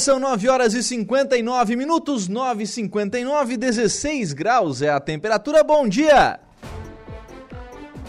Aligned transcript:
São 0.00 0.18
9 0.18 0.48
horas 0.48 0.72
e 0.72 0.82
59 0.82 1.76
minutos, 1.76 2.26
9 2.26 2.64
e 2.64 2.66
59, 2.66 3.56
16 3.58 4.32
graus 4.32 4.80
é 4.80 4.88
a 4.88 4.98
temperatura. 4.98 5.62
Bom 5.62 5.86
dia! 5.86 6.40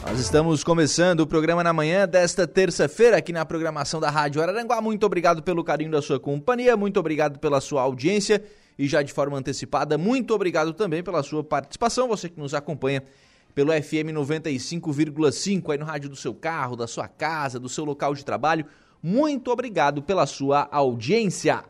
Nós 0.08 0.17
estamos 0.17 0.64
começando 0.64 1.20
o 1.20 1.27
programa 1.27 1.64
na 1.64 1.73
manhã 1.73 2.08
desta 2.08 2.48
terça-feira 2.48 3.17
aqui 3.17 3.34
na 3.34 3.45
programação 3.45 4.00
da 4.00 4.09
Rádio 4.09 4.41
Araranguá. 4.41 4.81
Muito 4.81 5.05
obrigado 5.05 5.44
pelo 5.44 5.64
carinho 5.66 5.91
da 5.91 6.02
sua 6.02 6.17
companhia, 6.20 6.77
muito 6.77 6.98
obrigado 6.98 7.40
pela 7.40 7.59
sua 7.59 7.81
audiência 7.81 8.42
e 8.80 8.88
já 8.88 9.02
de 9.02 9.12
forma 9.12 9.38
antecipada, 9.38 9.98
muito 9.98 10.34
obrigado 10.34 10.73
também 10.73 11.03
pela 11.03 11.22
sua 11.22 11.44
participação, 11.44 12.08
você 12.08 12.30
que 12.30 12.39
nos 12.39 12.53
acompanha 12.53 13.03
pelo 13.53 13.72
FM 13.73 14.16
95,5 14.16 15.72
aí 15.72 15.78
no 15.78 15.86
rádio 15.86 16.09
do 16.09 16.16
seu 16.16 16.33
carro, 16.33 16.78
da 16.78 16.88
sua 16.88 17.09
casa, 17.09 17.59
do 17.59 17.67
seu 17.67 17.83
local 17.83 18.16
de 18.16 18.23
trabalho 18.23 18.66
muito 19.03 19.50
obrigado 19.50 20.03
pela 20.03 20.28
sua 20.28 20.67
audiência. 20.72 21.64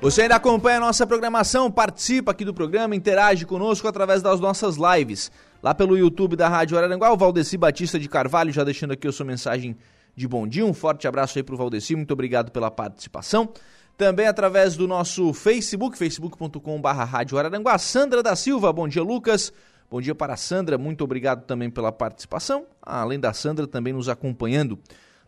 Você 0.01 0.23
ainda 0.23 0.35
acompanha 0.35 0.77
a 0.77 0.79
nossa 0.79 1.05
programação, 1.05 1.69
participa 1.69 2.31
aqui 2.31 2.43
do 2.43 2.55
programa, 2.55 2.95
interage 2.95 3.45
conosco 3.45 3.87
através 3.87 4.23
das 4.23 4.39
nossas 4.39 4.75
lives. 4.75 5.31
Lá 5.61 5.75
pelo 5.75 5.95
YouTube 5.95 6.35
da 6.35 6.49
Rádio 6.49 6.75
Araranguá, 6.75 7.13
o 7.13 7.17
Valdeci 7.17 7.55
Batista 7.55 7.99
de 7.99 8.09
Carvalho 8.09 8.51
já 8.51 8.63
deixando 8.63 8.93
aqui 8.93 9.07
a 9.07 9.11
sua 9.11 9.27
mensagem 9.27 9.77
de 10.15 10.27
bom 10.27 10.47
dia. 10.47 10.65
Um 10.65 10.73
forte 10.73 11.07
abraço 11.07 11.37
aí 11.37 11.43
pro 11.43 11.55
Valdeci, 11.55 11.95
muito 11.95 12.11
obrigado 12.11 12.51
pela 12.51 12.71
participação. 12.71 13.53
Também 13.95 14.25
através 14.25 14.75
do 14.75 14.87
nosso 14.87 15.33
Facebook, 15.33 15.95
facebook.com.br 15.95 16.87
Rádio 16.87 17.37
Araranguá. 17.37 17.77
Sandra 17.77 18.23
da 18.23 18.35
Silva, 18.35 18.73
bom 18.73 18.87
dia 18.87 19.03
Lucas. 19.03 19.53
Bom 19.87 20.01
dia 20.01 20.15
para 20.15 20.33
a 20.33 20.37
Sandra, 20.37 20.79
muito 20.79 21.03
obrigado 21.03 21.45
também 21.45 21.69
pela 21.69 21.91
participação. 21.91 22.65
além 22.81 23.19
da 23.19 23.33
Sandra, 23.33 23.67
também 23.67 23.93
nos 23.93 24.09
acompanhando 24.09 24.79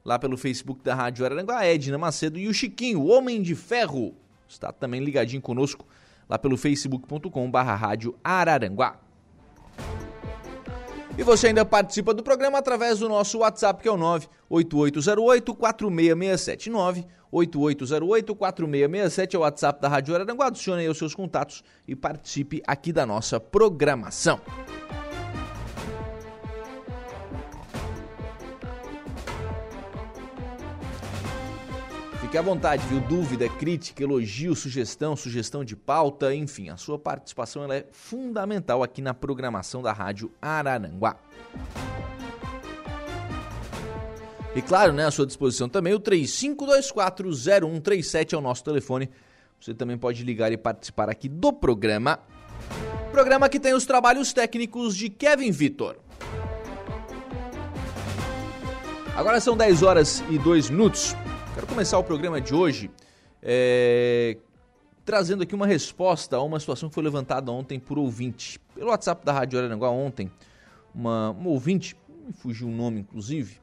lá 0.04 0.18
pelo 0.18 0.36
Facebook 0.36 0.84
da 0.84 0.96
Rádio 0.96 1.24
Araranguá, 1.26 1.64
Edna 1.64 2.00
Macedo 2.00 2.40
e 2.40 2.48
o 2.48 2.54
Chiquinho, 2.54 3.02
o 3.02 3.08
Homem 3.08 3.40
de 3.40 3.54
Ferro, 3.54 4.16
está 4.54 4.72
também 4.72 5.04
ligadinho 5.04 5.42
conosco 5.42 5.86
lá 6.30 6.40
pelo 6.40 6.58
facebook.com.br 6.58 7.58
Rádio 7.58 8.18
Araranguá. 8.24 9.00
E 11.16 11.22
você 11.22 11.46
ainda 11.48 11.64
participa 11.64 12.12
do 12.14 12.24
programa 12.24 12.58
através 12.58 13.00
do 13.00 13.08
nosso 13.08 13.38
WhatsApp, 13.40 13.84
que 13.84 13.88
é 13.88 13.92
o 13.92 13.98
98808-4667. 14.50 16.72
98808-4667 17.32 19.36
é 19.36 19.38
o 19.38 19.42
WhatsApp 19.42 19.80
da 19.80 19.88
Rádio 19.88 20.16
Araranguá. 20.16 20.48
Adicione 20.48 20.82
aí 20.82 20.90
os 20.90 20.98
seus 20.98 21.14
contatos 21.14 21.64
e 21.88 21.96
participe 21.96 22.64
aqui 22.66 22.92
da 22.92 23.06
nossa 23.06 23.40
programação. 23.40 24.42
Fique 32.34 32.40
à 32.40 32.42
vontade, 32.42 32.84
viu? 32.88 33.00
Dúvida, 33.00 33.48
crítica, 33.48 34.02
elogio, 34.02 34.56
sugestão, 34.56 35.16
sugestão 35.16 35.64
de 35.64 35.76
pauta, 35.76 36.34
enfim, 36.34 36.70
a 36.70 36.78
sua 36.78 36.98
participação 36.98 37.72
é 37.72 37.86
fundamental 37.92 38.82
aqui 38.82 39.04
na 39.04 39.14
programação 39.14 39.84
da 39.84 39.94
Rádio 39.94 40.32
Araranguá. 40.42 41.16
E 44.56 44.64
claro, 44.64 44.94
né, 44.94 45.06
à 45.06 45.12
sua 45.12 45.28
disposição 45.28 45.70
também 45.70 45.94
o 45.94 46.00
35240137 46.00 48.34
é 48.34 48.38
o 48.38 48.42
nosso 48.42 48.64
telefone. 48.64 49.12
Você 49.62 49.76
também 49.76 49.96
pode 49.96 50.24
ligar 50.24 50.52
e 50.52 50.58
participar 50.58 51.12
aqui 51.12 51.30
do 51.30 51.54
programa. 51.54 52.18
Programa 53.12 53.48
que 53.48 53.60
tem 53.60 53.76
os 53.76 53.86
trabalhos 53.86 54.34
técnicos 54.34 54.98
de 54.98 55.08
Kevin 55.08 55.52
Vitor. 55.52 55.98
Agora 59.16 59.40
são 59.40 59.56
10 59.56 59.84
horas 59.84 60.24
e 60.32 60.40
2 60.40 60.72
minutos. 60.72 61.16
Quero 61.54 61.68
começar 61.68 62.00
o 62.00 62.04
programa 62.04 62.42
de 62.42 62.56
hoje 62.56 62.90
é, 63.40 64.38
trazendo 65.06 65.44
aqui 65.44 65.54
uma 65.54 65.68
resposta 65.68 66.36
a 66.36 66.42
uma 66.42 66.60
situação 66.60 66.90
que 66.90 66.96
foi 66.96 67.04
levantada 67.04 67.52
ontem 67.52 67.80
por 67.80 68.00
ouvinte. 68.00 68.60
Pelo 68.74 68.90
WhatsApp 68.90 69.24
da 69.24 69.32
Rádio 69.32 69.60
Araranguá 69.60 69.92
ontem, 69.92 70.32
uma, 70.96 71.30
uma 71.30 71.50
ouvinte, 71.50 71.96
me 72.26 72.34
fugiu 72.34 72.68
o 72.68 72.72
nome 72.72 73.02
inclusive, 73.02 73.62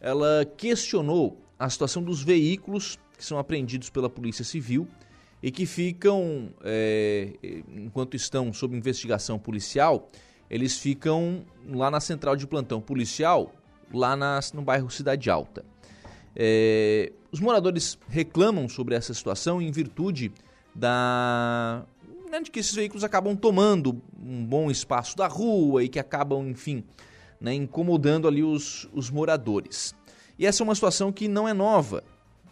ela 0.00 0.44
questionou 0.56 1.36
a 1.58 1.68
situação 1.68 2.00
dos 2.00 2.22
veículos 2.22 2.96
que 3.18 3.24
são 3.24 3.38
apreendidos 3.38 3.90
pela 3.90 4.08
Polícia 4.08 4.44
Civil 4.44 4.86
e 5.42 5.50
que 5.50 5.66
ficam, 5.66 6.54
é, 6.62 7.32
enquanto 7.74 8.14
estão 8.14 8.52
sob 8.52 8.76
investigação 8.76 9.36
policial, 9.36 10.08
eles 10.48 10.78
ficam 10.78 11.44
lá 11.68 11.90
na 11.90 11.98
central 11.98 12.36
de 12.36 12.46
plantão 12.46 12.80
policial, 12.80 13.52
lá 13.92 14.14
nas, 14.14 14.52
no 14.52 14.62
bairro 14.62 14.88
Cidade 14.90 15.28
Alta. 15.28 15.64
É, 16.36 17.12
os 17.32 17.40
moradores 17.40 17.98
reclamam 18.08 18.68
sobre 18.68 18.94
essa 18.94 19.12
situação 19.14 19.60
em 19.60 19.72
virtude 19.72 20.30
da 20.74 21.84
né, 22.30 22.40
de 22.40 22.50
que 22.50 22.60
esses 22.60 22.74
veículos 22.74 23.04
acabam 23.04 23.34
tomando 23.36 24.00
um 24.22 24.44
bom 24.44 24.70
espaço 24.70 25.16
da 25.16 25.26
rua 25.26 25.82
e 25.84 25.88
que 25.88 25.98
acabam, 25.98 26.48
enfim, 26.48 26.84
né, 27.40 27.52
incomodando 27.52 28.28
ali 28.28 28.42
os, 28.42 28.88
os 28.92 29.10
moradores. 29.10 29.94
E 30.38 30.46
essa 30.46 30.62
é 30.62 30.64
uma 30.64 30.74
situação 30.74 31.12
que 31.12 31.28
não 31.28 31.46
é 31.46 31.52
nova. 31.52 32.02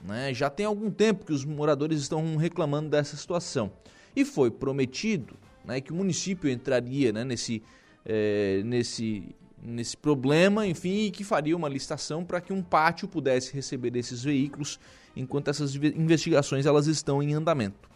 Né? 0.02 0.34
Já 0.34 0.50
tem 0.50 0.66
algum 0.66 0.90
tempo 0.90 1.24
que 1.24 1.32
os 1.32 1.44
moradores 1.44 2.00
estão 2.00 2.36
reclamando 2.36 2.90
dessa 2.90 3.16
situação. 3.16 3.72
E 4.14 4.24
foi 4.24 4.50
prometido 4.50 5.34
né, 5.64 5.80
que 5.80 5.92
o 5.92 5.94
município 5.94 6.50
entraria 6.50 7.12
né, 7.12 7.24
nesse, 7.24 7.62
é, 8.04 8.62
nesse 8.64 9.34
nesse 9.62 9.96
problema, 9.96 10.66
enfim, 10.66 11.06
e 11.06 11.10
que 11.10 11.24
faria 11.24 11.56
uma 11.56 11.68
licitação 11.68 12.24
para 12.24 12.40
que 12.40 12.52
um 12.52 12.62
pátio 12.62 13.06
pudesse 13.06 13.52
receber 13.52 13.94
esses 13.96 14.22
veículos 14.22 14.78
enquanto 15.14 15.48
essas 15.48 15.74
investigações 15.74 16.66
elas 16.66 16.86
estão 16.86 17.22
em 17.22 17.34
andamento. 17.34 17.90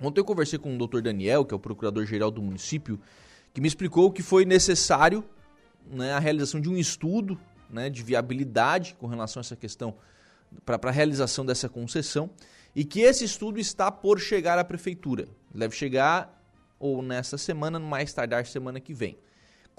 Ontem 0.00 0.20
eu 0.20 0.24
conversei 0.24 0.58
com 0.58 0.74
o 0.74 0.86
Dr. 0.86 1.00
Daniel, 1.00 1.44
que 1.44 1.52
é 1.52 1.56
o 1.56 1.60
procurador-geral 1.60 2.30
do 2.30 2.40
município, 2.40 3.00
que 3.52 3.60
me 3.60 3.68
explicou 3.68 4.10
que 4.10 4.22
foi 4.22 4.44
necessário 4.44 5.24
né, 5.86 6.12
a 6.12 6.18
realização 6.18 6.60
de 6.60 6.68
um 6.68 6.76
estudo 6.76 7.38
né, 7.68 7.90
de 7.90 8.02
viabilidade 8.02 8.94
com 8.98 9.06
relação 9.06 9.40
a 9.40 9.42
essa 9.42 9.56
questão 9.56 9.94
para 10.64 10.78
a 10.88 10.92
realização 10.92 11.44
dessa 11.44 11.68
concessão 11.68 12.30
e 12.74 12.84
que 12.84 13.00
esse 13.00 13.24
estudo 13.24 13.58
está 13.58 13.90
por 13.90 14.18
chegar 14.18 14.58
à 14.58 14.64
prefeitura. 14.64 15.28
Deve 15.54 15.74
chegar 15.74 16.40
ou 16.78 17.02
nessa 17.02 17.36
semana, 17.36 17.78
mais 17.78 18.12
tardar 18.12 18.46
semana 18.46 18.80
que 18.80 18.94
vem. 18.94 19.18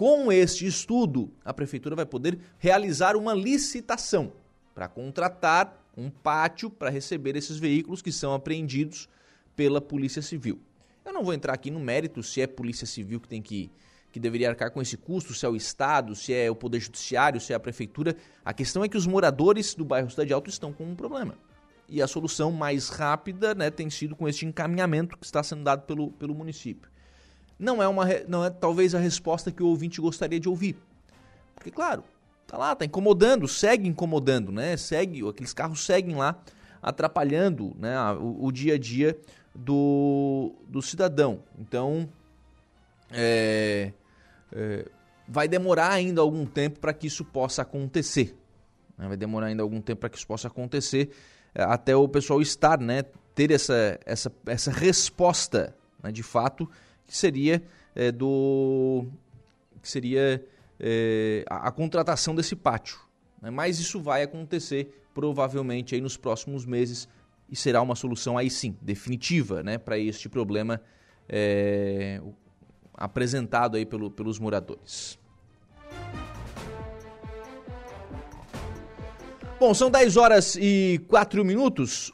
Com 0.02 0.32
este 0.32 0.66
estudo, 0.66 1.32
a 1.46 1.54
prefeitura 1.54 1.96
vai 1.96 2.08
poder 2.08 2.40
realizar 2.58 3.16
uma 3.16 3.36
licitação 3.36 4.34
para 4.74 4.88
contratar 4.88 5.80
um 5.96 6.10
pátio 6.10 6.72
para 6.72 6.90
receber 6.90 7.36
esses 7.36 7.60
veículos 7.60 8.02
que 8.02 8.12
são 8.12 8.34
apreendidos 8.34 9.08
pela 9.56 9.80
Polícia 9.80 10.24
Civil. 10.24 10.60
Eu 11.06 11.14
não 11.14 11.24
vou 11.24 11.36
entrar 11.36 11.54
aqui 11.54 11.70
no 11.70 11.80
mérito 11.80 12.24
se 12.24 12.42
é 12.42 12.48
Polícia 12.48 12.88
Civil 12.88 13.20
que 13.20 13.28
tem 13.28 13.44
que 13.44 13.70
que 14.12 14.20
deveria 14.20 14.50
arcar 14.50 14.72
com 14.72 14.82
esse 14.82 14.98
custo, 14.98 15.36
se 15.36 15.46
é 15.46 15.50
o 15.50 15.56
Estado, 15.56 16.16
se 16.16 16.34
é 16.34 16.50
o 16.50 16.56
Poder 16.56 16.80
Judiciário, 16.80 17.40
se 17.40 17.54
é 17.54 17.56
a 17.56 17.60
Prefeitura. 17.60 18.18
A 18.44 18.56
questão 18.56 18.84
é 18.84 18.90
que 18.90 18.98
os 18.98 19.06
moradores 19.06 19.76
do 19.76 19.86
bairro 19.86 20.10
Cidade 20.10 20.34
Alto 20.34 20.50
estão 20.50 20.74
com 20.74 20.84
um 20.84 20.96
problema. 20.96 21.38
E 21.88 22.02
a 22.02 22.08
solução 22.08 22.52
mais 22.52 22.90
rápida 22.90 23.54
né, 23.54 23.70
tem 23.70 23.88
sido 23.88 24.16
com 24.16 24.28
este 24.28 24.48
encaminhamento 24.48 25.16
que 25.16 25.26
está 25.26 25.44
sendo 25.44 25.64
dado 25.64 25.84
pelo, 25.84 26.12
pelo 26.14 26.34
município. 26.34 26.90
Não 27.62 27.82
é, 27.82 27.88
uma, 27.88 28.06
não 28.28 28.44
é 28.44 28.50
talvez 28.50 28.96
a 28.96 29.00
resposta 29.00 29.52
que 29.52 29.62
o 29.62 29.68
ouvinte 29.68 30.02
gostaria 30.02 30.40
de 30.40 30.50
ouvir. 30.50 30.76
Porque, 31.54 31.70
claro, 31.70 32.04
tá 32.48 32.58
lá, 32.58 32.76
tá 32.76 32.86
incomodando, 32.86 33.48
segue 33.48 33.88
incomodando, 33.88 34.52
né? 34.52 34.76
Segue, 34.76 35.22
aqueles 35.30 35.54
carros 35.54 35.86
seguem 35.86 36.16
lá 36.16 36.42
atrapalhando 36.82 37.76
né, 37.78 37.96
o, 38.14 38.46
o 38.46 38.52
dia 38.52 38.74
a 38.74 38.78
dia 38.80 39.16
do, 39.54 40.56
do 40.68 40.82
cidadão. 40.82 41.44
Então, 41.60 42.10
é, 43.12 43.94
é, 44.52 44.90
vai 45.28 45.48
demorar 45.48 45.92
ainda 45.92 46.20
algum 46.20 46.48
tempo 46.48 46.80
para 46.80 46.94
que 46.94 47.06
isso 47.06 47.24
possa 47.24 47.62
acontecer. 47.62 48.36
Né? 48.98 49.08
Vai 49.08 49.18
demorar 49.18 49.46
ainda 49.48 49.62
algum 49.62 49.82
tempo 49.82 50.00
para 50.00 50.10
que 50.10 50.18
isso 50.18 50.26
possa 50.26 50.48
acontecer, 50.48 51.12
é, 51.54 51.62
até 51.62 51.96
o 51.96 52.08
pessoal 52.08 52.42
estar, 52.42 52.80
né, 52.80 53.04
ter 53.36 53.52
essa, 53.52 54.00
essa, 54.04 54.32
essa 54.48 54.72
resposta, 54.72 55.76
né, 56.02 56.12
de 56.12 56.24
fato, 56.24 56.68
que 57.12 57.18
seria 57.18 57.62
é, 57.94 58.10
do 58.10 59.06
que 59.82 59.90
seria 59.90 60.42
é, 60.80 61.44
a, 61.50 61.68
a, 61.68 61.72
contratação 61.72 62.34
desse 62.34 62.56
pátio. 62.56 62.98
Né? 63.42 63.50
Mas 63.50 63.80
isso 63.80 64.00
vai 64.00 64.24
acontecer 64.24 65.04
provavelmente 65.14 65.94
aí 65.94 66.00
nos 66.00 66.16
próximos 66.16 66.66
meses 66.66 67.10
e 67.50 67.56
será 67.56 67.82
uma 67.82 67.96
solução 67.96 68.38
aí 68.38 68.50
sim 68.50 68.78
definitiva, 68.82 69.62
né, 69.62 69.78
para 69.78 70.00
este 70.00 70.30
problema 70.30 70.82
é, 71.28 72.22
apresentado 72.94 73.76
aí 73.76 73.86
pelo, 73.86 74.10
pelos 74.10 74.40
moradores. 74.40 75.20
Bom, 79.60 79.74
são 79.74 79.92
10 79.92 80.16
horas 80.16 80.56
e 80.56 81.02
4 81.10 81.44
minutos. 81.44 82.14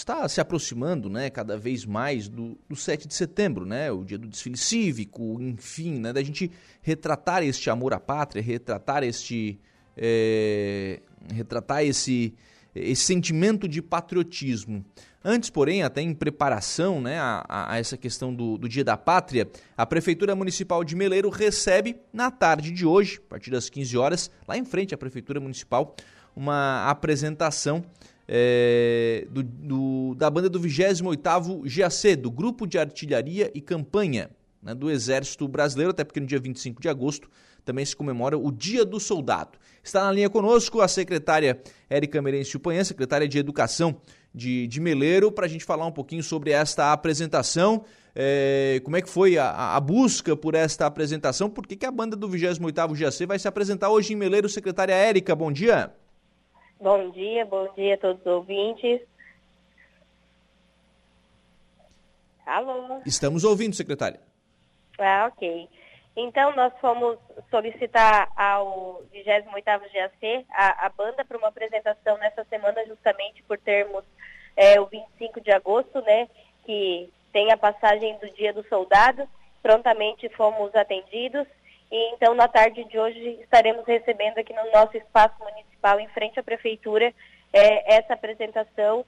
Está 0.00 0.26
se 0.30 0.40
aproximando, 0.40 1.10
né, 1.10 1.28
cada 1.28 1.58
vez 1.58 1.84
mais 1.84 2.26
do, 2.26 2.56
do 2.66 2.74
7 2.74 3.06
de 3.06 3.12
setembro, 3.12 3.66
né, 3.66 3.92
o 3.92 4.02
dia 4.02 4.16
do 4.16 4.28
desfile 4.28 4.56
cívico, 4.56 5.36
enfim, 5.38 5.98
né, 5.98 6.10
da 6.10 6.22
gente 6.22 6.50
retratar 6.80 7.42
este 7.42 7.68
amor 7.68 7.92
à 7.92 8.00
pátria, 8.00 8.42
retratar 8.42 9.02
este, 9.02 9.60
é, 9.94 11.02
retratar 11.34 11.84
esse, 11.84 12.32
esse 12.74 13.02
sentimento 13.02 13.68
de 13.68 13.82
patriotismo. 13.82 14.82
Antes, 15.22 15.50
porém, 15.50 15.82
até 15.82 16.00
em 16.00 16.14
preparação 16.14 16.98
né, 16.98 17.18
a, 17.18 17.44
a 17.46 17.78
essa 17.78 17.98
questão 17.98 18.34
do, 18.34 18.56
do, 18.56 18.66
Dia 18.70 18.82
da 18.82 18.96
Pátria, 18.96 19.50
a 19.76 19.84
Prefeitura 19.84 20.34
Municipal 20.34 20.82
de 20.82 20.96
Meleiro 20.96 21.28
recebe, 21.28 22.00
na 22.10 22.30
tarde 22.30 22.70
de 22.70 22.86
hoje, 22.86 23.20
a 23.26 23.28
partir 23.28 23.50
das 23.50 23.68
15 23.68 23.98
horas, 23.98 24.30
lá 24.48 24.56
em 24.56 24.64
frente 24.64 24.94
à 24.94 24.96
Prefeitura 24.96 25.38
Municipal, 25.40 25.94
uma 26.34 26.88
apresentação 26.88 27.84
é, 28.32 29.26
do, 29.28 29.42
do, 29.42 30.14
da 30.14 30.30
banda 30.30 30.48
do 30.48 30.60
28º 30.60 31.62
GAC, 31.64 32.14
do 32.14 32.30
Grupo 32.30 32.64
de 32.64 32.78
Artilharia 32.78 33.50
e 33.52 33.60
Campanha 33.60 34.30
né, 34.62 34.72
do 34.72 34.88
Exército 34.88 35.48
Brasileiro, 35.48 35.90
até 35.90 36.04
porque 36.04 36.20
no 36.20 36.26
dia 36.26 36.38
25 36.38 36.80
de 36.80 36.88
agosto 36.88 37.28
também 37.64 37.84
se 37.84 37.96
comemora 37.96 38.38
o 38.38 38.52
Dia 38.52 38.84
do 38.84 39.00
Soldado. 39.00 39.58
Está 39.82 40.04
na 40.04 40.12
linha 40.12 40.30
conosco 40.30 40.80
a 40.80 40.86
secretária 40.86 41.60
Érica 41.88 42.22
Merencio 42.22 42.60
Panhã, 42.60 42.84
secretária 42.84 43.26
de 43.26 43.36
Educação 43.36 44.00
de, 44.32 44.68
de 44.68 44.80
Meleiro 44.80 45.32
para 45.32 45.46
a 45.46 45.48
gente 45.48 45.64
falar 45.64 45.86
um 45.86 45.92
pouquinho 45.92 46.22
sobre 46.22 46.52
esta 46.52 46.92
apresentação. 46.92 47.84
É, 48.14 48.80
como 48.84 48.96
é 48.96 49.02
que 49.02 49.10
foi 49.10 49.38
a, 49.38 49.74
a, 49.74 49.80
busca 49.80 50.36
por 50.36 50.54
esta 50.54 50.86
apresentação? 50.86 51.50
Por 51.50 51.66
que, 51.66 51.74
que 51.74 51.86
a 51.86 51.90
banda 51.90 52.14
do 52.14 52.28
28º 52.28 52.96
GAC 52.96 53.26
vai 53.26 53.40
se 53.40 53.48
apresentar 53.48 53.90
hoje 53.90 54.12
em 54.12 54.16
Meleiro? 54.16 54.48
Secretária 54.48 54.94
Érica, 54.94 55.34
bom 55.34 55.50
dia. 55.50 55.92
Bom 56.80 57.10
dia, 57.10 57.44
bom 57.44 57.70
dia 57.74 57.94
a 57.94 57.98
todos 57.98 58.20
os 58.22 58.26
ouvintes. 58.26 59.02
Alô? 62.46 63.02
Estamos 63.04 63.44
ouvindo, 63.44 63.76
secretária. 63.76 64.18
Ah, 64.98 65.30
ok. 65.30 65.68
Então, 66.16 66.56
nós 66.56 66.72
fomos 66.80 67.18
solicitar 67.50 68.32
ao 68.34 69.02
28º 69.12 69.92
GAC 69.92 70.46
a, 70.50 70.86
a 70.86 70.88
banda 70.88 71.22
para 71.22 71.36
uma 71.36 71.48
apresentação 71.48 72.16
nessa 72.16 72.44
semana, 72.44 72.86
justamente 72.86 73.42
por 73.42 73.58
termos 73.58 74.02
é, 74.56 74.80
o 74.80 74.86
25 74.86 75.38
de 75.42 75.52
agosto, 75.52 76.00
né, 76.00 76.30
que 76.64 77.12
tem 77.30 77.52
a 77.52 77.58
passagem 77.58 78.18
do 78.18 78.30
Dia 78.30 78.54
do 78.54 78.66
Soldado. 78.68 79.28
Prontamente 79.62 80.30
fomos 80.30 80.74
atendidos 80.74 81.46
e 81.90 82.14
então 82.14 82.34
na 82.34 82.48
tarde 82.48 82.84
de 82.84 82.98
hoje 82.98 83.38
estaremos 83.42 83.86
recebendo 83.86 84.38
aqui 84.38 84.52
no 84.52 84.70
nosso 84.72 84.96
espaço 84.96 85.34
municipal, 85.38 85.98
em 85.98 86.08
frente 86.08 86.38
à 86.38 86.42
prefeitura, 86.42 87.12
é, 87.52 87.96
essa 87.96 88.14
apresentação 88.14 89.04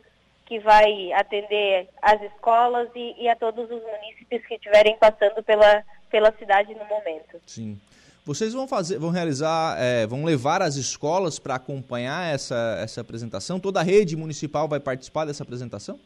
que 0.47 0.59
vai 0.59 1.13
atender 1.13 1.89
as 2.01 2.21
escolas 2.23 2.89
e, 2.95 3.15
e 3.23 3.29
a 3.29 3.37
todos 3.37 3.71
os 3.71 3.83
munícipes 3.83 4.45
que 4.47 4.55
estiverem 4.55 4.97
passando 4.99 5.43
pela 5.43 5.85
pela 6.13 6.31
cidade 6.39 6.75
no 6.75 6.85
momento. 6.85 7.41
Sim. 7.47 7.81
Vocês 8.25 8.53
vão 8.53 8.69
fazer, 8.69 8.99
vão 8.99 9.11
realizar, 9.11 9.77
é, 9.81 10.07
vão 10.07 10.25
levar 10.25 10.63
as 10.63 10.77
escolas 10.77 11.41
para 11.41 11.57
acompanhar 11.57 12.33
essa, 12.33 12.79
essa 12.81 13.01
apresentação? 13.01 13.59
Toda 13.59 13.81
a 13.81 13.83
rede 13.83 14.15
municipal 14.15 14.69
vai 14.69 14.79
participar 14.79 15.25
dessa 15.25 15.43
apresentação? 15.43 15.99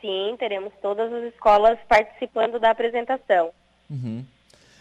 Sim, 0.00 0.36
teremos 0.38 0.72
todas 0.80 1.12
as 1.12 1.24
escolas 1.32 1.78
participando 1.88 2.60
da 2.60 2.70
apresentação. 2.70 3.50
Uhum. 3.90 4.24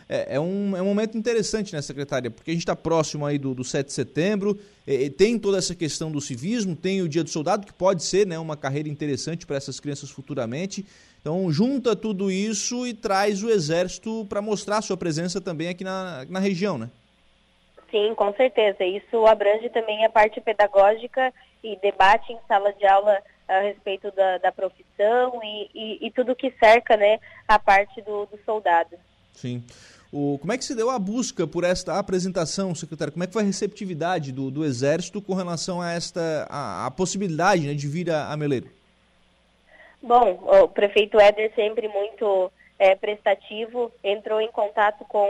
É, 0.08 0.36
é, 0.36 0.40
um, 0.40 0.76
é 0.76 0.82
um 0.82 0.86
momento 0.86 1.18
interessante, 1.18 1.74
né, 1.74 1.82
secretária? 1.82 2.30
Porque 2.30 2.52
a 2.52 2.54
gente 2.54 2.64
está 2.64 2.76
próximo 2.76 3.26
aí 3.26 3.38
do, 3.38 3.54
do 3.54 3.64
7 3.64 3.88
de 3.88 3.94
setembro, 3.94 4.60
é, 4.86 5.10
tem 5.10 5.40
toda 5.40 5.58
essa 5.58 5.74
questão 5.74 6.12
do 6.12 6.20
civismo, 6.20 6.76
tem 6.76 7.02
o 7.02 7.10
Dia 7.10 7.24
do 7.24 7.30
Soldado, 7.30 7.66
que 7.66 7.74
pode 7.74 8.04
ser 8.04 8.28
né, 8.28 8.38
uma 8.38 8.58
carreira 8.58 8.90
interessante 8.90 9.46
para 9.46 9.56
essas 9.56 9.80
crianças 9.80 10.10
futuramente. 10.10 10.86
Então, 11.22 11.50
junta 11.52 11.96
tudo 11.96 12.30
isso 12.30 12.86
e 12.86 12.94
traz 12.94 13.42
o 13.44 13.50
Exército 13.50 14.26
para 14.28 14.42
mostrar 14.42 14.82
sua 14.82 14.98
presença 14.98 15.40
também 15.40 15.70
aqui 15.70 15.84
na, 15.84 16.26
na 16.30 16.40
região, 16.40 16.78
né? 16.78 16.90
Sim, 17.90 18.14
com 18.16 18.34
certeza. 18.34 18.84
Isso 18.84 19.26
abrange 19.26 19.70
também 19.70 20.04
a 20.04 20.10
parte 20.10 20.42
pedagógica 20.42 21.34
e 21.64 21.78
debate 21.78 22.34
em 22.34 22.40
sala 22.48 22.74
de 22.74 22.86
aula 22.86 23.22
a 23.48 23.60
respeito 23.62 24.12
da, 24.12 24.38
da 24.40 24.52
profissão 24.52 25.40
e, 25.44 25.70
e, 25.74 26.08
e, 26.08 26.12
tudo 26.12 26.36
que 26.36 26.52
cerca 26.60 26.98
né, 26.98 27.20
a 27.48 27.60
parte 27.60 28.02
do, 28.02 28.26
do 28.26 28.40
soldado. 28.44 28.98
Sim. 29.34 29.64
O, 30.14 30.38
como 30.38 30.54
é 30.54 30.58
que 30.60 30.64
se 30.64 30.76
deu 30.76 30.92
a 30.92 31.00
busca 31.00 31.48
por 31.48 31.64
esta 31.64 31.98
apresentação, 31.98 32.76
secretário? 32.76 33.12
Como 33.12 33.24
é 33.24 33.28
que 33.28 33.34
foi 33.34 33.42
a 33.42 33.46
receptividade 33.46 34.32
do, 34.32 34.52
do 34.52 34.64
Exército 34.64 35.20
com 35.20 35.34
relação 35.34 35.82
a 35.82 35.92
esta 35.92 36.46
a, 36.48 36.86
a 36.86 36.92
possibilidade 36.92 37.66
né, 37.66 37.74
de 37.74 37.88
vir 37.88 38.12
a, 38.12 38.32
a 38.32 38.38
Meleiro? 38.38 38.70
Bom, 40.04 40.38
o 40.44 40.68
prefeito 40.68 41.20
Éder 41.20 41.52
sempre 41.56 41.88
muito 41.88 42.52
é, 42.78 42.94
prestativo, 42.94 43.92
entrou 44.04 44.40
em 44.40 44.52
contato 44.52 45.04
com, 45.06 45.28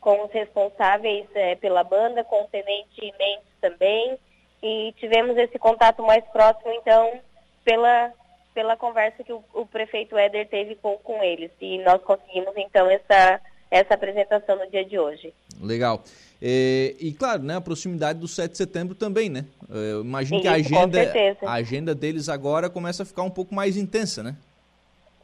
com 0.00 0.24
os 0.24 0.32
responsáveis 0.32 1.26
é, 1.34 1.56
pela 1.56 1.84
banda, 1.84 2.24
com 2.24 2.44
o 2.44 2.48
tenente 2.48 3.12
Mendes 3.18 3.52
também, 3.60 4.18
e 4.62 4.94
tivemos 4.98 5.36
esse 5.36 5.58
contato 5.58 6.02
mais 6.02 6.24
próximo, 6.26 6.72
então, 6.72 7.20
pela, 7.62 8.10
pela 8.54 8.74
conversa 8.74 9.22
que 9.22 9.34
o, 9.34 9.44
o 9.52 9.66
prefeito 9.66 10.16
Éder 10.16 10.48
teve 10.48 10.76
com, 10.76 10.96
com 10.96 11.22
eles. 11.22 11.50
E 11.60 11.76
nós 11.78 12.00
conseguimos, 12.02 12.56
então, 12.56 12.88
essa, 12.88 13.38
essa 13.70 13.94
apresentação 13.94 14.56
no 14.56 14.70
dia 14.70 14.84
de 14.84 14.98
hoje. 14.98 15.32
Legal. 15.60 16.02
É, 16.40 16.94
e 17.00 17.12
claro, 17.12 17.42
né, 17.42 17.56
a 17.56 17.60
proximidade 17.60 18.18
do 18.18 18.28
7 18.28 18.52
de 18.52 18.56
setembro 18.56 18.94
também, 18.94 19.28
né? 19.28 19.44
É, 19.70 19.92
eu 19.92 20.02
imagino 20.02 20.36
Isso, 20.36 20.42
que 20.42 20.48
a 20.48 20.52
agenda, 20.52 20.98
a 21.42 21.52
agenda 21.54 21.94
deles 21.94 22.28
agora 22.28 22.70
começa 22.70 23.02
a 23.02 23.06
ficar 23.06 23.22
um 23.22 23.30
pouco 23.30 23.54
mais 23.54 23.76
intensa, 23.76 24.22
né? 24.22 24.36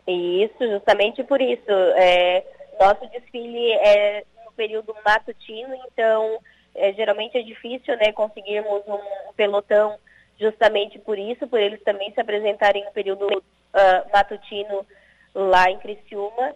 Isso, 0.07 0.59
justamente 0.61 1.23
por 1.23 1.41
isso. 1.41 1.71
É, 1.97 2.45
nosso 2.81 3.07
desfile 3.11 3.73
é 3.73 4.25
no 4.45 4.53
período 4.53 4.95
matutino, 5.05 5.75
então 5.87 6.39
é, 6.75 6.93
geralmente 6.93 7.39
é 7.39 7.43
difícil 7.43 7.97
né, 7.97 8.13
conseguirmos 8.13 8.83
um 8.87 9.33
pelotão 9.35 9.97
justamente 10.39 10.99
por 10.99 11.19
isso, 11.19 11.47
por 11.47 11.61
eles 11.61 11.81
também 11.85 12.13
se 12.13 12.21
apresentarem 12.21 12.85
no 12.85 12.91
período 12.91 13.25
uh, 13.27 14.13
matutino 14.13 14.85
lá 15.33 15.71
em 15.71 15.79
Criciúma 15.79 16.55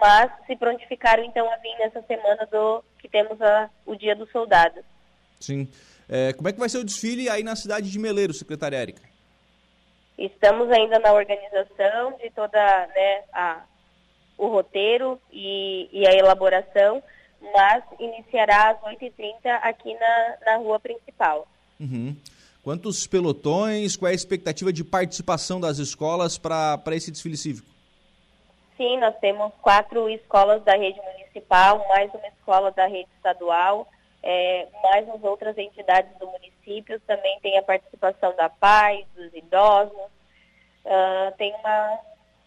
mas 0.00 0.30
se 0.46 0.56
prontificaram 0.56 1.24
então 1.24 1.50
a 1.50 1.56
vir 1.56 1.76
nessa 1.78 2.02
semana 2.02 2.46
do 2.46 2.82
que 2.98 3.08
temos 3.08 3.40
a, 3.40 3.70
o 3.86 3.94
Dia 3.94 4.14
do 4.14 4.26
Soldado. 4.30 4.80
Sim. 5.40 5.68
É, 6.08 6.32
como 6.32 6.48
é 6.48 6.52
que 6.52 6.58
vai 6.58 6.68
ser 6.68 6.78
o 6.78 6.84
desfile 6.84 7.28
aí 7.28 7.42
na 7.42 7.54
cidade 7.54 7.90
de 7.90 7.98
Meleiro, 7.98 8.32
secretária 8.32 8.76
Érica? 8.76 9.02
Estamos 10.16 10.70
ainda 10.70 10.98
na 10.98 11.12
organização 11.12 12.16
de 12.18 12.30
toda 12.30 12.58
né, 12.58 13.22
a, 13.32 13.62
o 14.36 14.48
roteiro 14.48 15.20
e, 15.30 15.88
e, 15.92 16.06
a 16.08 16.12
elaboração, 16.12 17.02
mas 17.54 17.84
iniciará 18.00 18.70
às 18.70 18.80
8h30 18.80 19.36
aqui 19.62 19.94
na, 19.94 20.36
na 20.44 20.56
rua 20.56 20.80
principal. 20.80 21.46
Uhum. 21.78 22.16
Quantos 22.64 23.06
pelotões? 23.06 23.96
Qual 23.96 24.08
é 24.08 24.12
a 24.12 24.14
expectativa 24.14 24.72
de 24.72 24.82
participação 24.82 25.60
das 25.60 25.78
escolas 25.78 26.36
para 26.36 26.82
esse 26.92 27.10
desfile 27.10 27.36
cívico? 27.36 27.77
Sim, 28.78 28.96
nós 28.98 29.14
temos 29.20 29.52
quatro 29.60 30.08
escolas 30.08 30.62
da 30.62 30.76
rede 30.76 31.00
municipal, 31.00 31.84
mais 31.88 32.14
uma 32.14 32.28
escola 32.28 32.70
da 32.70 32.86
rede 32.86 33.08
estadual, 33.16 33.88
é, 34.22 34.68
mais 34.84 35.08
as 35.08 35.22
outras 35.24 35.58
entidades 35.58 36.16
do 36.18 36.28
município. 36.28 37.00
Também 37.00 37.40
tem 37.42 37.58
a 37.58 37.62
participação 37.62 38.34
da 38.36 38.48
paz, 38.48 39.04
dos 39.16 39.34
idosos. 39.34 39.98
Uh, 40.84 41.36
tem 41.36 41.52
uma, 41.56 41.98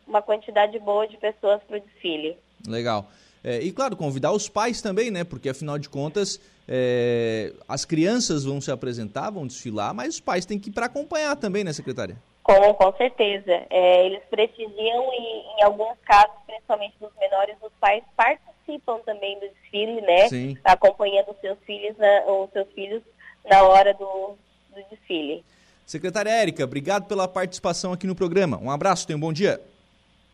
uma 0.08 0.22
quantidade 0.22 0.80
boa 0.80 1.06
de 1.06 1.18
pessoas 1.18 1.62
para 1.64 1.78
o 1.78 1.82
desfile. 1.82 2.38
Legal. 2.66 3.06
É, 3.44 3.60
e 3.60 3.72
claro, 3.72 3.98
convidar 3.98 4.32
os 4.32 4.48
pais 4.48 4.82
também, 4.82 5.12
né? 5.12 5.26
Porque 5.26 5.50
afinal 5.50 5.78
de 5.78 5.90
contas, 5.90 6.40
é, 6.66 7.54
as 7.68 7.84
crianças 7.84 8.46
vão 8.46 8.62
se 8.62 8.72
apresentar, 8.72 9.32
vão 9.32 9.46
desfilar, 9.46 9.94
mas 9.94 10.16
os 10.16 10.20
pais 10.22 10.46
têm 10.46 10.58
que 10.58 10.70
ir 10.70 10.74
para 10.74 10.86
acompanhar 10.86 11.36
também, 11.36 11.64
né, 11.64 11.74
secretária? 11.74 12.16
Com, 12.52 12.74
com 12.74 12.98
certeza. 12.98 13.66
É, 13.70 14.06
eles 14.06 14.22
prestigiam 14.30 15.14
e, 15.14 15.60
em 15.60 15.64
alguns 15.64 15.98
casos, 16.06 16.36
principalmente 16.46 16.96
dos 17.00 17.12
menores, 17.18 17.56
os 17.62 17.72
pais 17.80 18.04
participam 18.18 19.00
também 19.06 19.40
do 19.40 19.48
desfile, 19.48 20.02
né? 20.02 20.28
Sim. 20.28 20.58
Acompanhando 20.64 21.32
os 21.32 21.40
seus 21.40 21.58
filhos, 21.66 21.98
na, 21.98 22.26
os 22.26 22.52
seus 22.52 22.68
filhos 22.74 23.02
na 23.50 23.64
hora 23.64 23.94
do, 23.94 24.36
do 24.76 24.84
desfile. 24.90 25.44
Secretária 25.86 26.30
Érica, 26.30 26.64
obrigado 26.64 27.06
pela 27.06 27.28
participação 27.28 27.94
aqui 27.94 28.06
no 28.06 28.16
programa. 28.16 28.60
Um 28.62 28.70
abraço, 28.70 29.08
tenha 29.08 29.18
um 29.18 29.22
bom 29.22 29.32
dia. 29.32 29.62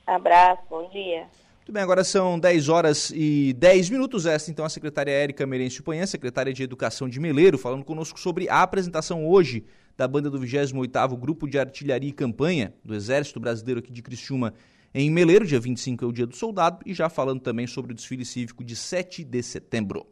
Abraço, 0.05 0.63
bom 0.69 0.89
dia. 0.89 1.25
Muito 1.57 1.71
bem, 1.71 1.83
agora 1.83 2.03
são 2.03 2.39
10 2.39 2.69
horas 2.69 3.11
e 3.13 3.53
10 3.53 3.89
minutos. 3.89 4.25
Esta, 4.25 4.49
então, 4.49 4.65
a 4.65 4.69
secretária 4.69 5.11
Érica 5.11 5.45
Merencio 5.45 5.83
Panhã, 5.83 6.05
secretária 6.05 6.53
de 6.53 6.63
Educação 6.63 7.09
de 7.09 7.19
Meleiro, 7.19 7.57
falando 7.57 7.83
conosco 7.83 8.19
sobre 8.19 8.49
a 8.49 8.63
apresentação 8.63 9.27
hoje 9.27 9.65
da 9.97 10.07
banda 10.07 10.29
do 10.29 10.39
28º 10.39 11.17
Grupo 11.17 11.47
de 11.47 11.57
Artilharia 11.57 12.09
e 12.09 12.13
Campanha 12.13 12.71
do 12.85 12.93
Exército 12.93 13.39
Brasileiro 13.39 13.79
aqui 13.79 13.91
de 13.91 14.03
Criciúma, 14.03 14.53
em 14.93 15.09
Meleiro, 15.09 15.45
dia 15.45 15.59
25 15.59 16.05
é 16.05 16.07
o 16.07 16.11
dia 16.11 16.27
do 16.27 16.35
soldado, 16.35 16.79
e 16.85 16.93
já 16.93 17.09
falando 17.09 17.41
também 17.41 17.65
sobre 17.65 17.91
o 17.91 17.95
desfile 17.95 18.23
cívico 18.23 18.63
de 18.63 18.75
7 18.75 19.23
de 19.23 19.41
setembro. 19.41 20.05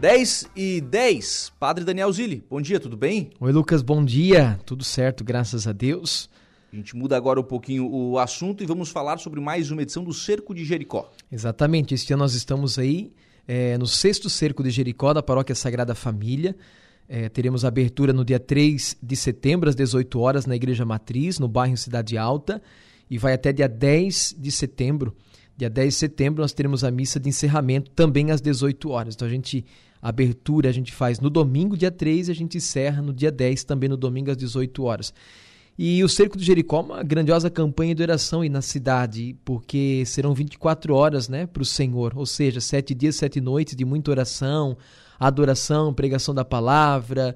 10 0.00 0.50
e 0.54 0.80
10, 0.80 1.54
Padre 1.58 1.84
Daniel 1.84 2.12
Zilli, 2.12 2.44
bom 2.48 2.60
dia, 2.60 2.78
tudo 2.78 2.96
bem? 2.96 3.30
Oi 3.40 3.50
Lucas, 3.50 3.82
bom 3.82 4.04
dia, 4.04 4.60
tudo 4.64 4.84
certo, 4.84 5.24
graças 5.24 5.66
a 5.66 5.72
Deus. 5.72 6.30
A 6.72 6.76
gente 6.76 6.94
muda 6.94 7.16
agora 7.16 7.40
um 7.40 7.44
pouquinho 7.44 7.90
o 7.90 8.18
assunto 8.18 8.62
e 8.62 8.66
vamos 8.66 8.90
falar 8.90 9.18
sobre 9.18 9.40
mais 9.40 9.70
uma 9.70 9.82
edição 9.82 10.04
do 10.04 10.12
Cerco 10.12 10.54
de 10.54 10.64
Jericó. 10.64 11.10
Exatamente, 11.32 11.94
este 11.94 12.12
ano 12.12 12.22
nós 12.22 12.34
estamos 12.34 12.78
aí 12.78 13.12
é, 13.46 13.76
no 13.78 13.86
sexto 13.86 14.28
Cerco 14.28 14.62
de 14.62 14.70
Jericó 14.70 15.14
da 15.14 15.22
Paróquia 15.22 15.54
Sagrada 15.54 15.94
Família. 15.94 16.54
É, 17.08 17.28
teremos 17.28 17.64
abertura 17.64 18.12
no 18.12 18.24
dia 18.24 18.38
3 18.38 18.98
de 19.02 19.16
setembro, 19.16 19.68
às 19.68 19.74
18 19.74 20.20
horas, 20.20 20.44
na 20.44 20.54
Igreja 20.54 20.84
Matriz, 20.84 21.38
no 21.38 21.48
bairro 21.48 21.76
Cidade 21.76 22.18
Alta, 22.18 22.60
e 23.08 23.16
vai 23.16 23.32
até 23.32 23.52
dia 23.52 23.68
10 23.68 24.36
de 24.38 24.52
setembro. 24.52 25.16
Dia 25.56 25.70
10 25.70 25.94
de 25.94 25.98
setembro 25.98 26.42
nós 26.42 26.52
teremos 26.52 26.84
a 26.84 26.90
missa 26.90 27.18
de 27.18 27.28
encerramento 27.28 27.90
também 27.92 28.30
às 28.30 28.40
18 28.40 28.90
horas. 28.90 29.14
Então 29.14 29.26
a 29.26 29.30
gente 29.30 29.64
a 30.00 30.10
abertura 30.10 30.68
a 30.68 30.72
gente 30.72 30.92
faz 30.92 31.18
no 31.18 31.28
domingo, 31.28 31.76
dia 31.76 31.90
3, 31.90 32.28
e 32.28 32.30
a 32.30 32.34
gente 32.34 32.58
encerra 32.58 33.02
no 33.02 33.12
dia 33.12 33.32
10, 33.32 33.64
também 33.64 33.88
no 33.88 33.96
domingo 33.96 34.30
às 34.30 34.36
18 34.36 34.84
horas. 34.84 35.12
E 35.76 36.02
o 36.02 36.08
Cerco 36.08 36.36
de 36.36 36.44
Jericó, 36.44 36.80
uma 36.80 37.02
grandiosa 37.02 37.48
campanha 37.48 37.94
de 37.94 38.02
oração 38.02 38.40
aí 38.40 38.48
na 38.48 38.60
cidade, 38.60 39.36
porque 39.44 40.02
serão 40.06 40.34
24 40.34 40.92
horas 40.92 41.28
né, 41.28 41.46
para 41.46 41.62
o 41.62 41.66
Senhor, 41.66 42.12
ou 42.16 42.26
seja, 42.26 42.60
sete 42.60 42.94
dias, 42.94 43.16
sete 43.16 43.40
noites 43.40 43.76
de 43.76 43.84
muita 43.84 44.10
oração, 44.10 44.76
adoração, 45.18 45.92
pregação 45.92 46.34
da 46.34 46.44
palavra. 46.44 47.34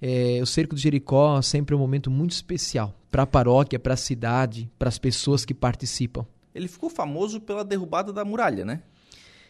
É, 0.00 0.40
o 0.42 0.46
Cerco 0.46 0.74
de 0.74 0.80
Jericó 0.80 1.40
sempre 1.42 1.74
é 1.74 1.76
um 1.76 1.80
momento 1.80 2.10
muito 2.10 2.32
especial 2.32 2.94
para 3.10 3.24
a 3.24 3.26
paróquia, 3.26 3.78
para 3.78 3.94
a 3.94 3.96
cidade, 3.96 4.70
para 4.78 4.88
as 4.88 4.98
pessoas 4.98 5.44
que 5.44 5.52
participam. 5.52 6.24
Ele 6.54 6.68
ficou 6.68 6.88
famoso 6.88 7.40
pela 7.40 7.64
derrubada 7.64 8.12
da 8.12 8.24
muralha, 8.24 8.64
né? 8.64 8.82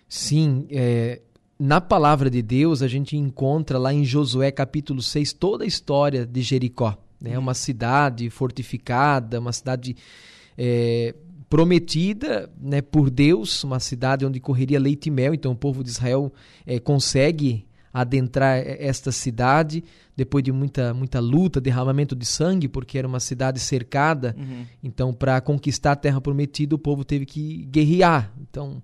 Sim, 0.09 0.67
é, 0.71 1.21
na 1.59 1.81
palavra 1.81 2.29
de 2.29 2.43
Deus 2.43 2.83
a 2.83 2.89
gente 2.89 3.17
encontra 3.17 3.79
lá 3.79 3.93
em 3.93 4.05
Josué 4.05 4.51
capítulo 4.51 5.01
6 5.01 5.33
toda 5.35 5.65
a 5.65 5.67
história 5.67 6.27
de 6.27 6.43
Jericó 6.43 6.99
né? 7.21 7.39
Uma 7.39 7.55
cidade 7.55 8.31
fortificada, 8.31 9.39
uma 9.39 9.53
cidade 9.53 9.95
é, 10.57 11.15
prometida 11.49 12.51
né, 12.59 12.81
por 12.81 13.11
Deus, 13.11 13.63
uma 13.63 13.79
cidade 13.79 14.25
onde 14.25 14.41
correria 14.41 14.81
leite 14.81 15.07
e 15.07 15.11
mel. 15.11 15.35
Então 15.35 15.53
o 15.53 15.57
povo 15.57 15.85
de 15.85 15.91
Israel 15.91 16.33
é, 16.65 16.79
consegue 16.79 17.67
adentrar 17.93 18.59
esta 18.59 19.11
cidade 19.11 19.83
depois 20.17 20.45
de 20.45 20.53
muita 20.53 20.93
muita 20.93 21.19
luta, 21.19 21.61
derramamento 21.61 22.15
de 22.15 22.27
sangue, 22.27 22.69
porque 22.69 22.99
era 22.99 23.09
uma 23.09 23.21
cidade 23.21 23.59
cercada. 23.59 24.35
Uhum. 24.39 24.67
Então, 24.83 25.13
para 25.13 25.41
conquistar 25.41 25.93
a 25.93 25.97
terra 25.97 26.21
prometida, 26.21 26.75
o 26.75 26.79
povo 26.79 27.05
teve 27.05 27.27
que 27.27 27.65
guerrear. 27.71 28.33
Então, 28.41 28.83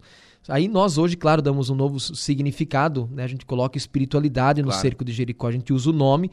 aí 0.49 0.69
nós 0.69 0.99
hoje, 0.99 1.17
claro, 1.17 1.43
damos 1.43 1.71
um 1.71 1.75
novo 1.75 2.01
significado, 2.01 3.09
né? 3.13 3.25
A 3.25 3.29
gente 3.29 3.45
coloca 3.45 3.77
espiritualidade 3.77 4.63
no 4.63 4.69
claro. 4.69 4.83
cerco 4.83 5.05
de 5.05 5.13
Jericó, 5.13 5.49
a 5.49 5.53
gente 5.53 5.73
usa 5.73 5.91
o 5.91 5.93
nome 5.93 6.31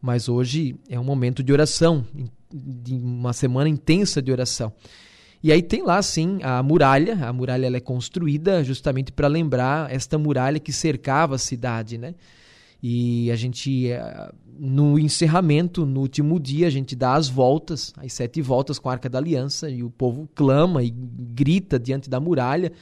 mas 0.00 0.28
hoje 0.28 0.76
é 0.88 0.98
um 1.00 1.04
momento 1.04 1.42
de 1.42 1.52
oração, 1.52 2.06
de 2.52 2.94
uma 2.94 3.32
semana 3.32 3.68
intensa 3.68 4.22
de 4.22 4.30
oração. 4.30 4.72
E 5.42 5.52
aí 5.52 5.62
tem 5.62 5.82
lá, 5.82 6.00
sim, 6.02 6.38
a 6.42 6.62
muralha. 6.62 7.26
A 7.26 7.32
muralha 7.32 7.66
ela 7.66 7.76
é 7.76 7.80
construída 7.80 8.64
justamente 8.64 9.12
para 9.12 9.28
lembrar 9.28 9.92
esta 9.92 10.18
muralha 10.18 10.58
que 10.58 10.72
cercava 10.72 11.34
a 11.34 11.38
cidade, 11.38 11.98
né? 11.98 12.14
E 12.82 13.30
a 13.30 13.36
gente, 13.36 13.90
eh, 13.90 14.32
no 14.58 14.98
encerramento, 14.98 15.86
no 15.86 16.00
último 16.00 16.38
dia, 16.38 16.66
a 16.66 16.70
gente 16.70 16.94
dá 16.94 17.14
as 17.14 17.28
voltas, 17.28 17.92
as 17.96 18.12
sete 18.12 18.42
voltas 18.42 18.78
com 18.78 18.88
a 18.88 18.92
Arca 18.92 19.08
da 19.08 19.18
Aliança, 19.18 19.70
e 19.70 19.82
o 19.82 19.90
povo 19.90 20.28
clama 20.34 20.82
e 20.82 20.90
grita 20.90 21.78
diante 21.78 22.08
da 22.08 22.20
muralha 22.20 22.72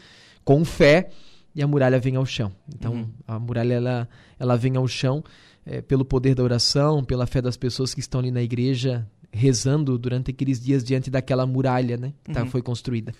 com 0.44 0.64
fé, 0.64 1.10
e 1.54 1.62
a 1.62 1.66
muralha 1.66 1.98
vem 1.98 2.16
ao 2.16 2.26
chão. 2.26 2.52
Então, 2.74 2.92
uhum. 2.94 3.08
a 3.26 3.38
muralha 3.38 3.74
ela, 3.74 4.08
ela 4.38 4.56
vem 4.56 4.76
ao 4.76 4.86
chão 4.88 5.22
é, 5.64 5.80
pelo 5.80 6.04
poder 6.04 6.34
da 6.34 6.42
oração, 6.42 7.04
pela 7.04 7.26
fé 7.26 7.40
das 7.40 7.56
pessoas 7.56 7.94
que 7.94 8.00
estão 8.00 8.20
ali 8.20 8.30
na 8.30 8.42
igreja 8.42 9.06
rezando 9.34 9.98
durante 9.98 10.30
aqueles 10.30 10.60
dias 10.60 10.84
diante 10.84 11.10
daquela 11.10 11.46
muralha 11.46 11.96
né, 11.96 12.12
que 12.22 12.32
tá, 12.32 12.42
uhum. 12.42 12.50
foi 12.50 12.62
construída. 12.62 13.12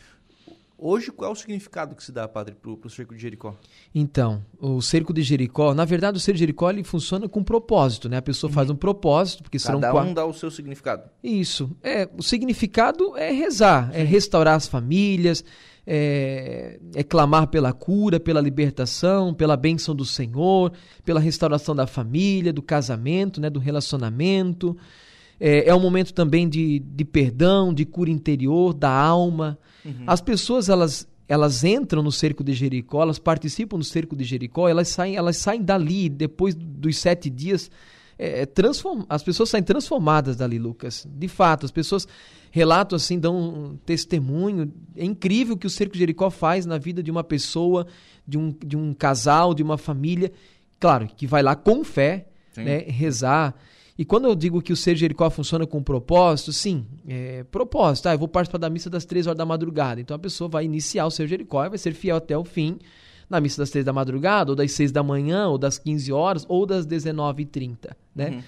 Hoje, 0.77 1.11
qual 1.11 1.31
é 1.31 1.33
o 1.33 1.37
significado 1.37 1.95
que 1.95 2.03
se 2.03 2.13
dá, 2.13 2.29
padre, 2.29 2.55
para 2.55 2.71
o 2.71 2.91
cerco 2.91 3.15
de 3.15 3.23
Jericó? 3.23 3.55
Então, 3.95 4.45
o 4.61 4.83
cerco 4.83 5.15
de 5.15 5.23
Jericó, 5.23 5.73
na 5.73 5.85
verdade, 5.85 6.19
o 6.19 6.21
cerco 6.21 6.35
de 6.35 6.41
Jericó 6.41 6.69
ele 6.69 6.85
funciona 6.85 7.29
com 7.29 7.43
propósito, 7.43 8.09
né? 8.09 8.19
A 8.19 8.23
pessoa 8.23 8.51
uhum. 8.51 8.55
faz 8.55 8.69
um 8.69 8.77
propósito, 8.77 9.43
porque 9.43 9.59
Cada 9.59 9.81
serão 9.81 10.09
um 10.09 10.13
dá 10.13 10.27
o 10.27 10.35
seu 10.35 10.51
significado. 10.51 11.09
Isso. 11.23 11.71
É, 11.83 12.09
o 12.19 12.23
significado 12.23 13.17
é 13.17 13.31
rezar, 13.31 13.89
é 13.93 13.99
Sim. 13.99 14.01
é 14.01 14.05
restaurar 14.05 14.57
as 14.57 14.67
famílias, 14.67 15.45
é, 15.87 16.79
é, 16.95 17.03
clamar 17.03 17.47
pela 17.47 17.73
cura, 17.73 18.19
pela 18.19 18.41
libertação, 18.41 19.33
pela 19.33 19.57
bênção 19.57 19.95
do 19.95 20.05
Senhor, 20.05 20.73
pela 21.05 21.21
restauração 21.21 21.75
da 21.75 21.87
família, 21.87 22.53
do 22.53 22.63
casamento, 22.63 23.41
né, 23.41 23.49
do 23.49 23.61
relacionamento. 23.61 24.77
É, 25.39 25.69
é 25.69 25.75
um 25.75 25.81
momento 25.81 26.13
também 26.13 26.49
de, 26.49 26.79
de 26.79 27.05
perdão, 27.05 27.73
de 27.73 27.85
cura 27.85 28.11
interior, 28.11 28.73
da 28.73 28.91
alma. 28.91 29.59
Uhum. 29.85 30.05
As 30.07 30.21
pessoas, 30.21 30.69
elas, 30.69 31.09
elas 31.29 31.65
entram 31.65 32.03
no 32.03 32.13
cerco 32.13 32.45
de 32.45 32.53
Jericó, 32.53 33.03
elas 33.03 33.19
participam 33.19 33.79
do 33.79 33.85
cerco 33.85 34.15
de 34.17 34.25
Jericó, 34.25 34.69
elas 34.69 34.89
saem, 34.89 35.17
elas 35.17 35.37
saem 35.37 35.63
dali 35.63 36.09
depois 36.09 36.55
dos 36.55 36.99
sete 36.99 37.29
dias. 37.29 37.71
É, 38.17 38.47
transform... 38.47 39.03
As 39.09 39.23
pessoas 39.25 39.51
saem 39.51 39.65
transformadas 39.65 40.37
dali, 40.37 40.59
Lucas. 40.59 41.07
De 41.11 41.27
fato, 41.27 41.67
as 41.67 41.73
pessoas 41.73 42.07
relatos 42.51 43.03
assim 43.03 43.19
dão 43.19 43.37
um 43.37 43.77
testemunho. 43.85 44.73
É 44.97 45.05
incrível 45.05 45.57
o 45.57 45.59
que 45.59 45.67
o 45.67 45.71
Cerco 45.71 45.95
de 45.95 45.99
Jericó 45.99 46.31
faz 46.31 46.65
na 46.65 46.79
vida 46.79 47.03
de 47.03 47.11
uma 47.11 47.25
pessoa, 47.25 47.89
de 48.27 48.39
um, 48.39 48.55
de 48.65 48.77
um 48.77 48.95
casal, 48.95 49.53
de 49.53 49.65
uma 49.65 49.77
família. 49.77 50.31
Claro, 50.79 51.09
que 51.17 51.27
vai 51.27 51.43
lá 51.43 51.57
com 51.57 51.83
fé, 51.83 52.29
né, 52.57 52.79
rezar. 52.87 53.57
E 53.97 54.05
quando 54.05 54.27
eu 54.27 54.35
digo 54.35 54.61
que 54.61 54.73
o 54.73 54.77
Ser 54.77 54.97
Jericó 54.97 55.31
funciona 55.31 55.67
com 55.67 55.83
propósito, 55.83 56.53
sim, 56.53 56.85
é, 57.07 57.45
propósito. 57.45 58.09
Ah, 58.09 58.15
eu 58.15 58.19
vou 58.19 58.27
participar 58.27 58.59
da 58.59 58.69
missa 58.69 58.91
das 58.91 59.05
três 59.05 59.27
horas 59.27 59.39
da 59.39 59.47
madrugada. 59.47 60.01
Então 60.01 60.17
a 60.17 60.19
pessoa 60.19 60.49
vai 60.49 60.65
iniciar 60.65 61.07
o 61.07 61.11
Ser 61.11 61.29
Jericó 61.29 61.65
e 61.65 61.69
vai 61.69 61.79
ser 61.79 61.95
fiel 61.95 62.17
até 62.17 62.37
o 62.37 62.45
fim 62.45 62.79
na 63.31 63.41
missa 63.41 63.63
das 63.63 63.71
três 63.71 63.85
da 63.85 63.93
madrugada, 63.93 64.53
ou 64.53 64.57
das 64.57 64.73
seis 64.73 64.93
da 64.93 65.03
manhã, 65.03 65.49
ou 65.49 65.57
das 65.57 65.79
15 65.79 66.13
horas, 66.13 66.45
ou 66.49 66.67
das 66.67 66.87
19h30, 66.87 67.91
né? 68.15 68.31
Uhum. 68.31 68.43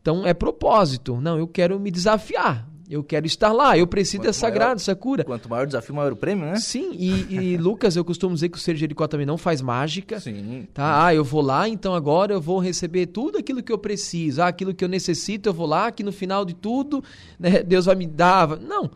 Então 0.00 0.26
é 0.26 0.34
propósito. 0.34 1.20
Não, 1.20 1.38
eu 1.38 1.46
quero 1.46 1.78
me 1.78 1.90
desafiar. 1.90 2.67
Eu 2.90 3.04
quero 3.04 3.26
estar 3.26 3.52
lá, 3.52 3.76
eu 3.76 3.86
preciso 3.86 4.18
quanto 4.18 4.26
dessa 4.28 4.46
maior, 4.46 4.54
grada, 4.54 4.74
dessa 4.76 4.96
cura. 4.96 5.22
Quanto 5.22 5.48
maior 5.48 5.64
o 5.64 5.66
desafio, 5.66 5.94
maior 5.94 6.12
o 6.12 6.16
prêmio, 6.16 6.46
né? 6.46 6.56
Sim, 6.56 6.92
e, 6.94 7.34
e 7.34 7.56
Lucas, 7.60 7.96
eu 7.96 8.04
costumo 8.04 8.34
dizer 8.34 8.48
que 8.48 8.56
o 8.56 8.60
Ser 8.60 8.76
Jericó 8.76 9.06
também 9.06 9.26
não 9.26 9.36
faz 9.36 9.60
mágica. 9.60 10.18
Sim. 10.18 10.66
Tá? 10.72 11.06
Ah, 11.06 11.14
eu 11.14 11.22
vou 11.22 11.42
lá, 11.42 11.68
então 11.68 11.92
agora 11.94 12.32
eu 12.32 12.40
vou 12.40 12.58
receber 12.58 13.06
tudo 13.06 13.36
aquilo 13.36 13.62
que 13.62 13.70
eu 13.70 13.76
preciso. 13.76 14.40
Ah, 14.40 14.48
aquilo 14.48 14.72
que 14.72 14.82
eu 14.82 14.88
necessito, 14.88 15.50
eu 15.50 15.52
vou 15.52 15.66
lá, 15.66 15.92
que 15.92 16.02
no 16.02 16.12
final 16.12 16.46
de 16.46 16.54
tudo, 16.54 17.04
né, 17.38 17.62
Deus 17.62 17.84
vai 17.84 17.94
me 17.94 18.06
dar. 18.06 18.58
Não. 18.58 18.90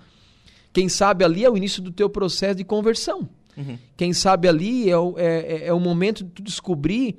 Quem 0.72 0.88
sabe 0.88 1.22
ali 1.22 1.44
é 1.44 1.50
o 1.50 1.56
início 1.56 1.82
do 1.82 1.92
teu 1.92 2.08
processo 2.08 2.54
de 2.54 2.64
conversão. 2.64 3.28
Uhum. 3.54 3.76
Quem 3.94 4.14
sabe 4.14 4.48
ali 4.48 4.88
é 4.88 4.96
o, 4.96 5.14
é, 5.18 5.26
é, 5.26 5.66
é 5.66 5.72
o 5.72 5.78
momento 5.78 6.24
de 6.24 6.30
tu 6.30 6.42
descobrir 6.42 7.18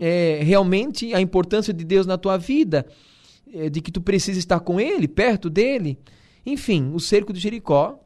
é, 0.00 0.40
realmente 0.42 1.14
a 1.14 1.20
importância 1.20 1.72
de 1.72 1.84
Deus 1.84 2.06
na 2.06 2.16
tua 2.16 2.36
vida, 2.36 2.86
é, 3.52 3.68
de 3.68 3.80
que 3.80 3.90
tu 3.90 4.00
precisa 4.00 4.38
estar 4.38 4.60
com 4.60 4.80
Ele, 4.80 5.08
perto 5.08 5.48
dele. 5.50 5.98
Enfim, 6.44 6.92
o 6.94 7.00
cerco 7.00 7.32
de 7.32 7.40
Jericó 7.40 8.00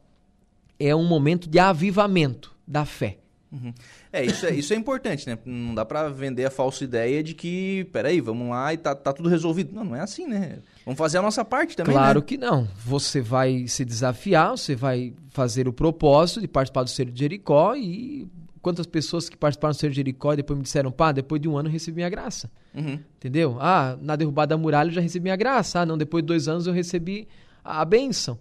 é 0.79 0.95
um 0.95 1.05
momento 1.05 1.47
de 1.49 1.59
avivamento 1.59 2.55
da 2.67 2.85
fé. 2.85 3.17
Uhum. 3.51 3.73
É, 4.13 4.25
isso 4.25 4.45
é, 4.45 4.53
isso 4.53 4.73
é 4.73 4.77
importante, 4.77 5.27
né? 5.27 5.37
Não 5.45 5.75
dá 5.75 5.83
para 5.83 6.07
vender 6.07 6.45
a 6.45 6.49
falsa 6.49 6.85
ideia 6.85 7.21
de 7.21 7.33
que, 7.33 7.85
peraí, 7.91 8.21
vamos 8.21 8.49
lá 8.49 8.73
e 8.73 8.77
tá, 8.77 8.95
tá 8.95 9.11
tudo 9.11 9.27
resolvido. 9.27 9.73
Não, 9.75 9.83
não 9.83 9.95
é 9.95 9.99
assim, 9.99 10.25
né? 10.25 10.59
Vamos 10.85 10.97
fazer 10.97 11.17
a 11.17 11.21
nossa 11.21 11.43
parte 11.43 11.75
também, 11.75 11.93
Claro 11.93 12.21
né? 12.21 12.25
que 12.25 12.37
não. 12.37 12.65
Você 12.85 13.19
vai 13.19 13.67
se 13.67 13.83
desafiar, 13.83 14.51
você 14.51 14.73
vai 14.73 15.13
fazer 15.31 15.67
o 15.67 15.73
propósito 15.73 16.39
de 16.39 16.47
participar 16.47 16.83
do 16.83 16.89
cerco 16.89 17.11
de 17.11 17.19
Jericó 17.19 17.75
e 17.75 18.25
quantas 18.61 18.85
pessoas 18.85 19.27
que 19.27 19.35
participaram 19.35 19.73
do 19.73 19.77
cerco 19.77 19.91
de 19.91 19.97
Jericó 19.97 20.33
e 20.33 20.37
depois 20.37 20.57
me 20.57 20.63
disseram, 20.63 20.91
pá, 20.91 21.11
depois 21.11 21.41
de 21.41 21.49
um 21.49 21.57
ano 21.57 21.67
eu 21.67 21.73
recebi 21.73 21.95
minha 21.95 22.09
graça. 22.09 22.49
Uhum. 22.73 22.99
Entendeu? 23.17 23.57
Ah, 23.59 23.97
na 24.01 24.15
derrubada 24.15 24.55
da 24.55 24.57
muralha 24.57 24.89
eu 24.89 24.93
já 24.93 25.01
recebi 25.01 25.23
minha 25.23 25.35
graça. 25.35 25.79
Ah, 25.79 25.85
não, 25.85 25.97
depois 25.97 26.23
de 26.23 26.27
dois 26.27 26.47
anos 26.47 26.67
eu 26.67 26.73
recebi 26.73 27.27
a, 27.63 27.81
a 27.81 27.85
bênção. 27.85 28.39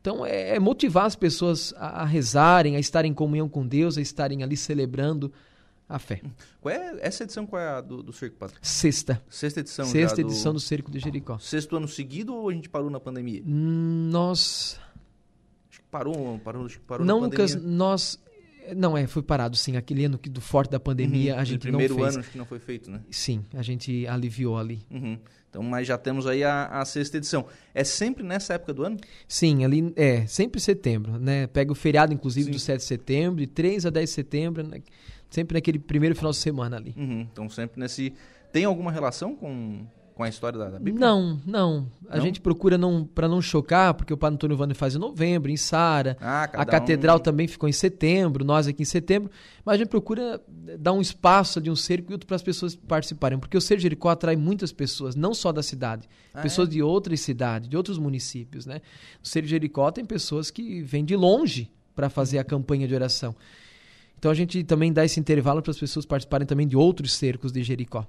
Então 0.00 0.26
é, 0.26 0.56
é 0.56 0.58
motivar 0.58 1.06
as 1.06 1.16
pessoas 1.16 1.72
a, 1.76 2.02
a, 2.02 2.04
rezarem, 2.04 2.76
a 2.76 2.80
estarem 2.80 3.12
em 3.12 3.14
comunhão 3.14 3.48
com 3.48 3.66
Deus, 3.66 3.96
a 3.96 4.00
estarem 4.00 4.42
ali 4.42 4.56
celebrando 4.56 5.32
a 5.88 5.98
fé. 5.98 6.20
Qual 6.60 6.74
é 6.74 6.96
essa 7.00 7.22
edição 7.22 7.46
qual 7.46 7.60
é 7.60 7.68
a 7.68 7.80
do, 7.80 8.02
do 8.02 8.12
Cerco 8.12 8.36
Padre? 8.36 8.56
Sexta. 8.60 9.22
Sexta 9.28 9.60
edição 9.60 9.84
Sexta 9.84 10.20
edição 10.20 10.52
do... 10.52 10.56
do 10.56 10.60
Cerco 10.60 10.90
de 10.90 10.98
Jericó. 10.98 11.38
Sexto 11.38 11.76
ano 11.76 11.86
seguido 11.86 12.34
ou 12.34 12.48
a 12.48 12.52
gente 12.52 12.68
parou 12.68 12.90
na 12.90 12.98
pandemia? 12.98 13.42
Nós. 13.44 14.78
Acho 15.70 15.80
que 15.80 15.86
parou, 15.90 16.38
parou, 16.40 16.66
acho 16.66 16.78
que 16.78 16.84
parou 16.84 17.06
não, 17.06 17.20
na 17.20 17.28
pandemia. 17.28 17.56
nós. 17.60 18.18
Não, 18.76 18.96
é, 18.96 19.06
foi 19.06 19.22
parado 19.22 19.56
sim. 19.56 19.76
Aquele 19.76 20.04
ano 20.04 20.18
que, 20.18 20.28
do 20.28 20.40
forte 20.40 20.70
da 20.70 20.80
pandemia 20.80 21.34
Uhum. 21.34 21.40
a 21.40 21.44
gente 21.44 21.60
primeiro 21.60 21.94
não 21.94 22.02
fez. 22.02 22.14
ano 22.14 22.20
acho 22.20 22.30
que 22.30 22.38
não 22.38 22.44
foi 22.46 22.58
feito, 22.58 22.90
né? 22.90 23.00
Sim, 23.10 23.44
a 23.54 23.62
gente 23.62 24.06
aliviou 24.06 24.56
ali. 24.56 24.80
Uhum. 24.90 25.18
Então, 25.50 25.62
mas 25.62 25.86
já 25.86 25.98
temos 25.98 26.26
aí 26.26 26.42
a, 26.42 26.66
a, 26.66 26.84
sexta 26.84 27.18
edição. 27.18 27.44
É 27.74 27.84
sempre 27.84 28.22
nessa 28.22 28.54
época 28.54 28.72
do 28.72 28.84
ano? 28.84 28.96
Sim, 29.28 29.64
ali 29.64 29.92
é 29.96 30.26
sempre 30.26 30.58
setembro, 30.60 31.18
né? 31.18 31.46
Pega 31.46 31.70
o 31.70 31.74
feriado, 31.74 32.14
inclusive, 32.14 32.46
Sim. 32.46 32.52
do 32.52 32.58
7 32.58 32.78
de 32.78 32.86
setembro, 32.86 33.40
de 33.40 33.46
3 33.46 33.84
a 33.84 33.90
10 33.90 34.08
de 34.08 34.14
setembro, 34.14 34.66
né? 34.66 34.80
sempre 35.28 35.54
naquele 35.54 35.78
primeiro 35.78 36.14
final 36.14 36.30
de 36.30 36.38
semana 36.38 36.76
ali. 36.76 36.94
Uhum. 36.96 37.26
Então, 37.32 37.48
sempre 37.48 37.80
nesse. 37.80 38.12
Tem 38.52 38.64
alguma 38.64 38.92
relação 38.92 39.34
com, 39.34 39.86
com 40.14 40.22
a 40.22 40.28
história 40.28 40.58
da, 40.58 40.70
da 40.70 40.78
Bíblia? 40.78 40.98
Não, 40.98 41.40
não. 41.46 41.90
A 42.08 42.16
Não? 42.16 42.22
gente 42.24 42.40
procura 42.40 42.76
não 42.76 43.04
para 43.04 43.26
não 43.26 43.40
chocar, 43.40 43.94
porque 43.94 44.12
o 44.12 44.16
Padre 44.16 44.34
Antônio 44.34 44.56
Wander 44.58 44.76
faz 44.76 44.94
em 44.94 44.98
novembro, 44.98 45.50
em 45.50 45.56
Sara. 45.56 46.16
Ah, 46.20 46.44
A 46.52 46.64
catedral 46.66 47.16
um... 47.16 47.20
também 47.20 47.48
ficou 47.48 47.68
em 47.68 47.72
setembro, 47.72 48.44
nós 48.44 48.66
aqui 48.68 48.82
em 48.82 48.86
setembro, 48.86 49.30
mas 49.64 49.74
a 49.74 49.78
gente 49.78 49.88
procura 49.88 50.40
dar 50.78 50.92
um 50.92 51.00
espaço 51.00 51.60
de 51.60 51.70
um 51.70 51.76
circuito 51.76 52.26
para 52.26 52.36
as 52.36 52.42
pessoas 52.42 52.74
participarem, 52.76 53.38
porque 53.38 53.56
o 53.56 53.60
Ser 53.60 53.78
Jericó 53.80 54.10
atrai 54.10 54.36
muitas 54.36 54.72
pessoas, 54.72 55.14
não 55.14 55.32
só 55.34 55.52
da 55.52 55.62
cidade, 55.62 56.08
Ah, 56.34 56.42
pessoas 56.42 56.68
é? 56.68 56.72
de 56.72 56.82
outras 56.82 57.20
cidades, 57.20 57.68
de 57.68 57.76
outros 57.76 57.98
municípios, 57.98 58.66
né? 58.66 58.80
O 59.24 59.46
Jericó 59.46 59.90
tem 59.90 60.04
pessoas 60.04 60.50
que 60.50 60.82
vêm 60.82 61.04
de 61.04 61.16
longe 61.16 61.70
para 61.94 62.08
fazer 62.10 62.38
a 62.38 62.44
campanha 62.44 62.86
de 62.86 62.94
oração. 62.94 63.34
Então 64.22 64.30
a 64.30 64.34
gente 64.36 64.62
também 64.62 64.92
dá 64.92 65.04
esse 65.04 65.18
intervalo 65.18 65.60
para 65.60 65.72
as 65.72 65.78
pessoas 65.80 66.06
participarem 66.06 66.46
também 66.46 66.64
de 66.64 66.76
outros 66.76 67.12
cercos 67.12 67.50
de 67.50 67.60
Jericó. 67.64 68.06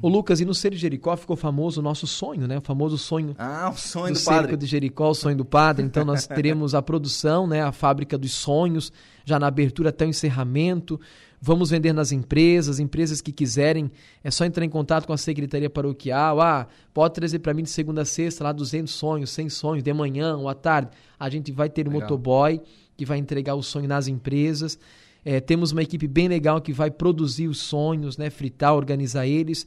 O 0.00 0.08
Lucas, 0.08 0.40
e 0.40 0.44
no 0.44 0.54
Ser 0.54 0.70
de 0.70 0.76
Jericó 0.76 1.16
ficou 1.16 1.34
famoso 1.34 1.80
o 1.80 1.82
nosso 1.82 2.06
sonho, 2.06 2.46
né? 2.46 2.58
O 2.58 2.60
famoso 2.60 2.96
sonho 2.96 3.34
Ah, 3.36 3.68
o 3.74 3.76
sonho 3.76 4.12
do 4.14 4.16
do, 4.16 4.20
cerco 4.20 4.40
padre. 4.42 4.56
de 4.56 4.66
Jericó, 4.66 5.10
o 5.10 5.14
sonho 5.16 5.36
do 5.36 5.44
padre. 5.44 5.84
Então 5.84 6.04
nós 6.04 6.28
teremos 6.30 6.76
a 6.76 6.80
produção, 6.80 7.44
né, 7.48 7.60
a 7.60 7.72
fábrica 7.72 8.16
dos 8.16 8.30
sonhos, 8.34 8.92
já 9.24 9.36
na 9.40 9.48
abertura 9.48 9.88
até 9.88 10.06
o 10.06 10.08
encerramento. 10.08 11.00
Vamos 11.40 11.70
vender 11.70 11.92
nas 11.92 12.12
empresas, 12.12 12.78
empresas 12.78 13.20
que 13.20 13.32
quiserem, 13.32 13.90
é 14.22 14.30
só 14.30 14.44
entrar 14.44 14.64
em 14.64 14.70
contato 14.70 15.08
com 15.08 15.12
a 15.12 15.18
secretaria 15.18 15.68
paroquial. 15.68 16.40
Ah, 16.40 16.68
pode 16.94 17.14
trazer 17.14 17.40
para 17.40 17.52
mim 17.52 17.64
de 17.64 17.70
segunda 17.70 18.02
a 18.02 18.04
sexta 18.04 18.44
lá 18.44 18.52
200 18.52 18.94
sonhos, 18.94 19.30
100 19.30 19.48
sonhos, 19.48 19.82
de 19.82 19.92
manhã 19.92 20.36
ou 20.36 20.48
à 20.48 20.54
tarde. 20.54 20.90
A 21.18 21.28
gente 21.28 21.50
vai 21.50 21.68
ter 21.68 21.88
um 21.88 21.90
motoboy 21.90 22.60
que 22.96 23.04
vai 23.04 23.18
entregar 23.18 23.56
o 23.56 23.62
sonho 23.62 23.88
nas 23.88 24.06
empresas. 24.06 24.78
É, 25.30 25.40
temos 25.40 25.72
uma 25.72 25.82
equipe 25.82 26.06
bem 26.08 26.26
legal 26.28 26.60
que 26.60 26.72
vai 26.72 26.90
produzir 26.90 27.48
os 27.48 27.58
sonhos, 27.58 28.16
né, 28.16 28.30
fritar, 28.30 28.74
organizar 28.74 29.26
eles 29.26 29.66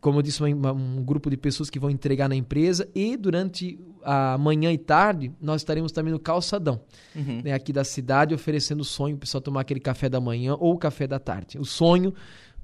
como 0.00 0.18
eu 0.18 0.22
disse, 0.22 0.42
uma- 0.42 0.72
um 0.72 1.04
grupo 1.04 1.28
de 1.28 1.36
pessoas 1.36 1.68
que 1.68 1.78
vão 1.78 1.90
entregar 1.90 2.30
na 2.30 2.34
empresa 2.34 2.88
e 2.94 3.14
durante 3.14 3.78
a 4.02 4.38
manhã 4.38 4.72
e 4.72 4.78
tarde 4.78 5.30
nós 5.38 5.60
estaremos 5.60 5.92
também 5.92 6.14
no 6.14 6.18
calçadão, 6.18 6.80
Uhum. 7.14 7.42
né, 7.44 7.52
aqui 7.52 7.74
da 7.74 7.84
cidade, 7.84 8.34
oferecendo 8.34 8.80
o 8.80 8.84
sonho 8.84 9.16
para 9.16 9.18
o 9.18 9.26
pessoal 9.26 9.42
tomar 9.42 9.60
aquele 9.60 9.78
café 9.78 10.08
da 10.08 10.18
manhã 10.18 10.56
ou 10.58 10.78
café 10.78 11.06
da 11.06 11.18
tarde. 11.18 11.58
O 11.58 11.64
sonho 11.66 12.14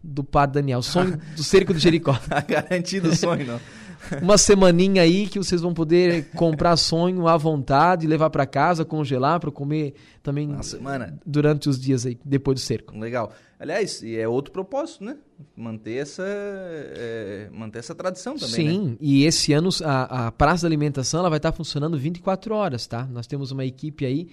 do 0.03 0.25
Padre 0.25 0.55
Daniel, 0.63 0.79
o 0.79 0.83
sonho 0.83 1.19
do 1.37 1.45
cerco 1.45 1.75
de 1.75 1.81
Jericó. 1.81 2.15
Tá 2.15 2.41
garantido 2.41 3.11
o 3.11 3.15
sonho, 3.15 3.47
não. 3.47 3.61
Uma 4.21 4.37
semaninha 4.39 5.03
aí 5.03 5.27
que 5.27 5.39
vocês 5.39 5.61
vão 5.61 5.73
poder 5.73 6.31
comprar 6.31 6.77
sonho 6.77 7.27
à 7.29 7.37
vontade, 7.37 8.07
levar 8.07 8.31
para 8.31 8.47
casa, 8.47 8.85
congelar 8.85 9.41
para 9.41 9.51
comer 9.51 9.95
também 10.23 10.49
Uma 10.49 10.63
semana. 10.63 11.19
durante 11.25 11.69
os 11.69 11.81
dias 11.81 12.07
aí, 12.07 12.19
depois 12.25 12.61
do 12.61 12.61
cerco. 12.61 12.99
Legal. 12.99 13.33
Aliás, 13.59 14.03
e 14.03 14.17
é 14.17 14.27
outro 14.27 14.53
propósito, 14.53 15.05
né? 15.05 15.17
Manter 15.57 15.99
essa, 15.99 16.25
é, 16.27 17.49
manter 17.53 17.79
essa 17.79 17.95
tradição 17.95 18.37
também, 18.37 18.67
né? 18.67 18.73
Sim, 18.73 18.97
e 19.01 19.25
esse 19.25 19.53
ano 19.53 19.69
a, 19.85 20.27
a 20.27 20.33
Praça 20.33 20.63
da 20.63 20.69
Alimentação 20.69 21.21
ela 21.21 21.31
vai 21.31 21.37
estar 21.37 21.53
funcionando 21.53 21.97
24 21.97 22.55
horas, 22.55 22.87
tá? 22.89 23.07
Nós 23.07 23.27
temos 23.27 23.53
uma 23.53 23.65
equipe 23.65 24.05
aí 24.05 24.29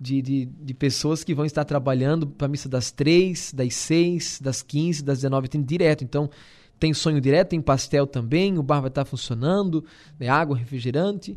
de, 0.00 0.22
de, 0.22 0.44
de 0.46 0.74
pessoas 0.74 1.24
que 1.24 1.34
vão 1.34 1.44
estar 1.44 1.64
trabalhando 1.64 2.26
para 2.26 2.46
a 2.46 2.48
missa 2.48 2.68
das 2.68 2.90
3, 2.90 3.52
das 3.52 3.74
6, 3.74 4.40
das 4.40 4.62
15, 4.62 5.02
das 5.02 5.18
19 5.18 5.48
tem 5.48 5.62
direto. 5.62 6.04
Então, 6.04 6.30
tem 6.78 6.94
sonho 6.94 7.20
direto, 7.20 7.48
tem 7.50 7.60
pastel 7.60 8.06
também, 8.06 8.58
o 8.58 8.62
bar 8.62 8.80
vai 8.80 8.88
estar 8.88 9.04
funcionando, 9.04 9.84
né? 10.18 10.28
água, 10.28 10.56
refrigerante. 10.56 11.36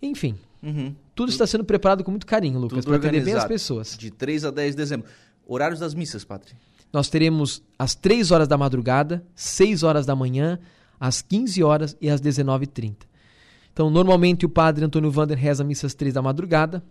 Enfim, 0.00 0.36
Uhum. 0.62 0.94
tudo 1.14 1.30
está 1.30 1.46
sendo 1.46 1.64
preparado 1.64 2.04
com 2.04 2.10
muito 2.10 2.26
carinho, 2.26 2.58
Lucas, 2.58 2.84
para 2.84 2.96
atender 2.96 3.24
bem 3.24 3.34
as 3.34 3.44
pessoas. 3.44 3.96
De 3.98 4.10
3 4.10 4.44
a 4.44 4.50
10 4.50 4.72
de 4.72 4.76
dezembro. 4.76 5.08
Horários 5.46 5.80
das 5.80 5.94
missas, 5.94 6.24
padre. 6.24 6.52
Nós 6.92 7.08
teremos 7.08 7.62
às 7.78 7.94
3 7.94 8.30
horas 8.30 8.46
da 8.48 8.58
madrugada, 8.58 9.24
6 9.34 9.82
horas 9.82 10.04
da 10.06 10.14
manhã, 10.14 10.58
às 10.98 11.22
15 11.22 11.62
horas 11.62 11.96
e 12.00 12.10
às 12.10 12.20
19h30. 12.20 12.96
Então, 13.72 13.88
normalmente 13.88 14.44
o 14.44 14.48
padre 14.48 14.84
Antônio 14.84 15.10
Vander 15.10 15.38
reza 15.38 15.62
a 15.62 15.66
missa 15.66 15.86
às 15.86 15.94
3 15.94 16.12
da 16.14 16.20
madrugada, 16.20 16.82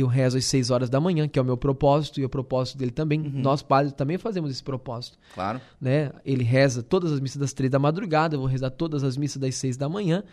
eu 0.00 0.06
rezo 0.06 0.38
às 0.38 0.44
6 0.46 0.70
horas 0.70 0.88
da 0.88 1.00
manhã, 1.00 1.28
que 1.28 1.38
é 1.38 1.42
o 1.42 1.44
meu 1.44 1.56
propósito 1.56 2.20
e 2.20 2.24
o 2.24 2.28
propósito 2.28 2.78
dele 2.78 2.90
também. 2.90 3.20
Nós, 3.20 3.62
padres, 3.62 3.92
também 3.92 4.16
fazemos 4.16 4.50
esse 4.50 4.62
propósito. 4.62 5.18
Claro. 5.34 5.60
Né? 5.80 6.10
Ele 6.24 6.42
reza 6.42 6.82
todas 6.82 7.12
as 7.12 7.20
missas 7.20 7.38
das 7.38 7.52
3 7.52 7.70
da 7.70 7.78
madrugada, 7.78 8.34
eu 8.34 8.40
vou 8.40 8.48
rezar 8.48 8.70
todas 8.70 9.04
as 9.04 9.16
missas 9.16 9.40
das 9.40 9.54
6 9.56 9.76
da 9.76 9.88
manhã. 9.88 10.24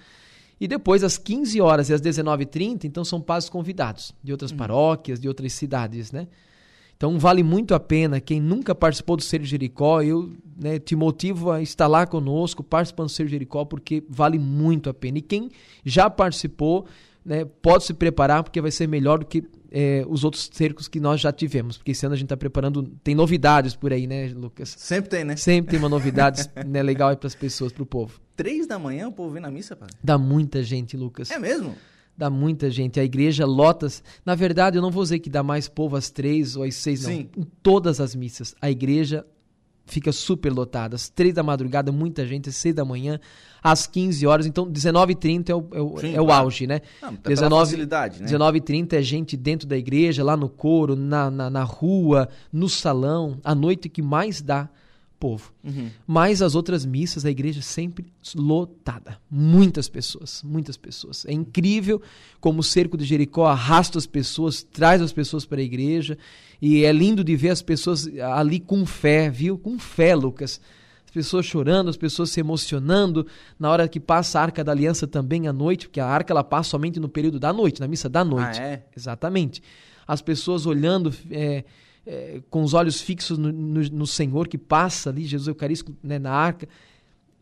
E 0.60 0.68
depois, 0.68 1.04
às 1.04 1.18
15 1.18 1.60
horas 1.62 1.90
e 1.90 1.94
às 1.94 2.02
19h30, 2.02 2.86
então 2.86 3.04
são 3.04 3.22
padres 3.22 3.50
convidados 3.50 4.14
de 4.24 4.32
outras 4.32 4.52
paróquias, 4.52 5.20
de 5.20 5.28
outras 5.28 5.54
cidades, 5.54 6.12
né? 6.12 6.28
Então 7.00 7.18
vale 7.18 7.44
muito 7.44 7.74
a 7.74 7.80
pena, 7.80 8.20
quem 8.20 8.42
nunca 8.42 8.76
participou 8.76 9.16
do 9.16 9.24
Ser 9.24 9.42
Jericó, 9.46 10.02
eu 10.02 10.34
né, 10.58 10.80
te 10.80 10.98
motivo 10.98 11.50
a 11.50 11.62
estar 11.62 11.88
lá 11.88 12.06
conosco, 12.06 12.62
participando 12.62 13.08
do 13.08 13.14
Ser 13.14 13.26
Jericó, 13.30 13.64
porque 13.64 14.04
vale 14.10 14.38
muito 14.38 14.90
a 14.90 14.94
pena. 14.94 15.20
E 15.20 15.22
quem 15.22 15.50
já 15.86 16.10
participou, 16.10 16.86
né, 17.26 17.46
pode 17.46 17.84
se 17.84 17.94
preparar, 17.94 18.44
porque 18.44 18.62
vai 18.62 18.72
ser 18.72 18.88
melhor 18.88 19.20
do 19.20 19.26
que 19.26 19.44
eh, 19.72 20.04
os 20.08 20.24
outros 20.24 20.50
cercos 20.52 20.88
que 20.88 21.00
nós 21.00 21.22
já 21.22 21.32
tivemos. 21.32 21.78
Porque 21.78 21.92
esse 21.92 22.06
ano 22.06 22.14
a 22.14 22.18
gente 22.18 22.26
está 22.26 22.38
preparando, 22.38 22.84
tem 23.04 23.14
novidades 23.14 23.76
por 23.76 23.94
aí, 23.94 24.08
né, 24.08 24.28
Lucas? 24.36 24.76
Sempre 24.78 25.10
tem, 25.10 25.24
né? 25.24 25.36
Sempre 25.36 25.72
tem 25.72 25.80
uma 25.80 25.90
novidade 25.90 26.50
né, 26.66 26.82
legal 26.82 27.16
para 27.16 27.28
as 27.28 27.36
pessoas, 27.36 27.72
para 27.72 27.84
o 27.84 27.86
povo. 27.86 28.20
3 28.36 28.68
da 28.68 28.80
manhã 28.80 29.08
o 29.08 29.12
povo 29.12 29.32
vem 29.32 29.42
na 29.42 29.52
missa, 29.52 29.76
padre. 29.76 29.96
Dá 30.04 30.18
muita 30.18 30.64
gente, 30.64 30.96
Lucas. 30.96 31.30
É 31.30 31.38
mesmo? 31.38 31.76
Dá 32.18 32.30
muita 32.30 32.70
gente. 32.70 33.00
A 33.00 33.04
igreja 33.04 33.46
lota. 33.46 33.88
Na 34.26 34.36
verdade, 34.36 34.78
eu 34.78 34.82
não 34.82 34.92
vou 34.92 35.04
dizer 35.04 35.20
que 35.20 35.30
dá 35.30 35.42
mais 35.42 35.70
povo 35.70 35.96
às 35.96 36.10
três 36.10 36.56
ou 36.56 36.64
às 36.64 36.76
seis, 36.76 37.04
não. 37.04 37.12
Sim. 37.12 37.30
Em 37.38 37.44
todas 37.64 38.02
as 38.02 38.14
missas. 38.16 38.56
A 38.62 38.70
igreja 38.70 39.26
fica 39.90 40.12
super 40.12 40.52
lotada. 40.52 40.96
Às 40.96 41.10
três 41.10 41.34
da 41.34 41.44
madrugada, 41.44 41.92
muita 41.92 42.26
gente. 42.26 42.50
Às 42.50 42.56
seis 42.56 42.74
da 42.74 42.86
manhã, 42.86 43.20
às 43.62 43.88
15 43.88 44.26
horas. 44.26 44.46
Então, 44.46 44.66
19h30 44.66 45.50
é 45.50 45.56
o, 45.56 45.68
é 45.74 45.82
o, 45.82 45.98
Sim, 45.98 46.16
é 46.16 46.22
o 46.22 46.26
claro. 46.26 46.46
auge, 46.46 46.68
né? 46.68 46.82
Não, 47.02 47.16
pela 47.16 47.36
19 47.36 47.66
facilidade, 47.66 48.22
né? 48.22 48.28
19h30 48.28 48.94
é 48.94 49.02
gente 49.02 49.36
dentro 49.36 49.68
da 49.68 49.78
igreja, 49.78 50.24
lá 50.24 50.38
no 50.38 50.48
coro, 50.48 50.96
na, 50.96 51.30
na, 51.30 51.50
na 51.50 51.64
rua, 51.64 52.30
no 52.52 52.70
salão. 52.70 53.38
A 53.44 53.54
noite 53.54 53.90
que 53.90 54.02
mais 54.02 54.42
dá 54.42 54.70
povo. 55.20 55.52
Uhum. 55.64 55.90
Mas 56.08 56.42
as 56.42 56.56
outras 56.56 56.86
missas, 56.86 57.26
a 57.26 57.30
igreja 57.30 57.62
sempre 57.62 58.06
lotada. 58.36 59.20
Muitas 59.30 59.90
pessoas, 59.90 60.42
muitas 60.44 60.78
pessoas. 60.78 61.26
É 61.26 61.34
incrível 61.34 62.02
como 62.40 62.62
o 62.62 62.64
cerco 62.64 62.98
de 62.98 63.04
Jericó 63.04 63.46
arrasta 63.46 63.98
as 63.98 64.08
pessoas, 64.08 64.64
traz 64.64 65.02
as 65.02 65.12
pessoas 65.12 65.46
para 65.46 65.60
a 65.60 65.64
igreja. 65.64 66.18
E 66.62 66.84
é 66.86 66.92
lindo 66.92 67.24
de 67.24 67.36
ver 67.36 67.50
as 67.50 67.62
pessoas 67.62 68.08
ali 68.34 68.60
com 68.60 68.86
fé, 68.86 69.30
viu? 69.30 69.58
Com 69.58 69.78
fé, 69.78 70.16
Lucas. 70.16 70.62
As 71.06 71.12
pessoas 71.12 71.46
chorando, 71.46 71.90
as 71.90 71.98
pessoas 71.98 72.30
se 72.30 72.40
emocionando. 72.40 73.26
Na 73.58 73.70
hora 73.70 73.88
que 73.88 74.00
passa 74.00 74.40
a 74.40 74.44
Arca 74.44 74.64
da 74.64 74.72
Aliança 74.72 75.08
também 75.08 75.48
à 75.48 75.54
noite, 75.54 75.88
porque 75.88 76.00
a 76.00 76.06
Arca 76.06 76.32
ela 76.32 76.44
passa 76.44 76.70
somente 76.70 77.00
no 77.00 77.10
período 77.10 77.40
da 77.40 77.52
noite, 77.52 77.82
na 77.82 77.88
missa 77.88 78.08
da 78.08 78.24
noite. 78.24 78.62
Ah, 78.62 78.64
é? 78.64 78.84
Exatamente. 78.96 79.62
As 80.08 80.22
pessoas 80.22 80.66
olhando, 80.66 81.14
é, 81.32 81.64
é, 82.06 82.42
com 82.50 82.64
os 82.64 82.74
olhos 82.74 83.02
fixos 83.02 83.38
no, 83.38 83.52
no, 83.52 83.82
no, 83.82 84.08
Senhor 84.08 84.48
que 84.48 84.58
passa 84.58 85.10
ali, 85.10 85.26
Jesus 85.26 85.48
Eucarístico 85.48 85.96
né, 86.02 86.18
na 86.18 86.32
arca, 86.32 86.68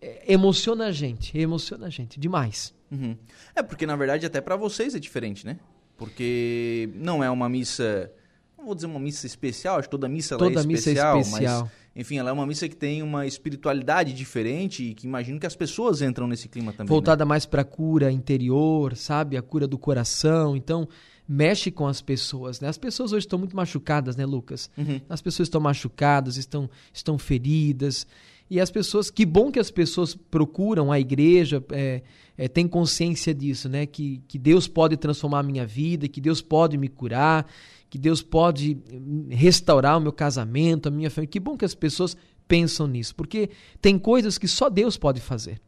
é, 0.02 0.34
emociona 0.34 0.88
a 0.88 0.92
gente, 0.92 1.38
emociona 1.38 1.88
a 1.88 1.90
gente 1.90 2.20
demais. 2.20 2.74
Uhum. 2.92 3.16
É 3.56 3.62
porque 3.62 3.86
na 3.86 3.96
verdade 3.96 4.26
até 4.26 4.42
para 4.42 4.56
vocês 4.56 4.96
é 4.96 5.00
diferente, 5.00 5.46
né? 5.46 5.60
Porque 5.98 6.90
não 6.96 7.24
é 7.24 7.30
uma 7.30 7.50
missa, 7.50 8.12
não 8.58 8.66
vou 8.66 8.76
dizer 8.76 8.88
uma 8.88 9.00
missa 9.00 9.26
especial, 9.26 9.80
acho 9.80 9.88
que 9.88 9.92
toda 9.92 10.08
missa 10.08 10.38
toda 10.38 10.62
é 10.62 10.66
missa 10.66 10.90
especial, 10.90 11.18
é 11.18 11.22
especial, 11.22 11.62
mas 11.64 11.72
enfim, 11.98 12.20
ela 12.20 12.30
é 12.30 12.32
uma 12.32 12.46
missa 12.46 12.70
que 12.70 12.76
tem 12.76 13.02
uma 13.02 13.26
espiritualidade 13.26 14.14
diferente 14.14 14.84
e 14.84 14.94
que 14.94 15.08
imagino 15.08 15.40
que 15.40 15.48
as 15.48 15.56
pessoas 15.56 16.00
entram 16.00 16.28
nesse 16.28 16.48
clima 16.48 16.72
também. 16.72 16.88
Voltada 16.88 17.26
né? 17.26 17.30
mais 17.30 17.44
para 17.44 17.64
a 17.64 17.66
cura 17.66 18.12
interior, 18.12 18.96
sabe? 18.96 19.36
A 19.36 19.42
cura 19.42 19.66
do 19.66 19.80
coração. 19.80 20.56
Então, 20.56 20.88
mexe 21.28 21.70
com 21.70 21.86
as 21.86 22.02
pessoas, 22.02 22.62
né? 22.62 22.68
As 22.70 22.78
pessoas 22.78 23.12
hoje 23.12 23.26
estão 23.26 23.38
muito 23.38 23.56
machucadas, 23.56 24.16
né, 24.16 24.26
Lucas? 24.26 24.70
Uhum. 24.78 25.02
As 25.10 25.22
pessoas 25.22 25.48
estão 25.48 25.60
machucadas, 25.60 26.38
estão, 26.38 26.70
estão 26.94 27.18
feridas. 27.18 28.08
E 28.50 28.62
as 28.62 28.72
pessoas, 28.72 29.12
que 29.12 29.26
bom 29.26 29.52
que 29.52 29.60
as 29.60 29.70
pessoas 29.70 30.16
procuram 30.16 30.90
a 30.92 31.00
igreja, 31.00 31.62
é, 31.72 32.02
é, 32.38 32.48
tem 32.48 32.66
consciência 32.66 33.34
disso, 33.34 33.68
né? 33.68 33.86
Que, 33.86 34.22
que 34.28 34.40
Deus 34.40 34.68
pode 34.68 34.96
transformar 34.96 35.40
a 35.40 35.44
minha 35.44 35.66
vida, 35.66 36.08
que 36.08 36.22
Deus 36.22 36.42
pode 36.42 36.78
me 36.78 36.88
curar, 36.88 37.46
que 37.90 37.98
Deus 37.98 38.22
pode 38.22 38.78
restaurar 39.30 39.98
o 39.98 40.02
meu 40.02 40.14
casamento, 40.14 40.88
a 40.88 40.92
minha 40.92 41.10
família. 41.10 41.32
Que 41.32 41.40
bom 41.40 41.58
que 41.58 41.66
as 41.66 41.76
pessoas 41.76 42.16
pensam 42.48 42.88
nisso, 42.88 43.14
porque 43.14 43.50
tem 43.82 44.00
coisas 44.00 44.38
que 44.38 44.48
só 44.48 44.70
Deus 44.70 44.96
pode 44.96 45.20
fazer. 45.20 45.60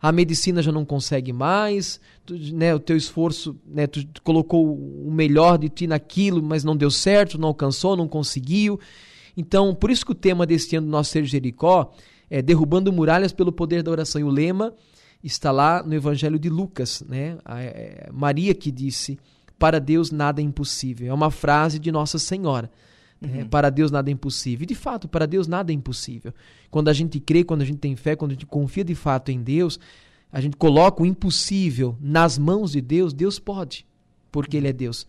A 0.00 0.12
medicina 0.12 0.62
já 0.62 0.70
não 0.70 0.84
consegue 0.84 1.32
mais, 1.32 2.00
tu, 2.24 2.34
né, 2.54 2.74
o 2.74 2.78
teu 2.78 2.96
esforço, 2.96 3.56
né, 3.66 3.86
tu 3.86 4.06
colocou 4.22 4.74
o 4.74 5.10
melhor 5.10 5.58
de 5.58 5.68
ti 5.68 5.86
naquilo, 5.86 6.40
mas 6.42 6.62
não 6.62 6.76
deu 6.76 6.90
certo, 6.90 7.38
não 7.38 7.48
alcançou, 7.48 7.96
não 7.96 8.06
conseguiu. 8.06 8.78
Então, 9.36 9.74
por 9.74 9.90
isso 9.90 10.06
que 10.06 10.12
o 10.12 10.14
tema 10.14 10.46
deste 10.46 10.76
ano 10.76 10.86
do 10.86 10.90
nosso 10.90 11.10
Ser 11.10 11.24
Jericó 11.24 11.92
é 12.30 12.42
Derrubando 12.42 12.92
Muralhas 12.92 13.32
pelo 13.32 13.52
Poder 13.52 13.82
da 13.82 13.90
Oração. 13.90 14.20
E 14.20 14.24
o 14.24 14.30
lema 14.30 14.74
está 15.22 15.50
lá 15.50 15.82
no 15.82 15.94
Evangelho 15.94 16.38
de 16.38 16.48
Lucas, 16.48 17.02
né? 17.08 17.38
A, 17.44 17.60
é, 17.60 18.08
Maria 18.12 18.54
que 18.54 18.70
disse 18.70 19.18
para 19.58 19.80
Deus 19.80 20.10
nada 20.10 20.40
é 20.40 20.44
impossível. 20.44 21.08
É 21.08 21.14
uma 21.14 21.30
frase 21.30 21.78
de 21.78 21.90
Nossa 21.90 22.18
Senhora. 22.18 22.70
Né? 23.20 23.42
Uhum. 23.42 23.48
Para 23.48 23.70
Deus 23.70 23.90
nada 23.90 24.10
é 24.10 24.12
impossível. 24.12 24.64
E 24.64 24.66
de 24.66 24.74
fato, 24.74 25.08
para 25.08 25.26
Deus 25.26 25.46
nada 25.46 25.72
é 25.72 25.74
impossível. 25.74 26.32
Quando 26.70 26.88
a 26.88 26.92
gente 26.92 27.18
crê, 27.18 27.44
quando 27.44 27.62
a 27.62 27.64
gente 27.64 27.78
tem 27.78 27.96
fé, 27.96 28.14
quando 28.14 28.32
a 28.32 28.34
gente 28.34 28.46
confia 28.46 28.84
de 28.84 28.94
fato 28.94 29.30
em 29.30 29.42
Deus, 29.42 29.78
a 30.32 30.40
gente 30.40 30.56
coloca 30.56 31.02
o 31.02 31.06
impossível 31.06 31.96
nas 32.00 32.38
mãos 32.38 32.72
de 32.72 32.80
Deus, 32.80 33.12
Deus 33.12 33.38
pode, 33.38 33.86
porque 34.30 34.56
Ele 34.56 34.68
é 34.68 34.72
Deus. 34.72 35.06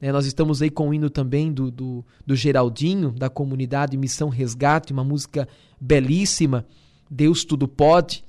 Né? 0.00 0.12
Nós 0.12 0.26
estamos 0.26 0.62
aí 0.62 0.70
com 0.70 0.88
o 0.88 0.94
hino 0.94 1.10
também 1.10 1.52
do, 1.52 1.70
do, 1.70 2.04
do 2.26 2.34
Geraldinho, 2.36 3.10
da 3.10 3.28
comunidade 3.28 3.96
Missão 3.96 4.28
Resgate, 4.28 4.92
uma 4.92 5.04
música 5.04 5.46
belíssima, 5.80 6.64
Deus 7.10 7.44
tudo 7.44 7.66
pode, 7.66 8.24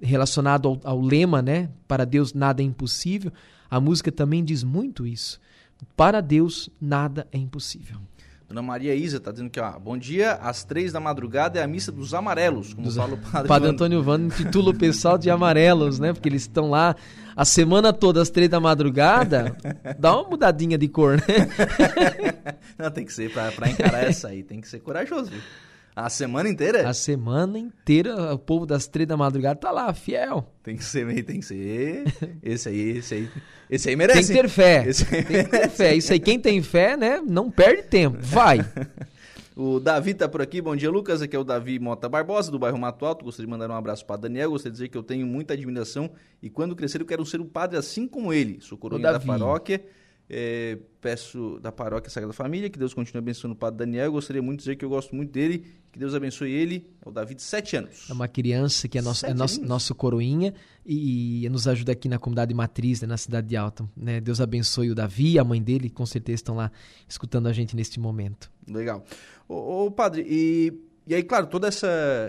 relacionado 0.00 0.66
ao, 0.66 0.80
ao 0.82 1.00
lema, 1.00 1.40
né? 1.40 1.70
Para 1.86 2.04
Deus 2.04 2.32
nada 2.32 2.62
é 2.62 2.64
impossível. 2.64 3.32
A 3.70 3.78
música 3.78 4.10
também 4.10 4.44
diz 4.44 4.64
muito 4.64 5.06
isso. 5.06 5.38
Para 5.96 6.20
Deus, 6.20 6.68
nada 6.80 7.26
é 7.30 7.38
impossível. 7.38 7.98
Dona 8.52 8.60
Maria 8.60 8.94
Isa 8.94 9.16
está 9.16 9.32
dizendo 9.32 9.48
que, 9.48 9.58
ó, 9.58 9.78
bom 9.78 9.96
dia, 9.96 10.34
às 10.34 10.62
três 10.62 10.92
da 10.92 11.00
madrugada 11.00 11.58
é 11.58 11.62
a 11.62 11.66
missa 11.66 11.90
dos 11.90 12.12
amarelos, 12.12 12.74
como 12.74 12.86
dos, 12.86 12.96
fala 12.96 13.14
o 13.14 13.16
padre. 13.16 13.48
Padre 13.48 13.68
Antônio 13.70 14.02
Vano 14.02 14.26
intitula 14.26 14.72
o 14.72 14.76
pessoal 14.76 15.16
de 15.16 15.30
amarelos, 15.30 15.98
né? 15.98 16.12
Porque 16.12 16.28
eles 16.28 16.42
estão 16.42 16.68
lá 16.68 16.94
a 17.34 17.46
semana 17.46 17.94
toda 17.94 18.20
às 18.20 18.28
três 18.28 18.50
da 18.50 18.60
madrugada. 18.60 19.56
Dá 19.98 20.14
uma 20.14 20.28
mudadinha 20.28 20.76
de 20.76 20.86
cor, 20.86 21.16
né? 21.16 21.48
Não, 22.76 22.90
tem 22.90 23.06
que 23.06 23.12
ser, 23.14 23.32
para 23.32 23.70
encarar 23.70 24.04
essa 24.04 24.28
aí, 24.28 24.42
tem 24.42 24.60
que 24.60 24.68
ser 24.68 24.80
corajoso, 24.80 25.30
viu? 25.30 25.40
A 25.94 26.08
semana 26.08 26.48
inteira? 26.48 26.88
A 26.88 26.94
semana 26.94 27.58
inteira, 27.58 28.32
o 28.32 28.38
povo 28.38 28.64
das 28.64 28.86
três 28.86 29.06
da 29.06 29.14
madrugada 29.14 29.60
tá 29.60 29.70
lá, 29.70 29.92
fiel. 29.92 30.46
Tem 30.62 30.74
que 30.74 30.84
ser, 30.84 31.22
tem 31.24 31.40
que 31.40 31.44
ser. 31.44 32.04
Esse 32.42 32.68
aí, 32.70 32.98
esse 32.98 33.14
aí. 33.14 33.28
Esse 33.68 33.88
aí 33.90 33.96
merece. 33.96 34.32
Tem 34.32 34.36
que 34.36 34.42
ter 34.42 34.48
fé. 34.48 34.84
Esse 34.88 35.04
tem 35.04 35.22
que 35.22 35.44
ter 35.44 35.68
fé. 35.68 35.94
Isso 35.94 36.12
aí, 36.12 36.18
quem 36.18 36.40
tem 36.40 36.62
fé, 36.62 36.96
né? 36.96 37.20
Não 37.20 37.50
perde 37.50 37.82
tempo. 37.84 38.18
Vai. 38.20 38.58
O 39.54 39.78
Davi 39.78 40.14
tá 40.14 40.26
por 40.26 40.40
aqui. 40.40 40.62
Bom 40.62 40.74
dia, 40.74 40.90
Lucas. 40.90 41.20
Aqui 41.20 41.36
é 41.36 41.38
o 41.38 41.44
Davi 41.44 41.78
Mota 41.78 42.08
Barbosa, 42.08 42.50
do 42.50 42.58
bairro 42.58 42.78
Mato 42.78 43.04
Alto. 43.04 43.22
Gostaria 43.22 43.46
de 43.46 43.50
mandar 43.50 43.70
um 43.70 43.76
abraço 43.76 44.04
para 44.06 44.22
Daniel. 44.22 44.50
Gostaria 44.50 44.72
de 44.72 44.76
dizer 44.78 44.88
que 44.88 44.96
eu 44.96 45.02
tenho 45.02 45.26
muita 45.26 45.52
admiração 45.52 46.10
e 46.42 46.48
quando 46.48 46.74
crescer 46.74 47.02
eu 47.02 47.04
quero 47.04 47.24
ser 47.26 47.38
um 47.38 47.46
padre 47.46 47.76
assim 47.76 48.08
como 48.08 48.32
ele. 48.32 48.62
Sou 48.62 48.78
coroinha 48.78 49.12
da 49.12 49.20
paróquia. 49.20 49.84
É, 50.28 50.78
peço 51.00 51.58
da 51.60 51.70
paróquia 51.70 52.08
Sagrada 52.08 52.32
Família 52.32 52.70
que 52.70 52.78
Deus 52.78 52.94
continue 52.94 53.18
abençoando 53.18 53.54
o 53.54 53.58
Padre 53.58 53.80
Daniel. 53.80 54.06
Eu 54.06 54.12
gostaria 54.12 54.40
muito 54.40 54.60
de 54.60 54.64
dizer 54.64 54.76
que 54.76 54.84
eu 54.84 54.88
gosto 54.88 55.14
muito 55.14 55.30
dele, 55.30 55.66
que 55.90 55.98
Deus 55.98 56.14
abençoe 56.14 56.50
ele. 56.50 56.90
É 57.04 57.08
o 57.08 57.12
Davi 57.12 57.34
de 57.34 57.42
sete 57.42 57.76
anos. 57.76 58.08
É 58.08 58.12
uma 58.12 58.28
criança 58.28 58.88
que 58.88 58.98
é 58.98 59.02
nosso, 59.02 59.26
é 59.26 59.34
nosso, 59.34 59.60
nosso 59.62 59.94
coroinha 59.94 60.54
e, 60.86 61.44
e, 61.44 61.48
nos 61.50 61.68
ajuda 61.68 61.92
aqui 61.92 62.08
na 62.08 62.18
comunidade 62.18 62.54
matriz, 62.54 63.02
né, 63.02 63.08
na 63.08 63.16
cidade 63.16 63.48
de 63.48 63.56
Alta. 63.56 63.86
Né? 63.96 64.20
Deus 64.20 64.40
abençoe 64.40 64.90
o 64.90 64.94
Davi 64.94 65.32
e 65.32 65.38
a 65.38 65.44
mãe 65.44 65.62
dele, 65.62 65.90
com 65.90 66.06
certeza 66.06 66.36
estão 66.36 66.54
lá 66.54 66.70
escutando 67.08 67.48
a 67.48 67.52
gente 67.52 67.76
neste 67.76 68.00
momento. 68.00 68.50
Legal. 68.66 69.04
Ô, 69.48 69.86
ô 69.86 69.90
Padre, 69.90 70.24
e 70.26 70.72
e 71.04 71.14
aí, 71.14 71.22
claro, 71.22 71.48
toda 71.48 71.66
essa, 71.66 71.88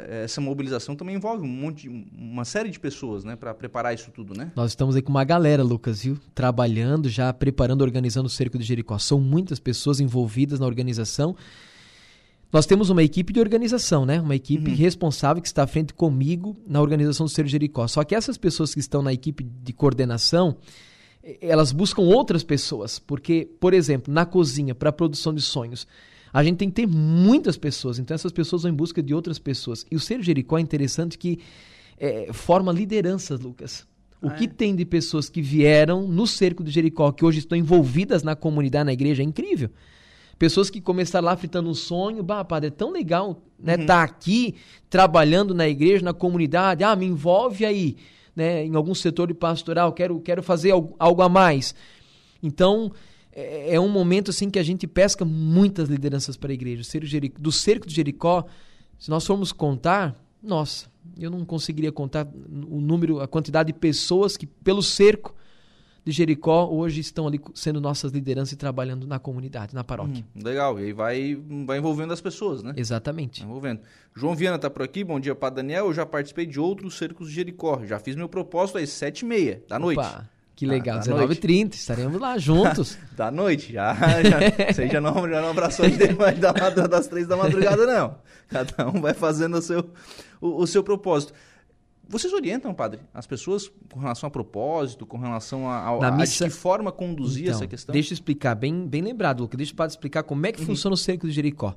essa 0.09 0.41
mobilização 0.41 0.95
também 0.95 1.15
envolve 1.15 1.43
um 1.45 1.49
monte, 1.49 1.87
uma 2.17 2.43
série 2.43 2.69
de 2.69 2.79
pessoas, 2.79 3.23
né, 3.23 3.35
para 3.35 3.53
preparar 3.53 3.93
isso 3.93 4.09
tudo, 4.11 4.33
né? 4.35 4.51
Nós 4.55 4.71
estamos 4.71 4.95
aí 4.95 5.01
com 5.01 5.11
uma 5.11 5.23
galera, 5.23 5.61
Lucas, 5.61 6.01
viu? 6.01 6.17
Trabalhando, 6.33 7.07
já 7.07 7.31
preparando, 7.31 7.81
organizando 7.81 8.25
o 8.25 8.29
Cerco 8.29 8.57
de 8.57 8.63
Jericó. 8.63 8.97
São 8.97 9.19
muitas 9.19 9.59
pessoas 9.59 9.99
envolvidas 9.99 10.59
na 10.59 10.65
organização. 10.65 11.35
Nós 12.51 12.65
temos 12.65 12.89
uma 12.89 13.03
equipe 13.03 13.31
de 13.31 13.39
organização, 13.39 14.07
né? 14.07 14.19
Uma 14.19 14.35
equipe 14.35 14.71
uhum. 14.71 14.75
responsável 14.77 15.41
que 15.41 15.47
está 15.47 15.63
à 15.63 15.67
frente 15.67 15.93
comigo 15.93 16.57
na 16.67 16.81
organização 16.81 17.27
do 17.27 17.29
Cerco 17.31 17.47
de 17.47 17.51
Jericó. 17.51 17.87
Só 17.87 18.03
que 18.03 18.15
essas 18.15 18.37
pessoas 18.37 18.73
que 18.73 18.79
estão 18.79 19.03
na 19.03 19.13
equipe 19.13 19.43
de 19.43 19.71
coordenação, 19.73 20.57
elas 21.39 21.71
buscam 21.71 22.01
outras 22.01 22.43
pessoas, 22.43 22.97
porque, 22.97 23.47
por 23.59 23.73
exemplo, 23.73 24.11
na 24.11 24.25
cozinha, 24.25 24.73
para 24.73 24.89
a 24.89 24.93
produção 24.93 25.33
de 25.33 25.41
sonhos, 25.41 25.87
a 26.33 26.43
gente 26.43 26.57
tem 26.57 26.69
que 26.69 26.75
ter 26.75 26.87
muitas 26.87 27.55
pessoas, 27.57 27.99
então 27.99 28.15
essas 28.15 28.31
pessoas 28.31 28.63
vão 28.63 28.71
em 28.71 28.75
busca 28.75 29.03
de 29.03 29.13
outras 29.13 29.37
pessoas. 29.37 29.85
E 29.91 29.95
o 29.95 29.99
Ser 29.99 30.21
Jericó 30.23 30.57
é 30.57 30.61
interessante 30.61 31.17
que 31.17 31.39
é, 31.97 32.33
forma 32.33 32.71
lideranças, 32.71 33.39
Lucas. 33.39 33.85
O 34.19 34.27
ah, 34.27 34.31
que 34.31 34.45
é? 34.45 34.47
tem 34.47 34.75
de 34.75 34.83
pessoas 34.83 35.29
que 35.29 35.41
vieram 35.41 36.07
no 36.07 36.25
cerco 36.25 36.63
de 36.63 36.71
Jericó, 36.71 37.11
que 37.11 37.23
hoje 37.23 37.39
estão 37.39 37.57
envolvidas 37.57 38.23
na 38.23 38.35
comunidade, 38.35 38.85
na 38.85 38.93
igreja, 38.93 39.21
é 39.21 39.25
incrível. 39.25 39.69
Pessoas 40.39 40.69
que 40.69 40.81
começaram 40.81 41.25
lá 41.25 41.37
fritando 41.37 41.69
um 41.69 41.73
sonho, 41.75 42.23
bah, 42.23 42.43
padre, 42.43 42.69
é 42.69 42.71
tão 42.71 42.91
legal 42.91 43.43
né, 43.59 43.77
uhum. 43.77 43.85
tá 43.85 44.03
aqui 44.03 44.55
trabalhando 44.89 45.53
na 45.53 45.67
igreja, 45.69 46.03
na 46.03 46.13
comunidade, 46.13 46.83
ah, 46.83 46.95
me 46.95 47.05
envolve 47.05 47.65
aí, 47.65 47.95
né, 48.35 48.65
em 48.65 48.75
algum 48.75 48.95
setor 48.95 49.27
de 49.27 49.33
pastoral, 49.33 49.93
quero, 49.93 50.19
quero 50.19 50.43
fazer 50.43 50.71
algo, 50.71 50.95
algo 50.99 51.21
a 51.21 51.29
mais. 51.29 51.73
Então, 52.41 52.91
é, 53.35 53.75
é, 53.75 53.79
um 53.79 53.89
momento 53.89 54.29
assim 54.29 54.49
que 54.49 54.59
a 54.59 54.63
gente 54.63 54.85
pesca 54.87 55.25
muitas 55.25 55.89
lideranças 55.89 56.37
para 56.37 56.51
a 56.51 56.53
igreja. 56.53 56.83
Do 57.39 57.51
cerco 57.51 57.87
de 57.87 57.93
Jericó, 57.93 58.45
se 58.99 59.09
nós 59.09 59.25
formos 59.25 59.51
contar, 59.51 60.15
nossa, 60.41 60.87
eu 61.17 61.29
não 61.29 61.43
conseguiria 61.43 61.91
contar 61.91 62.27
o 62.27 62.79
número, 62.79 63.19
a 63.19 63.27
quantidade 63.27 63.73
de 63.73 63.79
pessoas 63.79 64.37
que 64.37 64.45
pelo 64.45 64.81
cerco 64.81 65.35
de 66.05 66.11
Jericó 66.11 66.67
hoje 66.69 66.99
estão 66.99 67.25
ali 67.25 67.39
sendo 67.55 67.79
nossas 67.79 68.11
lideranças 68.11 68.51
e 68.51 68.55
trabalhando 68.57 69.07
na 69.07 69.19
comunidade, 69.19 69.73
na 69.73 69.83
paróquia. 69.83 70.23
Hum, 70.35 70.41
legal, 70.43 70.79
e 70.79 70.83
aí 70.83 70.93
vai, 70.93 71.37
vai 71.65 71.77
envolvendo 71.77 72.11
as 72.11 72.19
pessoas, 72.21 72.61
né? 72.61 72.73
Exatamente. 72.75 73.39
Vai 73.39 73.49
envolvendo. 73.49 73.81
João 74.13 74.35
Viana 74.35 74.57
está 74.57 74.69
por 74.69 74.83
aqui, 74.83 75.03
bom 75.03 75.19
dia 75.19 75.33
para 75.33 75.55
Daniel, 75.55 75.87
eu 75.87 75.93
já 75.93 76.05
participei 76.05 76.45
de 76.45 76.59
outros 76.59 76.97
cercos 76.97 77.29
de 77.29 77.35
Jericó, 77.35 77.83
já 77.85 77.99
fiz 77.99 78.15
meu 78.15 78.27
propósito 78.27 78.77
às 78.77 78.89
sete 78.89 79.21
e 79.21 79.25
meia 79.25 79.63
da 79.67 79.79
noite. 79.79 79.99
Opa. 79.99 80.29
Que 80.55 80.65
legal, 80.67 80.99
19h30, 80.99 81.73
estaremos 81.73 82.21
lá 82.21 82.37
juntos. 82.37 82.97
da 83.17 83.31
noite, 83.31 83.73
já. 83.73 83.93
já 83.95 84.71
você 84.71 84.87
já 84.87 85.01
não, 85.01 85.27
já 85.27 85.41
não 85.41 85.49
abraçou 85.49 85.89
depois 85.89 86.37
da, 86.39 86.51
das 86.51 87.07
três 87.07 87.27
da 87.27 87.35
madrugada, 87.35 87.85
não. 87.87 88.15
Cada 88.47 88.87
um 88.87 89.01
vai 89.01 89.13
fazendo 89.13 89.57
o 89.57 89.61
seu, 89.61 89.89
o, 90.39 90.61
o, 90.61 90.67
seu 90.67 90.83
propósito. 90.83 91.33
Vocês 92.07 92.31
orientam, 92.33 92.71
padre, 92.73 92.99
as 93.13 93.25
pessoas 93.25 93.71
com 93.91 93.99
relação 93.99 94.27
a 94.27 94.29
propósito, 94.29 95.05
com 95.05 95.17
relação 95.17 95.67
a, 95.67 95.87
a, 96.07 96.11
missa... 96.11 96.45
a 96.45 96.47
de 96.47 96.53
que 96.53 96.59
forma 96.59 96.91
conduzir 96.91 97.45
então, 97.45 97.55
essa 97.55 97.67
questão? 97.67 97.93
Deixa 97.93 98.13
eu 98.13 98.15
explicar, 98.15 98.53
bem, 98.53 98.87
bem 98.87 99.01
lembrado, 99.01 99.41
Luca. 99.41 99.57
Deixa 99.57 99.73
o 99.73 99.75
padre 99.75 99.93
explicar 99.93 100.21
como 100.21 100.45
é 100.45 100.51
que 100.51 100.59
uhum. 100.59 100.67
funciona 100.67 100.93
o 100.93 100.97
cerco 100.97 101.27
de 101.27 101.33
Jericó 101.33 101.75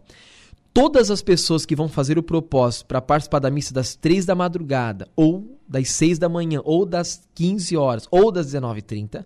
todas 0.77 1.11
as 1.11 1.23
pessoas 1.23 1.65
que 1.65 1.75
vão 1.75 1.89
fazer 1.89 2.19
o 2.19 2.23
propósito 2.23 2.85
para 2.85 3.01
participar 3.01 3.39
da 3.39 3.51
missa 3.51 3.73
das 3.73 3.97
três 3.97 4.27
da 4.27 4.35
madrugada, 4.35 5.09
ou 5.17 5.59
das 5.67 5.89
seis 5.89 6.19
da 6.19 6.29
manhã, 6.29 6.61
ou 6.63 6.85
das 6.85 7.27
15 7.35 7.75
horas, 7.79 8.07
ou 8.11 8.31
das 8.31 8.53
19h30, 8.53 9.25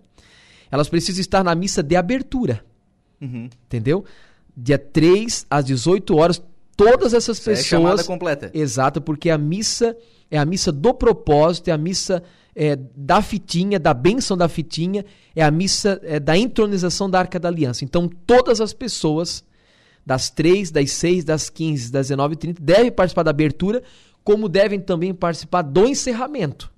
elas 0.71 0.87
precisam 0.87 1.19
estar 1.19 1.43
na 1.43 1.53
missa 1.53 1.83
de 1.83 1.97
abertura. 1.97 2.63
Uhum. 3.19 3.49
Entendeu? 3.65 4.05
Dia 4.55 4.79
3 4.79 5.45
às 5.49 5.65
18 5.65 6.15
horas, 6.15 6.41
todas 6.77 7.13
essas 7.13 7.37
Isso 7.37 7.49
pessoas. 7.49 7.65
É 7.65 7.69
chamada 7.69 8.03
completa. 8.05 8.49
Exato, 8.53 9.01
porque 9.01 9.29
a 9.29 9.37
missa 9.37 9.97
é 10.31 10.37
a 10.37 10.45
missa 10.45 10.71
do 10.71 10.93
propósito, 10.93 11.67
é 11.67 11.73
a 11.73 11.77
missa 11.77 12.23
é, 12.55 12.77
da 12.95 13.21
fitinha, 13.21 13.77
da 13.77 13.93
bênção 13.93 14.37
da 14.37 14.47
fitinha, 14.47 15.03
é 15.35 15.43
a 15.43 15.51
missa 15.51 15.99
é, 16.01 16.17
da 16.17 16.37
entronização 16.37 17.09
da 17.09 17.19
Arca 17.19 17.37
da 17.37 17.49
Aliança. 17.49 17.83
Então, 17.83 18.09
todas 18.25 18.61
as 18.61 18.71
pessoas 18.71 19.43
das 20.05 20.29
3, 20.29 20.71
das 20.71 20.91
6, 20.91 21.23
das 21.23 21.49
15, 21.49 21.91
das 21.91 22.07
19 22.07 22.33
e 22.33 22.37
30, 22.37 22.61
devem 22.61 22.91
participar 22.91 23.23
da 23.23 23.31
abertura, 23.31 23.81
como 24.23 24.49
devem 24.49 24.79
também 24.79 25.13
participar 25.13 25.61
do 25.61 25.87
encerramento, 25.87 26.71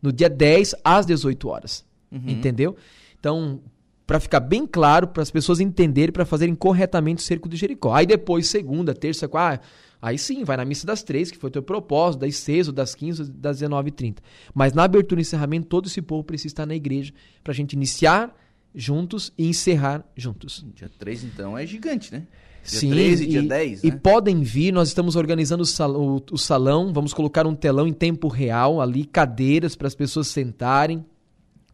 no 0.00 0.12
dia 0.12 0.28
10 0.28 0.74
às 0.84 1.06
18 1.06 1.48
horas. 1.48 1.84
Uhum. 2.10 2.28
Entendeu? 2.28 2.76
Então, 3.18 3.60
para 4.06 4.20
ficar 4.20 4.40
bem 4.40 4.66
claro, 4.66 5.08
para 5.08 5.22
as 5.22 5.30
pessoas 5.30 5.60
entenderem, 5.60 6.12
para 6.12 6.24
fazerem 6.24 6.54
corretamente 6.54 7.22
o 7.22 7.26
cerco 7.26 7.48
de 7.48 7.56
Jericó. 7.56 7.94
Aí 7.94 8.04
depois, 8.04 8.48
segunda, 8.48 8.94
terça, 8.94 9.28
quarta, 9.28 9.64
aí 10.00 10.18
sim, 10.18 10.44
vai 10.44 10.56
na 10.56 10.64
missa 10.64 10.86
das 10.86 11.02
três, 11.02 11.30
que 11.30 11.38
foi 11.38 11.48
o 11.48 11.52
teu 11.52 11.62
propósito, 11.62 12.20
das 12.20 12.36
seis, 12.36 12.66
ou 12.66 12.74
das 12.74 12.94
quinze, 12.94 13.30
das 13.30 13.58
19 13.60 13.88
e 13.88 13.92
30. 13.92 14.22
Mas 14.52 14.72
na 14.72 14.84
abertura 14.84 15.20
e 15.20 15.22
encerramento, 15.22 15.68
todo 15.68 15.86
esse 15.86 16.02
povo 16.02 16.24
precisa 16.24 16.52
estar 16.52 16.66
na 16.66 16.74
igreja 16.74 17.12
para 17.42 17.52
a 17.52 17.54
gente 17.54 17.72
iniciar 17.72 18.36
juntos 18.74 19.32
e 19.38 19.48
encerrar 19.48 20.04
juntos. 20.16 20.64
Dia 20.74 20.90
3, 20.98 21.24
então, 21.24 21.56
é 21.56 21.66
gigante, 21.66 22.12
né? 22.12 22.26
Dia 22.64 22.80
Sim, 22.80 22.90
13 22.90 23.24
e 23.24 23.26
dia 23.26 23.42
10. 23.42 23.82
Né? 23.82 23.88
E 23.88 23.92
podem 23.92 24.42
vir, 24.42 24.72
nós 24.72 24.88
estamos 24.88 25.16
organizando 25.16 25.62
o 25.62 25.66
salão, 25.66 26.16
o, 26.16 26.34
o 26.34 26.38
salão, 26.38 26.92
vamos 26.92 27.12
colocar 27.12 27.46
um 27.46 27.54
telão 27.54 27.86
em 27.86 27.92
tempo 27.92 28.28
real 28.28 28.80
ali, 28.80 29.04
cadeiras 29.04 29.74
para 29.74 29.88
as 29.88 29.94
pessoas 29.94 30.28
sentarem. 30.28 31.04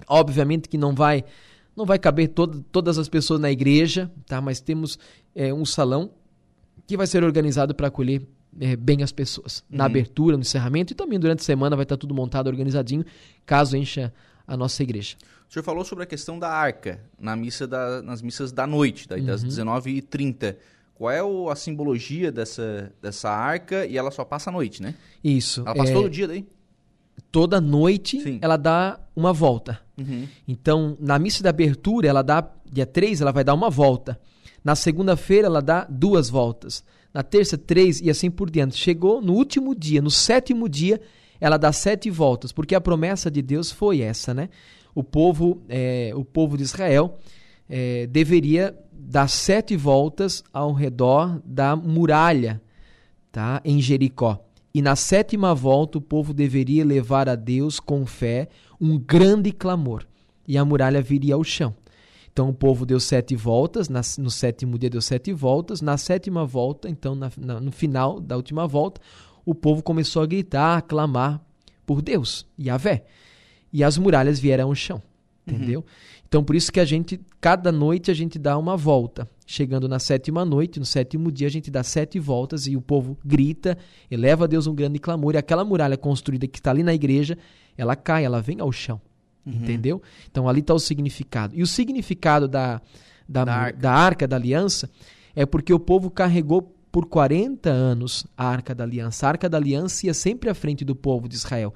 Obviamente 0.09 0.69
que 0.69 0.79
não 0.79 0.95
vai 0.95 1.25
não 1.77 1.87
vai 1.87 1.99
caber 1.99 2.29
todo, 2.29 2.65
todas 2.73 2.99
as 2.99 3.09
pessoas 3.09 3.39
na 3.39 3.53
igreja, 3.53 4.11
tá? 4.27 4.41
Mas 4.41 4.61
temos 4.61 4.99
é, 5.33 5.55
um 5.55 5.65
salão 5.65 6.11
que 6.89 6.97
vai 6.97 7.07
ser 7.07 7.23
organizado 7.23 7.73
para 7.73 7.87
acolher 7.87 8.27
é, 8.59 8.75
bem 8.75 9.03
as 9.03 9.13
pessoas. 9.13 9.61
Uhum. 9.71 9.77
Na 9.77 9.85
abertura, 9.85 10.37
no 10.37 10.41
encerramento 10.41 10.93
e 10.93 10.97
também 10.97 11.21
durante 11.21 11.41
a 11.41 11.45
semana 11.45 11.77
vai 11.77 11.85
estar 11.85 11.97
tudo 11.97 12.13
montado, 12.13 12.49
organizadinho, 12.49 13.05
caso 13.47 13.77
encha 13.77 14.13
a 14.45 14.57
nossa 14.57 14.83
igreja. 14.83 15.17
O 15.49 15.53
senhor 15.53 15.63
falou 15.63 15.85
sobre 15.85 16.03
a 16.03 16.07
questão 16.07 16.39
da 16.39 16.51
arca 16.51 17.01
na 17.19 17.37
missa 17.37 17.67
da, 17.67 18.03
nas 18.03 18.23
missas 18.23 18.51
da 18.51 18.67
noite, 18.67 19.07
das 19.07 19.43
uhum. 19.43 19.49
19h30. 19.49 20.57
Qual 20.99 21.13
é 21.13 21.23
o, 21.23 21.49
a 21.49 21.55
simbologia 21.55 22.33
dessa, 22.33 22.93
dessa 23.01 23.31
arca 23.31 23.87
e 23.87 23.97
ela 23.97 24.11
só 24.11 24.25
passa 24.25 24.51
à 24.51 24.53
noite, 24.53 24.83
né? 24.83 24.97
Isso. 25.23 25.61
Ela 25.61 25.77
passa 25.77 25.93
é... 25.93 25.95
todo 25.95 26.11
dia 26.11 26.27
daí? 26.27 26.45
Toda 27.31 27.61
noite 27.61 28.21
Sim. 28.21 28.39
ela 28.43 28.57
dá 28.57 28.99
uma 29.15 29.33
volta. 29.33 29.81
Uhum. 29.97 30.27
Então, 30.47 30.97
na 30.99 31.17
missa 31.17 31.41
de 31.41 31.49
abertura, 31.49 32.09
ela 32.09 32.23
dá, 32.23 32.45
dia 32.71 32.85
3, 32.85 33.21
ela 33.21 33.31
vai 33.31 33.45
dar 33.45 33.55
uma 33.55 33.71
volta. 33.71 34.19
Na 34.65 34.75
segunda-feira, 34.75 35.47
ela 35.47 35.63
dá 35.63 35.87
duas 35.89 36.29
voltas. 36.29 36.83
Na 37.15 37.23
terça, 37.23 37.57
três 37.57 38.01
e 38.01 38.11
assim 38.11 38.29
por 38.29 38.51
diante. 38.51 38.77
Chegou 38.77 39.23
no 39.23 39.35
último 39.35 39.77
dia, 39.77 40.03
no 40.03 40.11
sétimo 40.11 40.69
dia, 40.69 41.01
ela 41.41 41.57
dá 41.57 41.73
sete 41.73 42.11
voltas, 42.11 42.51
porque 42.51 42.75
a 42.75 42.81
promessa 42.81 43.31
de 43.31 43.41
Deus 43.41 43.71
foi 43.71 44.01
essa, 44.01 44.35
né? 44.35 44.49
O 44.95 45.05
povo, 45.05 45.63
é, 45.69 46.11
o 46.15 46.25
povo 46.25 46.57
de 46.57 46.65
Israel 46.65 47.19
é, 47.69 48.07
deveria 48.07 48.77
dar 48.93 49.29
sete 49.29 49.77
voltas 49.77 50.43
ao 50.53 50.73
redor 50.73 51.41
da 51.45 51.75
muralha, 51.77 52.61
tá? 53.31 53.61
Em 53.65 53.81
Jericó. 53.81 54.45
E 54.75 54.83
na 54.83 54.95
sétima 54.95 55.55
volta 55.55 55.99
o 55.99 56.01
povo 56.01 56.33
deveria 56.35 56.85
levar 56.85 57.29
a 57.29 57.35
Deus 57.35 57.81
com 57.81 58.05
fé 58.07 58.49
um 58.81 58.99
grande 58.99 59.51
clamor, 59.51 60.07
e 60.47 60.57
a 60.57 60.65
muralha 60.65 61.03
viria 61.03 61.35
ao 61.35 61.43
chão. 61.43 61.75
Então 62.33 62.51
o 62.51 62.55
povo 62.55 62.87
deu 62.87 63.01
sete 63.01 63.35
voltas, 63.35 63.89
no 63.89 64.31
sétimo 64.31 64.79
dia 64.79 64.89
deu 64.89 65.01
sete 65.01 65.33
voltas, 65.33 65.81
na 65.81 65.97
sétima 65.97 66.47
volta, 66.47 66.89
então 66.89 67.15
na, 67.15 67.33
na, 67.37 67.61
no 67.61 67.73
final 67.73 68.21
da 68.21 68.37
última 68.37 68.67
volta, 68.67 69.01
o 69.45 69.55
povo 69.55 69.83
começou 69.83 70.23
a 70.23 70.27
gritar, 70.27 70.79
a 70.79 70.83
clamar 70.83 71.41
por 71.85 72.01
Deus, 72.01 72.47
Yahvé. 72.61 73.05
E 73.73 73.83
as 73.83 73.99
muralhas 73.99 74.39
vieram 74.39 74.69
ao 74.69 74.75
chão, 74.75 75.03
uhum. 75.47 75.55
entendeu? 75.57 75.81
Uhum. 75.81 75.87
Então 76.29 76.45
por 76.45 76.55
isso 76.55 76.71
que 76.71 76.79
a 76.79 76.85
gente, 76.85 77.19
cada 77.41 77.73
noite 77.73 78.11
a 78.11 78.15
gente 78.15 78.39
dá 78.39 78.57
uma 78.57 78.77
volta. 78.77 79.27
Chegando 79.47 79.89
na 79.89 79.99
sétima 79.99 80.45
noite, 80.45 80.79
no 80.79 80.85
sétimo 80.85 81.33
dia, 81.33 81.47
a 81.47 81.51
gente 81.51 81.71
dá 81.71 81.83
sete 81.83 82.19
voltas 82.19 82.67
e 82.67 82.77
o 82.77 82.83
povo 82.83 83.17
grita, 83.25 83.79
eleva 84.11 84.45
a 84.45 84.47
Deus 84.47 84.67
um 84.67 84.75
grande 84.75 84.99
clamor, 84.99 85.35
e 85.35 85.39
aquela 85.39 85.65
muralha 85.65 85.97
construída 85.97 86.47
que 86.47 86.59
está 86.59 86.71
ali 86.71 86.83
na 86.83 86.93
igreja, 86.93 87.37
ela 87.77 87.97
cai, 87.97 88.27
ela 88.27 88.43
vem 88.43 88.61
ao 88.61 88.71
chão. 88.71 89.01
Uhum. 89.47 89.55
Entendeu? 89.55 90.03
Então 90.31 90.47
ali 90.47 90.61
está 90.61 90.75
o 90.75 90.79
significado. 90.79 91.55
E 91.57 91.63
o 91.63 91.67
significado 91.67 92.47
da, 92.47 92.83
da, 93.27 93.45
da, 93.45 93.55
arca. 93.55 93.79
da 93.79 93.93
arca 93.93 94.29
da 94.29 94.37
aliança 94.37 94.91
é 95.35 95.47
porque 95.47 95.73
o 95.73 95.81
povo 95.81 96.11
carregou 96.11 96.75
por 96.93 97.07
40 97.07 97.71
anos 97.71 98.27
a 98.37 98.47
Arca 98.47 98.75
da 98.75 98.85
Aliança. 98.85 99.27
A 99.27 99.31
Arca 99.31 99.49
da 99.49 99.57
Aliança 99.57 100.07
ia 100.07 100.15
sempre 100.15 100.51
à 100.51 100.55
frente 100.55 100.85
do 100.85 100.97
povo 100.97 101.29
de 101.29 101.37
Israel. 101.37 101.73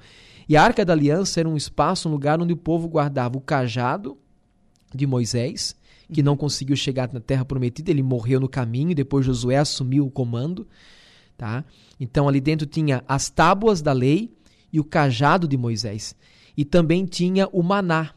E 0.49 0.57
a 0.57 0.63
Arca 0.63 0.83
da 0.83 0.93
Aliança 0.93 1.39
era 1.39 1.47
um 1.47 1.55
espaço, 1.55 2.09
um 2.09 2.11
lugar 2.11 2.41
onde 2.41 2.51
o 2.51 2.57
povo 2.57 2.87
guardava 2.87 3.37
o 3.37 3.41
cajado 3.41 4.17
de 4.95 5.05
Moisés, 5.07 5.75
que 6.11 6.21
não 6.21 6.37
conseguiu 6.37 6.75
chegar 6.75 7.11
na 7.11 7.19
terra 7.19 7.43
prometida, 7.43 7.91
ele 7.91 8.03
morreu 8.03 8.39
no 8.39 8.47
caminho, 8.47 8.95
depois 8.95 9.25
Josué 9.25 9.57
assumiu 9.57 10.05
o 10.05 10.11
comando, 10.11 10.67
tá? 11.37 11.63
Então 11.99 12.27
ali 12.27 12.39
dentro 12.39 12.67
tinha 12.67 13.03
as 13.07 13.29
tábuas 13.29 13.81
da 13.81 13.93
lei 13.93 14.31
e 14.71 14.79
o 14.79 14.83
cajado 14.83 15.47
de 15.47 15.57
Moisés. 15.57 16.15
E 16.55 16.63
também 16.63 17.05
tinha 17.05 17.47
o 17.51 17.63
maná, 17.63 18.13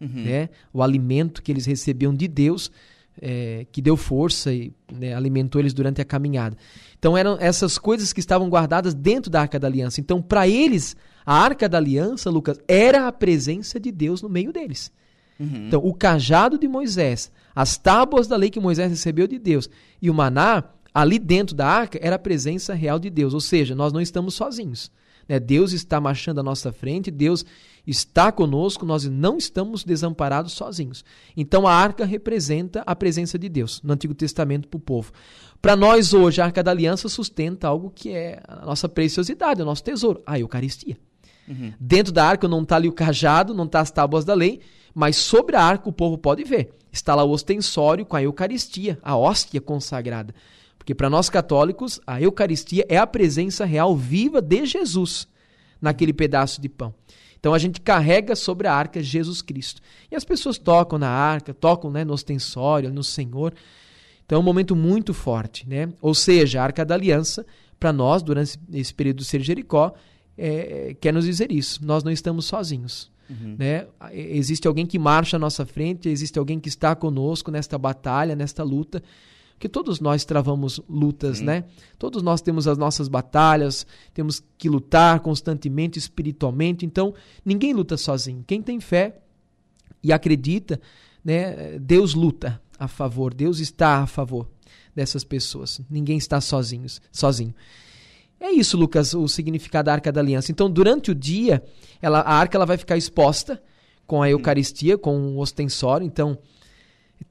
uhum. 0.00 0.24
né? 0.24 0.48
O 0.72 0.82
alimento 0.82 1.42
que 1.42 1.52
eles 1.52 1.66
recebiam 1.66 2.14
de 2.14 2.26
Deus, 2.26 2.72
é, 3.20 3.66
que 3.70 3.82
deu 3.82 3.96
força 3.96 4.52
e 4.52 4.72
né, 4.92 5.14
alimentou 5.14 5.60
eles 5.60 5.74
durante 5.74 6.00
a 6.00 6.04
caminhada. 6.04 6.56
Então 6.98 7.16
eram 7.16 7.36
essas 7.40 7.78
coisas 7.78 8.12
que 8.12 8.20
estavam 8.20 8.48
guardadas 8.48 8.94
dentro 8.94 9.30
da 9.30 9.42
Arca 9.42 9.58
da 9.58 9.68
Aliança. 9.68 10.00
Então 10.00 10.20
para 10.22 10.48
eles 10.48 10.96
a 11.24 11.34
Arca 11.34 11.68
da 11.68 11.78
Aliança, 11.78 12.30
Lucas, 12.30 12.58
era 12.66 13.06
a 13.06 13.12
presença 13.12 13.78
de 13.78 13.92
Deus 13.92 14.22
no 14.22 14.28
meio 14.28 14.52
deles. 14.52 14.90
Uhum. 15.38 15.66
Então, 15.68 15.80
o 15.82 15.94
cajado 15.94 16.58
de 16.58 16.66
Moisés, 16.66 17.30
as 17.54 17.76
tábuas 17.76 18.26
da 18.26 18.36
lei 18.36 18.50
que 18.50 18.60
Moisés 18.60 18.90
recebeu 18.90 19.26
de 19.26 19.38
Deus 19.38 19.68
e 20.02 20.10
o 20.10 20.14
maná, 20.14 20.64
ali 20.92 21.18
dentro 21.18 21.54
da 21.54 21.66
arca, 21.66 21.98
era 22.02 22.16
a 22.16 22.18
presença 22.18 22.74
real 22.74 22.98
de 22.98 23.10
Deus. 23.10 23.34
Ou 23.34 23.40
seja, 23.40 23.74
nós 23.74 23.92
não 23.92 24.00
estamos 24.00 24.34
sozinhos. 24.34 24.90
Né? 25.28 25.38
Deus 25.38 25.72
está 25.72 26.00
marchando 26.00 26.40
à 26.40 26.42
nossa 26.42 26.72
frente, 26.72 27.10
Deus 27.10 27.44
está 27.86 28.32
conosco, 28.32 28.84
nós 28.84 29.04
não 29.04 29.36
estamos 29.36 29.84
desamparados 29.84 30.52
sozinhos. 30.52 31.04
Então, 31.36 31.66
a 31.66 31.72
arca 31.72 32.04
representa 32.04 32.82
a 32.86 32.96
presença 32.96 33.38
de 33.38 33.48
Deus 33.48 33.80
no 33.82 33.92
Antigo 33.92 34.14
Testamento 34.14 34.68
para 34.68 34.76
o 34.76 34.80
povo. 34.80 35.12
Para 35.60 35.76
nós, 35.76 36.12
hoje, 36.12 36.40
a 36.40 36.46
arca 36.46 36.62
da 36.62 36.70
aliança 36.70 37.08
sustenta 37.08 37.68
algo 37.68 37.90
que 37.94 38.10
é 38.10 38.40
a 38.46 38.64
nossa 38.64 38.88
preciosidade, 38.88 39.62
o 39.62 39.64
nosso 39.64 39.82
tesouro, 39.82 40.22
a 40.26 40.38
Eucaristia. 40.38 40.96
Uhum. 41.48 41.72
Dentro 41.80 42.12
da 42.12 42.24
arca 42.24 42.46
não 42.46 42.62
está 42.62 42.76
ali 42.76 42.88
o 42.88 42.92
cajado, 42.92 43.54
não 43.54 43.64
está 43.64 43.80
as 43.80 43.90
tábuas 43.90 44.24
da 44.24 44.34
lei, 44.34 44.60
mas 44.98 45.14
sobre 45.14 45.54
a 45.54 45.62
arca 45.62 45.88
o 45.88 45.92
povo 45.92 46.18
pode 46.18 46.42
ver. 46.42 46.72
Está 46.90 47.14
lá 47.14 47.22
o 47.22 47.30
ostensório 47.30 48.04
com 48.04 48.16
a 48.16 48.22
Eucaristia, 48.24 48.98
a 49.00 49.16
hóstia 49.16 49.60
consagrada. 49.60 50.34
Porque 50.76 50.92
para 50.92 51.08
nós 51.08 51.30
católicos, 51.30 52.00
a 52.04 52.20
Eucaristia 52.20 52.84
é 52.88 52.96
a 52.96 53.06
presença 53.06 53.64
real 53.64 53.94
viva 53.96 54.42
de 54.42 54.66
Jesus 54.66 55.28
naquele 55.80 56.12
pedaço 56.12 56.60
de 56.60 56.68
pão. 56.68 56.92
Então 57.38 57.54
a 57.54 57.58
gente 57.60 57.80
carrega 57.80 58.34
sobre 58.34 58.66
a 58.66 58.74
arca 58.74 59.00
Jesus 59.00 59.40
Cristo. 59.40 59.80
E 60.10 60.16
as 60.16 60.24
pessoas 60.24 60.58
tocam 60.58 60.98
na 60.98 61.08
arca, 61.08 61.54
tocam 61.54 61.92
né, 61.92 62.04
no 62.04 62.12
ostensório, 62.12 62.92
no 62.92 63.04
Senhor. 63.04 63.54
Então 64.26 64.34
é 64.34 64.40
um 64.40 64.44
momento 64.44 64.74
muito 64.74 65.14
forte. 65.14 65.64
Né? 65.68 65.90
Ou 66.02 66.12
seja, 66.12 66.60
a 66.60 66.64
arca 66.64 66.84
da 66.84 66.96
aliança, 66.96 67.46
para 67.78 67.92
nós, 67.92 68.20
durante 68.20 68.58
esse 68.72 68.92
período 68.92 69.18
do 69.18 69.24
Ser 69.24 69.42
Jericó, 69.42 69.94
é, 70.36 70.96
quer 71.00 71.12
nos 71.12 71.24
dizer 71.24 71.52
isso. 71.52 71.86
Nós 71.86 72.02
não 72.02 72.10
estamos 72.10 72.46
sozinhos. 72.46 73.16
Uhum. 73.28 73.56
Né? 73.58 73.86
Existe 74.12 74.66
alguém 74.66 74.86
que 74.86 74.98
marcha 74.98 75.36
à 75.36 75.40
nossa 75.40 75.66
frente, 75.66 76.08
existe 76.08 76.38
alguém 76.38 76.58
que 76.58 76.68
está 76.68 76.94
conosco 76.94 77.50
nesta 77.50 77.76
batalha, 77.76 78.34
nesta 78.34 78.62
luta. 78.62 79.02
Porque 79.52 79.68
todos 79.68 79.98
nós 79.98 80.24
travamos 80.24 80.80
lutas, 80.88 81.40
né? 81.40 81.64
Todos 81.98 82.22
nós 82.22 82.40
temos 82.40 82.68
as 82.68 82.78
nossas 82.78 83.08
batalhas, 83.08 83.84
temos 84.14 84.40
que 84.56 84.68
lutar 84.68 85.18
constantemente 85.18 85.98
espiritualmente. 85.98 86.86
Então, 86.86 87.12
ninguém 87.44 87.74
luta 87.74 87.96
sozinho. 87.96 88.44
Quem 88.46 88.62
tem 88.62 88.78
fé 88.78 89.20
e 90.00 90.12
acredita, 90.12 90.80
né, 91.24 91.76
Deus 91.80 92.14
luta 92.14 92.62
a 92.78 92.86
favor, 92.86 93.34
Deus 93.34 93.58
está 93.58 93.98
a 93.98 94.06
favor 94.06 94.48
dessas 94.94 95.24
pessoas. 95.24 95.80
Ninguém 95.90 96.18
está 96.18 96.40
sozinho, 96.40 96.86
sozinho. 97.10 97.52
É 98.40 98.50
isso, 98.52 98.76
Lucas, 98.76 99.14
o 99.14 99.26
significado 99.26 99.86
da 99.86 99.92
Arca 99.92 100.12
da 100.12 100.20
Aliança. 100.20 100.52
Então, 100.52 100.70
durante 100.70 101.10
o 101.10 101.14
dia, 101.14 101.62
ela, 102.00 102.20
a 102.20 102.34
arca 102.34 102.56
ela 102.56 102.66
vai 102.66 102.76
ficar 102.76 102.96
exposta 102.96 103.60
com 104.06 104.22
a 104.22 104.30
Eucaristia, 104.30 104.96
com 104.96 105.34
o 105.34 105.38
ostensório. 105.38 106.06
Então, 106.06 106.38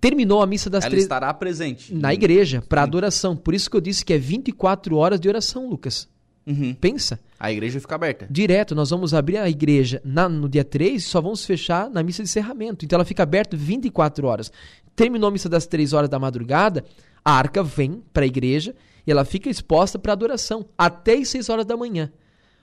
terminou 0.02 0.42
a 0.42 0.48
missa 0.48 0.70
das 0.70 0.84
três. 0.84 0.94
Ela 0.94 1.02
estará 1.04 1.34
presente. 1.34 1.94
Na 1.94 2.14
igreja, 2.14 2.62
para 2.62 2.84
adoração. 2.84 3.36
Por 3.36 3.54
isso 3.54 3.70
que 3.70 3.78
eu 3.78 3.82
disse 3.82 4.04
que 4.04 4.14
é 4.14 4.18
24 4.18 4.96
horas 4.98 5.20
de 5.20 5.30
oração, 5.30 5.70
Lucas. 5.70 6.10
Uhum. 6.46 6.74
Pensa. 6.76 7.20
A 7.40 7.52
igreja 7.52 7.80
fica 7.80 7.96
aberta. 7.96 8.28
Direto, 8.30 8.74
nós 8.74 8.90
vamos 8.90 9.14
abrir 9.14 9.38
a 9.38 9.50
igreja 9.50 10.02
na, 10.04 10.30
no 10.30 10.48
dia 10.48 10.64
3 10.64 11.04
e 11.04 11.06
só 11.06 11.22
vamos 11.22 11.46
fechar 11.46 11.90
na 11.90 12.02
missa 12.02 12.24
de 12.24 12.30
encerramento. 12.30 12.86
Então 12.86 12.96
ela 12.96 13.06
fica 13.06 13.24
aberta 13.24 13.58
24 13.58 14.26
horas. 14.28 14.52
Terminou 14.96 15.28
a 15.28 15.32
missa 15.32 15.50
das 15.50 15.68
3 15.68 15.94
horas 15.94 16.10
da 16.10 16.18
madrugada, 16.18 16.86
a 17.24 17.34
arca 17.34 17.62
vem 17.62 18.02
para 18.14 18.24
a 18.24 18.28
igreja 18.28 18.74
e 19.08 19.12
ela 19.12 19.24
fica 19.24 19.50
exposta 19.50 19.98
para 19.98 20.12
adoração 20.12 20.68
até 20.78 21.16
as 21.16 21.30
6 21.30 21.50
horas 21.50 21.66
da 21.66 21.78
manhã, 21.78 22.12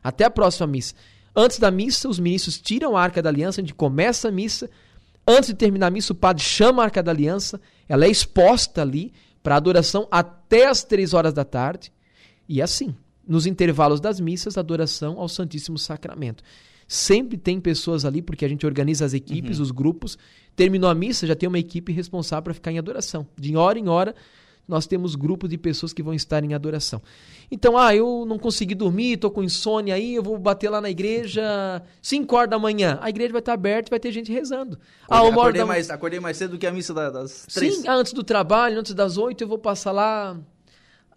até 0.02 0.24
a 0.24 0.30
próxima 0.30 0.66
missa. 0.66 0.94
Antes 1.34 1.58
da 1.58 1.70
missa, 1.70 2.06
os 2.06 2.18
ministros 2.18 2.60
tiram 2.60 2.96
a 2.96 3.02
arca 3.02 3.22
da 3.22 3.30
aliança, 3.30 3.60
a 3.60 3.64
gente 3.64 3.74
começa 3.74 4.28
a 4.28 4.30
missa. 4.30 4.70
Antes 5.26 5.48
de 5.48 5.54
terminar 5.54 5.86
a 5.86 5.90
missa, 5.90 6.12
o 6.12 6.16
padre 6.16 6.44
chama 6.44 6.82
a 6.82 6.84
arca 6.84 7.02
da 7.02 7.10
aliança, 7.10 7.58
ela 7.88 8.04
é 8.04 8.10
exposta 8.10 8.82
ali 8.82 9.12
para 9.42 9.56
adoração 9.56 10.06
até 10.10 10.66
as 10.66 10.84
três 10.84 11.14
horas 11.14 11.32
da 11.32 11.44
tarde. 11.44 11.90
E 12.46 12.60
assim, 12.60 12.94
nos 13.26 13.46
intervalos 13.46 13.98
das 13.98 14.20
missas, 14.20 14.58
adoração 14.58 15.18
ao 15.18 15.28
Santíssimo 15.28 15.78
Sacramento. 15.78 16.44
Sempre 16.86 17.38
tem 17.38 17.58
pessoas 17.58 18.04
ali, 18.04 18.20
porque 18.20 18.44
a 18.44 18.48
gente 18.48 18.66
organiza 18.66 19.06
as 19.06 19.14
equipes, 19.14 19.56
uhum. 19.56 19.62
os 19.62 19.70
grupos. 19.70 20.18
Terminou 20.54 20.90
a 20.90 20.94
missa, 20.94 21.26
já 21.26 21.34
tem 21.34 21.48
uma 21.48 21.58
equipe 21.58 21.90
responsável 21.90 22.44
para 22.44 22.54
ficar 22.54 22.70
em 22.70 22.78
adoração. 22.78 23.26
De 23.38 23.56
hora 23.56 23.78
em 23.78 23.88
hora, 23.88 24.14
nós 24.66 24.86
temos 24.86 25.14
grupos 25.14 25.50
de 25.50 25.58
pessoas 25.58 25.92
que 25.92 26.02
vão 26.02 26.14
estar 26.14 26.42
em 26.42 26.54
adoração. 26.54 27.02
Então, 27.50 27.76
ah, 27.76 27.94
eu 27.94 28.24
não 28.26 28.38
consegui 28.38 28.74
dormir, 28.74 29.12
estou 29.12 29.30
com 29.30 29.42
insônia 29.42 29.94
aí, 29.94 30.14
eu 30.14 30.22
vou 30.22 30.38
bater 30.38 30.70
lá 30.70 30.80
na 30.80 30.90
igreja 30.90 31.82
5 32.00 32.34
horas 32.34 32.50
da 32.50 32.58
manhã. 32.58 32.98
A 33.02 33.10
igreja 33.10 33.32
vai 33.32 33.40
estar 33.40 33.52
aberta 33.52 33.88
e 33.88 33.90
vai 33.90 34.00
ter 34.00 34.10
gente 34.10 34.32
rezando. 34.32 34.78
Ah, 35.08 35.18
acordei, 35.18 35.28
ah, 35.28 35.32
acordei, 35.32 35.60
da... 35.60 35.66
mais, 35.66 35.90
acordei 35.90 36.20
mais 36.20 36.36
cedo 36.36 36.52
do 36.52 36.58
que 36.58 36.66
a 36.66 36.72
missa 36.72 36.94
das 36.94 37.46
três. 37.52 37.76
Sim, 37.76 37.88
antes 37.88 38.12
do 38.12 38.24
trabalho, 38.24 38.78
antes 38.78 38.94
das 38.94 39.18
8, 39.18 39.44
eu 39.44 39.48
vou 39.48 39.58
passar 39.58 39.92
lá 39.92 40.36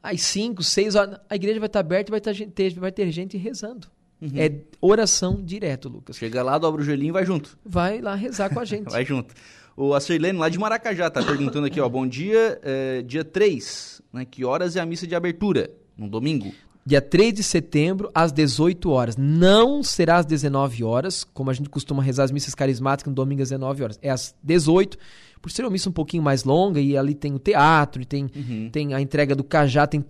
às 0.04 0.22
5, 0.22 0.62
6 0.62 0.96
horas. 0.96 1.20
A 1.30 1.36
igreja 1.36 1.60
vai 1.60 1.68
estar 1.68 1.80
aberta 1.80 2.10
e 2.10 2.12
vai 2.12 2.22
ter, 2.22 2.74
vai 2.74 2.92
ter 2.92 3.10
gente 3.12 3.38
rezando. 3.38 3.88
Uhum. 4.22 4.32
É 4.36 4.52
oração 4.82 5.42
direto, 5.44 5.88
Lucas. 5.90 6.18
Chega 6.18 6.42
lá, 6.42 6.58
dobra 6.58 6.82
o 6.82 6.86
joelhinho 6.86 7.10
e 7.10 7.14
vai 7.14 7.26
junto. 7.26 7.58
Vai 7.64 8.02
lá 8.02 8.16
rezar 8.16 8.50
com 8.52 8.60
a 8.60 8.66
gente. 8.66 8.90
vai 8.92 9.06
junto. 9.06 9.34
O, 9.78 9.94
a 9.94 10.00
Sirlene, 10.00 10.40
lá 10.40 10.50
de 10.50 10.58
Maracajá, 10.58 11.08
tá 11.08 11.22
perguntando 11.22 11.68
aqui, 11.68 11.80
ó. 11.80 11.88
Bom 11.88 12.08
dia, 12.08 12.60
é, 12.64 13.04
dia 13.04 13.24
3, 13.24 14.02
né? 14.12 14.26
Que 14.26 14.44
horas 14.44 14.76
é 14.76 14.80
a 14.80 14.86
missa 14.88 15.06
de 15.06 15.14
abertura? 15.14 15.70
No 15.96 16.10
domingo? 16.10 16.52
Dia 16.84 17.00
3 17.00 17.32
de 17.32 17.44
setembro, 17.44 18.10
às 18.12 18.32
18 18.32 18.90
horas. 18.90 19.16
Não 19.16 19.84
será 19.84 20.18
às 20.18 20.26
19 20.26 20.84
horas, 20.84 21.24
como 21.24 21.52
a 21.52 21.54
gente 21.54 21.70
costuma 21.70 22.02
rezar 22.02 22.24
as 22.24 22.32
missas 22.32 22.56
carismáticas 22.56 23.12
no 23.12 23.16
domingo 23.16 23.44
às 23.44 23.50
19 23.50 23.84
horas. 23.84 24.00
É 24.02 24.10
às 24.10 24.34
18 24.42 24.98
por 25.40 25.52
ser 25.52 25.62
uma 25.62 25.70
missa 25.70 25.90
um 25.90 25.94
pouquinho 25.94 26.24
mais 26.24 26.44
longa 26.44 26.82
e 26.82 26.98
ali 26.98 27.14
tem 27.14 27.36
o 27.36 27.40
teatro, 27.40 28.02
e 28.02 28.06
tem, 28.06 28.32
uhum. 28.36 28.70
tem 28.72 28.96
a 28.96 29.00
entrega 29.00 29.36
do 29.36 29.44
cajá, 29.44 29.86
tem 29.86 30.04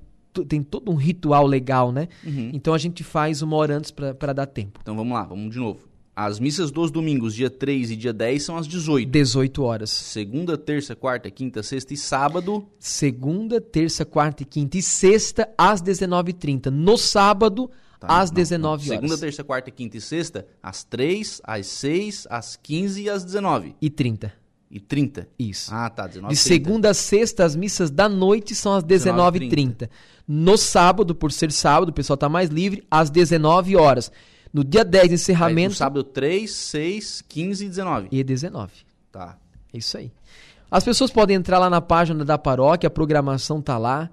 tem 0.47 0.61
todo 0.61 0.91
um 0.91 0.95
ritual 0.95 1.47
legal, 1.47 1.91
né? 1.91 2.07
Uhum. 2.23 2.51
Então 2.53 2.71
a 2.71 2.77
gente 2.77 3.03
faz 3.03 3.41
uma 3.41 3.57
hora 3.57 3.75
antes 3.75 3.89
para 3.89 4.33
dar 4.33 4.45
tempo. 4.45 4.79
Então 4.83 4.95
vamos 4.95 5.11
lá, 5.11 5.23
vamos 5.23 5.51
de 5.51 5.59
novo. 5.59 5.79
As 6.19 6.39
missas 6.39 6.71
dos 6.71 6.89
domingos, 6.89 7.35
dia 7.35 7.47
3 7.47 7.91
e 7.91 7.95
dia 7.95 8.11
10, 8.11 8.41
são 8.41 8.57
às 8.57 8.67
18. 8.67 9.07
18 9.07 9.63
horas. 9.63 9.91
Segunda, 9.91 10.57
terça, 10.57 10.95
quarta, 10.95 11.29
quinta, 11.29 11.61
sexta 11.61 11.93
e 11.93 11.97
sábado. 11.97 12.67
Segunda, 12.79 13.61
terça, 13.61 14.03
quarta 14.03 14.41
e 14.41 14.45
quinta 14.47 14.79
e 14.79 14.81
sexta, 14.81 15.47
às 15.55 15.79
19h30. 15.79 16.71
No 16.71 16.97
sábado, 16.97 17.69
tá, 17.99 18.07
às 18.07 18.31
não, 18.31 18.35
19 18.35 18.89
horas. 18.89 18.99
Segunda, 18.99 19.17
terça, 19.19 19.43
quarta, 19.43 19.69
quinta 19.69 19.97
e 19.97 20.01
sexta, 20.01 20.47
às 20.63 20.83
3, 20.83 21.39
às 21.43 21.67
6, 21.67 22.27
às 22.31 22.55
15 22.55 23.03
e 23.03 23.09
às 23.11 23.23
19. 23.23 23.75
E 23.79 23.87
30 23.87 24.33
e 24.71 24.79
30. 24.79 25.27
Isso. 25.37 25.69
Ah, 25.71 25.87
tá. 25.87 26.07
19 26.07 26.33
De 26.33 26.39
segunda 26.39 26.89
a 26.89 26.93
sexta, 26.95 27.45
as 27.45 27.55
missas 27.55 27.91
da 27.91 28.09
noite 28.09 28.55
são 28.55 28.73
às 28.73 28.83
19h30. 28.83 29.87
No 30.27 30.57
sábado, 30.57 31.13
por 31.13 31.31
ser 31.31 31.51
sábado, 31.51 31.89
o 31.89 31.93
pessoal 31.93 32.15
está 32.15 32.27
mais 32.27 32.49
livre, 32.49 32.83
às 32.89 33.11
19 33.11 33.75
horas. 33.75 34.11
No 34.53 34.63
dia 34.63 34.83
10, 34.83 35.13
encerramento. 35.13 35.59
Aí, 35.59 35.67
no 35.69 35.75
sábado 35.75 36.03
3, 36.03 36.51
6, 36.51 37.23
15 37.27 37.65
e 37.65 37.69
19. 37.69 38.07
E 38.11 38.23
19. 38.23 38.71
Tá. 39.11 39.37
É 39.73 39.77
isso 39.77 39.97
aí. 39.97 40.11
As 40.69 40.83
pessoas 40.83 41.11
podem 41.11 41.35
entrar 41.35 41.59
lá 41.59 41.69
na 41.69 41.81
página 41.81 42.25
da 42.25 42.37
paróquia, 42.37 42.87
a 42.87 42.91
programação 42.91 43.61
tá 43.61 43.77
lá. 43.77 44.09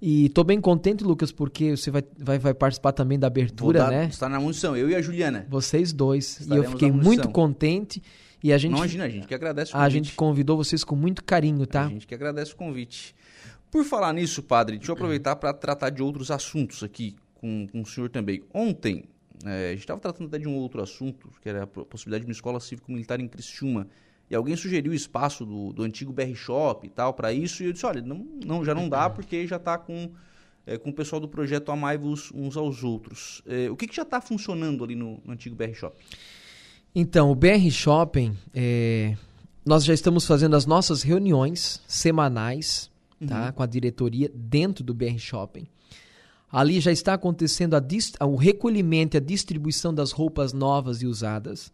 E 0.00 0.28
tô 0.30 0.44
bem 0.44 0.60
contente, 0.60 1.02
Lucas, 1.02 1.32
porque 1.32 1.76
você 1.76 1.90
vai, 1.90 2.04
vai, 2.18 2.38
vai 2.38 2.54
participar 2.54 2.92
também 2.92 3.18
da 3.18 3.28
abertura, 3.28 3.78
dar, 3.78 3.90
né? 3.90 4.06
Está 4.06 4.28
na 4.28 4.38
munição, 4.38 4.76
eu 4.76 4.90
e 4.90 4.94
a 4.94 5.00
Juliana. 5.00 5.46
Vocês 5.48 5.92
dois. 5.92 6.40
Estaremos 6.40 6.64
e 6.64 6.66
eu 6.66 6.70
fiquei 6.72 6.92
muito 6.92 7.28
contente. 7.30 8.02
E 8.42 8.52
a 8.52 8.58
gente, 8.58 8.72
Não 8.72 8.78
imagina, 8.78 9.04
a 9.04 9.08
gente 9.08 9.26
que 9.26 9.34
agradece 9.34 9.70
o 9.70 9.72
convite. 9.72 9.86
A 9.86 9.88
gente 9.88 10.12
convidou 10.14 10.56
vocês 10.56 10.84
com 10.84 10.94
muito 10.94 11.24
carinho, 11.24 11.66
tá? 11.66 11.86
A 11.86 11.88
gente 11.88 12.06
que 12.06 12.14
agradece 12.14 12.52
o 12.52 12.56
convite. 12.56 13.14
Por 13.70 13.84
falar 13.84 14.12
nisso, 14.12 14.42
padre, 14.42 14.76
deixa 14.76 14.92
eu 14.92 14.94
aproveitar 14.94 15.34
para 15.36 15.52
tratar 15.52 15.90
de 15.90 16.02
outros 16.02 16.30
assuntos 16.30 16.82
aqui 16.82 17.16
com, 17.34 17.66
com 17.66 17.80
o 17.80 17.86
senhor 17.86 18.10
também. 18.10 18.42
Ontem, 18.52 19.04
é, 19.44 19.68
a 19.68 19.70
gente 19.70 19.80
estava 19.80 20.00
tratando 20.00 20.28
até 20.28 20.38
de 20.38 20.48
um 20.48 20.56
outro 20.56 20.82
assunto, 20.82 21.30
que 21.42 21.48
era 21.48 21.64
a 21.64 21.66
possibilidade 21.66 22.24
de 22.24 22.28
uma 22.28 22.32
escola 22.32 22.60
cívico-militar 22.60 23.20
em 23.20 23.28
Criciúma. 23.28 23.86
E 24.30 24.34
alguém 24.34 24.56
sugeriu 24.56 24.92
o 24.92 24.94
espaço 24.94 25.44
do, 25.44 25.72
do 25.72 25.82
antigo 25.82 26.12
BR 26.12 26.34
Shop 26.34 26.84
e 26.86 26.90
tal 26.90 27.14
para 27.14 27.32
isso. 27.32 27.62
E 27.62 27.66
eu 27.66 27.72
disse, 27.72 27.86
olha, 27.86 28.02
não, 28.02 28.26
não, 28.44 28.64
já 28.64 28.74
não 28.74 28.88
dá 28.88 29.08
porque 29.08 29.46
já 29.46 29.56
está 29.56 29.78
com, 29.78 30.10
é, 30.66 30.76
com 30.76 30.90
o 30.90 30.92
pessoal 30.92 31.20
do 31.20 31.28
projeto 31.28 31.70
Amai-vos 31.70 32.32
uns 32.34 32.56
aos 32.56 32.82
outros. 32.82 33.42
É, 33.46 33.70
o 33.70 33.76
que, 33.76 33.86
que 33.86 33.94
já 33.94 34.02
está 34.02 34.20
funcionando 34.20 34.82
ali 34.82 34.96
no, 34.96 35.20
no 35.24 35.32
antigo 35.32 35.54
BR 35.54 35.72
Shop? 35.74 35.96
Então, 36.94 37.30
o 37.30 37.34
BR 37.34 37.70
Shopping, 37.70 38.36
é, 38.54 39.16
nós 39.64 39.84
já 39.84 39.92
estamos 39.92 40.26
fazendo 40.26 40.56
as 40.56 40.66
nossas 40.66 41.02
reuniões 41.02 41.82
semanais 41.86 42.90
tá, 43.18 43.20
uhum. 43.20 43.26
tá, 43.28 43.52
com 43.52 43.62
a 43.62 43.66
diretoria 43.66 44.30
dentro 44.34 44.82
do 44.82 44.94
BR 44.94 45.18
Shopping. 45.18 45.68
Ali 46.50 46.80
já 46.80 46.92
está 46.92 47.14
acontecendo 47.14 47.74
o 48.20 48.36
recolhimento 48.36 49.16
e 49.16 49.18
a 49.18 49.20
distribuição 49.20 49.92
das 49.92 50.12
roupas 50.12 50.52
novas 50.52 51.02
e 51.02 51.06
usadas. 51.06 51.72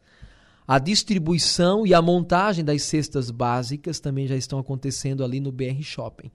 A 0.66 0.78
distribuição 0.78 1.86
e 1.86 1.92
a 1.92 2.00
montagem 2.00 2.64
das 2.64 2.82
cestas 2.82 3.30
básicas 3.30 4.00
também 4.00 4.26
já 4.26 4.36
estão 4.36 4.58
acontecendo 4.58 5.24
ali 5.24 5.40
no 5.40 5.52
BR 5.52 5.82
Shopping. 5.82 6.30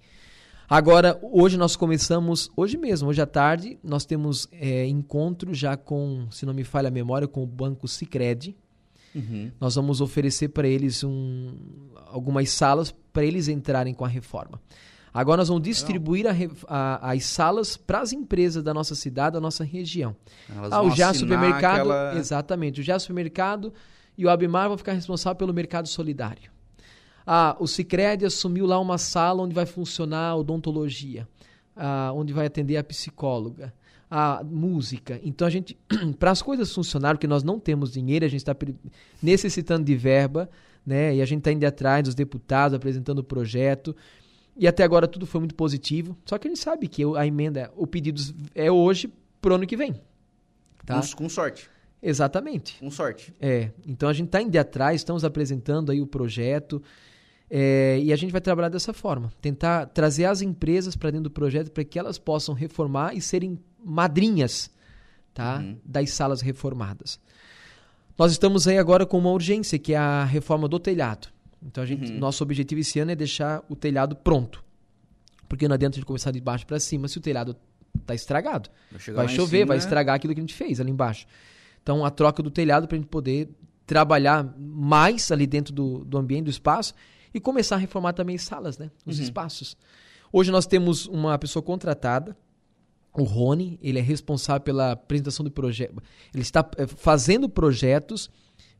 Agora, 0.69 1.17
hoje 1.21 1.57
nós 1.57 1.75
começamos, 1.75 2.51
hoje 2.55 2.77
mesmo, 2.77 3.07
hoje 3.07 3.21
à 3.21 3.25
tarde, 3.25 3.79
nós 3.81 4.05
temos 4.05 4.49
é, 4.51 4.85
encontro 4.85 5.53
já 5.53 5.77
com, 5.77 6.27
se 6.29 6.45
não 6.45 6.53
me 6.53 6.65
falha 6.65 6.89
a 6.89 6.91
memória, 6.91 7.27
com 7.27 7.41
o 7.41 7.47
Banco 7.47 7.87
Sicredi 7.87 8.55
Uhum. 9.17 9.51
Nós 9.59 9.73
vamos 9.73 9.99
oferecer 9.99 10.49
para 10.49 10.67
eles 10.67 11.03
um, 11.03 11.51
algumas 12.05 12.51
salas 12.51 12.93
para 13.11 13.25
eles 13.25 13.47
entrarem 13.47 13.93
com 13.93 14.05
a 14.05 14.07
reforma. 14.07 14.61
Agora 15.17 15.37
nós 15.37 15.47
vamos 15.47 15.63
distribuir 15.63 16.27
a, 16.27 16.31
a, 16.67 17.11
as 17.13 17.25
salas 17.25 17.75
para 17.75 18.01
as 18.01 18.13
empresas 18.13 18.61
da 18.61 18.71
nossa 18.71 18.93
cidade, 18.93 19.33
da 19.33 19.41
nossa 19.41 19.63
região. 19.63 20.15
Elas 20.55 20.71
ah, 20.71 20.83
o 20.83 20.91
Já 20.91 21.11
Supermercado, 21.11 21.91
aquela... 21.91 22.15
exatamente, 22.19 22.81
o 22.81 22.83
Já 22.83 22.99
Supermercado 22.99 23.73
e 24.15 24.27
o 24.27 24.29
Abimar 24.29 24.67
vão 24.67 24.77
ficar 24.77 24.93
responsáveis 24.93 25.39
pelo 25.39 25.51
mercado 25.51 25.87
solidário. 25.87 26.51
Ah, 27.25 27.57
o 27.59 27.65
Sicredi 27.65 28.25
assumiu 28.25 28.67
lá 28.67 28.79
uma 28.79 28.99
sala 28.99 29.41
onde 29.41 29.55
vai 29.55 29.65
funcionar 29.65 30.29
a 30.29 30.35
odontologia, 30.35 31.27
ah, 31.75 32.11
onde 32.13 32.31
vai 32.31 32.45
atender 32.45 32.77
a 32.77 32.83
psicóloga 32.83 33.73
a 34.09 34.41
música. 34.43 35.19
Então 35.23 35.47
a 35.47 35.49
gente, 35.49 35.75
para 36.19 36.29
as 36.29 36.43
coisas 36.43 36.71
funcionarem, 36.73 37.15
porque 37.15 37.27
nós 37.27 37.43
não 37.43 37.59
temos 37.59 37.91
dinheiro, 37.91 38.23
a 38.23 38.29
gente 38.29 38.39
está 38.39 38.55
necessitando 39.21 39.83
de 39.83 39.95
verba, 39.95 40.47
né? 40.85 41.15
E 41.15 41.21
a 41.21 41.25
gente 41.25 41.39
está 41.39 41.51
indo 41.51 41.65
atrás 41.65 42.05
dos 42.05 42.15
deputados, 42.15 42.73
apresentando 42.73 43.19
o 43.19 43.23
projeto. 43.23 43.93
E 44.57 44.67
até 44.67 44.83
agora 44.83 45.07
tudo 45.07 45.25
foi 45.25 45.39
muito 45.39 45.55
positivo. 45.55 46.17
Só 46.25 46.37
que 46.37 46.47
a 46.47 46.51
gente 46.51 46.59
sabe 46.59 46.87
que 46.87 47.03
a 47.15 47.25
emenda, 47.25 47.71
o 47.75 47.85
pedido 47.85 48.21
é 48.55 48.71
hoje 48.71 49.11
pro 49.39 49.55
ano 49.55 49.67
que 49.67 49.77
vem. 49.77 49.95
Tá? 50.85 51.01
Com, 51.01 51.23
com 51.23 51.29
sorte. 51.29 51.69
Exatamente. 52.01 52.77
Com 52.79 52.89
sorte. 52.89 53.33
É. 53.39 53.71
Então 53.85 54.09
a 54.09 54.13
gente 54.13 54.27
está 54.27 54.41
indo 54.41 54.55
atrás, 54.57 55.01
estamos 55.01 55.23
apresentando 55.23 55.91
aí 55.91 56.01
o 56.01 56.07
projeto. 56.07 56.81
É, 57.49 57.99
e 58.01 58.11
a 58.11 58.15
gente 58.15 58.31
vai 58.31 58.41
trabalhar 58.41 58.69
dessa 58.69 58.91
forma, 58.91 59.31
tentar 59.39 59.85
trazer 59.87 60.25
as 60.25 60.41
empresas 60.41 60.97
para 60.97 61.11
dentro 61.11 61.25
do 61.25 61.31
projeto 61.31 61.71
para 61.71 61.83
que 61.83 61.97
elas 61.97 62.17
possam 62.17 62.53
reformar 62.53 63.15
e 63.15 63.21
serem 63.21 63.57
madrinhas 63.81 64.69
tá, 65.33 65.59
uhum. 65.59 65.77
das 65.83 66.11
salas 66.11 66.41
reformadas. 66.41 67.19
Nós 68.17 68.31
estamos 68.31 68.67
aí 68.67 68.77
agora 68.77 69.05
com 69.05 69.17
uma 69.17 69.31
urgência, 69.31 69.79
que 69.79 69.93
é 69.93 69.97
a 69.97 70.25
reforma 70.25 70.67
do 70.67 70.79
telhado. 70.79 71.29
Então, 71.61 71.83
a 71.83 71.87
gente, 71.87 72.11
uhum. 72.11 72.19
nosso 72.19 72.43
objetivo 72.43 72.81
esse 72.81 72.99
ano 72.99 73.11
é 73.11 73.15
deixar 73.15 73.63
o 73.69 73.75
telhado 73.75 74.15
pronto. 74.15 74.63
Porque 75.49 75.67
não 75.67 75.75
adianta 75.75 75.95
gente 75.95 76.05
começar 76.05 76.31
de 76.31 76.41
baixo 76.41 76.65
para 76.65 76.79
cima 76.79 77.07
se 77.07 77.17
o 77.17 77.21
telhado 77.21 77.55
está 77.99 78.13
estragado. 78.13 78.69
Vai, 79.13 79.27
chover, 79.27 79.65
vai 79.65 79.77
estragar 79.77 80.15
aquilo 80.15 80.33
que 80.33 80.39
a 80.39 80.43
gente 80.43 80.53
fez 80.53 80.79
ali 80.79 80.91
embaixo. 80.91 81.25
Então, 81.81 82.05
a 82.05 82.11
troca 82.11 82.43
do 82.43 82.51
telhado 82.51 82.87
para 82.87 82.95
a 82.97 82.99
gente 82.99 83.09
poder 83.09 83.49
trabalhar 83.85 84.53
mais 84.57 85.31
ali 85.31 85.47
dentro 85.47 85.73
do, 85.73 86.03
do 86.03 86.17
ambiente, 86.17 86.45
do 86.45 86.51
espaço, 86.51 86.93
e 87.33 87.39
começar 87.39 87.75
a 87.75 87.79
reformar 87.79 88.13
também 88.13 88.37
salas, 88.37 88.77
né? 88.77 88.91
Os 89.05 89.17
uhum. 89.17 89.23
espaços. 89.23 89.77
Hoje 90.31 90.51
nós 90.51 90.65
temos 90.65 91.05
uma 91.07 91.37
pessoa 91.37 91.63
contratada, 91.63 92.37
o 93.13 93.23
Rony, 93.23 93.79
ele 93.81 93.97
é 93.97 94.01
responsável 94.01 94.61
pela 94.61 94.91
apresentação 94.91 95.43
do 95.43 95.49
projeto. 95.49 96.01
Ele 96.33 96.43
está 96.43 96.69
eh, 96.77 96.85
fazendo 96.85 97.49
projetos 97.49 98.29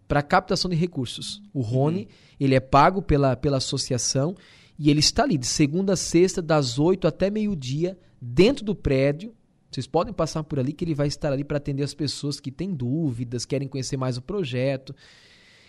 para 0.08 0.22
captação 0.22 0.70
de 0.70 0.76
recursos. 0.76 1.42
O 1.54 1.62
Rony, 1.62 2.02
uhum. 2.02 2.08
ele 2.40 2.56
é 2.56 2.60
pago 2.60 3.02
pela, 3.02 3.36
pela 3.36 3.58
associação 3.58 4.36
e 4.80 4.90
ele 4.90 5.00
está 5.00 5.24
ali 5.24 5.38
de 5.38 5.48
segunda 5.48 5.94
a 5.94 5.98
sexta, 5.98 6.42
das 6.42 6.78
8 6.80 7.08
até 7.08 7.30
meio-dia, 7.30 7.98
dentro 8.22 8.64
do 8.64 8.76
prédio. 8.76 9.34
Vocês 9.72 9.88
podem 9.88 10.14
passar 10.14 10.44
por 10.44 10.60
ali 10.60 10.72
que 10.72 10.86
ele 10.86 10.94
vai 10.94 11.08
estar 11.08 11.34
ali 11.34 11.44
para 11.44 11.58
atender 11.58 11.84
as 11.84 11.94
pessoas 11.94 12.40
que 12.40 12.52
têm 12.52 12.74
dúvidas, 12.74 13.46
querem 13.46 13.68
conhecer 13.68 13.98
mais 13.98 14.18
o 14.18 14.22
projeto. 14.22 14.96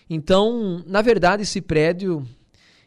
Então, 0.09 0.83
na 0.87 1.03
verdade, 1.03 1.43
esse 1.43 1.61
prédio, 1.61 2.25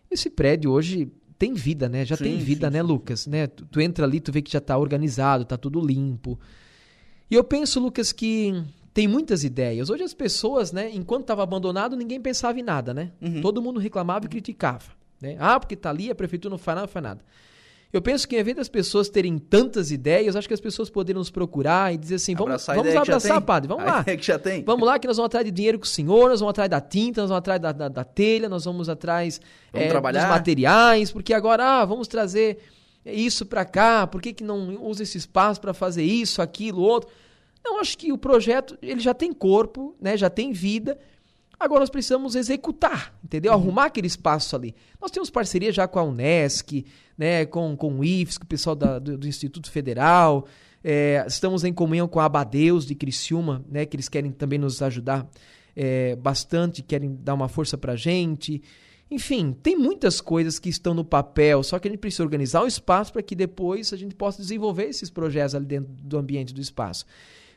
esse 0.10 0.30
prédio 0.30 0.72
hoje 0.72 1.12
tem 1.38 1.54
vida, 1.54 1.90
né? 1.90 2.06
Já 2.06 2.16
sim, 2.16 2.24
tem 2.24 2.38
vida, 2.38 2.68
sim, 2.68 2.74
né, 2.74 2.82
sim. 2.82 2.88
Lucas? 2.88 3.28
Né? 3.28 3.48
Tu, 3.48 3.66
tu, 3.66 3.82
entra 3.82 4.06
ali, 4.06 4.20
tu 4.20 4.32
vê 4.32 4.42
que 4.42 4.52
já 4.52 4.60
está 4.60 4.78
organizado, 4.78 5.44
está 5.44 5.58
tudo 5.58 5.86
limpo. 5.86 6.40
E 7.30 7.36
eu 7.36 7.44
penso, 7.44 7.80
Lucas, 7.80 8.12
que 8.12 8.64
tem 8.94 9.08
muitas 9.08 9.44
ideias. 9.44 9.90
Hoje 9.90 10.04
as 10.04 10.14
pessoas, 10.14 10.72
né, 10.72 10.90
enquanto 10.94 11.22
estava 11.22 11.44
abandonado, 11.44 11.96
ninguém 11.96 12.20
pensava 12.20 12.60
em 12.60 12.64
nada, 12.64 12.94
né? 12.94 13.12
Uhum. 13.22 13.42
Todo 13.42 13.62
mundo 13.62 13.80
reclamava 13.80 14.26
e 14.26 14.30
criticava. 14.30 14.86
Né? 15.22 15.38
Ah, 15.40 15.60
porque 15.60 15.76
está 15.76 15.90
ali, 15.90 16.10
a 16.10 16.16
prefeitura 16.16 16.52
não 16.52 16.58
faz 16.58 16.76
nada, 16.76 16.88
não 16.88 16.92
faz 16.92 17.04
nada. 17.04 17.22
Eu 17.94 18.02
penso 18.02 18.26
que, 18.26 18.40
em 18.40 18.44
vez 18.44 18.56
das 18.56 18.70
pessoas 18.70 19.10
terem 19.10 19.38
tantas 19.38 19.92
ideias, 19.92 20.38
acho 20.38 20.48
que 20.48 20.54
as 20.54 20.62
pessoas 20.62 20.90
poderiam 20.90 21.20
nos 21.20 21.30
procurar 21.30 21.94
e 21.94 21.98
dizer 21.98 22.16
assim: 22.16 22.34
vamos, 22.34 22.52
Abraçar 22.52 22.76
vamos 22.78 22.96
abraçar, 22.96 23.42
padre, 23.42 23.68
vamos 23.68 23.84
lá. 23.84 24.04
que 24.04 24.22
já 24.26 24.40
tem. 24.40 24.64
Vamos 24.64 24.88
lá, 24.88 24.98
que 24.98 25.08
nós 25.08 25.18
vamos 25.18 25.28
atrás 25.28 25.46
de 25.46 25.52
dinheiro 25.52 25.78
com 25.78 25.84
o 25.84 25.88
senhor, 25.88 26.30
nós 26.30 26.40
vamos 26.40 26.52
atrás 26.52 26.70
da 26.70 26.80
tinta, 26.80 27.20
nós 27.22 27.30
vamos 27.30 27.40
atrás 27.40 27.60
da, 27.60 27.72
da, 27.74 27.90
da 27.90 28.04
telha, 28.06 28.48
nós 28.48 28.64
vamos 28.64 28.88
atrás 28.88 29.42
Vamos 29.74 29.90
trabalhar. 29.90 30.22
dos 30.22 30.30
materiais, 30.30 31.12
porque 31.12 31.34
agora, 31.34 31.82
ah, 31.82 31.86
vamos 31.86 32.08
trazer 32.08 32.60
isso 33.06 33.46
para 33.46 33.66
cá, 33.66 34.08
por 34.08 34.22
que, 34.22 34.32
que 34.32 34.44
não 34.44 34.82
usa 34.86 35.04
esse 35.04 35.18
espaço 35.18 35.60
para 35.60 35.74
fazer 35.74 36.04
isso, 36.04 36.42
aquilo, 36.42 36.82
outro? 36.82 37.10
Não, 37.64 37.80
acho 37.80 37.98
que 37.98 38.12
o 38.12 38.18
projeto, 38.18 38.78
ele 38.82 39.00
já 39.00 39.14
tem 39.14 39.32
corpo, 39.32 39.96
né, 40.02 40.18
já 40.18 40.30
tem 40.30 40.52
vida, 40.52 40.98
agora 41.60 41.82
nós 41.82 41.90
precisamos 41.90 42.36
executar, 42.36 43.14
entendeu? 43.24 43.54
Arrumar 43.54 43.86
aquele 43.86 44.08
espaço 44.08 44.56
ali. 44.56 44.76
Nós 45.00 45.12
temos 45.12 45.30
parceria 45.30 45.72
já 45.72 45.88
com 45.88 46.00
a 46.00 46.04
Unesc, 46.04 46.86
né, 47.18 47.46
com, 47.46 47.76
com 47.78 48.00
o 48.00 48.04
IFES, 48.04 48.38
com 48.40 48.46
o 48.46 48.48
pessoal 48.48 48.76
da- 48.76 48.98
do, 49.00 49.18
do 49.18 49.28
Instituto 49.28 49.70
Federal, 49.70 50.48
é, 50.84 51.24
estamos 51.28 51.64
em 51.64 51.72
comunhão 51.72 52.08
com 52.08 52.20
a 52.20 52.26
Abadeus 52.26 52.86
de 52.86 52.96
Criciúma, 52.96 53.64
né, 53.70 53.86
que 53.86 53.96
eles 53.96 54.10
querem 54.10 54.32
também 54.32 54.58
nos 54.58 54.82
ajudar 54.82 55.30
é, 55.76 56.16
bastante, 56.16 56.82
querem 56.82 57.16
dar 57.22 57.36
uma 57.36 57.48
força 57.48 57.78
pra 57.78 57.96
gente. 57.96 58.62
Enfim, 59.10 59.56
tem 59.62 59.78
muitas 59.78 60.20
coisas 60.20 60.58
que 60.58 60.70
estão 60.70 60.94
no 60.94 61.06
papel, 61.06 61.62
só 61.64 61.78
que 61.78 61.88
a 61.88 61.92
gente 61.92 62.00
precisa 62.00 62.24
organizar 62.24 62.64
o 62.64 62.68
espaço 62.68 63.14
para 63.14 63.22
que 63.22 63.36
depois 63.36 63.94
a 63.94 63.98
gente 63.98 64.16
possa 64.16 64.42
desenvolver 64.42 64.86
esses 64.86 65.10
projetos 65.10 65.54
ali 65.54 65.66
dentro 65.66 65.92
do 65.94 66.18
ambiente 66.18 66.54
do 66.54 66.60
espaço. 66.62 67.06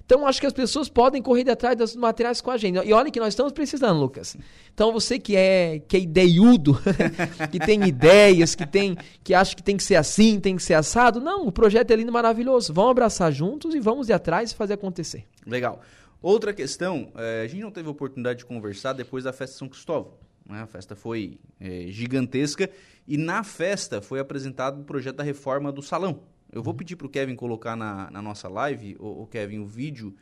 Então, 0.07 0.27
acho 0.27 0.39
que 0.39 0.47
as 0.47 0.53
pessoas 0.53 0.89
podem 0.89 1.23
correr 1.23 1.49
atrás 1.51 1.77
dos 1.77 1.97
materiais 1.97 2.41
com 2.41 2.51
a 2.51 2.57
gente. 2.59 2.79
E 2.87 2.93
olha 2.93 3.11
que 3.11 3.19
nós 3.19 3.29
estamos 3.29 3.53
precisando, 3.53 3.99
Lucas. 3.99 4.37
Então, 4.73 4.93
você 4.93 5.19
que 5.19 5.35
é, 5.35 5.81
que 5.89 5.97
é 5.97 6.01
ideiudo, 6.01 6.79
que 7.51 7.59
tem 7.59 7.83
ideias, 7.85 8.55
que 8.55 8.67
tem 8.67 8.97
que 9.23 9.33
acha 9.33 9.57
que 9.57 9.63
tem 9.63 9.77
que 9.77 9.83
ser 9.83 9.97
assim, 9.97 10.39
tem 10.39 10.57
que 10.57 10.63
ser 10.63 10.75
assado, 10.75 11.21
não, 11.21 11.47
o 11.47 11.53
projeto 11.53 11.91
é 11.91 11.97
lindo 11.97 12.13
maravilhoso. 12.13 12.73
Vamos 12.73 12.91
abraçar 12.91 13.33
juntos 13.33 13.75
e 13.75 13.81
vamos 13.81 14.11
ir 14.11 14.13
atrás 14.13 14.53
e 14.53 14.55
fazer 14.55 14.75
acontecer. 14.75 15.25
Legal. 15.47 15.81
Outra 16.21 16.53
questão, 16.53 17.11
eh, 17.17 17.43
a 17.45 17.47
gente 17.47 17.63
não 17.63 17.71
teve 17.71 17.89
oportunidade 17.89 18.39
de 18.39 18.45
conversar 18.47 18.93
depois 18.93 19.25
da 19.25 19.33
festa 19.33 19.55
de 19.55 19.59
São 19.59 19.69
Cristóvão. 19.69 20.15
né? 20.49 20.63
A 20.63 20.67
festa 20.67 20.95
foi 20.95 21.39
eh, 21.61 21.87
gigantesca 21.89 22.71
e 23.07 23.17
na 23.17 23.43
festa 23.43 24.01
foi 24.01 24.21
apresentado 24.21 24.81
o 24.81 24.85
projeto 24.85 25.17
da 25.17 25.23
reforma 25.23 25.71
do 25.71 25.83
salão. 25.83 26.23
Eu 26.55 26.63
vou 26.63 26.73
pedir 26.73 26.97
para 26.97 27.07
o 27.07 27.11
Kevin 27.11 27.35
colocar 27.35 27.75
na, 27.77 28.11
na 28.11 28.23
nossa 28.23 28.49
live, 28.49 28.97
o, 29.01 29.27
Kevin, 29.27 29.59
o 29.59 29.67
vídeo 29.67 30.15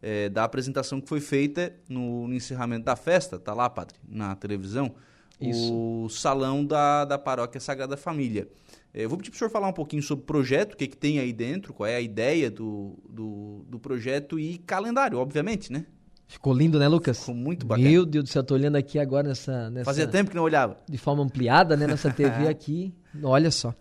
eh, 0.00 0.28
da 0.28 0.44
apresentação 0.44 1.00
que 1.00 1.08
foi 1.08 1.20
feita 1.20 1.72
no, 1.88 2.28
no 2.28 2.34
encerramento 2.34 2.84
da 2.84 2.94
festa. 2.96 3.38
Tá 3.38 3.52
lá, 3.52 3.68
padre, 3.68 3.96
na 4.08 4.34
televisão. 4.36 4.94
O 5.42 6.06
salão 6.10 6.64
da, 6.64 7.04
da 7.06 7.18
paróquia 7.18 7.58
Sagrada 7.60 7.96
Família. 7.96 8.46
Eh, 8.94 9.04
Eu 9.04 9.08
vou 9.08 9.16
pedir 9.18 9.30
para 9.30 9.36
o 9.36 9.38
senhor 9.38 9.50
falar 9.50 9.68
um 9.68 9.72
pouquinho 9.72 10.02
sobre 10.02 10.22
o 10.22 10.26
projeto, 10.26 10.74
o 10.74 10.76
que, 10.76 10.86
que 10.86 10.96
tem 10.96 11.18
aí 11.18 11.32
dentro, 11.32 11.72
qual 11.72 11.86
é 11.86 11.96
a 11.96 12.00
ideia 12.00 12.50
do, 12.50 12.98
do, 13.08 13.64
do 13.68 13.78
projeto 13.80 14.38
e 14.38 14.58
calendário, 14.58 15.18
obviamente, 15.18 15.72
né? 15.72 15.86
Ficou 16.28 16.52
lindo, 16.54 16.78
né, 16.78 16.86
Lucas? 16.86 17.18
Ficou 17.18 17.34
muito 17.34 17.66
bacana. 17.66 17.88
Meu 17.88 18.06
Deus 18.06 18.24
do 18.26 18.30
céu, 18.30 18.44
tô 18.44 18.54
olhando 18.54 18.76
aqui 18.76 18.98
agora 19.00 19.28
nessa, 19.28 19.68
nessa 19.70 19.86
Fazia 19.86 20.06
tempo 20.06 20.30
que 20.30 20.36
não 20.36 20.44
olhava. 20.44 20.76
de 20.88 20.98
forma 20.98 21.24
ampliada, 21.24 21.76
né, 21.76 21.88
nessa 21.88 22.12
TV 22.12 22.46
aqui. 22.48 22.94
Olha 23.22 23.50
só. 23.50 23.74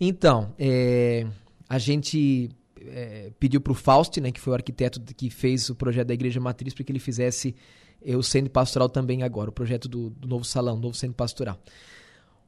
Então, 0.00 0.54
é, 0.56 1.26
a 1.68 1.78
gente 1.78 2.48
é, 2.80 3.30
pediu 3.38 3.60
para 3.60 3.72
o 3.72 3.74
Fausto, 3.74 4.20
né, 4.20 4.30
que 4.32 4.40
foi 4.40 4.52
o 4.52 4.56
arquiteto 4.56 5.00
que 5.14 5.28
fez 5.30 5.68
o 5.68 5.74
projeto 5.74 6.08
da 6.08 6.14
Igreja 6.14 6.40
Matriz, 6.40 6.72
para 6.74 6.84
que 6.84 6.92
ele 6.92 6.98
fizesse 6.98 7.54
o 8.16 8.22
centro 8.22 8.50
pastoral 8.50 8.88
também 8.88 9.22
agora, 9.24 9.50
o 9.50 9.52
projeto 9.52 9.88
do, 9.88 10.10
do 10.10 10.28
novo 10.28 10.44
salão, 10.44 10.76
novo 10.78 10.94
centro 10.94 11.16
pastoral. 11.16 11.58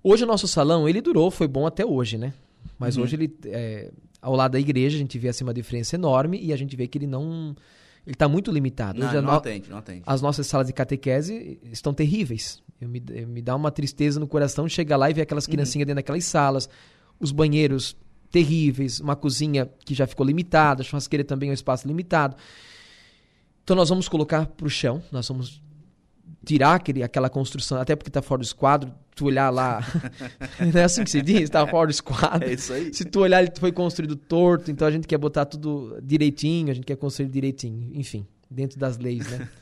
Hoje 0.03 0.25
o 0.25 0.27
nosso 0.27 0.47
salão, 0.49 0.89
ele 0.89 1.01
durou, 1.01 1.31
foi 1.31 1.47
bom 1.49 1.67
até 1.67 1.85
hoje, 1.85 2.17
né? 2.17 2.33
Mas 2.79 2.97
hoje 3.03 3.17
ele, 3.17 3.37
é, 3.47 3.91
ao 4.23 4.35
lado 4.37 4.53
da 4.53 4.61
igreja, 4.61 4.97
a 4.97 4.99
gente 4.99 5.19
vê 5.19 5.29
assim 5.29 5.45
uma 5.45 5.53
diferença 5.53 5.97
enorme 5.97 6.39
e 6.41 6.53
a 6.53 6.57
gente 6.57 6.75
vê 6.77 6.87
que 6.87 6.97
ele 6.99 7.07
não, 7.07 7.55
ele 8.07 8.15
está 8.15 8.29
muito 8.29 8.51
limitado. 8.51 8.99
Não, 8.99 9.13
não 9.15 9.23
no- 9.23 9.31
atende, 9.33 9.69
não 9.69 9.77
atende. 9.79 10.03
as 10.07 10.23
nossas 10.23 10.47
salas 10.47 10.67
de 10.69 10.73
catequese 10.73 11.59
estão 11.65 11.93
terríveis. 11.93 12.63
Eu 12.81 12.89
me, 12.89 13.03
eu- 13.11 13.27
me 13.29 13.43
dá 13.43 13.55
uma 13.57 13.71
tristeza 13.71 14.19
no 14.21 14.27
coração 14.29 14.69
chegar 14.69 14.97
lá 14.97 15.11
e 15.11 15.15
ver 15.15 15.23
aquelas 15.23 15.47
criancinhas 15.47 15.87
dentro 15.87 15.97
daquelas 15.97 16.25
salas, 16.25 16.69
os 17.19 17.33
banheiros 17.33 17.97
terríveis, 18.31 19.01
uma 19.01 19.17
cozinha 19.17 19.69
que 19.85 19.95
já 19.95 20.07
ficou 20.07 20.25
limitada, 20.25 20.83
a 20.83 20.85
churrasqueira 20.85 21.25
também 21.25 21.49
é 21.49 21.53
um 21.53 21.55
espaço 21.55 21.87
limitado. 21.87 22.37
Então 23.65 23.77
nós 23.77 23.89
vamos 23.89 24.09
colocar 24.09 24.47
para 24.47 24.67
o 24.67 24.71
chão, 24.71 25.03
nós 25.11 25.29
vamos 25.29 25.61
tirar 26.45 26.75
aquele, 26.75 27.03
aquela 27.03 27.29
construção, 27.29 27.79
até 27.81 27.95
porque 27.95 28.09
está 28.09 28.23
fora 28.23 28.41
do 28.41 28.45
esquadro, 28.45 28.93
tu 29.15 29.27
olhar 29.27 29.51
lá, 29.51 29.85
não 30.73 30.81
é 30.81 30.85
assim 30.85 31.05
que 31.05 31.11
se 31.11 31.21
diz? 31.21 31.43
Está 31.43 31.67
fora 31.67 31.89
do 31.89 31.91
esquadro. 31.91 32.49
É 32.49 32.55
isso 32.55 32.73
aí. 32.73 32.93
Se 32.95 33.05
tu 33.05 33.21
olhar, 33.21 33.43
ele 33.43 33.53
foi 33.59 33.73
construído 33.73 34.17
torto, 34.17 34.71
então 34.71 34.87
a 34.87 34.91
gente 34.91 35.07
quer 35.07 35.19
botar 35.19 35.45
tudo 35.45 35.99
direitinho, 36.03 36.71
a 36.71 36.75
gente 36.75 36.87
quer 36.87 36.97
construir 36.97 37.29
direitinho, 37.29 37.91
enfim, 37.95 38.27
dentro 38.51 38.79
das 38.79 38.97
leis, 38.97 39.29
né? 39.29 39.49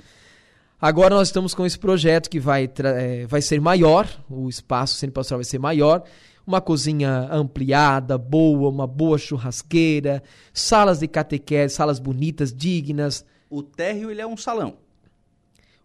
Agora 0.81 1.13
nós 1.13 1.27
estamos 1.27 1.55
com 1.55 1.67
esse 1.67 1.77
projeto 1.77 2.31
que 2.31 2.39
vai, 2.39 2.71
eh, 2.79 3.27
vai 3.27 3.43
ser 3.43 3.61
maior, 3.61 4.09
o 4.31 4.49
espaço 4.49 4.95
centro 4.95 5.15
pastoral 5.15 5.39
vai 5.39 5.45
ser 5.45 5.59
maior, 5.59 6.05
uma 6.49 6.61
cozinha 6.63 7.29
ampliada, 7.31 8.17
boa, 8.17 8.71
uma 8.71 8.87
boa 8.87 9.19
churrasqueira, 9.19 10.23
salas 10.53 10.99
de 11.01 11.07
catequese, 11.07 11.75
salas 11.75 11.99
bonitas, 11.99 12.53
dignas, 12.55 13.25
O 13.51 13.63
térreo, 13.63 14.11
ele 14.11 14.21
é 14.23 14.27
um 14.27 14.37
salão. 14.37 14.77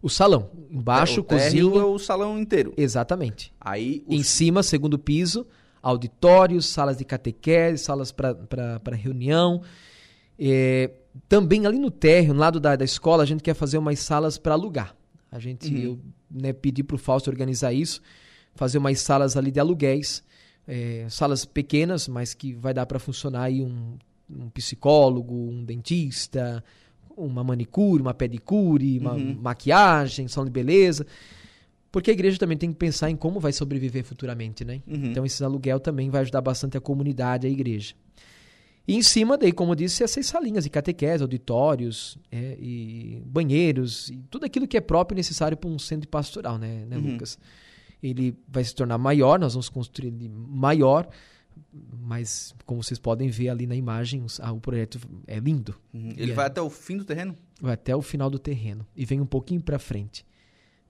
o 0.02 0.08
salão, 0.08 0.50
embaixo, 0.70 1.20
o 1.20 1.24
térreo 1.24 1.68
cozinha, 1.68 1.82
é 1.82 1.84
o 1.86 1.98
salão 1.98 2.38
inteiro. 2.38 2.72
exatamente. 2.76 3.52
Aí, 3.60 4.02
Em 4.08 4.20
os... 4.20 4.26
cima, 4.26 4.62
segundo 4.62 4.98
piso, 4.98 5.46
auditórios, 5.82 6.66
salas 6.66 6.96
de 6.96 7.04
catequese, 7.04 7.84
salas 7.84 8.10
para 8.10 8.96
reunião. 8.96 9.60
É, 10.38 10.90
também 11.28 11.66
ali 11.66 11.78
no 11.78 11.90
térreo, 11.90 12.32
no 12.34 12.40
lado 12.40 12.58
da, 12.58 12.74
da 12.74 12.84
escola, 12.84 13.22
a 13.22 13.26
gente 13.26 13.42
quer 13.42 13.54
fazer 13.54 13.76
umas 13.78 13.98
salas 14.00 14.38
para 14.38 14.54
alugar. 14.54 14.96
A 15.30 15.38
gente 15.38 15.72
Uhum. 15.74 15.80
eu, 15.82 15.98
né, 16.30 16.52
pedi 16.52 16.82
para 16.82 16.94
o 16.96 16.98
Fausto 16.98 17.28
organizar 17.30 17.72
isso, 17.72 18.00
fazer 18.54 18.78
umas 18.78 18.98
salas 19.00 19.36
ali 19.36 19.50
de 19.50 19.60
aluguéis, 19.60 20.22
é, 20.66 21.06
salas 21.10 21.44
pequenas, 21.44 22.08
mas 22.08 22.34
que 22.34 22.52
vai 22.54 22.72
dar 22.74 22.86
para 22.86 22.98
funcionar 22.98 23.44
aí 23.44 23.62
um, 23.62 23.96
um 24.30 24.48
psicólogo, 24.50 25.34
um 25.34 25.64
dentista, 25.64 26.62
uma 27.16 27.44
manicure, 27.44 28.02
uma 28.02 28.14
pedicure, 28.14 28.98
uma 28.98 29.14
Uhum. 29.14 29.38
maquiagem, 29.40 30.26
salão 30.28 30.46
de 30.46 30.50
beleza. 30.52 31.06
Porque 31.92 32.10
a 32.10 32.12
igreja 32.14 32.38
também 32.38 32.58
tem 32.58 32.72
que 32.72 32.76
pensar 32.78 33.08
em 33.08 33.14
como 33.16 33.38
vai 33.38 33.52
sobreviver 33.52 34.02
futuramente, 34.04 34.64
né? 34.64 34.82
Uhum. 34.86 35.06
Então, 35.06 35.24
esse 35.24 35.44
aluguel 35.44 35.78
também 35.78 36.10
vai 36.10 36.22
ajudar 36.22 36.40
bastante 36.40 36.76
a 36.76 36.80
comunidade, 36.80 37.46
a 37.46 37.50
igreja. 37.50 37.94
E 38.86 38.96
em 38.96 39.02
cima, 39.02 39.38
daí, 39.38 39.52
como 39.52 39.70
eu 39.72 39.76
disse, 39.76 40.02
essas 40.02 40.26
salinhas 40.26 40.64
de 40.64 40.70
catequese, 40.70 41.22
auditórios, 41.22 42.18
é, 42.32 42.56
e 42.60 43.22
banheiros, 43.24 44.10
e 44.10 44.16
tudo 44.28 44.44
aquilo 44.44 44.66
que 44.66 44.76
é 44.76 44.80
próprio 44.80 45.14
e 45.14 45.18
necessário 45.18 45.56
para 45.56 45.70
um 45.70 45.78
centro 45.78 46.08
pastoral, 46.08 46.58
né, 46.58 46.84
né 46.86 46.96
Uhum. 46.98 47.12
Lucas? 47.12 47.38
Ele 48.06 48.36
vai 48.46 48.62
se 48.62 48.74
tornar 48.74 48.98
maior, 48.98 49.38
nós 49.38 49.54
vamos 49.54 49.68
construir 49.68 50.08
ele 50.08 50.28
maior, 50.28 51.08
mas 52.00 52.54
como 52.66 52.82
vocês 52.82 52.98
podem 52.98 53.28
ver 53.30 53.48
ali 53.48 53.66
na 53.66 53.74
imagem, 53.74 54.24
ah, 54.40 54.52
o 54.52 54.60
projeto 54.60 54.98
é 55.26 55.38
lindo. 55.38 55.74
Uhum. 55.92 56.12
Ele 56.16 56.32
é- 56.32 56.34
vai 56.34 56.46
até 56.46 56.60
o 56.60 56.70
fim 56.70 56.96
do 56.96 57.04
terreno? 57.04 57.36
vai 57.60 57.74
até 57.74 57.94
o 57.96 58.02
final 58.02 58.28
do 58.28 58.38
terreno 58.38 58.86
e 58.94 59.06
vem 59.06 59.20
um 59.20 59.26
pouquinho 59.26 59.60
para 59.62 59.78
frente. 59.78 60.26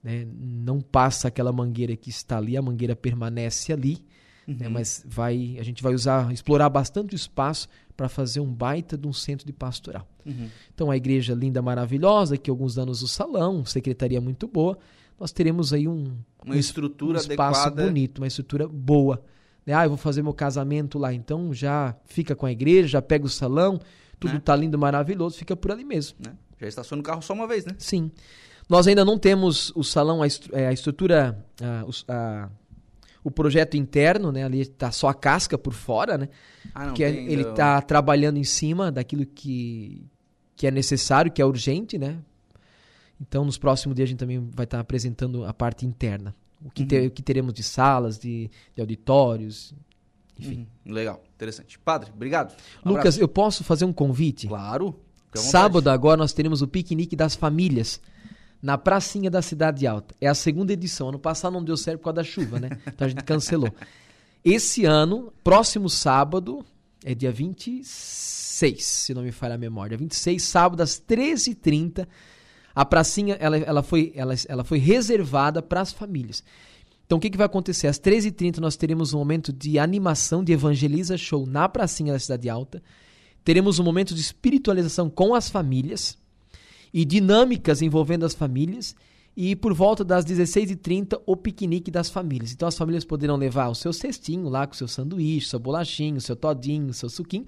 Né? 0.03 0.27
Não 0.29 0.81
passa 0.81 1.27
aquela 1.29 1.51
mangueira 1.53 1.95
que 1.95 2.09
está 2.09 2.37
ali, 2.37 2.57
a 2.57 2.61
mangueira 2.61 2.95
permanece 2.95 3.71
ali, 3.71 4.03
Uhum. 4.47 4.57
né? 4.59 4.67
mas 4.69 5.03
vai, 5.07 5.55
a 5.59 5.63
gente 5.63 5.81
vai 5.81 5.93
usar, 5.93 6.31
explorar 6.33 6.69
bastante 6.69 7.13
o 7.13 7.15
espaço 7.15 7.67
para 7.95 8.09
fazer 8.09 8.39
um 8.41 8.51
baita 8.53 8.97
de 8.97 9.07
um 9.07 9.13
centro 9.13 9.45
de 9.45 9.53
pastoral. 9.53 10.07
Uhum. 10.25 10.49
Então 10.73 10.91
a 10.91 10.97
igreja 10.97 11.33
linda, 11.33 11.61
maravilhosa, 11.61 12.37
que 12.37 12.49
alguns 12.49 12.77
anos 12.77 13.01
o 13.01 13.07
salão, 13.07 13.63
secretaria 13.63 14.19
muito 14.19 14.47
boa, 14.47 14.77
nós 15.19 15.31
teremos 15.31 15.71
aí 15.73 15.87
um, 15.87 16.17
Uma 16.43 16.57
estrutura 16.57 17.17
um 17.17 17.21
espaço 17.21 17.61
adequada. 17.61 17.87
bonito, 17.87 18.17
uma 18.19 18.27
estrutura 18.27 18.67
boa. 18.67 19.23
Né? 19.65 19.73
Ah, 19.73 19.85
eu 19.85 19.89
vou 19.89 19.97
fazer 19.97 20.21
meu 20.21 20.33
casamento 20.33 20.99
lá, 20.99 21.13
então 21.13 21.53
já 21.53 21.95
fica 22.05 22.35
com 22.35 22.45
a 22.45 22.51
igreja, 22.51 22.87
já 22.89 23.01
pega 23.01 23.25
o 23.25 23.29
salão, 23.29 23.79
tudo 24.19 24.33
Né? 24.35 24.41
tá 24.43 24.55
lindo, 24.55 24.77
maravilhoso, 24.77 25.37
fica 25.37 25.55
por 25.55 25.71
ali 25.71 25.83
mesmo. 25.83 26.17
Né? 26.25 26.33
Já 26.59 26.67
estaciona 26.67 27.01
o 27.01 27.03
carro 27.03 27.21
só 27.21 27.33
uma 27.33 27.47
vez, 27.47 27.65
né? 27.65 27.73
Sim. 27.77 28.11
Nós 28.69 28.87
ainda 28.87 29.03
não 29.05 29.17
temos 29.17 29.71
o 29.75 29.83
salão, 29.83 30.21
a, 30.21 30.27
estru- 30.27 30.55
é, 30.55 30.67
a 30.67 30.73
estrutura, 30.73 31.43
a- 31.61 31.85
a- 32.13 32.49
o 33.23 33.29
projeto 33.31 33.75
interno, 33.75 34.31
né? 34.31 34.43
Ali 34.43 34.61
está 34.61 34.91
só 34.91 35.07
a 35.07 35.13
casca 35.13 35.57
por 35.57 35.73
fora, 35.73 36.17
né? 36.17 36.29
Ah, 36.73 36.87
não 36.87 36.93
que 36.93 37.03
é- 37.03 37.09
ele 37.09 37.37
ainda- 37.37 37.49
está 37.51 37.81
trabalhando 37.81 38.37
em 38.37 38.43
cima 38.43 38.91
daquilo 38.91 39.25
que, 39.25 40.05
que 40.55 40.65
é 40.67 40.71
necessário, 40.71 41.31
que 41.31 41.41
é 41.41 41.45
urgente, 41.45 41.97
né? 41.97 42.17
Então, 43.19 43.45
nos 43.45 43.57
próximos 43.57 43.95
dias 43.95 44.07
a 44.07 44.09
gente 44.11 44.19
também 44.19 44.49
vai 44.53 44.65
estar 44.65 44.79
apresentando 44.79 45.45
a 45.45 45.53
parte 45.53 45.85
interna. 45.85 46.35
O 46.63 46.69
que, 46.69 46.83
Uhum. 46.83 47.05
o 47.07 47.11
que 47.11 47.21
teremos 47.21 47.53
de 47.53 47.63
salas, 47.63 48.17
de, 48.17 48.49
de 48.73 48.81
auditórios, 48.81 49.73
enfim. 50.39 50.67
Uhum. 50.85 50.93
Legal, 50.93 51.23
interessante. 51.35 51.77
Padre, 51.79 52.11
obrigado. 52.13 52.55
Um 52.85 52.89
Lucas, 52.89 52.99
abraço. 53.15 53.21
eu 53.21 53.27
posso 53.27 53.63
fazer 53.63 53.85
um 53.85 53.93
convite? 53.93 54.47
Claro. 54.47 54.99
Sábado 55.35 55.89
agora 55.89 56.17
nós 56.17 56.31
teremos 56.33 56.61
o 56.61 56.67
piquenique 56.67 57.15
das 57.15 57.35
famílias 57.35 57.99
na 58.61 58.77
pracinha 58.77 59.29
da 59.29 59.41
Cidade 59.41 59.85
Alta. 59.85 60.15
É 60.19 60.27
a 60.27 60.33
segunda 60.33 60.71
edição. 60.73 61.09
Ano 61.09 61.19
passado 61.19 61.53
não 61.53 61.63
deu 61.63 61.75
certo 61.77 61.99
por 61.99 62.05
causa 62.05 62.15
da 62.15 62.23
chuva, 62.23 62.59
né? 62.59 62.69
Então 62.87 63.05
a 63.05 63.09
gente 63.09 63.23
cancelou. 63.23 63.69
Esse 64.43 64.85
ano, 64.85 65.33
próximo 65.43 65.89
sábado, 65.89 66.65
é 67.03 67.13
dia 67.13 67.31
26, 67.33 68.83
se 68.85 69.13
não 69.13 69.23
me 69.23 69.31
falha 69.31 69.55
a 69.55 69.57
memória. 69.57 69.97
26, 69.97 70.41
sábado, 70.41 70.81
às 70.81 70.99
13h30. 70.99 72.07
A 72.75 72.83
pracinha 72.83 73.35
ela, 73.39 73.57
ela, 73.57 73.81
foi, 73.81 74.11
ela, 74.15 74.33
ela 74.49 74.63
foi 74.65 74.77
reservada 74.77 75.61
para 75.61 75.79
as 75.79 75.93
famílias. 75.93 76.43
Então, 77.05 77.17
o 77.17 77.21
que, 77.21 77.29
que 77.29 77.37
vai 77.37 77.45
acontecer? 77.45 77.87
Às 77.87 77.99
13h30 77.99 78.57
nós 78.57 78.75
teremos 78.75 79.13
um 79.13 79.19
momento 79.19 79.53
de 79.53 79.79
animação, 79.79 80.43
de 80.43 80.51
evangeliza 80.51 81.17
show 81.17 81.45
na 81.45 81.69
pracinha 81.69 82.11
da 82.11 82.19
Cidade 82.19 82.49
Alta. 82.49 82.83
Teremos 83.43 83.79
um 83.79 83.83
momento 83.83 84.13
de 84.13 84.21
espiritualização 84.21 85.09
com 85.09 85.35
as 85.35 85.47
famílias 85.49 86.17
e 86.91 87.05
dinâmicas 87.05 87.81
envolvendo 87.81 88.25
as 88.25 88.33
famílias. 88.33 88.95
E 89.37 89.55
por 89.55 89.73
volta 89.73 90.03
das 90.03 90.25
16h30, 90.25 91.21
o 91.25 91.35
piquenique 91.35 91.91
das 91.91 92.09
famílias. 92.09 92.53
Então, 92.53 92.67
as 92.67 92.77
famílias 92.77 93.05
poderão 93.05 93.35
levar 93.35 93.67
o 93.67 93.75
seu 93.75 93.93
cestinho 93.93 94.49
lá 94.49 94.65
com 94.65 94.73
o 94.73 94.77
seu 94.77 94.87
sanduíche, 94.87 95.49
seu 95.49 95.59
bolachinho, 95.59 96.19
seu 96.19 96.35
todinho, 96.35 96.93
seu 96.93 97.09
suquinho. 97.09 97.45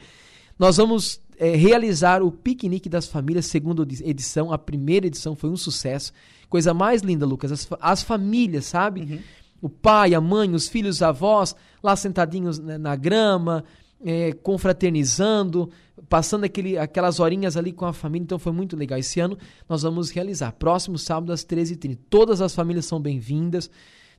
Nós 0.59 0.77
vamos 0.77 1.19
é, 1.37 1.55
realizar 1.55 2.21
o 2.21 2.31
piquenique 2.31 2.89
das 2.89 3.07
famílias, 3.07 3.45
segunda 3.45 3.83
edição. 4.03 4.51
A 4.51 4.57
primeira 4.57 5.07
edição 5.07 5.35
foi 5.35 5.49
um 5.49 5.57
sucesso. 5.57 6.11
Coisa 6.49 6.73
mais 6.73 7.01
linda, 7.01 7.25
Lucas. 7.25 7.51
As, 7.51 7.67
as 7.79 8.03
famílias, 8.03 8.65
sabe? 8.65 9.01
Uhum 9.01 9.19
o 9.61 9.69
pai, 9.69 10.13
a 10.13 10.21
mãe, 10.21 10.53
os 10.53 10.67
filhos, 10.67 10.97
os 10.97 11.01
avós, 11.01 11.55
lá 11.81 11.95
sentadinhos 11.95 12.59
na 12.59 12.95
grama, 12.95 13.63
é, 14.03 14.31
confraternizando, 14.31 15.69
passando 16.07 16.43
aquele, 16.43 16.77
aquelas 16.77 17.19
horinhas 17.19 17.57
ali 17.57 17.71
com 17.71 17.85
a 17.85 17.93
família. 17.93 18.23
Então 18.23 18.39
foi 18.39 18.51
muito 18.51 18.75
legal. 18.75 18.99
Esse 18.99 19.19
ano 19.19 19.37
nós 19.67 19.81
vamos 19.81 20.11
realizar. 20.11 20.51
Próximo 20.53 20.97
sábado 20.97 21.33
às 21.33 21.43
13h30. 21.43 21.97
Todas 22.09 22.41
as 22.41 22.53
famílias 22.53 22.85
são 22.85 22.99
bem-vindas. 22.99 23.69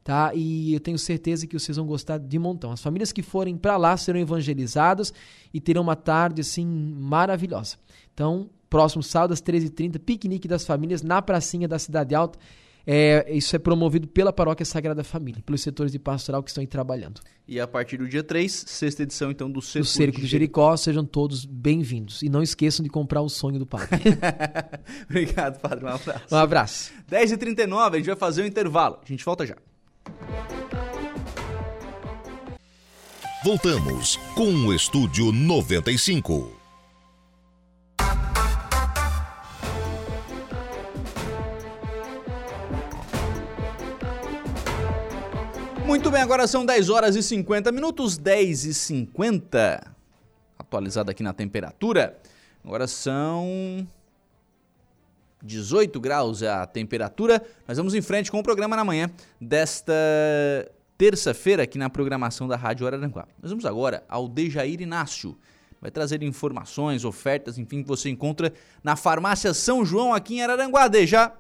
Tá? 0.09 0.33
E 0.35 0.73
eu 0.73 0.81
tenho 0.81 0.99
certeza 0.99 1.47
que 1.47 1.59
vocês 1.59 1.77
vão 1.77 1.85
gostar 1.85 2.17
de 2.17 2.39
montão. 2.39 2.73
As 2.73 2.81
famílias 2.81 3.13
que 3.13 3.21
forem 3.21 3.59
para 3.59 3.77
lá 3.77 3.95
serão 3.95 4.19
evangelizadas 4.19 5.13
e 5.53 5.61
terão 5.61 5.83
uma 5.83 5.95
tarde 5.95 6.41
assim 6.41 6.65
maravilhosa. 6.65 7.77
Então, 8.15 8.49
próximo 8.71 9.03
sábado 9.03 9.35
às 9.35 9.43
13h30, 9.43 9.99
piquenique 9.99 10.49
das 10.49 10.65
famílias 10.65 11.03
na 11.03 11.21
pracinha 11.21 11.69
da 11.69 11.79
Cidade 11.79 12.15
Alta. 12.15 12.39
É, 12.87 13.27
isso 13.37 13.55
é 13.55 13.59
promovido 13.59 14.09
pela 14.09 14.33
Paróquia 14.33 14.65
Sagrada 14.65 15.05
Família, 15.05 15.43
pelos 15.45 15.61
setores 15.61 15.93
de 15.93 15.99
pastoral 15.99 16.43
que 16.43 16.49
estão 16.49 16.63
aí 16.63 16.67
trabalhando. 16.67 17.21
E 17.47 17.61
a 17.61 17.69
partir 17.69 17.99
do 17.99 18.09
dia 18.09 18.23
3, 18.23 18.51
sexta 18.67 19.03
edição 19.03 19.31
então 19.31 19.51
do 19.51 19.61
Cerco, 19.61 19.87
do 19.87 19.91
Cerco 19.91 20.21
de 20.23 20.27
Jericó, 20.27 20.75
sejam 20.75 21.05
todos 21.05 21.45
bem-vindos. 21.45 22.23
E 22.23 22.31
não 22.31 22.43
esqueçam 22.43 22.83
de 22.83 22.89
comprar 22.89 23.21
o 23.21 23.29
sonho 23.29 23.59
do 23.59 23.67
padre. 23.67 23.89
Obrigado, 25.05 25.61
padre. 25.61 25.85
Um 25.85 25.89
abraço. 25.89 26.35
Um 26.35 26.37
abraço. 26.39 26.93
10h39, 27.11 27.93
a 27.93 27.97
gente 27.99 28.07
vai 28.07 28.17
fazer 28.17 28.43
um 28.43 28.47
intervalo. 28.47 28.99
A 29.05 29.07
gente 29.07 29.23
volta 29.23 29.45
já. 29.45 29.55
Voltamos 33.45 34.17
com 34.35 34.53
o 34.67 34.75
Estúdio 34.75 35.33
95. 35.33 36.59
Muito 45.87 46.11
bem, 46.11 46.21
agora 46.21 46.47
são 46.47 46.67
10 46.67 46.91
horas 46.91 47.17
e 47.17 47.23
50 47.23 47.73
minutos, 47.73 48.19
10 48.19 48.65
e 48.65 48.75
50. 48.75 49.95
Atualizado 50.59 51.11
aqui 51.11 51.23
na 51.23 51.33
temperatura. 51.33 52.19
Agora 52.63 52.87
são 52.87 53.89
18 55.43 56.01
graus 56.01 56.43
a 56.43 56.67
temperatura. 56.67 57.43
Nós 57.67 57.77
vamos 57.77 57.95
em 57.95 58.03
frente 58.03 58.31
com 58.31 58.39
o 58.39 58.43
programa 58.43 58.77
na 58.77 58.85
manhã 58.85 59.11
desta 59.41 59.93
terça-feira 60.97 61.63
aqui 61.63 61.79
na 61.79 61.89
programação 61.89 62.49
da 62.49 62.57
Rádio 62.57 62.87
Araranguá. 62.87 63.27
Nós 63.41 63.51
vamos 63.51 63.65
agora 63.65 64.03
ao 64.09 64.29
Dejair 64.29 64.81
Inácio. 64.81 65.39
Vai 65.81 65.93
trazer 65.93 66.23
informações, 66.25 67.05
ofertas, 67.05 67.57
enfim, 67.57 67.83
que 67.83 67.89
você 67.89 68.11
encontra 68.11 68.53
na 68.83 68.97
Farmácia 68.97 69.55
São 69.55 69.85
João 69.85 70.13
aqui 70.13 70.35
em 70.35 70.43
Araranguá. 70.43 70.89
Deja, 70.89 71.33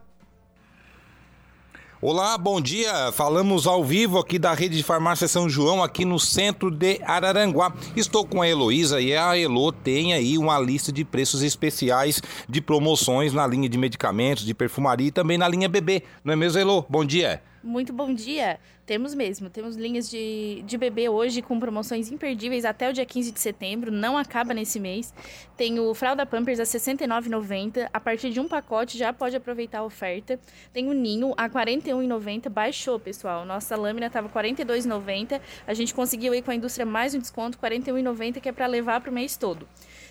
Olá, 2.00 2.38
bom 2.38 2.60
dia. 2.60 3.10
Falamos 3.10 3.66
ao 3.66 3.82
vivo 3.82 4.20
aqui 4.20 4.38
da 4.38 4.54
rede 4.54 4.76
de 4.76 4.84
farmácia 4.84 5.26
São 5.26 5.48
João, 5.48 5.82
aqui 5.82 6.04
no 6.04 6.16
centro 6.16 6.70
de 6.70 7.00
Araranguá. 7.02 7.72
Estou 7.96 8.24
com 8.24 8.40
a 8.40 8.48
Heloísa 8.48 9.00
e 9.00 9.16
a 9.16 9.36
Elo 9.36 9.72
tem 9.72 10.12
aí 10.12 10.38
uma 10.38 10.60
lista 10.60 10.92
de 10.92 11.04
preços 11.04 11.42
especiais 11.42 12.22
de 12.48 12.60
promoções 12.60 13.32
na 13.32 13.44
linha 13.48 13.68
de 13.68 13.76
medicamentos, 13.76 14.44
de 14.44 14.54
perfumaria 14.54 15.08
e 15.08 15.10
também 15.10 15.36
na 15.36 15.48
linha 15.48 15.68
bebê. 15.68 16.04
Não 16.22 16.32
é 16.32 16.36
mesmo, 16.36 16.60
Elo? 16.60 16.86
Bom 16.88 17.04
dia. 17.04 17.42
Muito 17.62 17.92
bom 17.92 18.14
dia. 18.14 18.60
Temos 18.86 19.14
mesmo. 19.14 19.50
Temos 19.50 19.74
linhas 19.74 20.08
de, 20.08 20.62
de 20.64 20.78
bebê 20.78 21.08
hoje 21.08 21.42
com 21.42 21.58
promoções 21.58 22.10
imperdíveis 22.10 22.64
até 22.64 22.88
o 22.88 22.92
dia 22.92 23.04
15 23.04 23.32
de 23.32 23.40
setembro. 23.40 23.90
Não 23.90 24.16
acaba 24.16 24.54
nesse 24.54 24.78
mês. 24.78 25.12
Tem 25.56 25.78
o 25.80 25.92
Fralda 25.92 26.24
Pampers 26.24 26.60
a 26.60 26.62
R$ 26.62 26.68
69,90. 26.68 27.88
A 27.92 27.98
partir 27.98 28.30
de 28.30 28.38
um 28.38 28.46
pacote 28.46 28.96
já 28.96 29.12
pode 29.12 29.36
aproveitar 29.36 29.80
a 29.80 29.84
oferta. 29.84 30.38
Tem 30.72 30.88
o 30.88 30.92
Ninho 30.92 31.34
a 31.36 31.44
R$ 31.44 31.50
41,90. 31.50 32.48
Baixou, 32.48 32.98
pessoal. 33.00 33.44
Nossa 33.44 33.76
lâmina 33.76 34.06
estava 34.06 34.28
R$ 34.28 34.50
42,90. 34.50 35.40
A 35.66 35.74
gente 35.74 35.92
conseguiu 35.92 36.32
aí 36.32 36.40
com 36.40 36.52
a 36.52 36.54
indústria 36.54 36.86
mais 36.86 37.12
um 37.12 37.18
desconto, 37.18 37.58
R$ 37.60 37.70
41,90, 37.70 38.40
que 38.40 38.48
é 38.48 38.52
para 38.52 38.66
levar 38.66 39.00
para 39.00 39.10
o 39.10 39.14
mês 39.14 39.36
todo. 39.36 39.66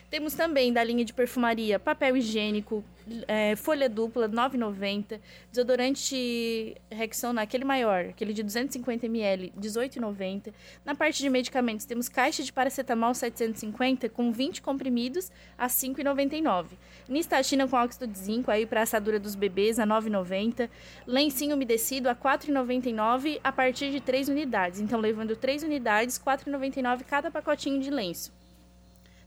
Temos 0.09 0.33
também 0.33 0.71
da 0.71 0.81
linha 0.81 1.03
de 1.03 1.11
perfumaria 1.11 1.77
papel 1.77 2.15
higiênico, 2.15 2.81
é, 3.27 3.57
folha 3.57 3.89
dupla, 3.89 4.29
9,90. 4.29 5.19
Desodorante 5.51 6.77
Rexona, 6.89 7.41
aquele 7.41 7.65
maior, 7.65 8.05
aquele 8.05 8.31
de 8.31 8.41
250ml, 8.41 9.51
18,90. 9.59 10.53
Na 10.85 10.95
parte 10.95 11.21
de 11.21 11.29
medicamentos, 11.29 11.85
temos 11.85 12.07
caixa 12.07 12.41
de 12.41 12.53
paracetamol 12.53 13.13
750 13.13 14.07
com 14.07 14.31
20 14.31 14.61
comprimidos 14.61 15.29
a 15.57 15.67
5,99. 15.67 16.67
Nistatina 17.09 17.67
com 17.67 17.75
óxido 17.75 18.07
de 18.07 18.17
zinco 18.17 18.49
aí 18.49 18.65
para 18.65 18.83
assadura 18.83 19.19
dos 19.19 19.35
bebês 19.35 19.77
a 19.77 19.85
9,90. 19.85 20.69
Lencinho 21.05 21.53
umedecido 21.53 22.07
a 22.07 22.15
4,99 22.15 23.41
a 23.43 23.51
partir 23.51 23.91
de 23.91 23.99
3 23.99 24.29
unidades. 24.29 24.79
Então, 24.79 25.01
levando 25.01 25.35
3 25.35 25.63
unidades, 25.63 26.17
4,99 26.17 27.03
cada 27.03 27.29
pacotinho 27.29 27.81
de 27.81 27.89
lenço. 27.89 28.36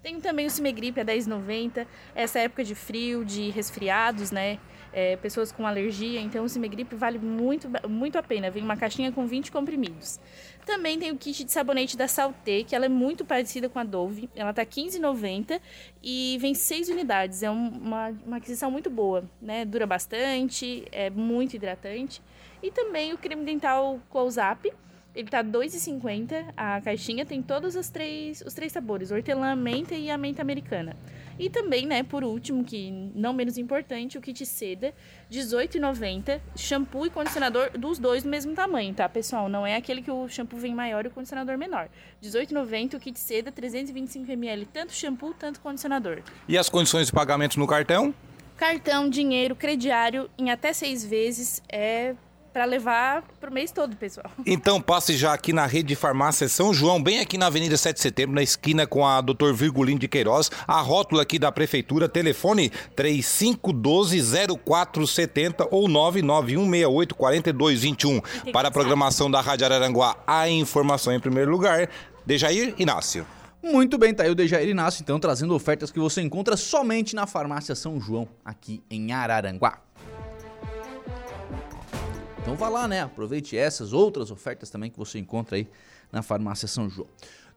Tem 0.02 0.18
também 0.18 0.46
o 0.46 0.50
Cimegripe 0.50 1.00
a 1.00 1.04
10,90. 1.04 1.86
Essa 2.14 2.38
época 2.38 2.64
de 2.64 2.74
frio, 2.74 3.24
de 3.24 3.50
resfriados, 3.50 4.30
né? 4.30 4.58
É, 4.92 5.16
pessoas 5.16 5.52
com 5.52 5.64
alergia, 5.64 6.20
então 6.20 6.44
o 6.44 6.48
Cimegripe 6.48 6.96
vale 6.96 7.16
muito, 7.18 7.68
muito 7.88 8.18
a 8.18 8.22
pena. 8.22 8.50
Vem 8.50 8.62
uma 8.62 8.76
caixinha 8.76 9.12
com 9.12 9.24
20 9.24 9.52
comprimidos. 9.52 10.18
Também 10.66 10.98
tem 10.98 11.12
o 11.12 11.16
kit 11.16 11.44
de 11.44 11.52
sabonete 11.52 11.96
da 11.96 12.08
Salté, 12.08 12.64
que 12.64 12.74
ela 12.74 12.86
é 12.86 12.88
muito 12.88 13.24
parecida 13.24 13.68
com 13.68 13.78
a 13.78 13.84
Dove. 13.84 14.28
Ela 14.34 14.52
tá 14.52 14.64
15,90 14.64 15.60
e 16.02 16.38
vem 16.40 16.54
6 16.54 16.88
unidades. 16.88 17.42
É 17.42 17.50
uma, 17.50 18.08
uma 18.26 18.38
aquisição 18.38 18.70
muito 18.70 18.90
boa, 18.90 19.24
né? 19.40 19.64
Dura 19.64 19.86
bastante, 19.86 20.84
é 20.90 21.08
muito 21.08 21.54
hidratante. 21.54 22.20
E 22.62 22.70
também 22.70 23.12
o 23.12 23.18
creme 23.18 23.44
dental 23.44 24.00
Close-Up, 24.10 24.72
ele 25.14 25.28
tá 25.28 25.42
2,50 25.42 26.52
a 26.56 26.80
caixinha, 26.80 27.26
tem 27.26 27.42
todos 27.42 27.74
os 27.74 27.88
três, 27.88 28.42
os 28.46 28.54
três 28.54 28.72
sabores, 28.72 29.10
hortelã, 29.10 29.56
menta 29.56 29.94
e 29.94 30.10
a 30.10 30.16
menta 30.16 30.40
americana. 30.40 30.96
E 31.38 31.48
também, 31.48 31.86
né, 31.86 32.02
por 32.02 32.22
último, 32.22 32.62
que 32.62 32.90
não 33.14 33.32
menos 33.32 33.56
importante, 33.58 34.18
o 34.18 34.20
kit 34.20 34.44
seda, 34.44 34.94
18,90, 35.30 36.40
shampoo 36.54 37.06
e 37.06 37.10
condicionador 37.10 37.70
dos 37.78 37.98
dois 37.98 38.22
do 38.22 38.28
mesmo 38.28 38.54
tamanho, 38.54 38.94
tá, 38.94 39.08
pessoal? 39.08 39.48
Não 39.48 39.66
é 39.66 39.74
aquele 39.74 40.02
que 40.02 40.10
o 40.10 40.28
shampoo 40.28 40.58
vem 40.58 40.74
maior 40.74 41.04
e 41.04 41.08
o 41.08 41.10
condicionador 41.10 41.56
menor. 41.56 41.88
18,90 42.22 42.94
o 42.94 43.00
kit 43.00 43.18
seda, 43.18 43.50
325 43.50 44.30
ml, 44.30 44.66
tanto 44.66 44.92
shampoo, 44.92 45.34
tanto 45.34 45.60
condicionador. 45.60 46.22
E 46.46 46.58
as 46.58 46.68
condições 46.68 47.06
de 47.06 47.12
pagamento 47.12 47.58
no 47.58 47.66
cartão? 47.66 48.14
Cartão, 48.56 49.08
dinheiro, 49.08 49.56
crediário 49.56 50.30
em 50.36 50.50
até 50.50 50.74
seis 50.74 51.02
vezes 51.02 51.62
é 51.66 52.14
para 52.52 52.64
levar 52.64 53.22
pro 53.40 53.52
mês 53.52 53.72
todo, 53.72 53.96
pessoal. 53.96 54.30
Então 54.46 54.80
passe 54.80 55.16
já 55.16 55.32
aqui 55.32 55.52
na 55.52 55.66
rede 55.66 55.88
de 55.88 55.96
farmácia 55.96 56.48
São 56.48 56.74
João, 56.74 57.02
bem 57.02 57.18
aqui 57.20 57.38
na 57.38 57.46
Avenida 57.46 57.76
7 57.76 57.96
de 57.96 58.02
Setembro, 58.02 58.34
na 58.34 58.42
esquina 58.42 58.86
com 58.86 59.06
a 59.06 59.20
Dr. 59.20 59.52
Virgulino 59.54 59.98
de 59.98 60.06
Queiroz, 60.08 60.50
a 60.66 60.80
rótula 60.80 61.22
aqui 61.22 61.38
da 61.38 61.52
prefeitura, 61.52 62.08
telefone 62.08 62.72
3512-0470 62.96 65.68
ou 65.70 65.86
991684221. 65.88 68.52
Para 68.52 68.68
a 68.68 68.70
programação 68.70 69.30
da 69.30 69.40
Rádio 69.40 69.66
Araranguá, 69.66 70.16
a 70.26 70.48
informação 70.48 71.12
em 71.12 71.20
primeiro 71.20 71.50
lugar. 71.50 71.88
Dejair 72.26 72.74
Inácio. 72.78 73.26
Muito 73.62 73.98
bem, 73.98 74.14
tá 74.14 74.22
aí 74.22 74.30
o 74.30 74.34
Dejair 74.34 74.66
Inácio, 74.68 75.02
então, 75.02 75.20
trazendo 75.20 75.54
ofertas 75.54 75.90
que 75.90 75.98
você 75.98 76.22
encontra 76.22 76.56
somente 76.56 77.14
na 77.14 77.26
farmácia 77.26 77.74
São 77.74 78.00
João, 78.00 78.26
aqui 78.42 78.82
em 78.90 79.12
Araranguá. 79.12 79.80
Então 82.50 82.58
vá 82.58 82.68
lá, 82.68 82.88
né? 82.88 83.02
Aproveite 83.02 83.56
essas 83.56 83.92
outras 83.92 84.32
ofertas 84.32 84.70
também 84.70 84.90
que 84.90 84.98
você 84.98 85.20
encontra 85.20 85.54
aí 85.56 85.68
na 86.10 86.20
Farmácia 86.20 86.66
São 86.66 86.90
João. 86.90 87.06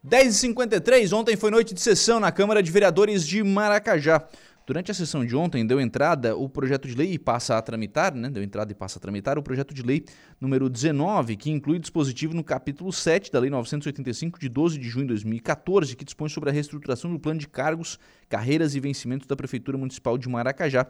10h53, 0.07 1.11
ontem 1.17 1.35
foi 1.35 1.49
noite 1.49 1.73
de 1.73 1.81
sessão 1.81 2.19
na 2.19 2.31
Câmara 2.31 2.61
de 2.61 2.69
Vereadores 2.69 3.25
de 3.25 3.41
Maracajá. 3.41 4.23
Durante 4.65 4.89
a 4.91 4.93
sessão 4.93 5.25
de 5.25 5.35
ontem, 5.35 5.65
deu 5.65 5.81
entrada 5.81 6.37
o 6.37 6.47
projeto 6.47 6.87
de 6.87 6.95
lei 6.95 7.11
e 7.11 7.19
passa 7.19 7.57
a 7.57 7.61
tramitar, 7.61 8.15
né? 8.15 8.29
Deu 8.29 8.41
entrada 8.41 8.71
e 8.71 8.75
passa 8.75 8.97
a 8.97 9.01
tramitar 9.01 9.37
o 9.37 9.43
projeto 9.43 9.73
de 9.73 9.83
lei 9.83 10.05
número 10.39 10.69
19, 10.69 11.35
que 11.35 11.51
inclui 11.51 11.79
dispositivo 11.79 12.33
no 12.33 12.45
capítulo 12.45 12.89
7 12.93 13.29
da 13.29 13.41
Lei 13.41 13.49
985, 13.49 14.39
de 14.39 14.47
12 14.47 14.77
de 14.77 14.87
junho 14.87 15.05
de 15.05 15.09
2014, 15.09 15.97
que 15.97 16.05
dispõe 16.05 16.29
sobre 16.29 16.49
a 16.49 16.53
reestruturação 16.53 17.11
do 17.11 17.19
plano 17.19 17.41
de 17.41 17.47
cargos, 17.47 17.99
carreiras 18.29 18.73
e 18.73 18.79
vencimentos 18.79 19.27
da 19.27 19.35
Prefeitura 19.35 19.77
Municipal 19.77 20.17
de 20.17 20.29
Maracajá. 20.29 20.87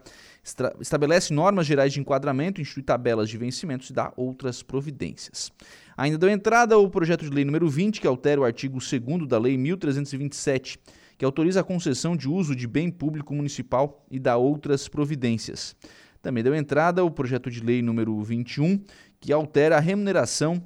Estabelece 0.80 1.34
normas 1.34 1.66
gerais 1.66 1.92
de 1.92 2.00
enquadramento, 2.00 2.62
institui 2.62 2.84
tabelas 2.84 3.28
de 3.28 3.40
vencimentos 3.40 3.90
e 3.90 3.94
dá 3.94 4.14
outras 4.16 4.62
providências. 4.62 5.52
Ainda 5.98 6.20
deu 6.20 6.30
entrada 6.30 6.78
o 6.78 6.88
projeto 6.92 7.26
de 7.26 7.32
lei 7.32 7.44
número 7.44 7.68
20, 7.68 8.02
que 8.02 8.08
altera 8.08 8.40
o 8.40 8.44
artigo 8.44 8.78
2 8.78 9.28
da 9.28 9.40
Lei 9.40 9.58
1327 9.58 10.80
que 11.18 11.26
autoriza 11.26 11.62
a 11.62 11.64
concessão 11.64 12.16
de 12.16 12.30
uso 12.30 12.56
de 12.56 12.68
bem 12.68 12.90
público 12.90 13.34
municipal 13.34 14.06
e 14.10 14.20
dá 14.20 14.38
outras 14.38 14.88
providências. 14.88 15.76
Também 16.22 16.44
deu 16.44 16.56
entrada 16.56 17.04
o 17.04 17.12
projeto 17.12 17.52
de 17.52 17.60
lei 17.60 17.82
número 17.82 18.22
21, 18.22 18.82
que 19.20 19.34
altera 19.34 19.78
a 19.78 19.80
remuneração 19.80 20.64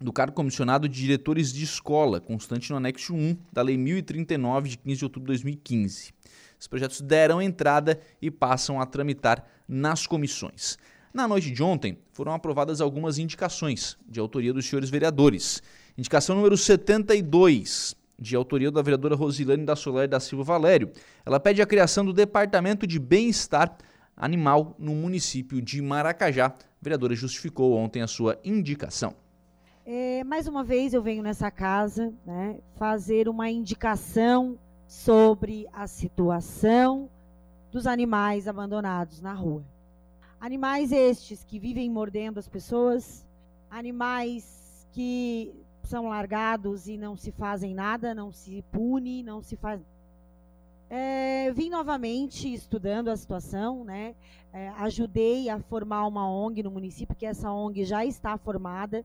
do 0.00 0.12
cargo 0.12 0.34
comissionado 0.34 0.88
de 0.88 1.00
diretores 1.00 1.52
de 1.52 1.64
escola, 1.64 2.20
constante 2.20 2.70
no 2.70 2.76
anexo 2.76 3.14
1 3.14 3.36
da 3.52 3.62
Lei 3.62 3.76
1039, 3.76 4.68
de 4.68 4.78
15 4.78 4.96
de 4.96 5.04
outubro 5.04 5.26
de 5.26 5.32
2015. 5.32 6.12
Os 6.60 6.66
projetos 6.66 7.00
deram 7.00 7.42
entrada 7.42 8.00
e 8.22 8.30
passam 8.30 8.80
a 8.80 8.86
tramitar 8.86 9.44
nas 9.66 10.06
comissões. 10.06 10.78
Na 11.12 11.26
noite 11.26 11.50
de 11.50 11.62
ontem, 11.62 11.98
foram 12.12 12.32
aprovadas 12.32 12.80
algumas 12.80 13.18
indicações 13.18 13.96
de 14.08 14.20
autoria 14.20 14.52
dos 14.52 14.66
senhores 14.66 14.90
vereadores. 14.90 15.62
Indicação 15.96 16.36
número 16.36 16.56
72, 16.56 17.96
de 18.18 18.34
autoria 18.34 18.70
da 18.70 18.82
vereadora 18.82 19.14
Rosilane 19.14 19.64
da 19.64 19.76
Soler 19.76 20.08
da 20.08 20.18
Silva 20.18 20.42
Valério. 20.42 20.90
Ela 21.24 21.38
pede 21.38 21.62
a 21.62 21.66
criação 21.66 22.04
do 22.04 22.12
Departamento 22.12 22.86
de 22.86 22.98
Bem-Estar 22.98 23.76
Animal 24.16 24.74
no 24.78 24.94
município 24.94 25.62
de 25.62 25.80
Maracajá. 25.80 26.46
A 26.46 26.54
vereadora 26.82 27.14
justificou 27.14 27.74
ontem 27.74 28.02
a 28.02 28.08
sua 28.08 28.38
indicação. 28.44 29.14
É, 29.86 30.24
mais 30.24 30.48
uma 30.48 30.64
vez 30.64 30.92
eu 30.92 31.00
venho 31.00 31.22
nessa 31.22 31.50
casa 31.50 32.12
né, 32.26 32.58
fazer 32.76 33.28
uma 33.28 33.48
indicação 33.48 34.58
sobre 34.86 35.66
a 35.72 35.86
situação 35.86 37.08
dos 37.70 37.86
animais 37.86 38.48
abandonados 38.48 39.20
na 39.20 39.32
rua. 39.32 39.64
Animais 40.40 40.92
estes 40.92 41.44
que 41.44 41.58
vivem 41.58 41.90
mordendo 41.90 42.38
as 42.38 42.48
pessoas, 42.48 43.26
animais 43.70 44.86
que 44.92 45.54
são 45.88 46.08
largados 46.08 46.86
e 46.86 46.98
não 46.98 47.16
se 47.16 47.32
fazem 47.32 47.74
nada, 47.74 48.14
não 48.14 48.30
se 48.30 48.62
pune, 48.70 49.22
não 49.22 49.42
se 49.42 49.56
faz. 49.56 49.80
É, 50.90 51.50
vim 51.52 51.70
novamente 51.70 52.52
estudando 52.52 53.08
a 53.08 53.16
situação, 53.16 53.84
né? 53.84 54.14
É, 54.52 54.68
ajudei 54.80 55.48
a 55.48 55.58
formar 55.58 56.06
uma 56.06 56.30
ONG 56.30 56.62
no 56.62 56.70
município, 56.70 57.16
que 57.16 57.26
essa 57.26 57.50
ONG 57.50 57.84
já 57.84 58.04
está 58.04 58.36
formada, 58.36 59.04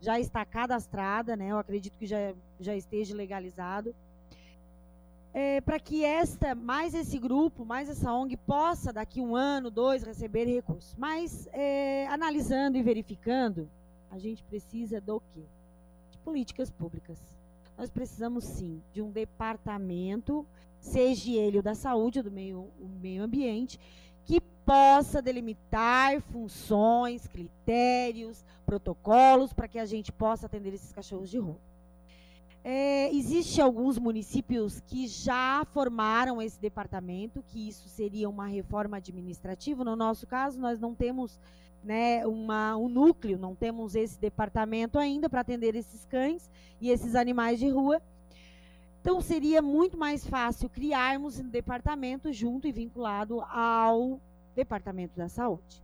já 0.00 0.18
está 0.18 0.44
cadastrada, 0.44 1.36
né? 1.36 1.48
Eu 1.52 1.58
acredito 1.58 1.96
que 1.96 2.06
já, 2.06 2.34
já 2.58 2.74
esteja 2.74 3.14
legalizado. 3.14 3.94
É, 5.32 5.60
para 5.60 5.80
que 5.80 6.04
esta, 6.04 6.54
mais 6.54 6.94
esse 6.94 7.18
grupo, 7.18 7.64
mais 7.64 7.88
essa 7.88 8.12
ONG 8.12 8.36
possa 8.36 8.92
daqui 8.92 9.20
um 9.20 9.34
ano, 9.34 9.70
dois, 9.70 10.02
receber 10.02 10.46
recursos. 10.46 10.94
Mas 10.96 11.48
é, 11.52 12.06
analisando 12.08 12.76
e 12.76 12.82
verificando, 12.82 13.68
a 14.10 14.18
gente 14.18 14.42
precisa 14.44 15.00
do 15.00 15.20
quê? 15.32 15.42
Políticas 16.24 16.70
públicas. 16.70 17.18
Nós 17.76 17.90
precisamos 17.90 18.44
sim 18.44 18.82
de 18.92 19.02
um 19.02 19.10
departamento, 19.10 20.46
seja 20.80 21.30
ele 21.32 21.58
o 21.58 21.62
da 21.62 21.74
saúde 21.74 22.18
ou 22.20 22.24
do 22.24 22.30
meio, 22.30 22.70
o 22.80 22.88
meio 23.00 23.22
ambiente, 23.22 23.78
que 24.24 24.40
possa 24.40 25.20
delimitar 25.20 26.20
funções, 26.22 27.26
critérios, 27.26 28.44
protocolos 28.64 29.52
para 29.52 29.68
que 29.68 29.78
a 29.78 29.84
gente 29.84 30.10
possa 30.10 30.46
atender 30.46 30.72
esses 30.72 30.92
cachorros 30.92 31.28
de 31.28 31.38
rua. 31.38 31.58
É, 32.66 33.14
Existem 33.14 33.62
alguns 33.62 33.98
municípios 33.98 34.80
que 34.80 35.06
já 35.06 35.66
formaram 35.74 36.40
esse 36.40 36.58
departamento, 36.58 37.44
que 37.46 37.68
isso 37.68 37.86
seria 37.90 38.26
uma 38.26 38.46
reforma 38.46 38.96
administrativa. 38.96 39.84
No 39.84 39.94
nosso 39.94 40.26
caso, 40.26 40.58
nós 40.58 40.80
não 40.80 40.94
temos 40.94 41.38
né, 41.84 42.26
uma, 42.26 42.76
um 42.76 42.88
núcleo, 42.88 43.38
não 43.38 43.54
temos 43.54 43.94
esse 43.94 44.18
departamento 44.18 44.98
ainda 44.98 45.28
para 45.28 45.40
atender 45.40 45.76
esses 45.76 46.04
cães 46.06 46.50
e 46.80 46.90
esses 46.90 47.14
animais 47.14 47.58
de 47.58 47.68
rua. 47.68 48.00
Então 49.00 49.20
seria 49.20 49.60
muito 49.60 49.98
mais 49.98 50.26
fácil 50.26 50.68
criarmos 50.70 51.38
um 51.38 51.48
departamento 51.48 52.32
junto 52.32 52.66
e 52.66 52.72
vinculado 52.72 53.42
ao 53.42 54.18
Departamento 54.54 55.14
da 55.14 55.28
Saúde. 55.28 55.82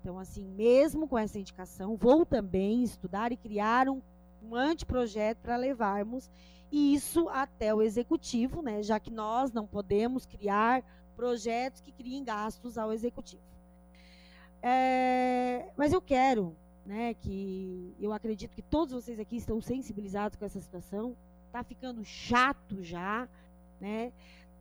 Então, 0.00 0.18
assim, 0.18 0.44
mesmo 0.44 1.08
com 1.08 1.16
essa 1.16 1.38
indicação, 1.38 1.96
vou 1.96 2.26
também 2.26 2.82
estudar 2.82 3.32
e 3.32 3.36
criar 3.36 3.88
um, 3.88 4.02
um 4.42 4.54
anteprojeto 4.54 5.40
para 5.42 5.56
levarmos 5.56 6.30
isso 6.70 7.28
até 7.30 7.74
o 7.74 7.80
executivo, 7.80 8.60
né? 8.60 8.82
Já 8.82 9.00
que 9.00 9.10
nós 9.10 9.52
não 9.52 9.66
podemos 9.66 10.26
criar 10.26 10.82
projetos 11.16 11.80
que 11.80 11.90
criem 11.90 12.22
gastos 12.22 12.76
ao 12.76 12.92
executivo. 12.92 13.47
É, 14.62 15.70
mas 15.76 15.92
eu 15.92 16.00
quero, 16.00 16.56
né, 16.84 17.14
que 17.14 17.94
eu 18.00 18.12
acredito 18.12 18.54
que 18.54 18.62
todos 18.62 18.92
vocês 18.92 19.18
aqui 19.20 19.36
estão 19.36 19.60
sensibilizados 19.60 20.36
com 20.36 20.44
essa 20.44 20.60
situação. 20.60 21.16
Tá 21.52 21.62
ficando 21.62 22.04
chato 22.04 22.82
já, 22.82 23.28
né? 23.80 24.12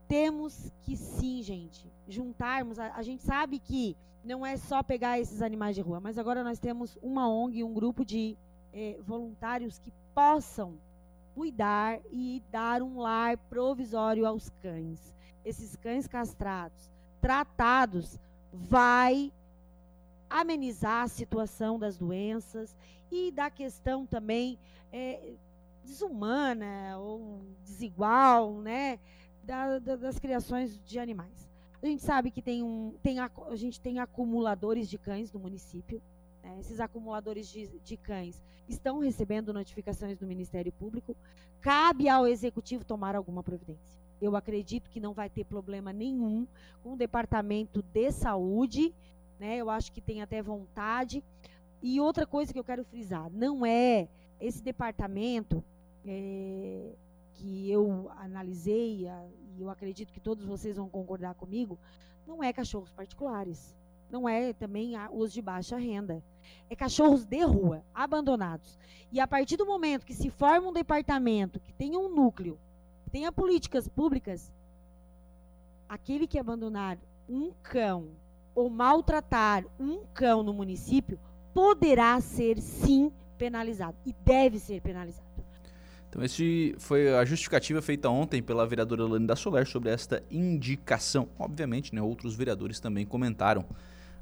Temos 0.07 0.71
que 0.83 0.95
sim, 0.95 1.41
gente, 1.43 1.85
juntarmos. 2.07 2.79
A, 2.79 2.93
a 2.95 3.01
gente 3.01 3.23
sabe 3.23 3.59
que 3.59 3.95
não 4.23 4.45
é 4.45 4.57
só 4.57 4.81
pegar 4.83 5.19
esses 5.19 5.41
animais 5.41 5.75
de 5.75 5.81
rua, 5.81 5.99
mas 5.99 6.17
agora 6.17 6.43
nós 6.43 6.59
temos 6.59 6.97
uma 7.01 7.29
ONG, 7.29 7.63
um 7.63 7.73
grupo 7.73 8.05
de 8.05 8.37
é, 8.73 8.97
voluntários 9.01 9.79
que 9.79 9.91
possam 10.13 10.75
cuidar 11.35 11.99
e 12.11 12.41
dar 12.51 12.81
um 12.81 12.99
lar 12.99 13.37
provisório 13.37 14.25
aos 14.25 14.49
cães. 14.61 15.13
Esses 15.45 15.75
cães 15.75 16.07
castrados, 16.07 16.91
tratados, 17.21 18.19
vai 18.51 19.31
amenizar 20.29 21.03
a 21.03 21.07
situação 21.07 21.79
das 21.79 21.97
doenças 21.97 22.75
e 23.11 23.31
da 23.31 23.49
questão 23.49 24.05
também 24.05 24.59
é, 24.91 25.33
desumana 25.83 26.97
ou 26.99 27.41
desigual, 27.63 28.53
né, 28.61 28.99
da, 29.43 29.79
da, 29.79 29.95
das 29.95 30.19
criações 30.19 30.79
de 30.83 30.99
animais. 30.99 31.47
A 31.81 31.85
gente 31.85 32.03
sabe 32.03 32.31
que 32.31 32.41
tem 32.41 32.63
um, 32.63 32.93
tem 33.01 33.19
a, 33.19 33.29
a 33.49 33.55
gente 33.55 33.79
tem 33.79 33.99
acumuladores 33.99 34.89
de 34.89 34.97
cães 34.97 35.31
no 35.31 35.39
município. 35.39 36.01
Né, 36.43 36.57
esses 36.59 36.79
acumuladores 36.79 37.47
de, 37.47 37.67
de 37.67 37.97
cães 37.97 38.43
estão 38.67 38.99
recebendo 38.99 39.53
notificações 39.53 40.17
do 40.17 40.27
Ministério 40.27 40.71
Público. 40.73 41.15
Cabe 41.61 42.09
ao 42.09 42.27
Executivo 42.27 42.83
tomar 42.83 43.15
alguma 43.15 43.41
providência. 43.41 43.97
Eu 44.19 44.35
acredito 44.35 44.89
que 44.89 44.99
não 44.99 45.13
vai 45.13 45.29
ter 45.29 45.45
problema 45.45 45.93
nenhum 45.93 46.47
com 46.83 46.93
o 46.93 46.97
Departamento 46.97 47.83
de 47.83 48.11
Saúde 48.11 48.93
né? 49.39 49.57
Eu 49.57 49.69
acho 49.69 49.91
que 49.91 50.01
tem 50.01 50.21
até 50.21 50.41
vontade. 50.41 51.23
E 51.81 51.99
outra 51.99 52.25
coisa 52.25 52.51
que 52.51 52.59
eu 52.59 52.63
quero 52.63 52.83
frisar, 52.83 53.29
não 53.31 53.65
é 53.65 54.07
esse 54.39 54.61
departamento 54.63 55.63
é, 56.05 56.91
que 57.35 57.69
eu 57.69 58.09
analisei, 58.17 59.07
e 59.55 59.61
eu 59.61 59.69
acredito 59.69 60.11
que 60.11 60.19
todos 60.19 60.45
vocês 60.45 60.77
vão 60.77 60.89
concordar 60.89 61.35
comigo, 61.35 61.77
não 62.25 62.43
é 62.43 62.51
cachorros 62.51 62.91
particulares. 62.91 63.75
Não 64.09 64.27
é 64.27 64.53
também 64.53 64.93
os 65.11 65.33
de 65.33 65.41
baixa 65.41 65.77
renda. 65.77 66.23
É 66.69 66.75
cachorros 66.75 67.25
de 67.25 67.43
rua, 67.43 67.83
abandonados. 67.93 68.79
E 69.11 69.19
a 69.19 69.27
partir 69.27 69.57
do 69.57 69.65
momento 69.65 70.05
que 70.05 70.13
se 70.13 70.29
forma 70.29 70.69
um 70.69 70.73
departamento, 70.73 71.59
que 71.59 71.73
tenha 71.73 71.99
um 71.99 72.13
núcleo, 72.13 72.57
que 73.03 73.09
tenha 73.09 73.31
políticas 73.31 73.87
públicas, 73.87 74.51
aquele 75.89 76.25
que 76.25 76.39
abandonar 76.39 76.97
um 77.27 77.51
cão 77.61 78.09
ou 78.57 78.71
maltratar 78.71 79.63
um 79.79 79.99
cão 80.15 80.41
no 80.41 80.51
município 80.51 81.19
poderá 81.53 82.19
ser 82.19 82.59
sim 82.59 83.11
penalizado 83.37 83.95
e 84.03 84.11
deve 84.25 84.57
ser 84.57 84.81
penalizado. 84.81 85.27
Então, 86.09 86.23
esse 86.23 86.73
foi 86.79 87.13
a 87.13 87.23
justificativa 87.23 87.83
feita 87.83 88.09
ontem 88.09 88.41
pela 88.41 88.65
vereadora 88.65 89.03
Lani 89.03 89.27
da 89.27 89.35
Soler 89.35 89.67
sobre 89.67 89.91
esta 89.91 90.23
indicação. 90.31 91.29
Obviamente, 91.37 91.93
né, 91.93 92.01
outros 92.01 92.35
vereadores 92.35 92.79
também 92.79 93.05
comentaram 93.05 93.63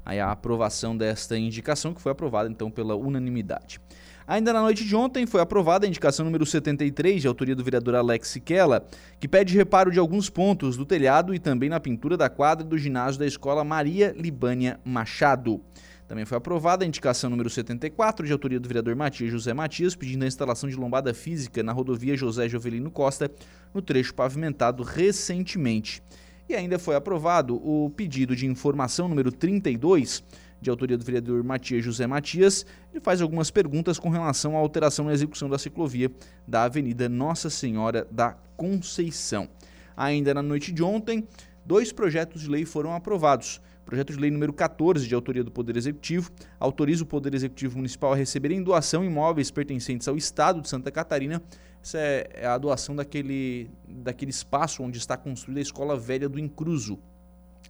a 0.04 0.30
aprovação 0.30 0.94
desta 0.94 1.38
indicação, 1.38 1.94
que 1.94 2.02
foi 2.02 2.12
aprovada 2.12 2.50
então 2.50 2.70
pela 2.70 2.94
unanimidade. 2.94 3.80
Ainda 4.28 4.52
na 4.52 4.60
noite 4.60 4.84
de 4.84 4.96
ontem 4.96 5.24
foi 5.24 5.40
aprovada 5.40 5.86
a 5.86 5.88
indicação 5.88 6.24
número 6.24 6.44
73, 6.44 7.22
de 7.22 7.28
autoria 7.28 7.54
do 7.54 7.62
vereador 7.62 7.94
Alex 7.94 8.26
Siquela, 8.26 8.84
que 9.20 9.28
pede 9.28 9.56
reparo 9.56 9.92
de 9.92 10.00
alguns 10.00 10.28
pontos 10.28 10.76
do 10.76 10.84
telhado 10.84 11.32
e 11.32 11.38
também 11.38 11.68
na 11.68 11.78
pintura 11.78 12.16
da 12.16 12.28
quadra 12.28 12.66
do 12.66 12.76
ginásio 12.76 13.20
da 13.20 13.26
escola 13.26 13.62
Maria 13.62 14.12
Libânia 14.18 14.80
Machado. 14.84 15.60
Também 16.08 16.24
foi 16.24 16.36
aprovada 16.38 16.84
a 16.84 16.88
indicação 16.88 17.30
número 17.30 17.48
74, 17.48 18.26
de 18.26 18.32
autoria 18.32 18.58
do 18.58 18.66
vereador 18.66 18.96
Matias 18.96 19.30
José 19.30 19.54
Matias, 19.54 19.94
pedindo 19.94 20.24
a 20.24 20.28
instalação 20.28 20.68
de 20.68 20.74
lombada 20.74 21.14
física 21.14 21.62
na 21.62 21.70
rodovia 21.70 22.16
José 22.16 22.48
Jovelino 22.48 22.90
Costa, 22.90 23.30
no 23.72 23.80
trecho 23.80 24.12
pavimentado 24.12 24.82
recentemente. 24.82 26.02
E 26.48 26.54
ainda 26.54 26.80
foi 26.80 26.96
aprovado 26.96 27.56
o 27.56 27.90
pedido 27.90 28.34
de 28.34 28.46
informação 28.46 29.08
número 29.08 29.30
32, 29.30 30.22
de 30.66 30.70
autoria 30.70 30.98
do 30.98 31.04
vereador 31.04 31.44
Matias 31.44 31.84
José 31.84 32.06
Matias. 32.08 32.66
Ele 32.92 33.00
faz 33.00 33.22
algumas 33.22 33.50
perguntas 33.52 34.00
com 34.00 34.08
relação 34.08 34.56
à 34.56 34.58
alteração 34.58 35.04
na 35.04 35.12
execução 35.12 35.48
da 35.48 35.58
ciclovia 35.58 36.10
da 36.46 36.64
Avenida 36.64 37.08
Nossa 37.08 37.48
Senhora 37.48 38.06
da 38.10 38.36
Conceição. 38.56 39.48
Ainda 39.96 40.34
na 40.34 40.42
noite 40.42 40.72
de 40.72 40.82
ontem, 40.82 41.26
dois 41.64 41.92
projetos 41.92 42.42
de 42.42 42.50
lei 42.50 42.64
foram 42.64 42.94
aprovados. 42.94 43.60
Projeto 43.84 44.12
de 44.12 44.18
lei 44.18 44.32
número 44.32 44.52
14, 44.52 45.06
de 45.06 45.14
autoria 45.14 45.44
do 45.44 45.52
Poder 45.52 45.76
Executivo, 45.76 46.32
autoriza 46.58 47.04
o 47.04 47.06
Poder 47.06 47.32
Executivo 47.32 47.76
Municipal 47.76 48.12
a 48.12 48.16
receber 48.16 48.50
em 48.50 48.60
doação 48.60 49.04
imóveis 49.04 49.52
pertencentes 49.52 50.08
ao 50.08 50.16
Estado 50.16 50.60
de 50.60 50.68
Santa 50.68 50.90
Catarina. 50.90 51.40
Essa 51.80 51.98
é, 51.98 52.30
é 52.34 52.46
a 52.46 52.58
doação 52.58 52.96
daquele, 52.96 53.70
daquele 53.88 54.32
espaço 54.32 54.82
onde 54.82 54.98
está 54.98 55.16
construída 55.16 55.60
a 55.60 55.62
Escola 55.62 55.96
Velha 55.96 56.28
do 56.28 56.40
Incruso. 56.40 56.98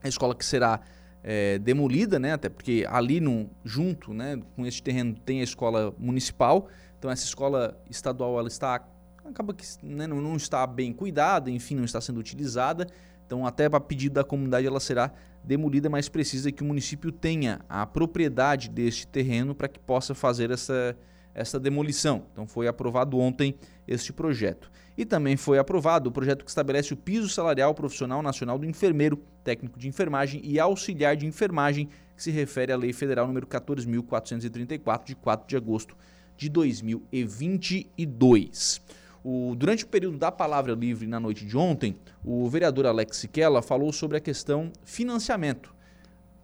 A 0.02 0.08
escola 0.08 0.34
que 0.34 0.44
será 0.46 0.80
é, 1.28 1.58
demolida, 1.58 2.20
né? 2.20 2.34
Até 2.34 2.48
porque 2.48 2.86
ali 2.88 3.18
no, 3.18 3.50
junto, 3.64 4.14
né, 4.14 4.40
com 4.54 4.64
este 4.64 4.80
terreno 4.80 5.12
tem 5.12 5.40
a 5.40 5.44
escola 5.44 5.92
municipal. 5.98 6.68
Então 6.96 7.10
essa 7.10 7.24
escola 7.24 7.76
estadual 7.90 8.38
ela 8.38 8.46
está 8.46 8.86
acaba 9.24 9.52
que 9.52 9.64
né, 9.82 10.06
não, 10.06 10.20
não 10.20 10.36
está 10.36 10.64
bem 10.64 10.92
cuidada, 10.92 11.50
enfim, 11.50 11.74
não 11.74 11.84
está 11.84 12.00
sendo 12.00 12.20
utilizada. 12.20 12.86
Então 13.26 13.44
até 13.44 13.68
para 13.68 13.80
pedido 13.80 14.14
da 14.14 14.22
comunidade 14.22 14.68
ela 14.68 14.78
será 14.78 15.12
demolida, 15.42 15.90
mas 15.90 16.08
precisa 16.08 16.52
que 16.52 16.62
o 16.62 16.66
município 16.66 17.10
tenha 17.10 17.60
a 17.68 17.84
propriedade 17.84 18.70
deste 18.70 19.04
terreno 19.04 19.52
para 19.52 19.66
que 19.66 19.80
possa 19.80 20.14
fazer 20.14 20.52
essa, 20.52 20.96
essa 21.36 21.60
demolição. 21.60 22.24
Então 22.32 22.44
foi 22.46 22.66
aprovado 22.66 23.18
ontem 23.18 23.54
este 23.86 24.10
projeto. 24.10 24.72
E 24.96 25.04
também 25.04 25.36
foi 25.36 25.58
aprovado 25.58 26.08
o 26.08 26.12
projeto 26.12 26.42
que 26.42 26.50
estabelece 26.50 26.94
o 26.94 26.96
piso 26.96 27.28
salarial 27.28 27.74
profissional 27.74 28.22
nacional 28.22 28.58
do 28.58 28.64
enfermeiro, 28.64 29.18
técnico 29.44 29.78
de 29.78 29.86
enfermagem 29.86 30.40
e 30.42 30.58
auxiliar 30.58 31.14
de 31.14 31.26
enfermagem, 31.26 31.90
que 32.16 32.22
se 32.22 32.30
refere 32.30 32.72
à 32.72 32.76
Lei 32.76 32.94
Federal 32.94 33.26
número 33.26 33.46
14.434, 33.46 35.04
de 35.04 35.14
4 35.14 35.46
de 35.46 35.54
agosto 35.54 35.94
de 36.38 36.48
2022. 36.48 38.80
O, 39.22 39.54
durante 39.54 39.84
o 39.84 39.88
período 39.88 40.16
da 40.16 40.32
palavra 40.32 40.72
livre 40.72 41.06
na 41.06 41.20
noite 41.20 41.44
de 41.44 41.58
ontem, 41.58 41.94
o 42.24 42.48
vereador 42.48 42.86
Alex 42.86 43.18
Siquela 43.18 43.60
falou 43.60 43.92
sobre 43.92 44.16
a 44.16 44.20
questão 44.20 44.72
financiamento. 44.84 45.75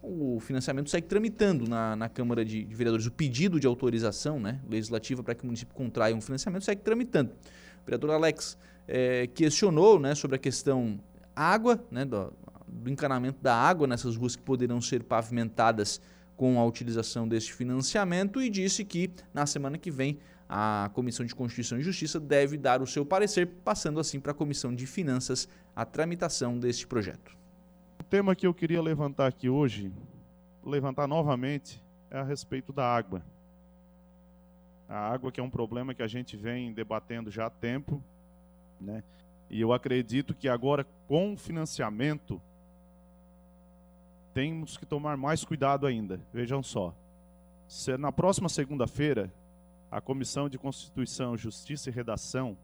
O 0.05 0.37
financiamento 0.41 0.89
segue 0.89 1.07
tramitando 1.07 1.65
na, 1.65 1.95
na 1.95 2.09
Câmara 2.09 2.43
de, 2.43 2.65
de, 2.65 2.75
Vereadores. 2.75 3.05
O 3.05 3.11
pedido 3.11 3.57
de 3.57 3.65
autorização 3.65 4.37
né, 4.37 4.59
legislativa 4.69 5.23
para 5.23 5.33
que 5.33 5.43
o 5.43 5.45
município 5.45 5.73
contraia 5.73 6.13
um 6.13 6.19
financiamento 6.19 6.65
segue 6.65 6.81
tramitando. 6.81 7.31
O 7.81 7.85
vereador 7.85 8.11
Alex 8.11 8.57
é, 8.85 9.27
questionou 9.27 9.97
né, 9.99 10.13
sobre 10.13 10.35
a 10.35 10.39
questão 10.39 10.99
água, 11.33 11.81
né, 11.89 12.03
do, 12.03 12.33
do 12.67 12.89
encanamento 12.89 13.41
da 13.41 13.55
água 13.55 13.87
nessas 13.87 14.17
ruas 14.17 14.35
que 14.35 14.41
poderão 14.41 14.81
ser 14.81 15.03
pavimentadas 15.03 16.01
com 16.35 16.59
a 16.59 16.65
utilização 16.65 17.25
deste 17.25 17.53
financiamento 17.53 18.41
e 18.41 18.49
disse 18.49 18.83
que 18.83 19.09
na 19.33 19.45
semana 19.45 19.77
que 19.77 19.89
vem 19.89 20.19
a 20.49 20.89
Comissão 20.93 21.25
de 21.25 21.33
Constituição 21.33 21.79
e 21.79 21.81
Justiça 21.81 22.19
deve 22.19 22.57
dar 22.57 22.81
o 22.81 22.87
seu 22.87 23.05
parecer, 23.05 23.47
passando 23.63 23.99
assim 23.99 24.19
para 24.19 24.33
a 24.33 24.35
Comissão 24.35 24.75
de 24.75 24.85
Finanças 24.85 25.47
a 25.75 25.85
tramitação 25.85 26.59
deste 26.59 26.85
projeto. 26.85 27.42
O 28.13 28.15
tema 28.15 28.35
que 28.35 28.45
eu 28.45 28.53
queria 28.53 28.79
levantar 28.79 29.25
aqui 29.25 29.49
hoje, 29.49 29.91
levantar 30.63 31.07
novamente, 31.07 31.83
é 32.11 32.19
a 32.19 32.23
respeito 32.23 32.71
da 32.71 32.85
água. 32.85 33.23
A 34.87 35.11
água 35.11 35.31
que 35.31 35.39
é 35.39 35.43
um 35.43 35.49
problema 35.49 35.95
que 35.95 36.03
a 36.03 36.07
gente 36.07 36.37
vem 36.37 36.71
debatendo 36.71 37.31
já 37.31 37.47
há 37.47 37.49
tempo, 37.49 38.03
né? 38.79 39.03
E 39.49 39.59
eu 39.59 39.73
acredito 39.73 40.35
que 40.35 40.47
agora 40.47 40.85
com 41.07 41.33
o 41.33 41.37
financiamento 41.37 42.39
temos 44.31 44.77
que 44.77 44.85
tomar 44.85 45.17
mais 45.17 45.43
cuidado 45.43 45.87
ainda. 45.87 46.19
Vejam 46.31 46.61
só. 46.61 46.93
Se 47.67 47.97
na 47.97 48.11
próxima 48.11 48.47
segunda-feira 48.47 49.33
a 49.89 49.99
Comissão 49.99 50.47
de 50.47 50.59
Constituição, 50.59 51.35
Justiça 51.35 51.89
e 51.89 51.91
Redação 51.91 52.55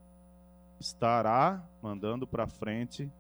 estará 0.80 1.68
mandando 1.82 2.28
para 2.28 2.46
frente 2.46 3.12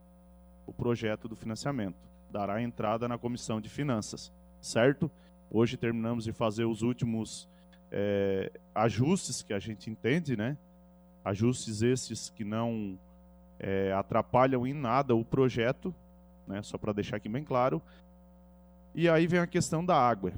o 0.67 0.71
projeto 0.71 1.27
do 1.27 1.35
financiamento. 1.35 2.08
Dará 2.29 2.61
entrada 2.61 3.07
na 3.07 3.17
Comissão 3.17 3.59
de 3.59 3.69
Finanças, 3.69 4.31
certo? 4.61 5.09
Hoje 5.49 5.77
terminamos 5.77 6.25
de 6.25 6.31
fazer 6.31 6.65
os 6.65 6.81
últimos 6.81 7.49
é, 7.91 8.51
ajustes 8.75 9.41
que 9.41 9.53
a 9.53 9.59
gente 9.59 9.89
entende, 9.89 10.37
né? 10.37 10.57
Ajustes 11.25 11.81
esses 11.81 12.29
que 12.29 12.43
não 12.43 12.99
é, 13.59 13.91
atrapalham 13.93 14.65
em 14.65 14.73
nada 14.73 15.15
o 15.15 15.25
projeto, 15.25 15.93
né? 16.47 16.61
Só 16.61 16.77
para 16.77 16.93
deixar 16.93 17.17
aqui 17.17 17.27
bem 17.27 17.43
claro. 17.43 17.81
E 18.93 19.09
aí 19.09 19.25
vem 19.25 19.39
a 19.39 19.47
questão 19.47 19.83
da 19.83 19.95
água. 19.95 20.33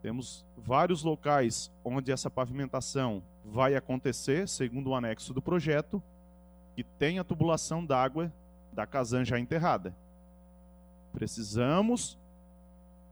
Temos 0.00 0.46
vários 0.56 1.02
locais 1.02 1.70
onde 1.84 2.10
essa 2.10 2.30
pavimentação 2.30 3.22
vai 3.44 3.74
acontecer, 3.74 4.48
segundo 4.48 4.90
o 4.90 4.94
anexo 4.94 5.34
do 5.34 5.42
projeto, 5.42 6.02
que 6.74 6.82
tem 6.82 7.18
a 7.18 7.24
tubulação 7.24 7.84
d'água 7.84 8.32
da 8.72 8.86
Casan 8.86 9.24
já 9.24 9.38
enterrada. 9.38 9.94
Precisamos 11.16 12.18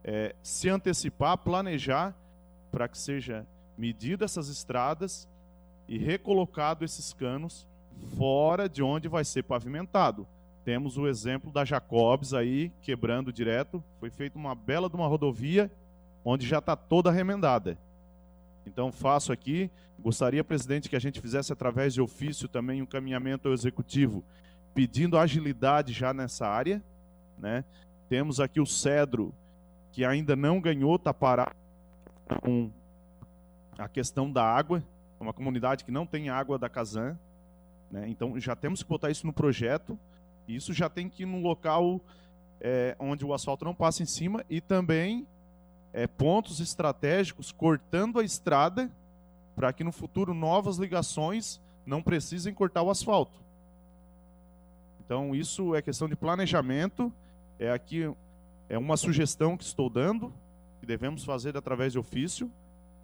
é, 0.05 0.35
se 0.43 0.69
antecipar, 0.69 1.39
planejar 1.39 2.15
para 2.71 2.87
que 2.87 2.99
seja 2.99 3.47
medida 3.79 4.27
essas 4.27 4.49
estradas 4.49 5.27
e 5.89 5.97
recolocado 5.97 6.85
esses 6.85 7.15
canos 7.15 7.67
fora 8.19 8.69
de 8.69 8.83
onde 8.83 9.09
vai 9.09 9.25
ser 9.25 9.45
pavimentado. 9.45 10.29
Temos 10.67 10.99
o 10.99 11.09
exemplo 11.09 11.51
da 11.51 11.65
Jacobs 11.65 12.35
aí 12.35 12.71
quebrando 12.83 13.33
direto. 13.33 13.83
Foi 13.99 14.11
feita 14.11 14.37
uma 14.37 14.55
bela 14.55 14.91
de 14.91 14.97
uma 14.97 15.07
rodovia 15.07 15.73
onde 16.23 16.47
já 16.47 16.59
está 16.59 16.77
toda 16.77 17.11
remendada. 17.11 17.79
Então 18.67 18.93
faço 18.93 19.33
aqui, 19.33 19.71
gostaria, 19.99 20.45
presidente, 20.45 20.91
que 20.91 20.97
a 20.97 21.01
gente 21.01 21.23
fizesse 21.23 21.55
através 21.55 21.95
de 21.95 22.03
ofício 22.03 22.49
também 22.49 22.83
um 22.83 22.87
caminhamento 22.87 23.49
ao 23.49 23.55
executivo, 23.55 24.23
pedindo 24.75 25.17
agilidade 25.17 25.95
já 25.95 26.13
nessa 26.13 26.47
área. 26.47 26.85
Né? 27.39 27.65
Temos 28.15 28.39
aqui 28.39 28.61
o 28.61 28.65
Cedro, 28.65 29.35
que 29.91 30.05
ainda 30.05 30.37
não 30.37 30.61
ganhou, 30.61 30.95
está 30.95 31.13
parado 31.13 31.57
com 32.45 32.71
a 33.77 33.89
questão 33.89 34.31
da 34.31 34.45
água, 34.45 34.85
uma 35.19 35.33
comunidade 35.33 35.85
que 35.85 35.91
não 35.91 36.07
tem 36.07 36.29
água 36.29 36.57
da 36.57 36.69
Casan. 36.69 37.19
Né? 37.91 38.09
Então 38.09 38.39
já 38.39 38.55
temos 38.55 38.85
que 38.85 38.89
botar 38.89 39.11
isso 39.11 39.27
no 39.27 39.33
projeto, 39.33 39.99
e 40.47 40.55
isso 40.55 40.73
já 40.73 40.89
tem 40.89 41.09
que 41.09 41.25
ir 41.25 41.27
num 41.27 41.43
local 41.43 42.01
é, 42.61 42.95
onde 43.01 43.25
o 43.25 43.35
asfalto 43.35 43.65
não 43.65 43.75
passa 43.75 44.05
em 44.05 44.07
cima 44.07 44.45
e 44.49 44.61
também 44.61 45.27
é, 45.93 46.07
pontos 46.07 46.61
estratégicos 46.61 47.51
cortando 47.51 48.21
a 48.21 48.25
estrada 48.25 48.93
para 49.57 49.73
que 49.73 49.83
no 49.83 49.91
futuro 49.91 50.33
novas 50.33 50.77
ligações 50.77 51.61
não 51.85 52.01
precisem 52.01 52.55
cortar 52.55 52.85
o 52.85 52.91
asfalto. 52.91 53.43
Então 55.05 55.35
isso 55.35 55.75
é 55.75 55.83
questão 55.83 56.09
de 56.09 56.15
planejamento. 56.15 57.13
É 57.59 57.71
aqui 57.71 58.13
é 58.69 58.79
uma 58.79 58.97
sugestão 58.97 59.57
que 59.57 59.65
estou 59.65 59.91
dando 59.91 60.33
que 60.81 60.87
devemos 60.87 61.25
fazer 61.25 61.57
através 61.57 61.93
de 61.93 61.99
ofício 61.99 62.51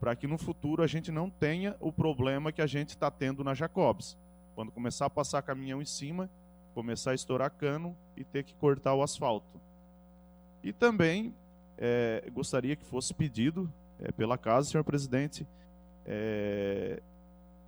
para 0.00 0.16
que 0.16 0.26
no 0.26 0.38
futuro 0.38 0.82
a 0.82 0.86
gente 0.86 1.12
não 1.12 1.28
tenha 1.28 1.76
o 1.78 1.92
problema 1.92 2.50
que 2.50 2.62
a 2.62 2.66
gente 2.66 2.90
está 2.90 3.10
tendo 3.10 3.44
na 3.44 3.54
Jacobs. 3.54 4.16
Quando 4.54 4.72
começar 4.72 5.06
a 5.06 5.10
passar 5.10 5.42
caminhão 5.42 5.82
em 5.82 5.84
cima, 5.84 6.30
começar 6.74 7.10
a 7.10 7.14
estourar 7.14 7.50
cano 7.50 7.96
e 8.16 8.24
ter 8.24 8.42
que 8.42 8.54
cortar 8.54 8.94
o 8.94 9.02
asfalto. 9.02 9.60
E 10.62 10.72
também 10.72 11.34
é, 11.76 12.28
gostaria 12.32 12.76
que 12.76 12.84
fosse 12.84 13.12
pedido 13.12 13.70
é, 13.98 14.10
pela 14.12 14.38
casa, 14.38 14.70
senhor 14.70 14.84
presidente, 14.84 15.46
é, 16.06 17.02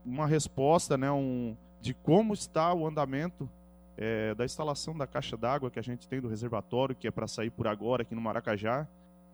uma 0.05 0.26
resposta 0.26 0.97
né, 0.97 1.11
um, 1.11 1.57
de 1.80 1.95
como 1.95 2.33
está 2.33 2.72
o 2.72 2.87
andamento 2.87 3.49
é, 3.97 4.34
da 4.34 4.45
instalação 4.45 4.97
da 4.97 5.07
caixa 5.07 5.36
d'água 5.36 5.70
que 5.70 5.78
a 5.78 5.82
gente 5.82 6.09
tem 6.09 6.20
do 6.20 6.28
reservatório, 6.28 6.95
que 6.95 7.07
é 7.07 7.11
para 7.11 7.26
sair 7.26 7.51
por 7.51 7.66
agora 7.66 8.03
aqui 8.03 8.14
no 8.14 8.20
Maracajá, 8.20 8.86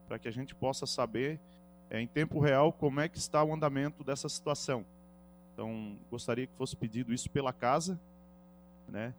para 0.06 0.18
que 0.18 0.28
a 0.28 0.30
gente 0.30 0.54
possa 0.54 0.86
saber 0.86 1.38
é, 1.90 2.00
em 2.00 2.06
tempo 2.06 2.38
real 2.40 2.72
como 2.72 3.00
é 3.00 3.08
que 3.08 3.18
está 3.18 3.42
o 3.42 3.52
andamento 3.52 4.02
dessa 4.02 4.28
situação. 4.28 4.84
Então, 5.52 5.96
gostaria 6.10 6.46
que 6.46 6.54
fosse 6.54 6.76
pedido 6.76 7.12
isso 7.12 7.30
pela 7.30 7.52
casa, 7.52 7.98
né? 8.88 9.12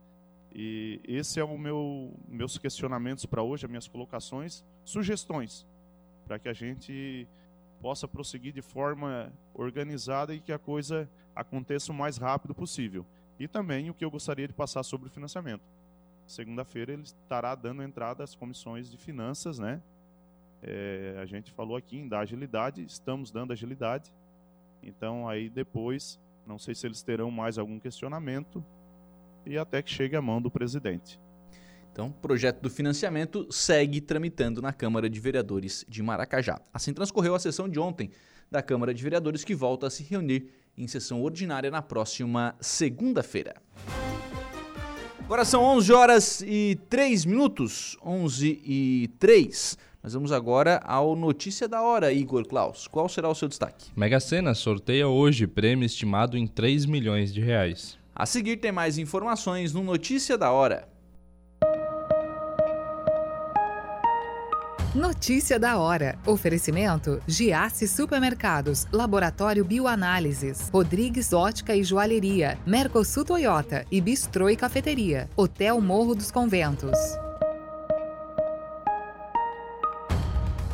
E 0.53 0.99
esse 1.03 1.39
é 1.39 1.43
o 1.43 1.57
meu 1.57 2.11
meus 2.27 2.57
questionamentos 2.57 3.25
para 3.25 3.43
hoje, 3.43 3.65
as 3.65 3.69
minhas 3.69 3.87
colocações, 3.87 4.63
sugestões 4.83 5.65
para 6.29 6.37
que 6.37 6.47
a 6.47 6.53
gente 6.53 7.27
possa 7.81 8.07
prosseguir 8.07 8.53
de 8.53 8.61
forma 8.61 9.33
organizada 9.51 10.31
e 10.31 10.39
que 10.39 10.51
a 10.51 10.59
coisa 10.59 11.09
aconteça 11.35 11.91
o 11.91 11.95
mais 11.95 12.17
rápido 12.17 12.53
possível. 12.53 13.03
E 13.39 13.47
também 13.47 13.89
o 13.89 13.93
que 13.93 14.03
eu 14.03 14.11
gostaria 14.11 14.47
de 14.47 14.53
passar 14.53 14.83
sobre 14.83 15.07
o 15.07 15.11
financiamento. 15.11 15.63
Segunda-feira 16.27 16.93
ele 16.93 17.03
estará 17.03 17.55
dando 17.55 17.81
entrada 17.81 18.23
às 18.23 18.35
comissões 18.35 18.89
de 18.91 18.97
finanças, 18.97 19.57
né? 19.57 19.81
É, 20.61 21.17
a 21.21 21.25
gente 21.25 21.51
falou 21.51 21.77
aqui 21.77 21.97
em 21.97 22.07
dar 22.07 22.19
agilidade, 22.19 22.83
estamos 22.83 23.31
dando 23.31 23.53
agilidade. 23.53 24.13
Então 24.83 25.27
aí 25.27 25.49
depois, 25.49 26.19
não 26.45 26.59
sei 26.59 26.75
se 26.75 26.85
eles 26.85 27.01
terão 27.01 27.31
mais 27.31 27.57
algum 27.57 27.79
questionamento, 27.79 28.63
e 29.45 29.57
até 29.57 29.81
que 29.81 29.89
chegue 29.89 30.15
à 30.15 30.21
mão 30.21 30.41
do 30.41 30.51
presidente. 30.51 31.19
Então, 31.91 32.07
o 32.07 32.13
projeto 32.13 32.61
do 32.61 32.69
financiamento 32.69 33.47
segue 33.51 33.99
tramitando 33.99 34.61
na 34.61 34.71
Câmara 34.71 35.09
de 35.09 35.19
Vereadores 35.19 35.83
de 35.89 36.03
Maracajá. 36.03 36.61
Assim 36.73 36.93
transcorreu 36.93 37.33
a 37.33 37.39
sessão 37.39 37.67
de 37.67 37.79
ontem 37.79 38.11
da 38.49 38.61
Câmara 38.61 38.93
de 38.93 39.01
Vereadores, 39.01 39.43
que 39.43 39.55
volta 39.55 39.87
a 39.87 39.89
se 39.89 40.03
reunir 40.03 40.49
em 40.79 40.87
sessão 40.87 41.21
ordinária 41.21 41.69
na 41.69 41.81
próxima 41.81 42.55
segunda-feira. 42.59 43.55
Agora 45.19 45.45
são 45.45 45.61
11 45.61 45.93
horas 45.93 46.41
e 46.41 46.79
3 46.89 47.25
minutos, 47.25 47.97
11 48.03 48.61
e 48.65 49.09
3. 49.19 49.77
Nós 50.01 50.13
vamos 50.13 50.31
agora 50.31 50.81
ao 50.83 51.15
Notícia 51.15 51.67
da 51.67 51.83
Hora, 51.83 52.11
Igor 52.11 52.47
Klaus. 52.47 52.87
Qual 52.87 53.07
será 53.07 53.29
o 53.29 53.35
seu 53.35 53.47
destaque? 53.47 53.91
Mega 53.95 54.19
Sena 54.19 54.55
sorteia 54.55 55.07
hoje 55.07 55.45
prêmio 55.45 55.85
estimado 55.85 56.35
em 56.35 56.47
3 56.47 56.87
milhões 56.87 57.31
de 57.31 57.41
reais. 57.41 57.99
A 58.15 58.25
seguir 58.25 58.57
tem 58.57 58.71
mais 58.71 58.97
informações 58.97 59.71
no 59.71 59.83
Notícia 59.83 60.35
da 60.35 60.51
Hora. 60.51 60.88
Notícia 64.99 65.57
da 65.57 65.77
hora. 65.77 66.19
Oferecimento: 66.25 67.21
Giasse 67.25 67.87
Supermercados, 67.87 68.85
Laboratório 68.91 69.63
Bioanálises, 69.63 70.69
Rodrigues 70.73 71.31
Ótica 71.31 71.73
e 71.73 71.85
Joalheria, 71.85 72.59
Mercosul 72.67 73.23
Toyota 73.23 73.85
e 73.89 74.01
Bistrô 74.01 74.49
e 74.49 74.57
Cafeteria, 74.57 75.29
Hotel 75.37 75.79
Morro 75.79 76.13
dos 76.15 76.29
Conventos. 76.31 76.91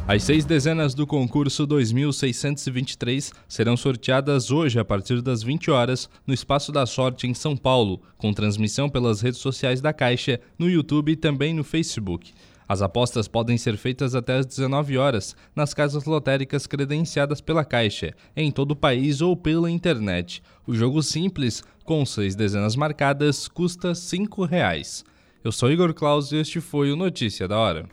As 0.08 0.24
seis 0.24 0.44
dezenas 0.44 0.96
do 0.96 1.06
concurso 1.06 1.68
2623 1.68 3.32
serão 3.48 3.78
sorteadas 3.78 4.50
hoje 4.50 4.80
a 4.80 4.86
partir 4.86 5.22
das 5.22 5.44
20 5.44 5.70
horas 5.70 6.10
no 6.26 6.34
Espaço 6.34 6.72
da 6.72 6.88
Sorte 6.88 7.28
em 7.28 7.36
São 7.36 7.56
Paulo, 7.56 8.02
com 8.18 8.34
transmissão 8.34 8.90
pelas 8.90 9.22
redes 9.22 9.40
sociais 9.40 9.82
da 9.82 9.94
Caixa, 9.94 10.40
no 10.58 10.68
YouTube 10.68 11.12
e 11.12 11.16
também 11.16 11.54
no 11.54 11.64
Facebook. 11.64 12.34
As 12.68 12.82
apostas 12.82 13.28
podem 13.28 13.58
ser 13.58 13.78
feitas 13.78 14.16
até 14.16 14.38
às 14.38 14.46
19 14.46 14.98
horas 14.98 15.36
nas 15.56 15.74
casas 15.74 16.06
lotéricas 16.06 16.66
credenciadas 16.66 17.42
pela 17.42 17.64
Caixa, 17.64 18.14
em 18.36 18.52
todo 18.52 18.72
o 18.72 18.76
país 18.76 19.22
ou 19.22 19.36
pela 19.36 19.70
internet. 19.70 20.42
O 20.66 20.74
jogo 20.74 21.04
simples, 21.04 21.64
com 21.84 22.06
seis 22.06 22.36
dezenas 22.36 22.76
marcadas, 22.76 23.48
custa 23.48 23.94
5 23.94 24.46
reais. 24.46 25.04
Eu 25.44 25.52
sou 25.52 25.72
Igor 25.72 25.94
Claus 25.94 26.32
e 26.32 26.38
este 26.38 26.60
foi 26.60 26.92
o 26.92 26.96
Notícia 26.96 27.48
da 27.48 27.58
Hora. 27.58 27.86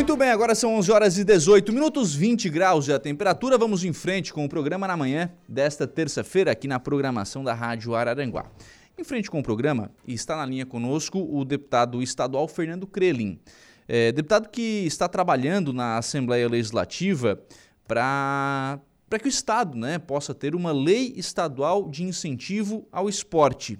Muito 0.00 0.16
bem, 0.16 0.30
agora 0.30 0.54
são 0.54 0.76
11 0.76 0.92
horas 0.92 1.18
e 1.18 1.24
18 1.24 1.74
minutos, 1.74 2.14
20 2.14 2.48
graus 2.48 2.88
é 2.88 2.94
a 2.94 2.98
temperatura. 2.98 3.58
Vamos 3.58 3.84
em 3.84 3.92
frente 3.92 4.32
com 4.32 4.42
o 4.46 4.48
programa 4.48 4.88
na 4.88 4.96
manhã 4.96 5.30
desta 5.46 5.86
terça-feira 5.86 6.50
aqui 6.52 6.66
na 6.66 6.80
programação 6.80 7.44
da 7.44 7.52
Rádio 7.52 7.94
Araranguá. 7.94 8.46
Em 8.96 9.04
frente 9.04 9.30
com 9.30 9.40
o 9.40 9.42
programa, 9.42 9.90
está 10.08 10.38
na 10.38 10.46
linha 10.46 10.64
conosco 10.64 11.18
o 11.30 11.44
deputado 11.44 12.02
estadual 12.02 12.48
Fernando 12.48 12.86
Crelin. 12.86 13.38
É, 13.86 14.10
deputado 14.10 14.48
que 14.48 14.86
está 14.86 15.06
trabalhando 15.06 15.70
na 15.70 15.98
Assembleia 15.98 16.48
Legislativa 16.48 17.38
para 17.86 18.80
para 19.06 19.18
que 19.18 19.26
o 19.26 19.28
Estado 19.28 19.76
né, 19.76 19.98
possa 19.98 20.32
ter 20.32 20.54
uma 20.54 20.72
lei 20.72 21.12
estadual 21.16 21.90
de 21.90 22.04
incentivo 22.04 22.86
ao 22.92 23.08
esporte. 23.08 23.76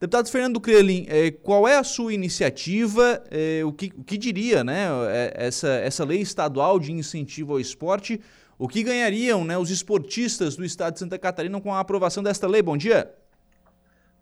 Deputado 0.00 0.30
Fernando 0.30 0.60
Crelin, 0.60 1.06
eh, 1.08 1.32
qual 1.32 1.66
é 1.66 1.76
a 1.76 1.82
sua 1.82 2.14
iniciativa? 2.14 3.20
Eh, 3.32 3.64
o, 3.64 3.72
que, 3.72 3.92
o 3.96 4.04
que 4.04 4.16
diria 4.16 4.62
né, 4.62 4.86
eh, 5.08 5.34
essa, 5.34 5.68
essa 5.68 6.04
lei 6.04 6.20
estadual 6.20 6.78
de 6.78 6.92
incentivo 6.92 7.54
ao 7.54 7.58
esporte? 7.58 8.20
O 8.56 8.68
que 8.68 8.84
ganhariam 8.84 9.44
né, 9.44 9.58
os 9.58 9.70
esportistas 9.70 10.54
do 10.54 10.64
estado 10.64 10.92
de 10.92 11.00
Santa 11.00 11.18
Catarina 11.18 11.60
com 11.60 11.74
a 11.74 11.80
aprovação 11.80 12.22
desta 12.22 12.46
lei? 12.46 12.62
Bom 12.62 12.76
dia. 12.76 13.12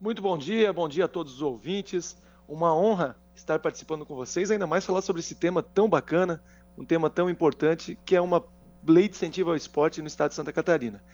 Muito 0.00 0.22
bom 0.22 0.38
dia, 0.38 0.72
bom 0.72 0.88
dia 0.88 1.04
a 1.04 1.08
todos 1.08 1.34
os 1.34 1.42
ouvintes. 1.42 2.16
Uma 2.48 2.74
honra 2.74 3.14
estar 3.34 3.58
participando 3.58 4.06
com 4.06 4.14
vocês, 4.14 4.50
ainda 4.50 4.66
mais 4.66 4.82
falar 4.82 5.02
sobre 5.02 5.20
esse 5.20 5.34
tema 5.34 5.62
tão 5.62 5.90
bacana, 5.90 6.42
um 6.78 6.86
tema 6.86 7.10
tão 7.10 7.28
importante, 7.28 7.98
que 8.06 8.16
é 8.16 8.20
uma 8.20 8.42
lei 8.88 9.08
de 9.08 9.16
incentivo 9.16 9.50
ao 9.50 9.56
esporte 9.56 10.00
no 10.00 10.06
estado 10.06 10.30
de 10.30 10.36
Santa 10.36 10.54
Catarina. 10.54 11.04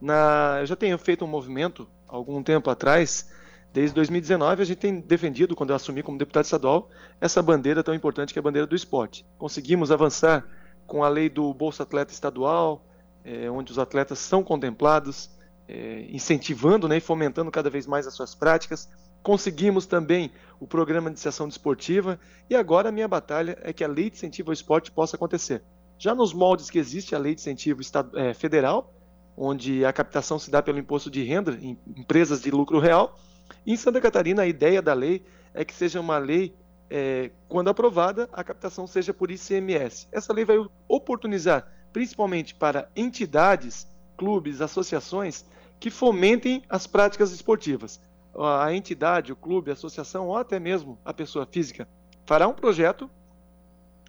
Na, 0.00 0.56
eu 0.60 0.66
já 0.66 0.76
tenho 0.76 0.96
feito 0.96 1.22
um 1.22 1.28
movimento 1.28 1.86
algum 2.08 2.42
tempo 2.42 2.70
atrás 2.70 3.28
Desde 3.76 3.94
2019, 3.94 4.62
a 4.62 4.64
gente 4.64 4.78
tem 4.78 5.00
defendido, 5.00 5.54
quando 5.54 5.68
eu 5.68 5.76
assumi 5.76 6.02
como 6.02 6.16
deputado 6.16 6.46
estadual, 6.46 6.88
essa 7.20 7.42
bandeira 7.42 7.84
tão 7.84 7.94
importante 7.94 8.32
que 8.32 8.38
é 8.38 8.40
a 8.40 8.42
bandeira 8.42 8.66
do 8.66 8.74
esporte. 8.74 9.26
Conseguimos 9.36 9.92
avançar 9.92 10.46
com 10.86 11.04
a 11.04 11.10
lei 11.10 11.28
do 11.28 11.52
Bolsa 11.52 11.82
Atleta 11.82 12.10
Estadual, 12.10 12.82
é, 13.22 13.50
onde 13.50 13.70
os 13.70 13.78
atletas 13.78 14.18
são 14.18 14.42
contemplados, 14.42 15.28
é, 15.68 16.06
incentivando 16.08 16.88
né, 16.88 16.96
e 16.96 17.00
fomentando 17.02 17.50
cada 17.50 17.68
vez 17.68 17.86
mais 17.86 18.06
as 18.06 18.14
suas 18.14 18.34
práticas. 18.34 18.88
Conseguimos 19.22 19.84
também 19.84 20.30
o 20.58 20.66
programa 20.66 21.10
de 21.10 21.16
iniciação 21.16 21.46
desportiva 21.46 22.18
e 22.48 22.56
agora 22.56 22.88
a 22.88 22.92
minha 22.92 23.06
batalha 23.06 23.58
é 23.60 23.74
que 23.74 23.84
a 23.84 23.88
lei 23.88 24.08
de 24.08 24.16
incentivo 24.16 24.48
ao 24.48 24.54
esporte 24.54 24.90
possa 24.90 25.16
acontecer. 25.16 25.62
Já 25.98 26.14
nos 26.14 26.32
moldes 26.32 26.70
que 26.70 26.78
existe 26.78 27.14
a 27.14 27.18
lei 27.18 27.34
de 27.34 27.42
incentivo 27.42 27.82
é, 28.14 28.32
federal, 28.32 28.94
onde 29.36 29.84
a 29.84 29.92
captação 29.92 30.38
se 30.38 30.50
dá 30.50 30.62
pelo 30.62 30.78
imposto 30.78 31.10
de 31.10 31.22
renda 31.22 31.58
em 31.60 31.78
empresas 31.94 32.40
de 32.40 32.50
lucro 32.50 32.78
real, 32.78 33.18
em 33.66 33.76
Santa 33.76 34.00
Catarina, 34.00 34.42
a 34.42 34.46
ideia 34.46 34.80
da 34.80 34.94
lei 34.94 35.24
é 35.54 35.64
que 35.64 35.74
seja 35.74 36.00
uma 36.00 36.18
lei, 36.18 36.54
é, 36.88 37.30
quando 37.48 37.68
aprovada, 37.68 38.28
a 38.32 38.44
captação 38.44 38.86
seja 38.86 39.12
por 39.12 39.30
ICMS. 39.30 40.08
Essa 40.12 40.32
lei 40.32 40.44
vai 40.44 40.56
oportunizar, 40.88 41.66
principalmente 41.92 42.54
para 42.54 42.88
entidades, 42.94 43.88
clubes, 44.16 44.60
associações, 44.60 45.44
que 45.80 45.90
fomentem 45.90 46.62
as 46.68 46.86
práticas 46.86 47.32
esportivas. 47.32 48.00
A 48.38 48.72
entidade, 48.72 49.32
o 49.32 49.36
clube, 49.36 49.70
a 49.70 49.74
associação 49.74 50.28
ou 50.28 50.36
até 50.36 50.60
mesmo 50.60 50.98
a 51.04 51.12
pessoa 51.12 51.46
física 51.46 51.88
fará 52.26 52.46
um 52.46 52.52
projeto, 52.52 53.10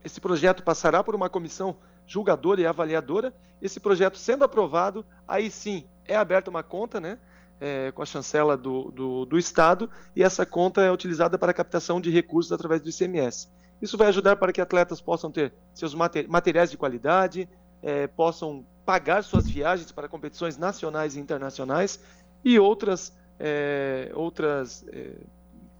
esse 0.08 0.22
projeto 0.22 0.64
passará 0.64 1.04
por 1.04 1.16
uma 1.16 1.30
comissão 1.30 1.76
julgadora 2.06 2.62
e 2.62 2.66
avaliadora. 2.66 3.34
Esse 3.62 3.78
projeto 3.80 4.18
sendo 4.18 4.46
aprovado, 4.46 5.06
aí 5.28 5.52
sim 5.52 5.86
é 6.06 6.16
aberta 6.16 6.50
uma 6.50 6.64
conta, 6.64 7.00
né? 7.00 7.20
É, 7.60 7.92
com 7.92 8.02
a 8.02 8.06
chancela 8.06 8.56
do, 8.56 8.92
do, 8.92 9.26
do, 9.26 9.38
Estado 9.38 9.90
e 10.16 10.24
essa 10.24 10.46
conta 10.46 10.82
é 10.82 10.92
utilizada 10.92 11.38
para 11.38 11.52
a 11.52 11.54
captação 11.54 12.00
de 12.00 12.12
recursos 12.12 12.52
através 12.52 12.82
do 12.82 12.90
ICMS. 12.90 13.50
Isso 13.82 13.98
vai 13.98 14.08
ajudar 14.08 14.36
para 14.36 14.52
que 14.52 14.62
atletas 14.62 15.02
possam 15.02 15.32
ter 15.32 15.54
seus 15.74 15.94
materiais 15.94 16.72
de 16.72 16.78
qualidade, 16.78 17.48
é, 17.82 18.08
possam 18.08 18.66
pagar 18.86 19.24
suas 19.24 19.48
viagens 19.48 19.92
para 19.92 20.08
competições 20.08 20.58
nacionais 20.58 21.16
e 21.16 21.20
internacionais 21.20 22.00
e 22.44 22.58
outras, 22.60 23.14
é, 23.40 24.12
outras 24.14 24.86
é, 24.90 25.14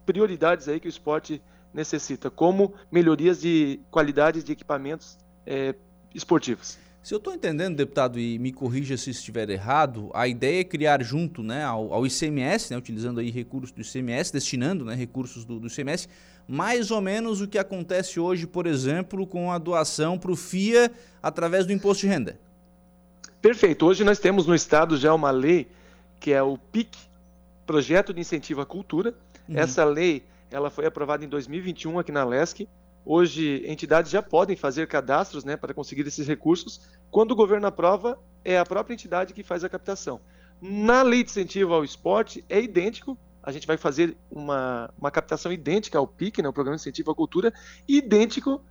prioridades 0.06 0.68
aí 0.68 0.78
que 0.78 0.86
o 0.86 0.90
esporte 0.90 1.42
necessita, 1.72 2.30
como 2.30 2.74
melhorias 2.90 3.40
de 3.40 3.80
qualidade 3.90 4.42
de 4.42 4.52
equipamentos 4.52 5.18
é, 5.46 5.74
esportivos. 6.14 6.78
Se 7.08 7.14
eu 7.14 7.16
estou 7.16 7.32
entendendo, 7.32 7.74
deputado, 7.74 8.20
e 8.20 8.38
me 8.38 8.52
corrija 8.52 8.94
se 8.98 9.08
estiver 9.08 9.48
errado, 9.48 10.10
a 10.12 10.28
ideia 10.28 10.60
é 10.60 10.64
criar 10.64 11.02
junto 11.02 11.42
né, 11.42 11.64
ao, 11.64 11.90
ao 11.94 12.06
ICMS, 12.06 12.70
né, 12.70 12.76
utilizando 12.76 13.18
aí 13.18 13.30
recursos 13.30 13.72
do 13.72 13.80
ICMS, 13.80 14.30
destinando 14.30 14.84
né, 14.84 14.94
recursos 14.94 15.42
do, 15.42 15.58
do 15.58 15.68
ICMS, 15.68 16.06
mais 16.46 16.90
ou 16.90 17.00
menos 17.00 17.40
o 17.40 17.48
que 17.48 17.56
acontece 17.56 18.20
hoje, 18.20 18.46
por 18.46 18.66
exemplo, 18.66 19.26
com 19.26 19.50
a 19.50 19.56
doação 19.56 20.18
para 20.18 20.30
o 20.30 20.36
FIA 20.36 20.92
através 21.22 21.64
do 21.64 21.72
imposto 21.72 22.02
de 22.02 22.08
renda. 22.08 22.38
Perfeito. 23.40 23.86
Hoje 23.86 24.04
nós 24.04 24.18
temos 24.18 24.46
no 24.46 24.54
Estado 24.54 24.94
já 24.98 25.14
uma 25.14 25.30
lei 25.30 25.66
que 26.20 26.34
é 26.34 26.42
o 26.42 26.58
PIC, 26.58 26.94
Projeto 27.64 28.12
de 28.12 28.20
Incentivo 28.20 28.60
à 28.60 28.66
Cultura. 28.66 29.14
Uhum. 29.48 29.56
Essa 29.56 29.82
lei 29.82 30.24
ela 30.50 30.68
foi 30.68 30.84
aprovada 30.84 31.24
em 31.24 31.28
2021 31.28 32.00
aqui 32.00 32.12
na 32.12 32.22
LESC. 32.22 32.68
Hoje, 33.04 33.62
entidades 33.66 34.10
já 34.10 34.22
podem 34.22 34.56
fazer 34.56 34.86
cadastros 34.86 35.44
né, 35.44 35.56
para 35.56 35.72
conseguir 35.72 36.06
esses 36.06 36.26
recursos. 36.26 36.80
Quando 37.10 37.32
o 37.32 37.36
governo 37.36 37.66
aprova, 37.66 38.18
é 38.44 38.58
a 38.58 38.64
própria 38.64 38.94
entidade 38.94 39.32
que 39.32 39.42
faz 39.42 39.64
a 39.64 39.68
captação. 39.68 40.20
Na 40.60 41.02
lei 41.02 41.22
de 41.22 41.30
incentivo 41.30 41.72
ao 41.72 41.84
esporte, 41.84 42.44
é 42.48 42.60
idêntico. 42.60 43.16
A 43.42 43.52
gente 43.52 43.66
vai 43.66 43.76
fazer 43.76 44.16
uma, 44.30 44.92
uma 44.98 45.10
captação 45.10 45.52
idêntica 45.52 45.98
ao 45.98 46.06
PIC, 46.06 46.42
né, 46.42 46.48
o 46.48 46.52
Programa 46.52 46.76
de 46.76 46.82
Incentivo 46.82 47.10
à 47.10 47.14
Cultura, 47.14 47.52
idêntico 47.86 48.62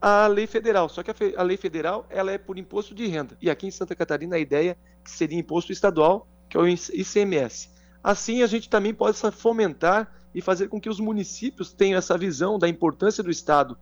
à 0.00 0.26
lei 0.26 0.46
federal. 0.46 0.88
Só 0.88 1.02
que 1.02 1.10
a, 1.10 1.14
a 1.36 1.42
lei 1.42 1.56
federal 1.56 2.06
ela 2.08 2.32
é 2.32 2.38
por 2.38 2.58
imposto 2.58 2.94
de 2.94 3.06
renda. 3.06 3.36
E 3.40 3.50
aqui 3.50 3.66
em 3.66 3.70
Santa 3.70 3.94
Catarina, 3.94 4.36
a 4.36 4.38
ideia 4.38 4.70
é 4.70 4.76
que 5.04 5.10
seria 5.10 5.38
imposto 5.38 5.72
estadual, 5.72 6.26
que 6.48 6.56
é 6.56 6.60
o 6.60 6.66
ICMS. 6.66 7.70
Assim, 8.02 8.42
a 8.42 8.46
gente 8.46 8.68
também 8.68 8.94
pode 8.94 9.18
fomentar 9.32 10.12
e 10.34 10.40
fazer 10.40 10.68
com 10.68 10.80
que 10.80 10.88
os 10.88 11.00
municípios 11.00 11.72
tenham 11.72 11.98
essa 11.98 12.16
visão 12.16 12.58
da 12.58 12.68
importância 12.68 13.22
do 13.22 13.30
Estado, 13.30 13.76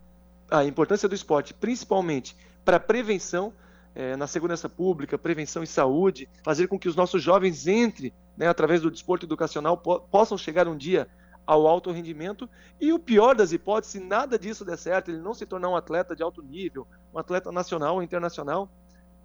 a 0.49 0.65
importância 0.65 1.07
do 1.07 1.15
esporte, 1.15 1.53
principalmente 1.53 2.35
para 2.65 2.79
prevenção 2.79 3.53
é, 3.95 4.15
na 4.15 4.27
segurança 4.27 4.69
pública, 4.69 5.17
prevenção 5.17 5.63
e 5.63 5.67
saúde, 5.67 6.27
fazer 6.43 6.67
com 6.67 6.79
que 6.79 6.89
os 6.89 6.95
nossos 6.95 7.21
jovens 7.21 7.67
entrem, 7.67 8.13
né, 8.37 8.47
através 8.47 8.81
do 8.81 8.91
desporto 8.91 9.25
educacional, 9.25 9.77
po 9.77 9.99
possam 9.99 10.37
chegar 10.37 10.67
um 10.67 10.77
dia 10.77 11.07
ao 11.45 11.67
alto 11.67 11.91
rendimento. 11.91 12.49
E 12.79 12.93
o 12.93 12.99
pior 12.99 13.35
das 13.35 13.51
hipóteses, 13.51 13.93
se 13.93 13.99
nada 13.99 14.37
disso 14.37 14.63
der 14.63 14.77
certo, 14.77 15.09
ele 15.09 15.19
não 15.19 15.33
se 15.33 15.45
tornar 15.45 15.69
um 15.69 15.75
atleta 15.75 16.15
de 16.15 16.23
alto 16.23 16.41
nível, 16.41 16.87
um 17.13 17.19
atleta 17.19 17.51
nacional 17.51 17.95
ou 17.95 18.03
internacional, 18.03 18.69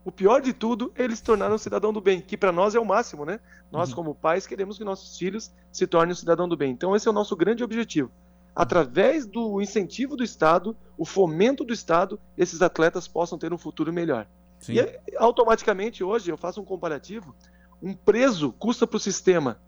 o 0.06 0.12
pior 0.12 0.40
de 0.40 0.52
tudo, 0.52 0.92
ele 0.94 1.16
se 1.16 1.22
tornar 1.24 1.52
um 1.52 1.58
cidadão 1.58 1.92
do 1.92 2.00
bem, 2.00 2.20
que 2.20 2.36
para 2.36 2.52
nós 2.52 2.76
é 2.76 2.78
o 2.78 2.84
máximo, 2.84 3.24
né? 3.24 3.40
Nós, 3.72 3.88
uhum. 3.88 3.96
como 3.96 4.14
pais, 4.14 4.46
queremos 4.46 4.78
que 4.78 4.84
nossos 4.84 5.18
filhos 5.18 5.52
se 5.72 5.84
tornem 5.84 6.12
um 6.12 6.16
cidadão 6.16 6.48
do 6.48 6.56
bem. 6.56 6.70
Então, 6.70 6.94
esse 6.94 7.08
é 7.08 7.10
o 7.10 7.12
nosso 7.12 7.34
grande 7.34 7.64
objetivo. 7.64 8.08
Através 8.54 9.26
do 9.26 9.60
incentivo 9.60 10.16
do 10.16 10.22
Estado, 10.22 10.76
o 10.96 11.04
fomento 11.04 11.64
do 11.64 11.72
Estado, 11.72 12.20
esses 12.38 12.62
atletas 12.62 13.08
possam 13.08 13.36
ter 13.36 13.52
um 13.52 13.58
futuro 13.58 13.92
melhor. 13.92 14.28
Sim. 14.60 14.74
E 14.74 15.16
automaticamente, 15.16 16.04
hoje, 16.04 16.30
eu 16.30 16.36
faço 16.36 16.60
um 16.60 16.64
comparativo: 16.64 17.34
um 17.82 17.92
preso 17.92 18.52
custa 18.52 18.86
para 18.86 18.98
o 18.98 19.00
sistema 19.00 19.58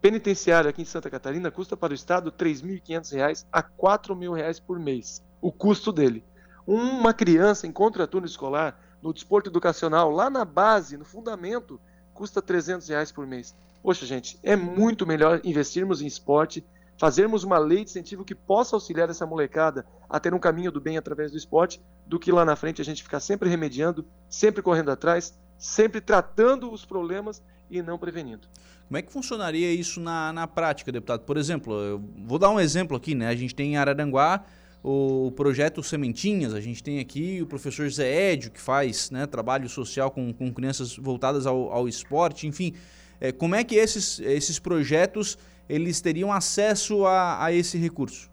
penitenciário 0.00 0.70
aqui 0.70 0.80
em 0.80 0.86
Santa 0.86 1.10
Catarina, 1.10 1.50
custa 1.50 1.76
para 1.76 1.92
o 1.92 1.94
Estado 1.94 2.30
R$ 2.30 2.36
3.500 2.42 3.44
a 3.52 3.58
R$ 3.60 3.66
4.000 3.78 4.62
por 4.66 4.78
mês. 4.78 5.22
O 5.42 5.52
custo 5.52 5.92
dele. 5.92 6.24
Uma 6.66 7.12
criança 7.12 7.66
em 7.66 7.72
contraturno 7.72 8.26
escolar 8.26 8.87
no 9.02 9.12
desporto 9.12 9.48
educacional, 9.50 10.10
lá 10.10 10.28
na 10.28 10.44
base, 10.44 10.96
no 10.96 11.04
fundamento, 11.04 11.80
custa 12.12 12.42
300 12.42 12.88
reais 12.88 13.12
por 13.12 13.26
mês. 13.26 13.54
Poxa, 13.82 14.04
gente, 14.04 14.38
é 14.42 14.56
muito 14.56 15.06
melhor 15.06 15.40
investirmos 15.44 16.02
em 16.02 16.06
esporte, 16.06 16.66
fazermos 16.98 17.44
uma 17.44 17.58
lei 17.58 17.84
de 17.84 17.90
incentivo 17.90 18.24
que 18.24 18.34
possa 18.34 18.74
auxiliar 18.74 19.08
essa 19.08 19.24
molecada 19.24 19.86
a 20.08 20.18
ter 20.18 20.34
um 20.34 20.38
caminho 20.38 20.72
do 20.72 20.80
bem 20.80 20.98
através 20.98 21.30
do 21.30 21.38
esporte, 21.38 21.80
do 22.04 22.18
que 22.18 22.32
lá 22.32 22.44
na 22.44 22.56
frente 22.56 22.82
a 22.82 22.84
gente 22.84 23.02
ficar 23.02 23.20
sempre 23.20 23.48
remediando, 23.48 24.04
sempre 24.28 24.62
correndo 24.62 24.90
atrás, 24.90 25.38
sempre 25.56 26.00
tratando 26.00 26.72
os 26.72 26.84
problemas 26.84 27.42
e 27.70 27.80
não 27.82 27.98
prevenindo. 27.98 28.48
Como 28.88 28.96
é 28.96 29.02
que 29.02 29.12
funcionaria 29.12 29.70
isso 29.70 30.00
na, 30.00 30.32
na 30.32 30.46
prática, 30.46 30.90
deputado? 30.90 31.20
Por 31.20 31.36
exemplo, 31.36 31.74
eu 31.74 32.02
vou 32.24 32.38
dar 32.38 32.50
um 32.50 32.58
exemplo 32.58 32.96
aqui, 32.96 33.14
né? 33.14 33.28
A 33.28 33.36
gente 33.36 33.54
tem 33.54 33.74
em 33.74 33.76
Araranguá 33.76 34.44
o 34.82 35.32
projeto 35.32 35.82
Sementinhas, 35.82 36.54
a 36.54 36.60
gente 36.60 36.82
tem 36.82 37.00
aqui 37.00 37.42
o 37.42 37.46
professor 37.46 37.88
Zé 37.90 38.32
Edio, 38.32 38.50
que 38.50 38.60
faz 38.60 39.10
né, 39.10 39.26
trabalho 39.26 39.68
social 39.68 40.10
com, 40.10 40.32
com 40.32 40.52
crianças 40.52 40.96
voltadas 40.96 41.46
ao, 41.46 41.72
ao 41.72 41.88
esporte, 41.88 42.46
enfim. 42.46 42.74
É, 43.20 43.32
como 43.32 43.54
é 43.54 43.64
que 43.64 43.74
esses, 43.74 44.20
esses 44.20 44.58
projetos 44.58 45.36
eles 45.68 46.00
teriam 46.00 46.32
acesso 46.32 47.04
a, 47.04 47.44
a 47.44 47.52
esse 47.52 47.76
recurso? 47.76 48.30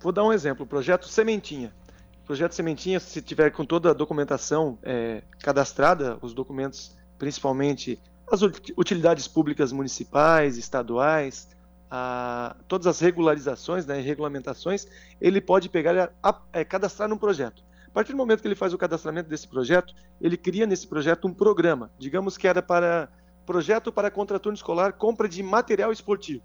Vou 0.00 0.12
dar 0.12 0.24
um 0.24 0.32
exemplo, 0.32 0.64
o 0.64 0.66
projeto 0.66 1.08
Sementinha. 1.08 1.74
O 2.22 2.26
projeto 2.26 2.54
Sementinha, 2.54 3.00
se 3.00 3.20
tiver 3.20 3.50
com 3.50 3.64
toda 3.64 3.90
a 3.90 3.92
documentação 3.92 4.78
é, 4.82 5.22
cadastrada, 5.40 6.18
os 6.22 6.32
documentos, 6.32 6.96
principalmente 7.18 7.98
as 8.30 8.40
utilidades 8.42 9.28
públicas 9.28 9.72
municipais, 9.72 10.56
estaduais, 10.56 11.48
a, 11.90 12.56
todas 12.66 12.86
as 12.86 13.00
regularizações 13.00 13.86
né, 13.86 14.00
e 14.00 14.02
regulamentações, 14.02 14.86
ele 15.20 15.40
pode 15.40 15.68
pegar 15.68 15.94
e 15.94 16.34
é, 16.52 16.64
cadastrar 16.64 17.08
num 17.08 17.18
projeto. 17.18 17.62
A 17.86 17.90
partir 17.90 18.12
do 18.12 18.18
momento 18.18 18.40
que 18.40 18.48
ele 18.48 18.56
faz 18.56 18.72
o 18.72 18.78
cadastramento 18.78 19.28
desse 19.28 19.46
projeto, 19.46 19.94
ele 20.20 20.36
cria 20.36 20.66
nesse 20.66 20.86
projeto 20.86 21.28
um 21.28 21.32
programa. 21.32 21.92
Digamos 21.98 22.36
que 22.36 22.48
era 22.48 22.60
para 22.60 23.08
projeto 23.46 23.92
para 23.92 24.10
contraturno 24.10 24.56
escolar, 24.56 24.94
compra 24.94 25.28
de 25.28 25.42
material 25.42 25.92
esportivo. 25.92 26.42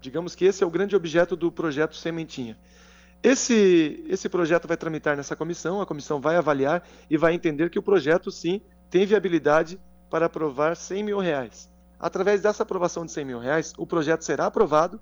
Digamos 0.00 0.34
que 0.34 0.44
esse 0.44 0.64
é 0.64 0.66
o 0.66 0.70
grande 0.70 0.96
objeto 0.96 1.36
do 1.36 1.52
projeto 1.52 1.96
Sementinha. 1.96 2.56
Esse, 3.22 4.02
esse 4.08 4.28
projeto 4.28 4.66
vai 4.66 4.76
tramitar 4.76 5.16
nessa 5.16 5.36
comissão, 5.36 5.82
a 5.82 5.86
comissão 5.86 6.20
vai 6.20 6.36
avaliar 6.36 6.82
e 7.10 7.18
vai 7.18 7.34
entender 7.34 7.68
que 7.68 7.78
o 7.78 7.82
projeto, 7.82 8.30
sim, 8.30 8.62
tem 8.88 9.04
viabilidade 9.04 9.78
para 10.08 10.26
aprovar 10.26 10.74
100 10.74 11.04
mil 11.04 11.18
reais. 11.18 11.69
Através 12.00 12.40
dessa 12.40 12.62
aprovação 12.62 13.04
de 13.04 13.12
100 13.12 13.24
mil 13.26 13.38
reais, 13.38 13.74
o 13.76 13.86
projeto 13.86 14.24
será 14.24 14.46
aprovado. 14.46 14.98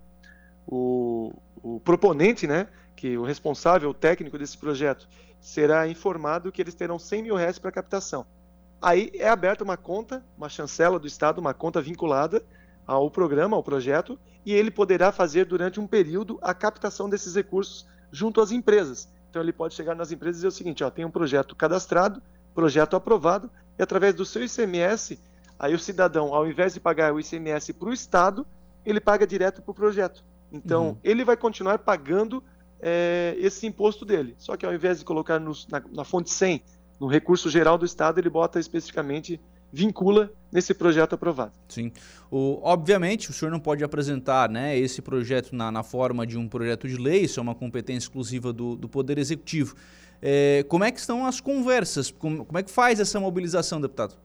O, 0.66 1.32
o 1.62 1.78
proponente, 1.80 2.46
né, 2.46 2.66
que 2.96 3.16
o 3.16 3.22
responsável 3.22 3.94
técnico 3.94 4.36
desse 4.36 4.58
projeto, 4.58 5.08
será 5.40 5.86
informado 5.86 6.50
que 6.50 6.60
eles 6.60 6.74
terão 6.74 6.98
100 6.98 7.22
mil 7.22 7.36
reais 7.36 7.58
para 7.58 7.70
captação. 7.70 8.26
Aí 8.82 9.10
é 9.14 9.28
aberta 9.28 9.62
uma 9.62 9.76
conta, 9.76 10.24
uma 10.36 10.48
chancela 10.48 10.98
do 10.98 11.06
Estado, 11.06 11.38
uma 11.38 11.54
conta 11.54 11.80
vinculada 11.80 12.44
ao 12.84 13.08
programa, 13.10 13.56
ao 13.56 13.62
projeto, 13.62 14.18
e 14.44 14.52
ele 14.52 14.70
poderá 14.70 15.12
fazer 15.12 15.44
durante 15.44 15.78
um 15.78 15.86
período 15.86 16.38
a 16.42 16.52
captação 16.52 17.08
desses 17.08 17.34
recursos 17.36 17.86
junto 18.10 18.40
às 18.40 18.50
empresas. 18.50 19.08
Então 19.30 19.42
ele 19.42 19.52
pode 19.52 19.74
chegar 19.74 19.94
nas 19.94 20.10
empresas 20.10 20.36
e 20.36 20.38
dizer 20.38 20.48
o 20.48 20.52
seguinte: 20.52 20.82
ó, 20.82 20.90
tem 20.90 21.04
um 21.04 21.10
projeto 21.10 21.54
cadastrado, 21.54 22.20
projeto 22.54 22.96
aprovado, 22.96 23.50
e 23.78 23.82
através 23.82 24.14
do 24.14 24.24
seu 24.24 24.44
ICMS 24.44 25.18
Aí 25.58 25.74
o 25.74 25.78
cidadão, 25.78 26.32
ao 26.32 26.46
invés 26.46 26.74
de 26.74 26.80
pagar 26.80 27.12
o 27.12 27.18
ICMS 27.18 27.72
para 27.72 27.88
o 27.88 27.92
Estado, 27.92 28.46
ele 28.86 29.00
paga 29.00 29.26
direto 29.26 29.60
para 29.60 29.72
o 29.72 29.74
projeto. 29.74 30.24
Então, 30.52 30.88
uhum. 30.88 30.96
ele 31.02 31.24
vai 31.24 31.36
continuar 31.36 31.78
pagando 31.78 32.42
é, 32.80 33.34
esse 33.38 33.66
imposto 33.66 34.04
dele. 34.04 34.34
Só 34.38 34.56
que 34.56 34.64
ao 34.64 34.72
invés 34.72 34.98
de 35.00 35.04
colocar 35.04 35.38
no, 35.38 35.52
na, 35.68 35.82
na, 35.92 36.04
fonte 36.04 36.30
100, 36.30 36.62
no 37.00 37.06
recurso 37.06 37.50
geral 37.50 37.76
do 37.76 37.84
Estado, 37.84 38.18
ele 38.18 38.30
bota 38.30 38.58
especificamente, 38.58 39.40
vincula 39.72 40.30
nesse 40.50 40.72
projeto 40.72 41.14
aprovado. 41.14 41.52
Sim. 41.68 41.92
O, 42.30 42.60
obviamente, 42.62 43.30
o 43.30 43.32
senhor 43.32 43.50
não 43.50 43.60
pode 43.60 43.84
apresentar 43.84 44.48
né, 44.48 44.78
esse 44.78 45.02
projeto 45.02 45.54
na, 45.54 45.70
na 45.70 45.82
forma 45.82 46.26
de 46.26 46.38
um 46.38 46.48
projeto 46.48 46.88
de 46.88 46.96
lei, 46.96 47.22
isso 47.22 47.38
é 47.38 47.42
uma 47.42 47.54
competência 47.54 48.06
exclusiva 48.06 48.52
do, 48.52 48.76
do 48.76 48.88
Poder 48.88 49.18
Executivo. 49.18 49.74
É, 50.22 50.64
como 50.68 50.84
é 50.84 50.90
que 50.90 50.98
estão 50.98 51.26
as 51.26 51.40
conversas? 51.40 52.10
Como, 52.10 52.44
como 52.44 52.58
é 52.58 52.62
que 52.62 52.70
faz 52.70 52.98
essa 52.98 53.20
mobilização, 53.20 53.80
deputado? 53.80 54.16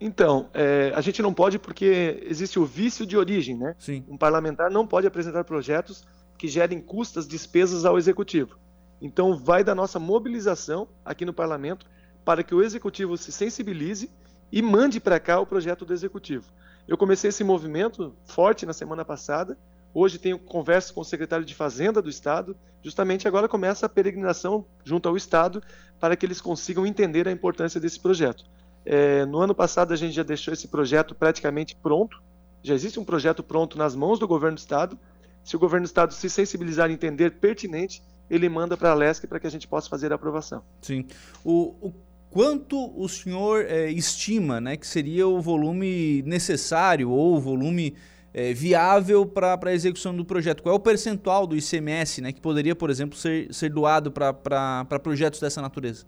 Então, 0.00 0.48
é, 0.54 0.92
a 0.94 1.00
gente 1.00 1.20
não 1.20 1.34
pode 1.34 1.58
porque 1.58 2.22
existe 2.26 2.58
o 2.58 2.64
vício 2.64 3.04
de 3.04 3.16
origem, 3.16 3.56
né? 3.56 3.74
Sim. 3.78 4.04
Um 4.08 4.16
parlamentar 4.16 4.70
não 4.70 4.86
pode 4.86 5.06
apresentar 5.06 5.44
projetos 5.44 6.04
que 6.36 6.46
gerem 6.46 6.80
custas, 6.80 7.26
despesas 7.26 7.84
ao 7.84 7.98
executivo. 7.98 8.58
Então, 9.00 9.36
vai 9.36 9.64
da 9.64 9.74
nossa 9.74 9.98
mobilização 9.98 10.88
aqui 11.04 11.24
no 11.24 11.32
parlamento 11.32 11.86
para 12.24 12.44
que 12.44 12.54
o 12.54 12.62
executivo 12.62 13.16
se 13.16 13.32
sensibilize 13.32 14.10
e 14.52 14.62
mande 14.62 15.00
para 15.00 15.18
cá 15.18 15.40
o 15.40 15.46
projeto 15.46 15.84
do 15.84 15.92
executivo. 15.92 16.46
Eu 16.86 16.96
comecei 16.96 17.28
esse 17.28 17.44
movimento 17.44 18.14
forte 18.24 18.64
na 18.64 18.72
semana 18.72 19.04
passada. 19.04 19.58
Hoje 19.92 20.18
tenho 20.18 20.38
conversa 20.38 20.92
com 20.92 21.00
o 21.00 21.04
secretário 21.04 21.44
de 21.44 21.54
Fazenda 21.54 22.00
do 22.00 22.08
Estado. 22.08 22.56
Justamente 22.82 23.26
agora 23.26 23.48
começa 23.48 23.86
a 23.86 23.88
peregrinação 23.88 24.64
junto 24.84 25.08
ao 25.08 25.16
Estado 25.16 25.62
para 25.98 26.16
que 26.16 26.24
eles 26.24 26.40
consigam 26.40 26.86
entender 26.86 27.26
a 27.26 27.32
importância 27.32 27.80
desse 27.80 28.00
projeto. 28.00 28.44
É, 28.84 29.24
no 29.26 29.38
ano 29.38 29.54
passado, 29.54 29.92
a 29.92 29.96
gente 29.96 30.14
já 30.14 30.22
deixou 30.22 30.52
esse 30.52 30.68
projeto 30.68 31.14
praticamente 31.14 31.76
pronto. 31.76 32.22
Já 32.62 32.74
existe 32.74 32.98
um 32.98 33.04
projeto 33.04 33.42
pronto 33.42 33.76
nas 33.78 33.94
mãos 33.94 34.18
do 34.18 34.26
governo 34.26 34.56
do 34.56 34.60
Estado. 34.60 34.98
Se 35.44 35.56
o 35.56 35.58
governo 35.58 35.84
do 35.84 35.88
Estado 35.88 36.12
se 36.12 36.28
sensibilizar 36.28 36.90
e 36.90 36.94
entender 36.94 37.32
pertinente, 37.32 38.02
ele 38.30 38.48
manda 38.48 38.76
para 38.76 38.90
a 38.90 38.94
LESC 38.94 39.26
para 39.26 39.40
que 39.40 39.46
a 39.46 39.50
gente 39.50 39.66
possa 39.66 39.88
fazer 39.88 40.12
a 40.12 40.14
aprovação. 40.14 40.62
Sim. 40.82 41.06
O, 41.44 41.74
o 41.80 41.94
quanto 42.30 42.92
o 43.00 43.08
senhor 43.08 43.64
é, 43.66 43.90
estima 43.90 44.60
né, 44.60 44.76
que 44.76 44.86
seria 44.86 45.26
o 45.26 45.40
volume 45.40 46.22
necessário 46.22 47.10
ou 47.10 47.36
o 47.36 47.40
volume 47.40 47.94
é, 48.34 48.52
viável 48.52 49.24
para 49.24 49.58
a 49.62 49.72
execução 49.72 50.14
do 50.14 50.24
projeto? 50.24 50.62
Qual 50.62 50.74
é 50.74 50.76
o 50.76 50.80
percentual 50.80 51.46
do 51.46 51.56
ICMS 51.56 52.20
né, 52.20 52.32
que 52.32 52.40
poderia, 52.40 52.76
por 52.76 52.90
exemplo, 52.90 53.18
ser, 53.18 53.52
ser 53.52 53.70
doado 53.70 54.12
para 54.12 54.84
projetos 55.02 55.40
dessa 55.40 55.62
natureza? 55.62 56.04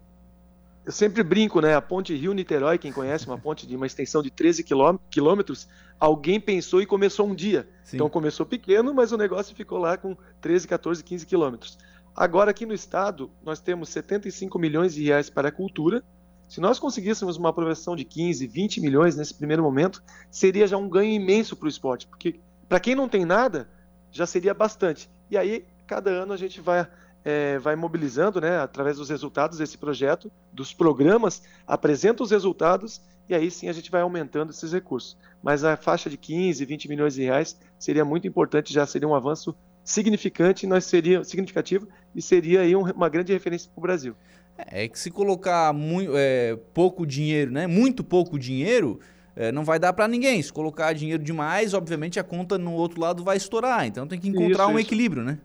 Eu 0.84 0.92
sempre 0.92 1.22
brinco, 1.22 1.60
né? 1.60 1.74
A 1.74 1.82
ponte 1.82 2.14
Rio-Niterói, 2.14 2.78
quem 2.78 2.92
conhece, 2.92 3.26
uma 3.26 3.38
ponte 3.38 3.66
de 3.66 3.76
uma 3.76 3.86
extensão 3.86 4.22
de 4.22 4.30
13 4.30 4.64
quilômetros, 5.10 5.68
alguém 5.98 6.40
pensou 6.40 6.80
e 6.80 6.86
começou 6.86 7.28
um 7.28 7.34
dia. 7.34 7.68
Sim. 7.84 7.96
Então 7.96 8.08
começou 8.08 8.46
pequeno, 8.46 8.94
mas 8.94 9.12
o 9.12 9.16
negócio 9.16 9.54
ficou 9.54 9.78
lá 9.78 9.96
com 9.96 10.16
13, 10.40 10.66
14, 10.66 11.04
15 11.04 11.26
quilômetros. 11.26 11.78
Agora 12.16 12.50
aqui 12.50 12.66
no 12.66 12.74
estado, 12.74 13.30
nós 13.42 13.60
temos 13.60 13.88
75 13.90 14.58
milhões 14.58 14.94
de 14.94 15.04
reais 15.04 15.30
para 15.30 15.48
a 15.48 15.52
cultura. 15.52 16.02
Se 16.48 16.60
nós 16.60 16.78
conseguíssemos 16.78 17.36
uma 17.36 17.50
aprovação 17.50 17.94
de 17.94 18.04
15, 18.04 18.46
20 18.46 18.80
milhões 18.80 19.16
nesse 19.16 19.34
primeiro 19.34 19.62
momento, 19.62 20.02
seria 20.30 20.66
já 20.66 20.76
um 20.76 20.88
ganho 20.88 21.12
imenso 21.12 21.54
para 21.54 21.66
o 21.66 21.68
esporte, 21.68 22.06
porque 22.06 22.40
para 22.68 22.80
quem 22.80 22.94
não 22.94 23.08
tem 23.08 23.24
nada, 23.24 23.68
já 24.10 24.26
seria 24.26 24.52
bastante. 24.52 25.08
E 25.30 25.36
aí, 25.36 25.64
cada 25.86 26.10
ano 26.10 26.32
a 26.32 26.36
gente 26.36 26.60
vai 26.60 26.88
é, 27.24 27.58
vai 27.58 27.76
mobilizando, 27.76 28.40
né, 28.40 28.58
através 28.58 28.96
dos 28.96 29.10
resultados 29.10 29.58
desse 29.58 29.76
projeto, 29.76 30.30
dos 30.52 30.72
programas, 30.72 31.42
apresenta 31.66 32.22
os 32.22 32.30
resultados 32.30 33.00
e 33.28 33.34
aí 33.34 33.50
sim 33.50 33.68
a 33.68 33.72
gente 33.72 33.90
vai 33.90 34.00
aumentando 34.00 34.50
esses 34.50 34.72
recursos. 34.72 35.16
Mas 35.42 35.62
a 35.62 35.76
faixa 35.76 36.10
de 36.10 36.16
15, 36.16 36.64
20 36.64 36.88
milhões 36.88 37.14
de 37.14 37.22
reais 37.22 37.58
seria 37.78 38.04
muito 38.04 38.26
importante, 38.26 38.72
já 38.72 38.84
seria 38.86 39.06
um 39.06 39.14
avanço 39.14 39.54
significante, 39.84 40.66
nós 40.66 40.84
seria 40.84 41.22
significativo 41.24 41.86
e 42.14 42.20
seria 42.20 42.62
aí 42.62 42.74
uma 42.74 43.08
grande 43.08 43.32
referência 43.32 43.70
para 43.72 43.78
o 43.78 43.82
Brasil. 43.82 44.16
É, 44.58 44.84
é 44.84 44.88
que 44.88 44.98
se 44.98 45.10
colocar 45.10 45.72
muito, 45.72 46.12
é, 46.16 46.56
pouco 46.74 47.06
dinheiro, 47.06 47.50
né, 47.50 47.66
muito 47.66 48.02
pouco 48.02 48.38
dinheiro, 48.38 48.98
é, 49.36 49.52
não 49.52 49.64
vai 49.64 49.78
dar 49.78 49.92
para 49.92 50.08
ninguém. 50.08 50.42
Se 50.42 50.52
colocar 50.52 50.92
dinheiro 50.92 51.22
demais, 51.22 51.72
obviamente 51.72 52.18
a 52.18 52.24
conta 52.24 52.58
no 52.58 52.72
outro 52.72 53.00
lado 53.00 53.22
vai 53.22 53.36
estourar. 53.36 53.86
Então 53.86 54.06
tem 54.06 54.18
que 54.18 54.28
encontrar 54.28 54.64
isso, 54.64 54.72
um 54.72 54.78
isso. 54.78 54.88
equilíbrio, 54.88 55.22
né? 55.22 55.38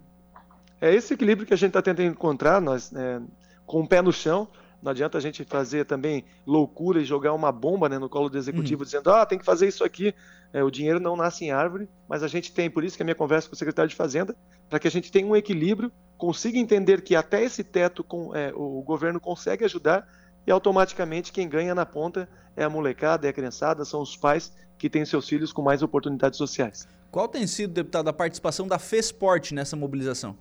É 0.85 0.93
esse 0.93 1.15
equilíbrio 1.15 1.47
que 1.47 1.53
a 1.53 1.57
gente 1.57 1.69
está 1.69 1.81
tentando 1.81 2.11
encontrar, 2.11 2.61
nós, 2.61 2.93
é, 2.93 3.19
com 3.65 3.81
o 3.81 3.87
pé 3.87 4.03
no 4.03 4.13
chão, 4.13 4.47
Não 4.83 4.91
adianta 4.91 5.17
a 5.17 5.21
gente 5.21 5.43
fazer 5.43 5.83
também 5.83 6.23
loucura 6.45 7.01
e 7.01 7.05
jogar 7.05 7.33
uma 7.33 7.51
bomba 7.51 7.89
né, 7.89 7.97
no 7.97 8.07
colo 8.07 8.29
do 8.29 8.37
executivo 8.37 8.81
uhum. 8.81 8.85
dizendo, 8.85 9.09
ah, 9.09 9.25
tem 9.25 9.39
que 9.39 9.43
fazer 9.43 9.67
isso 9.67 9.83
aqui. 9.83 10.13
É, 10.53 10.63
o 10.63 10.69
dinheiro 10.69 10.99
não 10.99 11.15
nasce 11.15 11.43
em 11.43 11.49
árvore, 11.49 11.89
mas 12.07 12.21
a 12.21 12.27
gente 12.27 12.53
tem, 12.53 12.69
por 12.69 12.83
isso 12.83 12.95
que 12.95 13.01
a 13.01 13.03
minha 13.03 13.15
conversa 13.15 13.49
com 13.49 13.55
o 13.55 13.57
secretário 13.57 13.89
de 13.89 13.95
Fazenda, 13.95 14.35
para 14.69 14.77
que 14.77 14.87
a 14.87 14.91
gente 14.91 15.11
tenha 15.11 15.25
um 15.25 15.35
equilíbrio, 15.35 15.91
consiga 16.19 16.59
entender 16.59 17.01
que 17.01 17.15
até 17.15 17.43
esse 17.43 17.63
teto 17.63 18.03
com, 18.03 18.35
é, 18.35 18.53
o 18.53 18.83
governo 18.83 19.19
consegue 19.19 19.65
ajudar 19.65 20.07
e 20.45 20.51
automaticamente 20.51 21.31
quem 21.31 21.49
ganha 21.49 21.73
na 21.73 21.87
ponta 21.87 22.29
é 22.55 22.63
a 22.63 22.69
molecada, 22.69 23.25
é 23.25 23.31
a 23.31 23.33
criançada, 23.33 23.83
são 23.85 24.03
os 24.03 24.15
pais 24.15 24.53
que 24.77 24.87
têm 24.87 25.03
seus 25.03 25.27
filhos 25.27 25.51
com 25.51 25.63
mais 25.63 25.81
oportunidades 25.81 26.37
sociais. 26.37 26.87
Qual 27.09 27.27
tem 27.27 27.47
sido, 27.47 27.73
deputado, 27.73 28.07
a 28.07 28.13
participação 28.13 28.67
da 28.67 28.77
FESPORT 28.77 29.51
nessa 29.51 29.75
mobilização? 29.75 30.37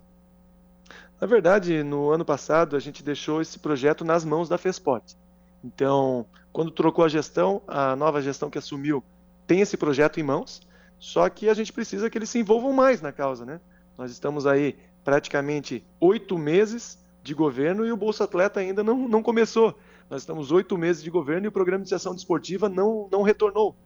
Na 1.20 1.26
verdade, 1.26 1.82
no 1.82 2.10
ano 2.10 2.24
passado, 2.24 2.76
a 2.76 2.80
gente 2.80 3.02
deixou 3.02 3.40
esse 3.40 3.58
projeto 3.58 4.04
nas 4.04 4.24
mãos 4.24 4.48
da 4.48 4.58
FESPORT. 4.58 5.16
Então, 5.64 6.26
quando 6.52 6.70
trocou 6.70 7.04
a 7.04 7.08
gestão, 7.08 7.62
a 7.66 7.96
nova 7.96 8.20
gestão 8.20 8.50
que 8.50 8.58
assumiu 8.58 9.02
tem 9.46 9.60
esse 9.60 9.76
projeto 9.76 10.20
em 10.20 10.22
mãos, 10.22 10.60
só 10.98 11.28
que 11.28 11.48
a 11.48 11.54
gente 11.54 11.72
precisa 11.72 12.08
que 12.08 12.18
eles 12.18 12.30
se 12.30 12.38
envolvam 12.38 12.72
mais 12.72 13.00
na 13.00 13.12
causa, 13.12 13.44
né? 13.44 13.60
Nós 13.96 14.10
estamos 14.10 14.46
aí 14.46 14.76
praticamente 15.04 15.84
oito 16.00 16.38
meses 16.38 16.98
de 17.22 17.34
governo 17.34 17.86
e 17.86 17.92
o 17.92 17.96
Bolsa 17.96 18.24
Atleta 18.24 18.60
ainda 18.60 18.82
não, 18.82 19.08
não 19.08 19.22
começou. 19.22 19.78
Nós 20.10 20.22
estamos 20.22 20.50
oito 20.50 20.76
meses 20.76 21.02
de 21.02 21.10
governo 21.10 21.46
e 21.46 21.48
o 21.48 21.52
programa 21.52 21.82
de 21.82 21.88
iniciação 21.88 22.14
desportiva 22.14 22.68
não, 22.68 23.08
não 23.10 23.22
retornou. 23.22 23.76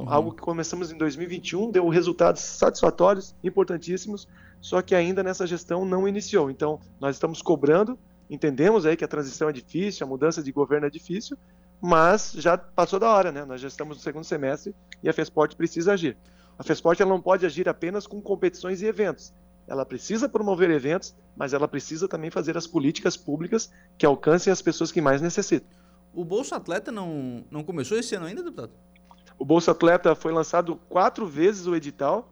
Uhum. 0.00 0.12
Algo 0.12 0.32
que 0.32 0.40
começamos 0.40 0.90
em 0.90 0.96
2021 0.96 1.70
deu 1.70 1.88
resultados 1.88 2.40
satisfatórios, 2.40 3.34
importantíssimos, 3.44 4.26
só 4.60 4.80
que 4.80 4.94
ainda 4.94 5.22
nessa 5.22 5.46
gestão 5.46 5.84
não 5.84 6.08
iniciou. 6.08 6.50
Então, 6.50 6.80
nós 6.98 7.16
estamos 7.16 7.42
cobrando, 7.42 7.98
entendemos 8.28 8.86
aí 8.86 8.96
que 8.96 9.04
a 9.04 9.08
transição 9.08 9.48
é 9.48 9.52
difícil, 9.52 10.06
a 10.06 10.08
mudança 10.08 10.42
de 10.42 10.50
governo 10.52 10.86
é 10.86 10.90
difícil, 10.90 11.36
mas 11.80 12.32
já 12.34 12.56
passou 12.56 12.98
da 12.98 13.10
hora, 13.10 13.30
né? 13.30 13.44
Nós 13.44 13.60
já 13.60 13.68
estamos 13.68 13.98
no 13.98 14.02
segundo 14.02 14.24
semestre 14.24 14.74
e 15.02 15.08
a 15.08 15.12
FESPORT 15.12 15.54
precisa 15.54 15.92
agir. 15.92 16.16
A 16.58 16.62
FESPORT 16.62 17.00
ela 17.00 17.10
não 17.10 17.20
pode 17.20 17.44
agir 17.44 17.68
apenas 17.68 18.06
com 18.06 18.20
competições 18.20 18.82
e 18.82 18.86
eventos. 18.86 19.32
Ela 19.66 19.84
precisa 19.84 20.28
promover 20.28 20.70
eventos, 20.70 21.14
mas 21.36 21.52
ela 21.52 21.68
precisa 21.68 22.08
também 22.08 22.30
fazer 22.30 22.56
as 22.56 22.66
políticas 22.66 23.16
públicas 23.16 23.70
que 23.96 24.04
alcancem 24.04 24.52
as 24.52 24.60
pessoas 24.60 24.90
que 24.90 25.00
mais 25.00 25.22
necessitam. 25.22 25.68
O 26.12 26.24
Bolsa 26.24 26.56
Atleta 26.56 26.90
não, 26.90 27.44
não 27.50 27.62
começou 27.62 27.98
esse 27.98 28.14
ano 28.14 28.26
ainda, 28.26 28.42
deputado? 28.42 28.72
O 29.40 29.44
Bolsa 29.46 29.70
Atleta 29.70 30.14
foi 30.14 30.34
lançado 30.34 30.76
quatro 30.90 31.26
vezes 31.26 31.66
o 31.66 31.74
edital 31.74 32.30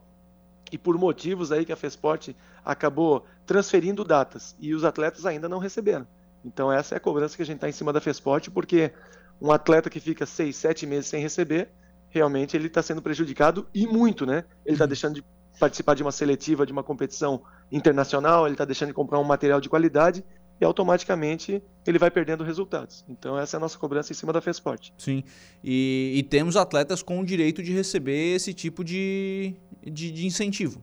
e 0.70 0.76
por 0.76 0.98
motivos 0.98 1.50
aí 1.50 1.64
que 1.64 1.72
a 1.72 1.76
FESPORT 1.76 2.36
acabou 2.62 3.24
transferindo 3.46 4.04
datas 4.04 4.54
e 4.60 4.74
os 4.74 4.84
atletas 4.84 5.24
ainda 5.24 5.48
não 5.48 5.58
receberam. 5.58 6.06
Então 6.44 6.70
essa 6.70 6.94
é 6.94 6.98
a 6.98 7.00
cobrança 7.00 7.34
que 7.34 7.40
a 7.40 7.46
gente 7.46 7.54
está 7.56 7.66
em 7.66 7.72
cima 7.72 7.94
da 7.94 8.00
FESPORT, 8.02 8.50
porque 8.50 8.92
um 9.40 9.50
atleta 9.50 9.88
que 9.88 10.00
fica 10.00 10.26
seis, 10.26 10.54
sete 10.56 10.86
meses 10.86 11.06
sem 11.06 11.22
receber, 11.22 11.70
realmente 12.10 12.54
ele 12.54 12.66
está 12.66 12.82
sendo 12.82 13.00
prejudicado 13.00 13.66
e 13.72 13.86
muito, 13.86 14.26
né? 14.26 14.44
Ele 14.66 14.74
está 14.74 14.84
uhum. 14.84 14.88
deixando 14.88 15.14
de 15.14 15.24
participar 15.58 15.94
de 15.94 16.02
uma 16.02 16.12
seletiva, 16.12 16.66
de 16.66 16.72
uma 16.72 16.82
competição 16.82 17.42
internacional, 17.72 18.44
ele 18.44 18.52
está 18.52 18.66
deixando 18.66 18.88
de 18.88 18.94
comprar 18.94 19.18
um 19.18 19.24
material 19.24 19.62
de 19.62 19.70
qualidade 19.70 20.22
e 20.60 20.64
automaticamente 20.64 21.62
ele 21.86 21.98
vai 21.98 22.10
perdendo 22.10 22.44
resultados. 22.44 23.04
Então 23.08 23.38
essa 23.38 23.56
é 23.56 23.58
a 23.58 23.60
nossa 23.60 23.78
cobrança 23.78 24.12
em 24.12 24.14
cima 24.14 24.32
da 24.32 24.40
FESPORT. 24.40 24.92
Sim, 24.98 25.22
e, 25.62 26.14
e 26.16 26.22
temos 26.24 26.56
atletas 26.56 27.02
com 27.02 27.20
o 27.20 27.24
direito 27.24 27.62
de 27.62 27.72
receber 27.72 28.34
esse 28.34 28.52
tipo 28.52 28.82
de, 28.84 29.54
de, 29.82 30.10
de, 30.10 30.26
incentivo. 30.26 30.82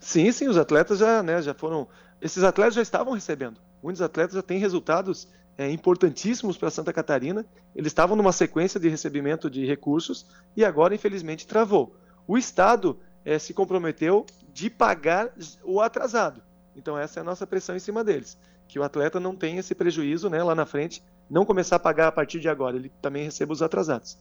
Sim, 0.00 0.30
sim, 0.32 0.48
os 0.48 0.56
atletas 0.56 0.98
já, 0.98 1.22
né, 1.22 1.40
já 1.42 1.54
foram... 1.54 1.88
Esses 2.20 2.42
atletas 2.42 2.74
já 2.74 2.82
estavam 2.82 3.12
recebendo. 3.12 3.60
Muitos 3.82 4.00
atletas 4.00 4.34
já 4.34 4.42
têm 4.42 4.58
resultados 4.58 5.28
é, 5.58 5.70
importantíssimos 5.70 6.56
para 6.56 6.70
Santa 6.70 6.92
Catarina. 6.92 7.44
Eles 7.74 7.90
estavam 7.90 8.16
numa 8.16 8.32
sequência 8.32 8.80
de 8.80 8.88
recebimento 8.88 9.50
de 9.50 9.66
recursos 9.66 10.26
e 10.56 10.64
agora, 10.64 10.94
infelizmente, 10.94 11.46
travou. 11.46 11.96
O 12.26 12.38
Estado 12.38 12.98
é, 13.24 13.38
se 13.38 13.52
comprometeu 13.52 14.24
de 14.52 14.70
pagar 14.70 15.30
o 15.62 15.80
atrasado. 15.80 16.42
Então, 16.76 16.98
essa 16.98 17.20
é 17.20 17.22
a 17.22 17.24
nossa 17.24 17.46
pressão 17.46 17.76
em 17.76 17.80
cima 17.80 18.02
deles. 18.02 18.36
Que 18.68 18.78
o 18.78 18.82
atleta 18.82 19.20
não 19.20 19.36
tenha 19.36 19.60
esse 19.60 19.74
prejuízo 19.74 20.28
né, 20.28 20.42
lá 20.42 20.54
na 20.54 20.66
frente, 20.66 21.02
não 21.28 21.44
começar 21.44 21.76
a 21.76 21.78
pagar 21.78 22.08
a 22.08 22.12
partir 22.12 22.40
de 22.40 22.48
agora, 22.48 22.76
ele 22.76 22.90
também 23.00 23.24
receba 23.24 23.52
os 23.52 23.62
atrasados. 23.62 24.18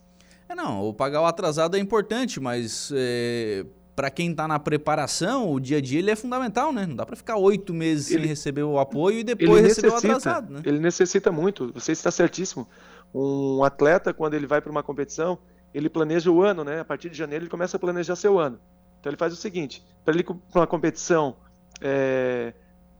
É, 0.47 0.55
não, 0.55 0.87
o 0.87 0.93
pagar 0.93 1.21
o 1.21 1.25
atrasado 1.25 1.77
é 1.77 1.79
importante, 1.79 2.39
mas 2.39 2.91
é, 2.93 3.65
para 3.95 4.09
quem 4.09 4.31
está 4.31 4.47
na 4.47 4.59
preparação, 4.59 5.51
o 5.51 5.59
dia 5.59 5.77
a 5.77 5.81
dia 5.81 5.99
ele 5.99 6.11
é 6.11 6.15
fundamental, 6.15 6.71
né? 6.73 6.85
Não 6.85 6.95
dá 6.95 7.05
para 7.05 7.15
ficar 7.15 7.37
oito 7.37 7.73
meses 7.73 8.11
ele, 8.11 8.21
sem 8.21 8.29
receber 8.29 8.63
o 8.63 8.79
apoio 8.79 9.19
e 9.19 9.23
depois 9.23 9.63
receber 9.63 9.89
o 9.89 9.95
atrasado, 9.95 10.53
né? 10.53 10.61
Ele 10.65 10.79
necessita 10.79 11.31
muito, 11.31 11.71
você 11.73 11.91
está 11.91 12.11
certíssimo. 12.11 12.67
Um 13.13 13.63
atleta, 13.63 14.13
quando 14.13 14.33
ele 14.33 14.47
vai 14.47 14.59
para 14.59 14.71
uma 14.71 14.83
competição, 14.83 15.37
ele 15.73 15.89
planeja 15.89 16.31
o 16.31 16.41
ano, 16.41 16.63
né? 16.63 16.79
A 16.79 16.85
partir 16.85 17.09
de 17.09 17.17
janeiro 17.17 17.43
ele 17.43 17.49
começa 17.49 17.77
a 17.77 17.79
planejar 17.79 18.15
seu 18.15 18.39
ano. 18.39 18.59
Então 18.99 19.09
ele 19.09 19.17
faz 19.17 19.33
o 19.33 19.35
seguinte: 19.35 19.85
para 20.03 20.13
ele 20.13 20.23
para 20.23 20.35
uma 20.55 20.67
competição, 20.67 21.35
é, 21.81 22.53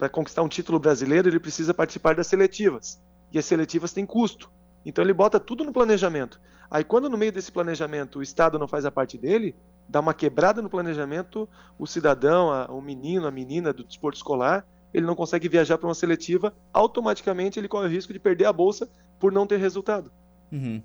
para 0.04 0.10
conquistar 0.10 0.42
um 0.42 0.50
título 0.50 0.80
brasileiro, 0.80 1.30
ele 1.30 1.40
precisa 1.40 1.74
participar 1.74 2.14
das 2.14 2.28
seletivas. 2.28 3.02
E 3.32 3.40
as 3.40 3.46
seletivas 3.46 3.94
têm 3.94 4.06
custo. 4.06 4.52
Então 4.86 5.02
ele 5.02 5.14
bota 5.14 5.40
tudo 5.40 5.64
no 5.64 5.72
planejamento. 5.72 6.42
Aí 6.70 6.84
quando 6.84 7.10
no 7.10 7.18
meio 7.18 7.32
desse 7.32 7.50
planejamento 7.50 8.20
o 8.20 8.22
Estado 8.22 8.60
não 8.60 8.68
faz 8.68 8.84
a 8.84 8.92
parte 8.92 9.18
dele, 9.18 9.56
dá 9.88 10.02
uma 10.02 10.14
quebrada 10.14 10.62
no 10.62 10.70
planejamento, 10.70 11.48
o 11.80 11.88
cidadão, 11.88 12.52
a, 12.52 12.66
o 12.66 12.82
menino, 12.82 13.26
a 13.26 13.32
menina 13.32 13.72
do 13.72 13.86
desporto 13.86 14.18
escolar, 14.18 14.68
ele 14.94 15.06
não 15.06 15.16
consegue 15.16 15.48
viajar 15.48 15.78
para 15.78 15.88
uma 15.88 15.96
seletiva, 15.96 16.54
automaticamente 16.74 17.58
ele 17.58 17.70
corre 17.70 17.88
o 17.88 17.90
risco 17.90 18.12
de 18.12 18.20
perder 18.20 18.44
a 18.44 18.52
bolsa 18.52 18.90
por 19.18 19.32
não 19.32 19.48
ter 19.48 19.58
resultado. 19.58 20.12
Uhum. 20.52 20.84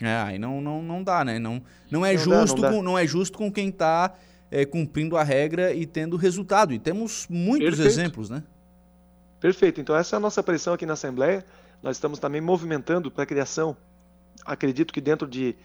É, 0.00 0.14
aí 0.18 0.38
não, 0.38 0.60
não, 0.60 0.80
não 0.80 1.02
dá, 1.02 1.24
né? 1.24 1.36
Não, 1.40 1.60
não, 1.90 2.06
é, 2.06 2.12
não 2.12 2.18
justo 2.20 2.60
dá, 2.60 2.70
não, 2.70 2.76
com, 2.76 2.82
não 2.84 2.96
é 2.96 3.04
justo 3.08 3.36
com 3.36 3.50
quem 3.50 3.70
está 3.70 4.14
é, 4.52 4.66
cumprindo 4.66 5.16
a 5.16 5.22
regra 5.22 5.72
e 5.72 5.86
tendo 5.86 6.14
resultado. 6.14 6.74
E 6.74 6.78
temos 6.78 7.26
muitos 7.30 7.70
Perfeito. 7.70 7.88
exemplos, 7.88 8.28
né? 8.28 8.44
Perfeito. 9.40 9.80
Então 9.80 9.96
essa 9.96 10.14
é 10.14 10.18
a 10.18 10.20
nossa 10.20 10.42
pressão 10.42 10.74
aqui 10.74 10.84
na 10.84 10.92
Assembleia. 10.92 11.42
Nós 11.82 11.96
estamos 11.96 12.18
também 12.18 12.42
movimentando 12.42 13.10
para 13.10 13.24
a 13.24 13.26
criação. 13.26 13.74
Acredito 14.44 14.92
que 14.92 15.00
dentro 15.00 15.26
de, 15.26 15.56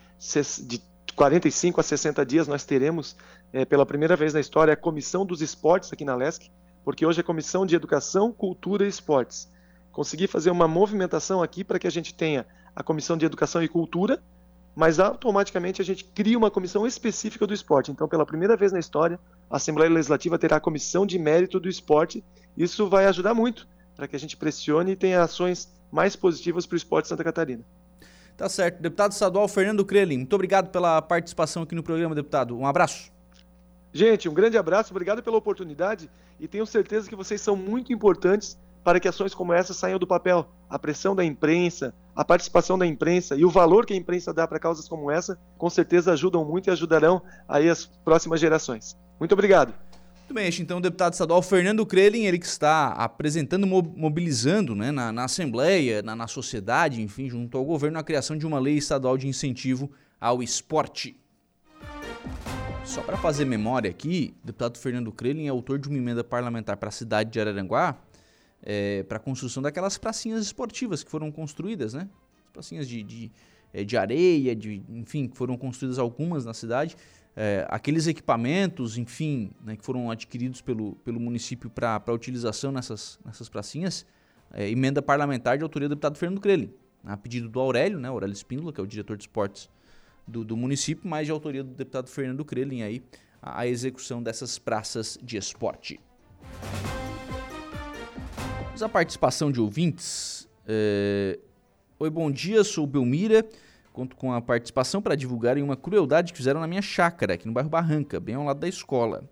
de 0.65 0.81
45 1.15 1.81
a 1.81 1.83
60 1.83 2.25
dias 2.25 2.47
nós 2.47 2.63
teremos, 2.63 3.17
é, 3.51 3.65
pela 3.65 3.85
primeira 3.85 4.15
vez 4.15 4.33
na 4.33 4.39
história, 4.39 4.73
a 4.73 4.77
Comissão 4.77 5.25
dos 5.25 5.41
Esportes 5.41 5.91
aqui 5.91 6.05
na 6.05 6.15
LESC, 6.15 6.49
porque 6.85 7.05
hoje 7.05 7.19
é 7.19 7.23
Comissão 7.23 7.65
de 7.65 7.75
Educação, 7.75 8.31
Cultura 8.31 8.85
e 8.85 8.87
Esportes. 8.87 9.51
Consegui 9.91 10.27
fazer 10.27 10.49
uma 10.49 10.67
movimentação 10.67 11.43
aqui 11.43 11.61
para 11.61 11.77
que 11.77 11.87
a 11.87 11.91
gente 11.91 12.13
tenha 12.13 12.45
a 12.73 12.81
Comissão 12.81 13.17
de 13.17 13.25
Educação 13.25 13.61
e 13.61 13.67
Cultura, 13.67 14.23
mas 14.77 14.99
automaticamente 14.99 15.81
a 15.81 15.85
gente 15.85 16.05
cria 16.05 16.37
uma 16.37 16.51
comissão 16.51 16.85
específica 16.85 17.47
do 17.47 17.53
esporte. 17.53 17.89
Então, 17.89 18.07
pela 18.07 18.23
primeira 18.27 18.55
vez 18.55 18.71
na 18.71 18.77
história, 18.77 19.19
a 19.49 19.57
Assembleia 19.57 19.91
Legislativa 19.91 20.37
terá 20.37 20.57
a 20.57 20.59
Comissão 20.59 21.03
de 21.03 21.17
Mérito 21.17 21.59
do 21.59 21.67
Esporte. 21.67 22.23
Isso 22.55 22.87
vai 22.87 23.07
ajudar 23.07 23.33
muito 23.33 23.67
para 23.95 24.07
que 24.07 24.15
a 24.15 24.19
gente 24.19 24.37
pressione 24.37 24.91
e 24.91 24.95
tenha 24.95 25.23
ações 25.23 25.67
mais 25.91 26.15
positivas 26.15 26.67
para 26.67 26.75
o 26.75 26.77
esporte 26.77 27.05
de 27.05 27.09
Santa 27.09 27.23
Catarina. 27.23 27.63
Tá 28.37 28.47
certo. 28.47 28.79
Deputado 28.79 29.13
estadual 29.13 29.47
Fernando 29.47 29.83
Krelin, 29.83 30.17
muito 30.17 30.35
obrigado 30.35 30.69
pela 30.69 31.01
participação 31.01 31.63
aqui 31.63 31.73
no 31.73 31.81
programa, 31.81 32.13
deputado. 32.13 32.55
Um 32.55 32.67
abraço. 32.67 33.11
Gente, 33.91 34.29
um 34.29 34.33
grande 34.33 34.59
abraço, 34.59 34.93
obrigado 34.93 35.23
pela 35.23 35.37
oportunidade 35.37 36.07
e 36.39 36.47
tenho 36.47 36.67
certeza 36.67 37.09
que 37.09 37.15
vocês 37.15 37.41
são 37.41 37.55
muito 37.55 37.91
importantes 37.91 38.55
para 38.83 38.99
que 38.99 39.07
ações 39.07 39.33
como 39.33 39.53
essa 39.53 39.73
saiam 39.73 39.97
do 39.97 40.05
papel. 40.05 40.47
A 40.69 40.77
pressão 40.77 41.15
da 41.15 41.25
imprensa, 41.25 41.95
a 42.17 42.25
participação 42.25 42.79
da 42.79 42.85
imprensa 42.87 43.35
e 43.35 43.45
o 43.45 43.49
valor 43.49 43.85
que 43.85 43.93
a 43.93 43.95
imprensa 43.95 44.33
dá 44.33 44.47
para 44.47 44.57
causas 44.57 44.87
como 44.87 45.11
essa, 45.11 45.39
com 45.55 45.69
certeza 45.69 46.11
ajudam 46.13 46.43
muito 46.43 46.67
e 46.67 46.71
ajudarão 46.71 47.21
aí 47.47 47.69
as 47.69 47.85
próximas 47.85 48.39
gerações. 48.39 48.97
Muito 49.19 49.33
obrigado. 49.33 49.71
Muito 50.15 50.33
bem, 50.33 50.47
este 50.47 50.63
então 50.63 50.79
o 50.79 50.81
deputado 50.81 51.13
estadual 51.13 51.43
Fernando 51.43 51.85
Krelin, 51.85 52.25
ele 52.25 52.39
que 52.39 52.47
está 52.47 52.87
apresentando, 52.87 53.67
mobilizando 53.67 54.73
né, 54.73 54.91
na, 54.91 55.11
na 55.11 55.25
Assembleia, 55.25 56.01
na, 56.01 56.15
na 56.15 56.27
sociedade, 56.27 57.03
enfim, 57.03 57.29
junto 57.29 57.55
ao 57.55 57.63
governo, 57.63 57.99
a 57.99 58.03
criação 58.03 58.35
de 58.35 58.47
uma 58.47 58.59
lei 58.59 58.77
estadual 58.77 59.15
de 59.15 59.27
incentivo 59.27 59.91
ao 60.19 60.41
esporte. 60.41 61.15
Só 62.83 63.01
para 63.01 63.15
fazer 63.15 63.45
memória 63.45 63.91
aqui, 63.91 64.33
o 64.43 64.47
deputado 64.47 64.79
Fernando 64.79 65.11
Krelin 65.11 65.45
é 65.45 65.49
autor 65.49 65.77
de 65.77 65.87
uma 65.87 65.97
emenda 65.97 66.23
parlamentar 66.23 66.77
para 66.77 66.89
a 66.89 66.91
cidade 66.91 67.29
de 67.29 67.39
Araranguá, 67.39 67.95
é, 68.63 69.03
para 69.03 69.17
a 69.17 69.19
construção 69.19 69.61
daquelas 69.61 69.97
pracinhas 69.97 70.43
esportivas 70.43 71.03
que 71.03 71.11
foram 71.11 71.31
construídas, 71.31 71.93
né? 71.93 72.09
Pracinhas 72.51 72.87
de, 72.87 73.03
de, 73.03 73.31
é, 73.73 73.83
de 73.83 73.97
areia, 73.97 74.55
de, 74.55 74.83
enfim, 74.89 75.27
que 75.27 75.37
foram 75.37 75.57
construídas 75.57 75.99
algumas 75.99 76.45
na 76.45 76.53
cidade 76.53 76.95
é, 77.37 77.67
aqueles 77.69 78.07
equipamentos, 78.07 78.97
enfim, 78.97 79.51
né, 79.63 79.75
que 79.75 79.85
foram 79.85 80.09
adquiridos 80.09 80.59
pelo, 80.59 80.95
pelo 81.05 81.19
município 81.19 81.69
para 81.69 82.01
utilização 82.11 82.71
nessas, 82.71 83.19
nessas 83.23 83.47
pracinhas, 83.47 84.07
é, 84.51 84.67
emenda 84.67 85.03
parlamentar 85.03 85.55
de 85.55 85.61
autoria 85.61 85.87
do 85.87 85.93
deputado 85.93 86.17
Fernando 86.17 86.41
Crelli, 86.41 86.73
né, 87.03 87.13
a 87.13 87.15
pedido 87.17 87.47
do 87.47 87.59
Aurélio, 87.59 87.99
né, 87.99 88.07
Aurélio 88.07 88.33
Espíndola, 88.33 88.73
que 88.73 88.81
é 88.81 88.83
o 88.83 88.87
diretor 88.87 89.15
de 89.15 89.23
esportes 89.23 89.69
do, 90.27 90.43
do 90.43 90.57
município, 90.57 91.07
mas 91.07 91.27
de 91.27 91.31
autoria 91.31 91.63
do 91.63 91.75
deputado 91.75 92.09
Fernando 92.09 92.43
Crelli 92.43 92.81
aí, 92.81 93.03
a, 93.39 93.61
a 93.61 93.67
execução 93.67 94.23
dessas 94.23 94.57
praças 94.57 95.15
de 95.21 95.37
esporte. 95.37 95.99
A 98.79 98.87
participação 98.87 99.51
de 99.51 99.59
ouvintes, 99.59 100.47
é, 100.67 101.39
Oi, 101.99 102.11
bom 102.11 102.29
dia, 102.29 102.63
sou 102.63 102.85
Belmira. 102.85 103.43
Conto 103.91 104.15
com 104.15 104.31
a 104.31 104.39
participação 104.39 105.01
para 105.01 105.15
divulgarem 105.15 105.63
uma 105.63 105.75
crueldade 105.75 106.31
que 106.31 106.37
fizeram 106.37 106.59
na 106.59 106.67
minha 106.67 106.81
chácara, 106.81 107.33
aqui 107.33 107.47
no 107.47 107.53
bairro 107.53 107.71
Barranca, 107.71 108.19
bem 108.19 108.35
ao 108.35 108.43
lado 108.43 108.59
da 108.59 108.67
escola. 108.67 109.23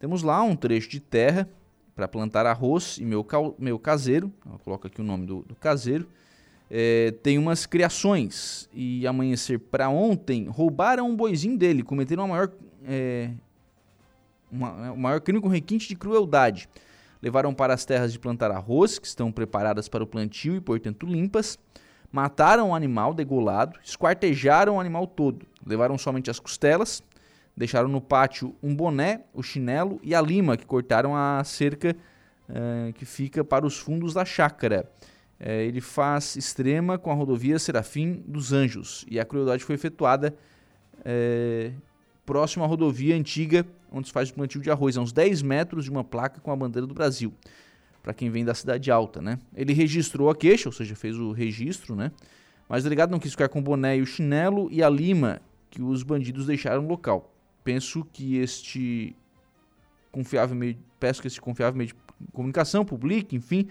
Temos 0.00 0.24
lá 0.24 0.42
um 0.42 0.56
trecho 0.56 0.88
de 0.90 0.98
terra 0.98 1.48
para 1.94 2.08
plantar 2.08 2.44
arroz 2.44 2.98
e 2.98 3.04
meu, 3.04 3.24
meu 3.56 3.78
caseiro, 3.78 4.32
coloca 4.64 4.88
aqui 4.88 5.00
o 5.00 5.04
nome 5.04 5.26
do, 5.26 5.42
do 5.42 5.54
caseiro, 5.54 6.08
é, 6.68 7.14
tem 7.22 7.38
umas 7.38 7.66
criações. 7.66 8.68
E 8.74 9.06
amanhecer 9.06 9.60
para 9.60 9.88
ontem, 9.88 10.48
roubaram 10.48 11.08
um 11.08 11.14
boizinho 11.14 11.56
dele, 11.56 11.84
cometeram 11.84 12.24
a 12.24 12.26
maior, 12.26 12.50
é, 12.84 13.30
uma, 14.50 14.90
o 14.90 14.98
maior 14.98 15.20
crime 15.20 15.40
com 15.40 15.46
requinte 15.46 15.86
de 15.86 15.94
crueldade. 15.94 16.68
Levaram 17.20 17.52
para 17.52 17.74
as 17.74 17.84
terras 17.84 18.12
de 18.12 18.18
plantar 18.18 18.50
arroz, 18.50 18.98
que 18.98 19.06
estão 19.06 19.32
preparadas 19.32 19.88
para 19.88 20.04
o 20.04 20.06
plantio 20.06 20.56
e, 20.56 20.60
portanto, 20.60 21.06
limpas. 21.06 21.58
Mataram 22.10 22.70
o 22.70 22.74
animal 22.74 23.12
degolado, 23.12 23.78
esquartejaram 23.84 24.76
o 24.76 24.80
animal 24.80 25.06
todo. 25.06 25.46
Levaram 25.66 25.98
somente 25.98 26.30
as 26.30 26.38
costelas, 26.38 27.02
deixaram 27.56 27.88
no 27.88 28.00
pátio 28.00 28.54
um 28.62 28.74
boné, 28.74 29.22
o 29.34 29.42
chinelo 29.42 30.00
e 30.02 30.14
a 30.14 30.20
lima, 30.20 30.56
que 30.56 30.64
cortaram 30.64 31.14
a 31.14 31.42
cerca 31.44 31.94
uh, 32.48 32.92
que 32.94 33.04
fica 33.04 33.44
para 33.44 33.66
os 33.66 33.76
fundos 33.76 34.14
da 34.14 34.24
chácara. 34.24 34.88
É, 35.40 35.64
ele 35.64 35.80
faz 35.80 36.34
extrema 36.34 36.98
com 36.98 37.12
a 37.12 37.14
rodovia 37.14 37.58
Serafim 37.58 38.24
dos 38.26 38.52
Anjos. 38.52 39.04
E 39.08 39.20
a 39.20 39.24
crueldade 39.24 39.62
foi 39.62 39.76
efetuada 39.76 40.34
é, 41.04 41.70
próximo 42.26 42.64
à 42.64 42.66
rodovia 42.66 43.14
antiga, 43.14 43.64
onde 43.90 44.08
se 44.08 44.12
faz 44.12 44.30
o 44.30 44.34
plantio 44.34 44.60
de 44.60 44.70
arroz, 44.70 44.96
a 44.96 45.00
uns 45.00 45.12
10 45.12 45.42
metros 45.42 45.84
de 45.84 45.90
uma 45.90 46.04
placa 46.04 46.40
com 46.40 46.50
a 46.50 46.56
bandeira 46.56 46.86
do 46.86 46.94
Brasil. 46.94 47.32
Para 48.02 48.14
quem 48.14 48.30
vem 48.30 48.44
da 48.44 48.54
cidade 48.54 48.90
alta, 48.90 49.20
né? 49.20 49.38
Ele 49.54 49.72
registrou 49.72 50.30
a 50.30 50.36
queixa, 50.36 50.68
ou 50.68 50.72
seja, 50.72 50.94
fez 50.94 51.18
o 51.18 51.32
registro, 51.32 51.94
né? 51.94 52.12
Mas 52.68 52.82
o 52.82 52.84
delegado 52.84 53.10
não 53.10 53.18
quis 53.18 53.32
ficar 53.32 53.48
com 53.48 53.58
o 53.58 53.62
boné 53.62 53.96
e 53.96 54.02
o 54.02 54.06
chinelo 54.06 54.68
e 54.70 54.82
a 54.82 54.90
lima 54.90 55.40
que 55.70 55.82
os 55.82 56.02
bandidos 56.02 56.46
deixaram 56.46 56.82
no 56.82 56.88
local. 56.88 57.34
Penso 57.64 58.06
que 58.12 58.36
este 58.36 59.16
confiável 60.10 60.56
meio, 60.56 60.76
peço 60.98 61.20
que 61.20 61.28
esse 61.28 61.40
confiável 61.40 61.76
meio 61.76 61.88
de 61.88 61.94
comunicação 62.32 62.84
publique, 62.84 63.36
enfim, 63.36 63.68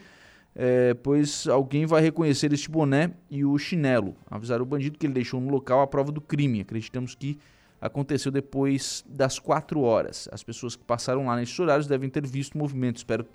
é, 0.55 0.93
pois 0.95 1.47
alguém 1.47 1.85
vai 1.85 2.01
reconhecer 2.01 2.51
este 2.51 2.69
boné 2.69 3.11
e 3.29 3.45
o 3.45 3.57
chinelo. 3.57 4.15
Avisar 4.29 4.61
o 4.61 4.65
bandido 4.65 4.97
que 4.97 5.05
ele 5.05 5.13
deixou 5.13 5.39
no 5.39 5.49
local 5.49 5.81
a 5.81 5.87
prova 5.87 6.11
do 6.11 6.21
crime. 6.21 6.61
Acreditamos 6.61 7.13
que 7.13 7.37
aconteceu 7.79 8.31
depois 8.31 9.03
das 9.07 9.39
4 9.39 9.79
horas. 9.81 10.27
As 10.31 10.43
pessoas 10.43 10.75
que 10.75 10.83
passaram 10.83 11.25
lá 11.25 11.35
nesses 11.35 11.57
horários 11.59 11.87
devem 11.87 12.09
ter 12.09 12.25
visto 12.25 12.55
o 12.55 12.57
movimento. 12.57 12.97
Espero 12.97 13.25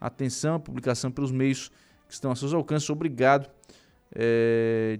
atenção, 0.00 0.58
publicação 0.58 1.10
pelos 1.10 1.30
meios 1.30 1.70
que 2.08 2.14
estão 2.14 2.30
a 2.30 2.36
seus 2.36 2.54
alcances. 2.54 2.88
Obrigado. 2.88 3.50
É, 4.12 4.98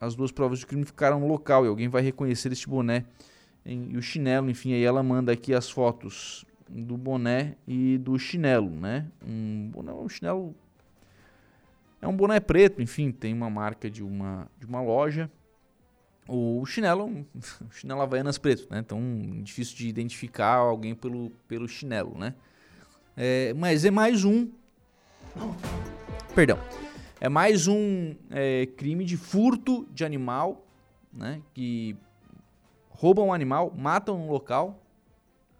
as 0.00 0.14
duas 0.14 0.30
provas 0.30 0.58
de 0.58 0.66
crime 0.66 0.84
ficaram 0.84 1.18
no 1.20 1.26
local 1.26 1.64
e 1.64 1.68
alguém 1.68 1.88
vai 1.88 2.02
reconhecer 2.02 2.52
este 2.52 2.68
boné 2.68 3.04
e 3.64 3.96
o 3.96 4.02
chinelo. 4.02 4.50
Enfim, 4.50 4.72
aí 4.74 4.84
ela 4.84 5.02
manda 5.02 5.32
aqui 5.32 5.54
as 5.54 5.70
fotos 5.70 6.44
do 6.68 6.96
boné 6.96 7.56
e 7.66 7.98
do 7.98 8.18
chinelo, 8.18 8.70
né? 8.70 9.06
Um, 9.26 9.70
boné, 9.72 9.92
um 9.92 10.08
chinelo 10.08 10.54
é 12.00 12.06
um 12.06 12.16
boné 12.16 12.38
preto, 12.40 12.82
enfim, 12.82 13.10
tem 13.10 13.32
uma 13.32 13.48
marca 13.48 13.90
de 13.90 14.02
uma, 14.02 14.48
de 14.58 14.66
uma 14.66 14.82
loja. 14.82 15.30
O 16.28 16.64
chinelo, 16.66 17.06
o 17.06 17.70
chinelo 17.70 18.00
Havaianas 18.00 18.38
preto, 18.38 18.66
né? 18.70 18.80
Então, 18.80 19.00
difícil 19.42 19.76
de 19.76 19.88
identificar 19.88 20.56
alguém 20.56 20.94
pelo, 20.94 21.30
pelo 21.46 21.68
chinelo, 21.68 22.18
né? 22.18 22.34
É, 23.16 23.54
mas 23.54 23.84
é 23.84 23.90
mais 23.90 24.24
um. 24.24 24.50
Perdão. 26.34 26.58
É 27.20 27.28
mais 27.28 27.66
um 27.66 28.14
é, 28.30 28.66
crime 28.76 29.04
de 29.04 29.16
furto 29.16 29.86
de 29.92 30.04
animal, 30.04 30.66
né? 31.12 31.40
Que 31.54 31.96
roubam 32.90 33.28
um 33.28 33.32
animal, 33.32 33.72
matam 33.76 34.20
um 34.20 34.28
local, 34.28 34.82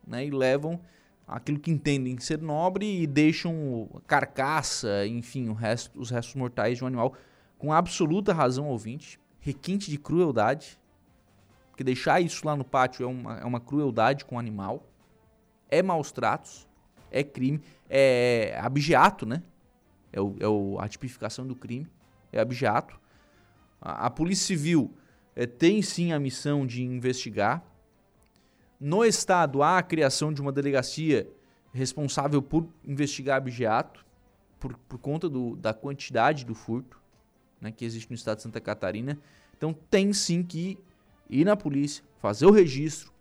né? 0.06 0.26
E 0.26 0.30
levam 0.30 0.80
aquilo 1.26 1.58
que 1.58 1.70
entendem 1.70 2.18
ser 2.18 2.40
nobre 2.40 3.02
e 3.02 3.06
deixam 3.06 3.88
carcaça, 4.06 5.06
enfim, 5.06 5.52
resto, 5.52 5.98
os 5.98 6.10
restos 6.10 6.34
mortais 6.34 6.78
de 6.78 6.84
um 6.84 6.86
animal 6.86 7.14
com 7.58 7.72
absoluta 7.72 8.32
razão 8.32 8.68
ouvinte, 8.68 9.18
requinte 9.46 9.88
de 9.88 9.96
crueldade, 9.96 10.76
porque 11.70 11.84
deixar 11.84 12.20
isso 12.20 12.44
lá 12.44 12.56
no 12.56 12.64
pátio 12.64 13.04
é 13.04 13.06
uma, 13.06 13.38
é 13.38 13.44
uma 13.44 13.60
crueldade 13.60 14.24
com 14.24 14.34
o 14.34 14.38
animal, 14.40 14.84
é 15.70 15.80
maus 15.84 16.10
tratos, 16.10 16.68
é 17.12 17.22
crime, 17.22 17.62
é 17.88 18.58
abjeato, 18.60 19.24
né? 19.24 19.44
É, 20.12 20.20
o, 20.20 20.34
é 20.40 20.48
o, 20.48 20.78
a 20.80 20.88
tipificação 20.88 21.46
do 21.46 21.54
crime, 21.54 21.86
é 22.32 22.40
abjeato. 22.40 22.98
A, 23.80 24.06
a 24.06 24.10
Polícia 24.10 24.46
Civil 24.46 24.92
é, 25.36 25.46
tem 25.46 25.80
sim 25.80 26.12
a 26.12 26.18
missão 26.18 26.66
de 26.66 26.82
investigar, 26.82 27.62
no 28.80 29.04
Estado, 29.04 29.62
há 29.62 29.78
a 29.78 29.82
criação 29.82 30.32
de 30.32 30.40
uma 30.40 30.50
delegacia 30.50 31.30
responsável 31.72 32.42
por 32.42 32.68
investigar 32.84 33.36
abigeato, 33.36 34.04
por, 34.58 34.76
por 34.76 34.98
conta 34.98 35.28
do, 35.28 35.54
da 35.54 35.72
quantidade 35.72 36.44
do 36.44 36.54
furto 36.54 37.00
né, 37.60 37.72
que 37.72 37.84
existe 37.84 38.10
no 38.10 38.14
Estado 38.14 38.38
de 38.38 38.42
Santa 38.42 38.60
Catarina. 38.60 39.18
Então, 39.56 39.72
tem 39.90 40.12
sim 40.12 40.42
que 40.42 40.78
ir 41.28 41.44
na 41.44 41.56
polícia, 41.56 42.04
fazer 42.18 42.46
o 42.46 42.50
registro, 42.50 43.12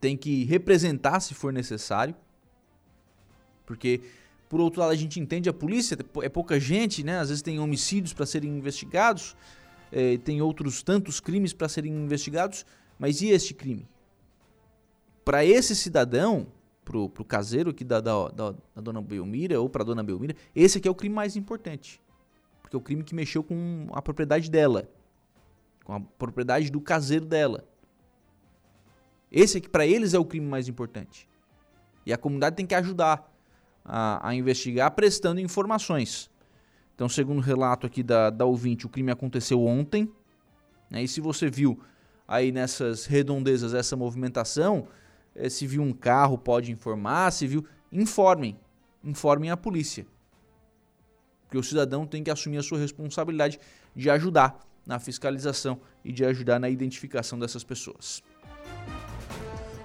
tem 0.00 0.16
que 0.16 0.44
representar 0.44 1.20
se 1.20 1.34
for 1.34 1.52
necessário, 1.52 2.14
porque, 3.64 4.00
por 4.48 4.60
outro 4.60 4.80
lado, 4.80 4.92
a 4.92 4.96
gente 4.96 5.18
entende 5.18 5.48
a 5.48 5.52
polícia, 5.52 5.96
é 6.22 6.28
pouca 6.28 6.60
gente, 6.60 7.02
né? 7.02 7.18
às 7.18 7.28
vezes 7.28 7.42
tem 7.42 7.58
homicídios 7.58 8.12
para 8.12 8.26
serem 8.26 8.50
investigados, 8.50 9.36
é, 9.90 10.18
tem 10.18 10.42
outros 10.42 10.82
tantos 10.82 11.20
crimes 11.20 11.52
para 11.52 11.68
serem 11.68 11.92
investigados, 11.92 12.66
mas 12.98 13.22
e 13.22 13.28
este 13.28 13.54
crime? 13.54 13.86
para 15.24 15.44
esse 15.44 15.74
cidadão, 15.74 16.46
pro, 16.84 17.08
pro 17.08 17.24
caseiro 17.24 17.70
aqui 17.70 17.82
da, 17.82 18.00
da, 18.00 18.28
da, 18.28 18.52
da 18.52 18.82
dona 18.82 19.00
Belmira 19.00 19.58
ou 19.60 19.68
pra 19.68 19.82
dona 19.82 20.02
Belmira, 20.02 20.36
esse 20.54 20.78
aqui 20.78 20.86
é 20.86 20.90
o 20.90 20.94
crime 20.94 21.14
mais 21.14 21.34
importante. 21.34 22.00
Porque 22.64 22.74
é 22.74 22.78
o 22.78 22.82
crime 22.82 23.04
que 23.04 23.14
mexeu 23.14 23.44
com 23.44 23.88
a 23.92 24.00
propriedade 24.00 24.50
dela. 24.50 24.88
Com 25.84 25.92
a 25.92 26.00
propriedade 26.00 26.72
do 26.72 26.80
caseiro 26.80 27.26
dela. 27.26 27.68
Esse 29.30 29.58
aqui, 29.58 29.68
para 29.68 29.86
eles, 29.86 30.14
é 30.14 30.18
o 30.18 30.24
crime 30.24 30.46
mais 30.46 30.66
importante. 30.66 31.28
E 32.06 32.12
a 32.12 32.16
comunidade 32.16 32.56
tem 32.56 32.64
que 32.64 32.74
ajudar 32.74 33.30
a, 33.84 34.28
a 34.28 34.34
investigar 34.34 34.90
prestando 34.92 35.40
informações. 35.40 36.30
Então, 36.94 37.06
segundo 37.06 37.38
o 37.38 37.42
relato 37.42 37.86
aqui 37.86 38.02
da, 38.02 38.30
da 38.30 38.46
ouvinte, 38.46 38.86
o 38.86 38.88
crime 38.88 39.12
aconteceu 39.12 39.62
ontem. 39.62 40.10
Né? 40.88 41.02
E 41.02 41.08
se 41.08 41.20
você 41.20 41.50
viu 41.50 41.78
aí 42.26 42.50
nessas 42.50 43.04
redondezas 43.04 43.74
essa 43.74 43.94
movimentação, 43.94 44.88
é, 45.34 45.50
se 45.50 45.66
viu 45.66 45.82
um 45.82 45.92
carro, 45.92 46.38
pode 46.38 46.72
informar. 46.72 47.30
Se 47.30 47.46
viu, 47.46 47.66
informem. 47.92 48.58
Informem 49.02 49.50
a 49.50 49.56
polícia. 49.56 50.06
Porque 51.44 51.58
o 51.58 51.62
cidadão 51.62 52.06
tem 52.06 52.22
que 52.22 52.30
assumir 52.30 52.58
a 52.58 52.62
sua 52.62 52.78
responsabilidade 52.78 53.58
de 53.94 54.10
ajudar 54.10 54.58
na 54.86 54.98
fiscalização 54.98 55.80
e 56.04 56.12
de 56.12 56.24
ajudar 56.24 56.58
na 56.58 56.68
identificação 56.68 57.38
dessas 57.38 57.64
pessoas. 57.64 58.22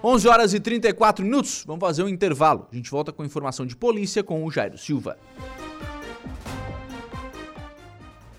11 0.04 0.28
horas 0.28 0.54
e 0.54 0.60
34 0.60 1.26
minutos, 1.26 1.64
vamos 1.68 1.82
fazer 1.82 2.04
um 2.04 2.10
intervalo. 2.10 2.68
A 2.72 2.76
gente 2.76 2.90
volta 2.90 3.12
com 3.12 3.26
informação 3.26 3.66
de 3.66 3.76
polícia 3.76 4.24
com 4.24 4.46
o 4.46 4.52
Jairo 4.52 4.78
Silva. 4.78 5.18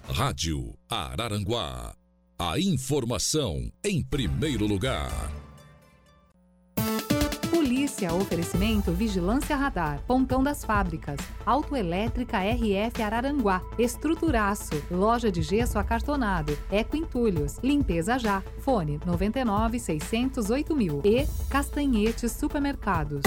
Rádio 0.09 0.75
Araranguá. 0.89 1.95
A 2.39 2.59
informação 2.59 3.71
em 3.85 4.03
primeiro 4.03 4.67
lugar. 4.67 5.11
Polícia, 7.91 8.15
oferecimento 8.15 8.93
Vigilância 8.93 9.57
Radar, 9.57 10.01
Pontão 10.07 10.45
das 10.45 10.65
Fábricas, 10.65 11.19
Autoelétrica 11.45 12.39
RF 12.39 13.03
Araranguá, 13.03 13.63
Estruturaço, 13.77 14.81
Loja 14.89 15.31
de 15.31 15.43
Gesso 15.43 15.77
Acartonado, 15.77 16.57
Eco 16.71 16.97
Entulhos, 16.97 17.59
Limpeza 17.65 18.17
Já, 18.17 18.45
Fone 18.61 19.01
99 19.05 19.81
608 19.81 20.77
mil 20.77 21.03
e 21.05 21.27
Castanhetes 21.49 22.31
Supermercados. 22.31 23.23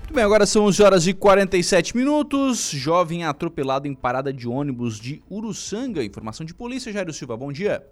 Muito 0.00 0.14
bem, 0.14 0.24
agora 0.24 0.46
são 0.46 0.64
11 0.64 0.82
horas 0.82 1.06
e 1.06 1.12
47 1.12 1.94
minutos. 1.94 2.70
Jovem 2.70 3.24
atropelado 3.24 3.86
em 3.86 3.94
parada 3.94 4.32
de 4.32 4.48
ônibus 4.48 4.98
de 4.98 5.22
Uruçanga. 5.30 6.02
Informação 6.02 6.46
de 6.46 6.54
polícia, 6.54 6.90
Jairo 6.90 7.12
Silva. 7.12 7.36
Bom 7.36 7.52
dia. 7.52 7.86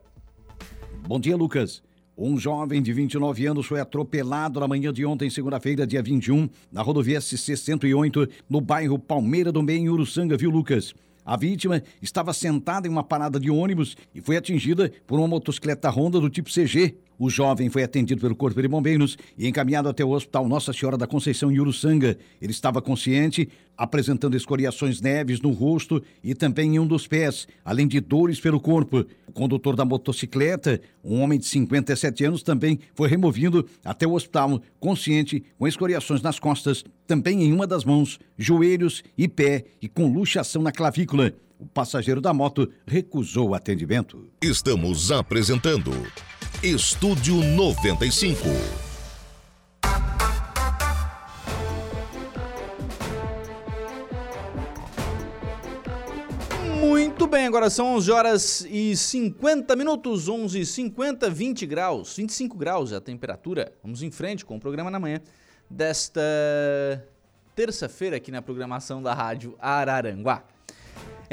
Bom 1.07 1.21
dia, 1.21 1.37
Lucas. 1.37 1.83
Um 2.17 2.39
jovem 2.39 2.83
de 2.83 2.93
29 2.93 3.47
anos 3.47 3.65
foi 3.65 3.81
atropelado 3.81 4.61
na 4.61 4.69
manhã 4.69 4.93
de 4.93 5.05
ontem, 5.07 5.31
segunda-feira, 5.31 5.87
dia 5.87 6.03
21, 6.03 6.47
na 6.71 6.83
rodovia 6.83 7.19
SC-108, 7.19 8.29
no 8.51 8.61
bairro 8.61 8.99
Palmeira 8.99 9.51
do 9.51 9.63
Meio, 9.63 9.81
em 9.81 9.89
Uruçanga, 9.89 10.37
viu, 10.37 10.51
Lucas? 10.51 10.95
A 11.25 11.39
vítima 11.39 11.83
estava 12.03 12.35
sentada 12.35 12.87
em 12.87 12.91
uma 12.91 13.03
parada 13.03 13.41
de 13.41 13.51
ônibus 13.51 13.97
e 14.15 14.21
foi 14.21 14.37
atingida 14.37 14.93
por 15.07 15.19
uma 15.19 15.27
motocicleta 15.27 15.89
Honda 15.89 16.21
do 16.21 16.29
tipo 16.29 16.51
CG. 16.51 16.97
O 17.25 17.31
jovem 17.31 17.71
foi 17.71 17.85
atendido 17.85 18.21
pelo 18.21 18.35
Corpo 18.35 18.61
de 18.61 18.67
Bombeiros 18.67 19.17
e 19.39 19.47
encaminhado 19.47 19.89
até 19.89 20.05
o 20.05 20.11
Hospital 20.11 20.49
Nossa 20.49 20.73
Senhora 20.73 20.99
da 20.99 21.07
Conceição 21.07 21.53
em 21.53 21.61
Uruçanga. 21.61 22.19
Ele 22.41 22.51
estava 22.51 22.83
consciente, 22.83 23.49
apresentando 23.79 24.37
escoriações 24.37 25.01
leves 25.01 25.41
no 25.41 25.53
rosto 25.53 26.03
e 26.21 26.35
também 26.35 26.75
em 26.75 26.79
um 26.81 26.87
dos 26.87 27.07
pés, 27.07 27.47
além 27.65 27.87
de 27.87 28.01
dores 28.01 28.41
pelo 28.41 28.59
corpo. 28.59 29.07
O 29.25 29.31
condutor 29.31 29.77
da 29.77 29.85
motocicleta, 29.85 30.81
um 31.05 31.21
homem 31.21 31.39
de 31.39 31.47
57 31.47 32.25
anos, 32.25 32.43
também 32.43 32.81
foi 32.93 33.09
removido 33.09 33.69
até 33.85 34.05
o 34.05 34.15
hospital, 34.15 34.61
consciente, 34.81 35.45
com 35.57 35.69
escoriações 35.69 36.23
nas 36.23 36.41
costas, 36.41 36.85
também 37.07 37.45
em 37.45 37.53
uma 37.53 37.69
das 37.69 37.85
mãos, 37.85 38.19
joelhos 38.37 39.05
e 39.17 39.29
pé 39.29 39.67
e 39.81 39.87
com 39.87 40.13
luxação 40.13 40.61
na 40.61 40.73
clavícula. 40.73 41.33
O 41.57 41.67
passageiro 41.67 42.21
da 42.21 42.35
moto 42.35 42.69
recusou 42.85 43.51
o 43.51 43.55
atendimento. 43.55 44.27
Estamos 44.43 45.13
apresentando 45.13 45.93
Estúdio 46.63 47.43
95. 47.43 48.39
Muito 56.79 57.27
bem, 57.27 57.49
agora 57.49 57.69
são 57.69 57.97
11 57.97 58.13
horas 58.13 58.67
e 58.71 58.97
50 58.97 59.75
minutos, 59.75 60.29
11 60.29 60.61
e 60.61 60.65
50, 60.65 61.29
20 61.29 61.67
graus, 61.67 62.15
25 62.15 62.57
graus 62.57 62.93
é 62.93 62.97
a 62.97 63.01
temperatura. 63.01 63.73
Vamos 63.83 64.01
em 64.05 64.13
frente 64.13 64.45
com 64.45 64.55
o 64.55 64.61
programa 64.61 64.89
na 64.89 65.01
manhã 65.01 65.21
desta 65.69 66.23
terça-feira 67.57 68.19
aqui 68.19 68.31
na 68.31 68.41
programação 68.41 69.03
da 69.03 69.13
Rádio 69.13 69.57
Araranguá. 69.59 70.45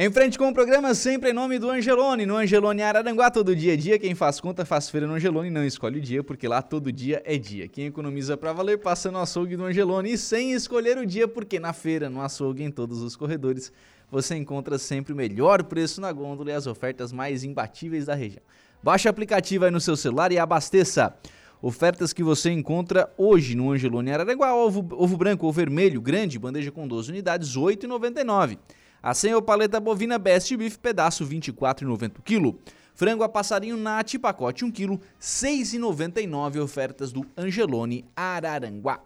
Em 0.02 0.10
frente 0.10 0.38
com 0.38 0.48
o 0.48 0.54
programa, 0.54 0.96
sempre 0.96 1.32
em 1.32 1.34
nome 1.34 1.60
do 1.60 1.70
Angelone. 1.70 2.26
No 2.26 2.38
Angelone 2.38 2.82
Araranguá, 2.82 3.30
todo 3.30 3.54
dia 3.54 3.74
é 3.74 3.76
dia. 3.76 4.00
Quem 4.00 4.16
faz 4.16 4.40
conta 4.40 4.64
faz 4.64 4.90
feira 4.90 5.06
no 5.06 5.16
Angelone. 5.16 5.50
Não 5.50 5.66
escolhe 5.66 6.00
o 6.00 6.02
dia, 6.02 6.24
porque 6.24 6.48
lá 6.48 6.62
todo 6.62 6.90
dia 6.90 7.22
é 7.26 7.38
dia. 7.38 7.68
Quem 7.68 7.88
economiza 7.88 8.38
para 8.38 8.54
valer, 8.54 8.78
passa 8.78 9.12
no 9.12 9.20
açougue 9.20 9.58
do 9.58 9.66
Angelone. 9.66 10.14
E 10.14 10.18
sem 10.18 10.54
escolher 10.54 10.98
o 10.98 11.06
dia, 11.06 11.28
porque 11.28 11.60
na 11.60 11.74
feira, 11.74 12.10
no 12.10 12.22
açougue, 12.22 12.64
em 12.64 12.72
todos 12.72 13.02
os 13.02 13.18
corredores, 13.18 13.74
você 14.10 14.38
encontra 14.38 14.78
sempre 14.78 15.12
o 15.12 15.16
melhor 15.18 15.64
preço 15.64 16.00
na 16.00 16.14
gôndola 16.14 16.52
e 16.52 16.54
as 16.54 16.66
ofertas 16.66 17.12
mais 17.12 17.44
imbatíveis 17.44 18.06
da 18.06 18.16
região. 18.16 18.42
Baixe 18.82 19.06
o 19.06 19.12
aplicativo 19.12 19.66
aí 19.66 19.72
no 19.72 19.82
seu 19.82 19.98
celular 19.98 20.32
e 20.32 20.40
abasteça. 20.40 21.14
Ofertas 21.62 22.14
que 22.14 22.24
você 22.24 22.50
encontra 22.50 23.12
hoje 23.18 23.54
no 23.54 23.70
Angelone 23.70 24.14
Araranguá. 24.14 24.56
Ovo, 24.56 24.88
ovo 24.92 25.18
branco 25.18 25.46
ou 25.46 25.52
vermelho, 25.52 26.00
grande, 26.00 26.40
bandeja 26.40 26.72
com 26.72 26.88
12 26.88 27.12
unidades, 27.12 27.54
R$ 27.54 27.64
8,99. 27.64 28.58
A 29.02 29.14
senha 29.14 29.36
ou 29.36 29.42
paleta 29.42 29.80
bovina 29.80 30.20
Best 30.20 30.56
Beef, 30.58 30.78
pedaço 30.78 31.26
24,90 31.26 32.22
kg. 32.24 32.58
Frango 32.94 33.24
a 33.24 33.30
passarinho 33.30 33.78
Nat, 33.78 34.18
pacote 34.20 34.66
1 34.66 34.72
kg, 34.72 35.00
6,99 35.22 36.62
ofertas 36.62 37.14
do 37.14 37.26
Angelone 37.38 38.04
Araranguá. 38.14 39.00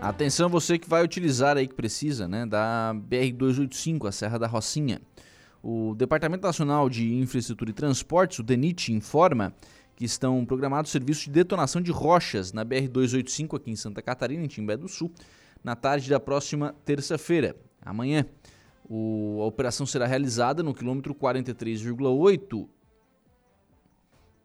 Atenção 0.00 0.48
você 0.48 0.78
que 0.78 0.88
vai 0.88 1.04
utilizar 1.04 1.58
aí 1.58 1.68
que 1.68 1.74
precisa, 1.74 2.26
né, 2.26 2.46
da 2.46 2.94
BR 2.94 3.34
285, 3.36 4.06
a 4.06 4.12
Serra 4.12 4.38
da 4.38 4.46
Rocinha. 4.46 4.98
O 5.62 5.94
Departamento 5.94 6.42
Nacional 6.42 6.88
de 6.88 7.12
Infraestrutura 7.16 7.70
e 7.70 7.74
Transportes, 7.74 8.38
o 8.38 8.42
DENIT, 8.42 8.94
informa 8.94 9.54
que 9.94 10.06
estão 10.06 10.42
programados 10.46 10.90
serviços 10.90 11.24
de 11.24 11.32
detonação 11.32 11.82
de 11.82 11.90
rochas 11.90 12.50
na 12.50 12.64
BR 12.64 12.88
285 12.90 13.56
aqui 13.56 13.70
em 13.70 13.76
Santa 13.76 14.00
Catarina, 14.00 14.42
em 14.42 14.48
Timbé 14.48 14.74
do 14.74 14.88
Sul, 14.88 15.12
na 15.62 15.76
tarde 15.76 16.08
da 16.08 16.18
próxima 16.18 16.74
terça-feira, 16.86 17.54
amanhã. 17.82 18.24
O, 18.88 19.40
a 19.42 19.44
operação 19.44 19.84
será 19.84 20.06
realizada 20.06 20.62
no 20.62 20.72
quilômetro 20.72 21.14
43,8 21.14 22.66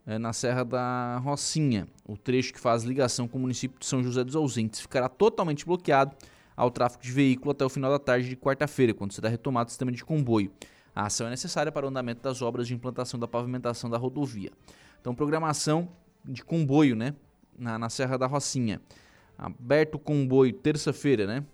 é, 0.06 0.18
na 0.18 0.32
Serra 0.32 0.64
da 0.64 1.18
Rocinha. 1.18 1.88
O 2.06 2.16
trecho 2.16 2.52
que 2.52 2.60
faz 2.60 2.84
ligação 2.84 3.26
com 3.26 3.38
o 3.38 3.40
município 3.40 3.78
de 3.78 3.86
São 3.86 4.02
José 4.02 4.22
dos 4.22 4.36
Ausentes 4.36 4.80
ficará 4.80 5.08
totalmente 5.08 5.66
bloqueado 5.66 6.14
ao 6.56 6.70
tráfego 6.70 7.02
de 7.02 7.10
veículo 7.10 7.50
até 7.50 7.64
o 7.64 7.68
final 7.68 7.90
da 7.90 7.98
tarde 7.98 8.28
de 8.28 8.36
quarta-feira, 8.36 8.94
quando 8.94 9.12
será 9.12 9.28
retomado 9.28 9.66
o 9.66 9.70
sistema 9.70 9.90
de 9.90 10.04
comboio. 10.04 10.50
A 10.94 11.06
ação 11.06 11.26
é 11.26 11.30
necessária 11.30 11.70
para 11.70 11.84
o 11.84 11.88
andamento 11.90 12.22
das 12.22 12.40
obras 12.40 12.66
de 12.66 12.74
implantação 12.74 13.20
da 13.20 13.28
pavimentação 13.28 13.90
da 13.90 13.98
rodovia. 13.98 14.50
Então, 14.98 15.14
programação 15.14 15.88
de 16.24 16.42
comboio, 16.42 16.96
né? 16.96 17.14
Na, 17.58 17.78
na 17.78 17.90
Serra 17.90 18.16
da 18.16 18.26
Rocinha. 18.26 18.80
Aberto 19.36 19.96
o 19.96 19.98
comboio 19.98 20.52
terça-feira, 20.52 21.26
né? 21.26 21.44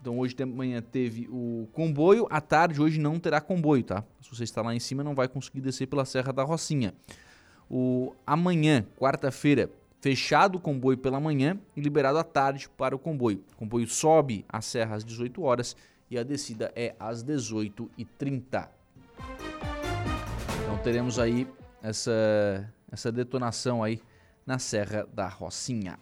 Então 0.00 0.18
hoje 0.18 0.34
de 0.34 0.44
manhã 0.44 0.82
teve 0.82 1.26
o 1.30 1.66
comboio, 1.72 2.26
à 2.28 2.38
tarde 2.38 2.80
hoje 2.80 3.00
não 3.00 3.18
terá 3.18 3.40
comboio, 3.40 3.82
tá? 3.82 4.04
Se 4.20 4.28
você 4.28 4.44
está 4.44 4.60
lá 4.60 4.74
em 4.74 4.78
cima 4.78 5.02
não 5.02 5.14
vai 5.14 5.26
conseguir 5.28 5.62
descer 5.62 5.86
pela 5.86 6.04
Serra 6.04 6.30
da 6.30 6.42
Rocinha 6.42 6.92
o 7.70 8.14
amanhã, 8.26 8.84
quarta-feira, 8.98 9.70
fechado 10.00 10.56
o 10.56 10.60
comboio 10.60 10.98
pela 10.98 11.18
manhã 11.18 11.58
e 11.76 11.80
liberado 11.80 12.18
à 12.18 12.24
tarde 12.24 12.68
para 12.68 12.94
o 12.94 12.98
comboio. 12.98 13.42
O 13.54 13.56
comboio 13.56 13.88
sobe 13.88 14.44
a 14.48 14.60
serra 14.60 14.96
às 14.96 15.04
18 15.04 15.42
horas 15.42 15.76
e 16.10 16.18
a 16.18 16.22
descida 16.22 16.70
é 16.76 16.94
às 16.98 17.24
18h30. 17.24 18.68
Então 20.62 20.78
teremos 20.82 21.18
aí 21.18 21.48
essa, 21.82 22.70
essa 22.90 23.10
detonação 23.10 23.82
aí 23.82 24.00
na 24.46 24.58
Serra 24.58 25.06
da 25.12 25.28
Rocinha. 25.28 25.98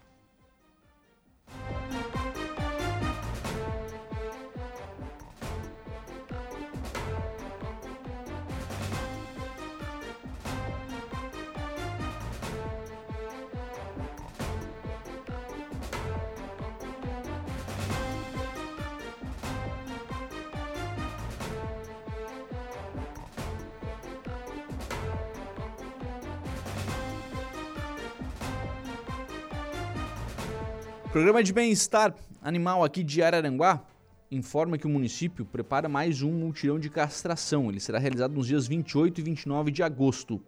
Programa 31.13 31.43
de 31.43 31.53
bem-estar 31.53 32.15
animal 32.41 32.83
aqui 32.83 33.05
de 33.05 33.23
Araranguá 33.23 33.85
informa 34.31 34.79
que 34.79 34.87
o 34.87 34.91
município 34.91 35.45
prepara 35.45 35.87
mais 35.87 36.23
um 36.23 36.33
multirão 36.33 36.79
de 36.79 36.89
castração. 36.89 37.69
Ele 37.69 37.81
será 37.81 37.99
realizado 37.99 38.33
nos 38.33 38.47
dias 38.47 38.67
28 38.67 39.21
e 39.21 39.23
29 39.23 39.71
de 39.71 39.83
agosto. 39.83 40.41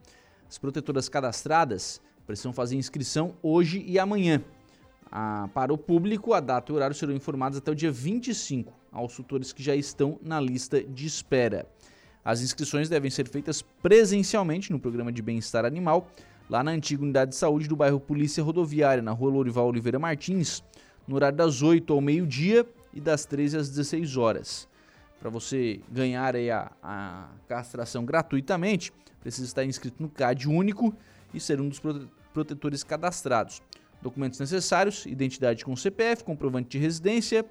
As 0.49 0.57
protetoras 0.57 1.07
cadastradas 1.07 2.01
precisam 2.27 2.51
fazer 2.51 2.77
inscrição 2.77 3.37
hoje 3.43 3.85
e 3.87 3.99
amanhã. 3.99 4.43
Ah, 5.13 5.51
para 5.53 5.71
o 5.71 5.77
público, 5.77 6.33
a 6.33 6.41
data 6.41 6.73
e 6.73 6.73
o 6.73 6.77
horário 6.77 6.97
serão 6.97 7.13
informados 7.13 7.59
até 7.59 7.71
o 7.71 7.75
dia 7.75 7.93
25 7.93 8.73
aos 8.91 9.15
tutores 9.15 9.53
que 9.53 9.63
já 9.63 9.77
estão 9.77 10.19
na 10.23 10.41
lista 10.41 10.83
de 10.83 11.07
espera. 11.07 11.69
As 12.25 12.41
inscrições 12.41 12.89
devem 12.89 13.11
ser 13.11 13.29
feitas 13.29 13.61
presencialmente 13.61 14.73
no 14.73 14.81
programa 14.81 15.13
de 15.13 15.21
bem-estar 15.21 15.67
animal 15.67 16.09
lá 16.49 16.63
na 16.63 16.71
antiga 16.71 17.03
unidade 17.03 17.31
de 17.31 17.37
saúde 17.37 17.69
do 17.69 17.77
bairro 17.77 17.99
Polícia 17.99 18.43
Rodoviária, 18.43 19.03
na 19.03 19.13
rua 19.13 19.31
Lorival 19.31 19.67
Oliveira 19.67 19.99
Martins, 19.99 20.63
no 21.07 21.17
horário 21.17 21.37
das 21.37 21.63
8 21.63 21.93
ao 21.93 22.01
meio-dia 22.01 22.67
e 22.93 23.01
das 23.01 23.25
13 23.25 23.59
às 23.59 23.69
16 23.69 24.17
horas. 24.17 24.69
Para 25.19 25.31
você 25.31 25.81
ganhar 25.91 26.35
a, 26.37 26.73
a, 26.83 27.29
castração 27.49 28.05
gratuitamente, 28.05 28.93
precisa 29.21 29.47
estar 29.47 29.65
inscrito 29.65 30.03
no 30.03 30.09
CAD 30.09 30.49
único 30.49 30.95
e 31.33 31.41
ser 31.41 31.61
um 31.61 31.69
dos 31.69 31.81
protetores 32.33 32.85
cadastrados. 32.85 33.63
Documentos 34.03 34.39
necessários: 34.39 35.07
identidade 35.07 35.65
com 35.65 35.75
CPF, 35.75 36.25
comprovante 36.25 36.69
de 36.69 36.79
residência, 36.79 37.45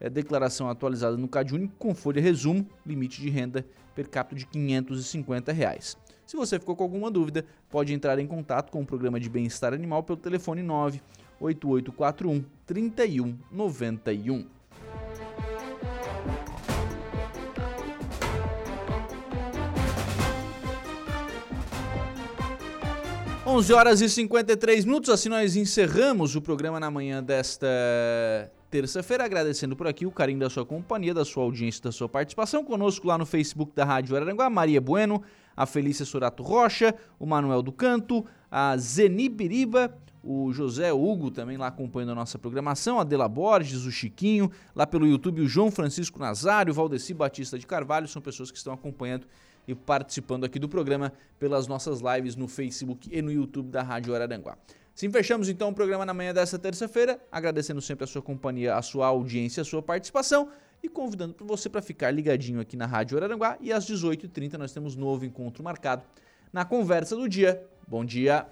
é, 0.00 0.08
declaração 0.08 0.70
atualizada 0.70 1.16
no 1.16 1.28
CAD 1.28 1.54
único 1.54 1.74
com 1.76 1.94
folha 1.94 2.22
resumo, 2.22 2.66
limite 2.86 3.20
de 3.20 3.28
renda 3.28 3.66
per 3.94 4.08
capita 4.08 4.36
de 4.36 4.46
550 4.46 5.52
reais. 5.52 5.98
Se 6.30 6.36
você 6.36 6.60
ficou 6.60 6.76
com 6.76 6.84
alguma 6.84 7.10
dúvida, 7.10 7.44
pode 7.68 7.92
entrar 7.92 8.16
em 8.20 8.26
contato 8.28 8.70
com 8.70 8.82
o 8.82 8.86
programa 8.86 9.18
de 9.18 9.28
bem-estar 9.28 9.74
animal 9.74 10.04
pelo 10.04 10.16
telefone 10.16 10.62
98841 10.62 12.44
3191. 12.64 14.46
Onze 23.44 23.72
horas 23.72 24.00
e 24.00 24.08
53 24.08 24.84
minutos, 24.84 25.10
assim 25.10 25.28
nós 25.28 25.56
encerramos 25.56 26.36
o 26.36 26.40
programa 26.40 26.78
na 26.78 26.92
manhã 26.92 27.20
desta 27.20 27.66
terça-feira, 28.70 29.24
agradecendo 29.24 29.74
por 29.74 29.86
aqui 29.88 30.06
o 30.06 30.12
carinho 30.12 30.38
da 30.38 30.48
sua 30.48 30.64
companhia, 30.64 31.12
da 31.12 31.24
sua 31.24 31.42
audiência, 31.42 31.82
da 31.82 31.92
sua 31.92 32.08
participação 32.08 32.64
conosco 32.64 33.06
lá 33.06 33.18
no 33.18 33.26
Facebook 33.26 33.74
da 33.74 33.84
Rádio 33.84 34.14
Araranguá, 34.14 34.48
Maria 34.48 34.80
Bueno, 34.80 35.22
a 35.56 35.66
Felícia 35.66 36.04
Sorato 36.04 36.42
Rocha, 36.42 36.94
o 37.18 37.26
Manuel 37.26 37.62
do 37.62 37.72
Canto, 37.72 38.24
a 38.50 38.76
Zeni 38.76 39.28
Biriba, 39.28 39.92
o 40.22 40.52
José 40.52 40.92
Hugo 40.92 41.30
também 41.30 41.56
lá 41.56 41.66
acompanhando 41.66 42.12
a 42.12 42.14
nossa 42.14 42.38
programação, 42.38 43.00
a 43.00 43.28
Borges, 43.28 43.84
o 43.84 43.90
Chiquinho, 43.90 44.50
lá 44.74 44.86
pelo 44.86 45.06
YouTube 45.06 45.40
o 45.40 45.48
João 45.48 45.70
Francisco 45.70 46.18
Nazário, 46.20 46.70
o 46.70 46.74
Valdeci 46.74 47.12
Batista 47.12 47.58
de 47.58 47.66
Carvalho, 47.66 48.06
são 48.06 48.22
pessoas 48.22 48.50
que 48.50 48.58
estão 48.58 48.72
acompanhando 48.72 49.26
e 49.66 49.74
participando 49.74 50.44
aqui 50.44 50.58
do 50.58 50.68
programa 50.68 51.12
pelas 51.38 51.66
nossas 51.66 52.00
lives 52.00 52.36
no 52.36 52.46
Facebook 52.46 53.08
e 53.10 53.20
no 53.20 53.32
YouTube 53.32 53.70
da 53.70 53.82
Rádio 53.82 54.14
Araranguá. 54.14 54.56
Sim, 54.94 55.10
fechamos 55.10 55.48
então 55.48 55.70
o 55.70 55.74
programa 55.74 56.04
na 56.04 56.12
manhã 56.12 56.34
dessa 56.34 56.58
terça-feira, 56.58 57.18
agradecendo 57.30 57.80
sempre 57.80 58.04
a 58.04 58.06
sua 58.06 58.20
companhia, 58.20 58.74
a 58.76 58.82
sua 58.82 59.06
audiência, 59.06 59.62
a 59.62 59.64
sua 59.64 59.82
participação 59.82 60.50
e 60.82 60.88
convidando 60.88 61.34
você 61.40 61.68
para 61.68 61.82
ficar 61.82 62.10
ligadinho 62.10 62.60
aqui 62.60 62.76
na 62.76 62.86
Rádio 62.86 63.16
Araranguá 63.16 63.56
e 63.60 63.72
às 63.72 63.86
18h30 63.86 64.54
nós 64.54 64.72
temos 64.72 64.96
novo 64.96 65.24
encontro 65.24 65.62
marcado 65.62 66.02
na 66.52 66.64
conversa 66.64 67.16
do 67.16 67.28
dia. 67.28 67.62
Bom 67.86 68.04
dia! 68.04 68.46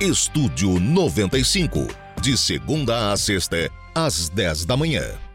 Estúdio 0.00 0.80
95, 0.80 1.86
de 2.22 2.34
segunda 2.34 3.12
a 3.12 3.16
sexta, 3.18 3.70
às 3.94 4.30
10 4.30 4.64
da 4.64 4.74
manhã. 4.74 5.29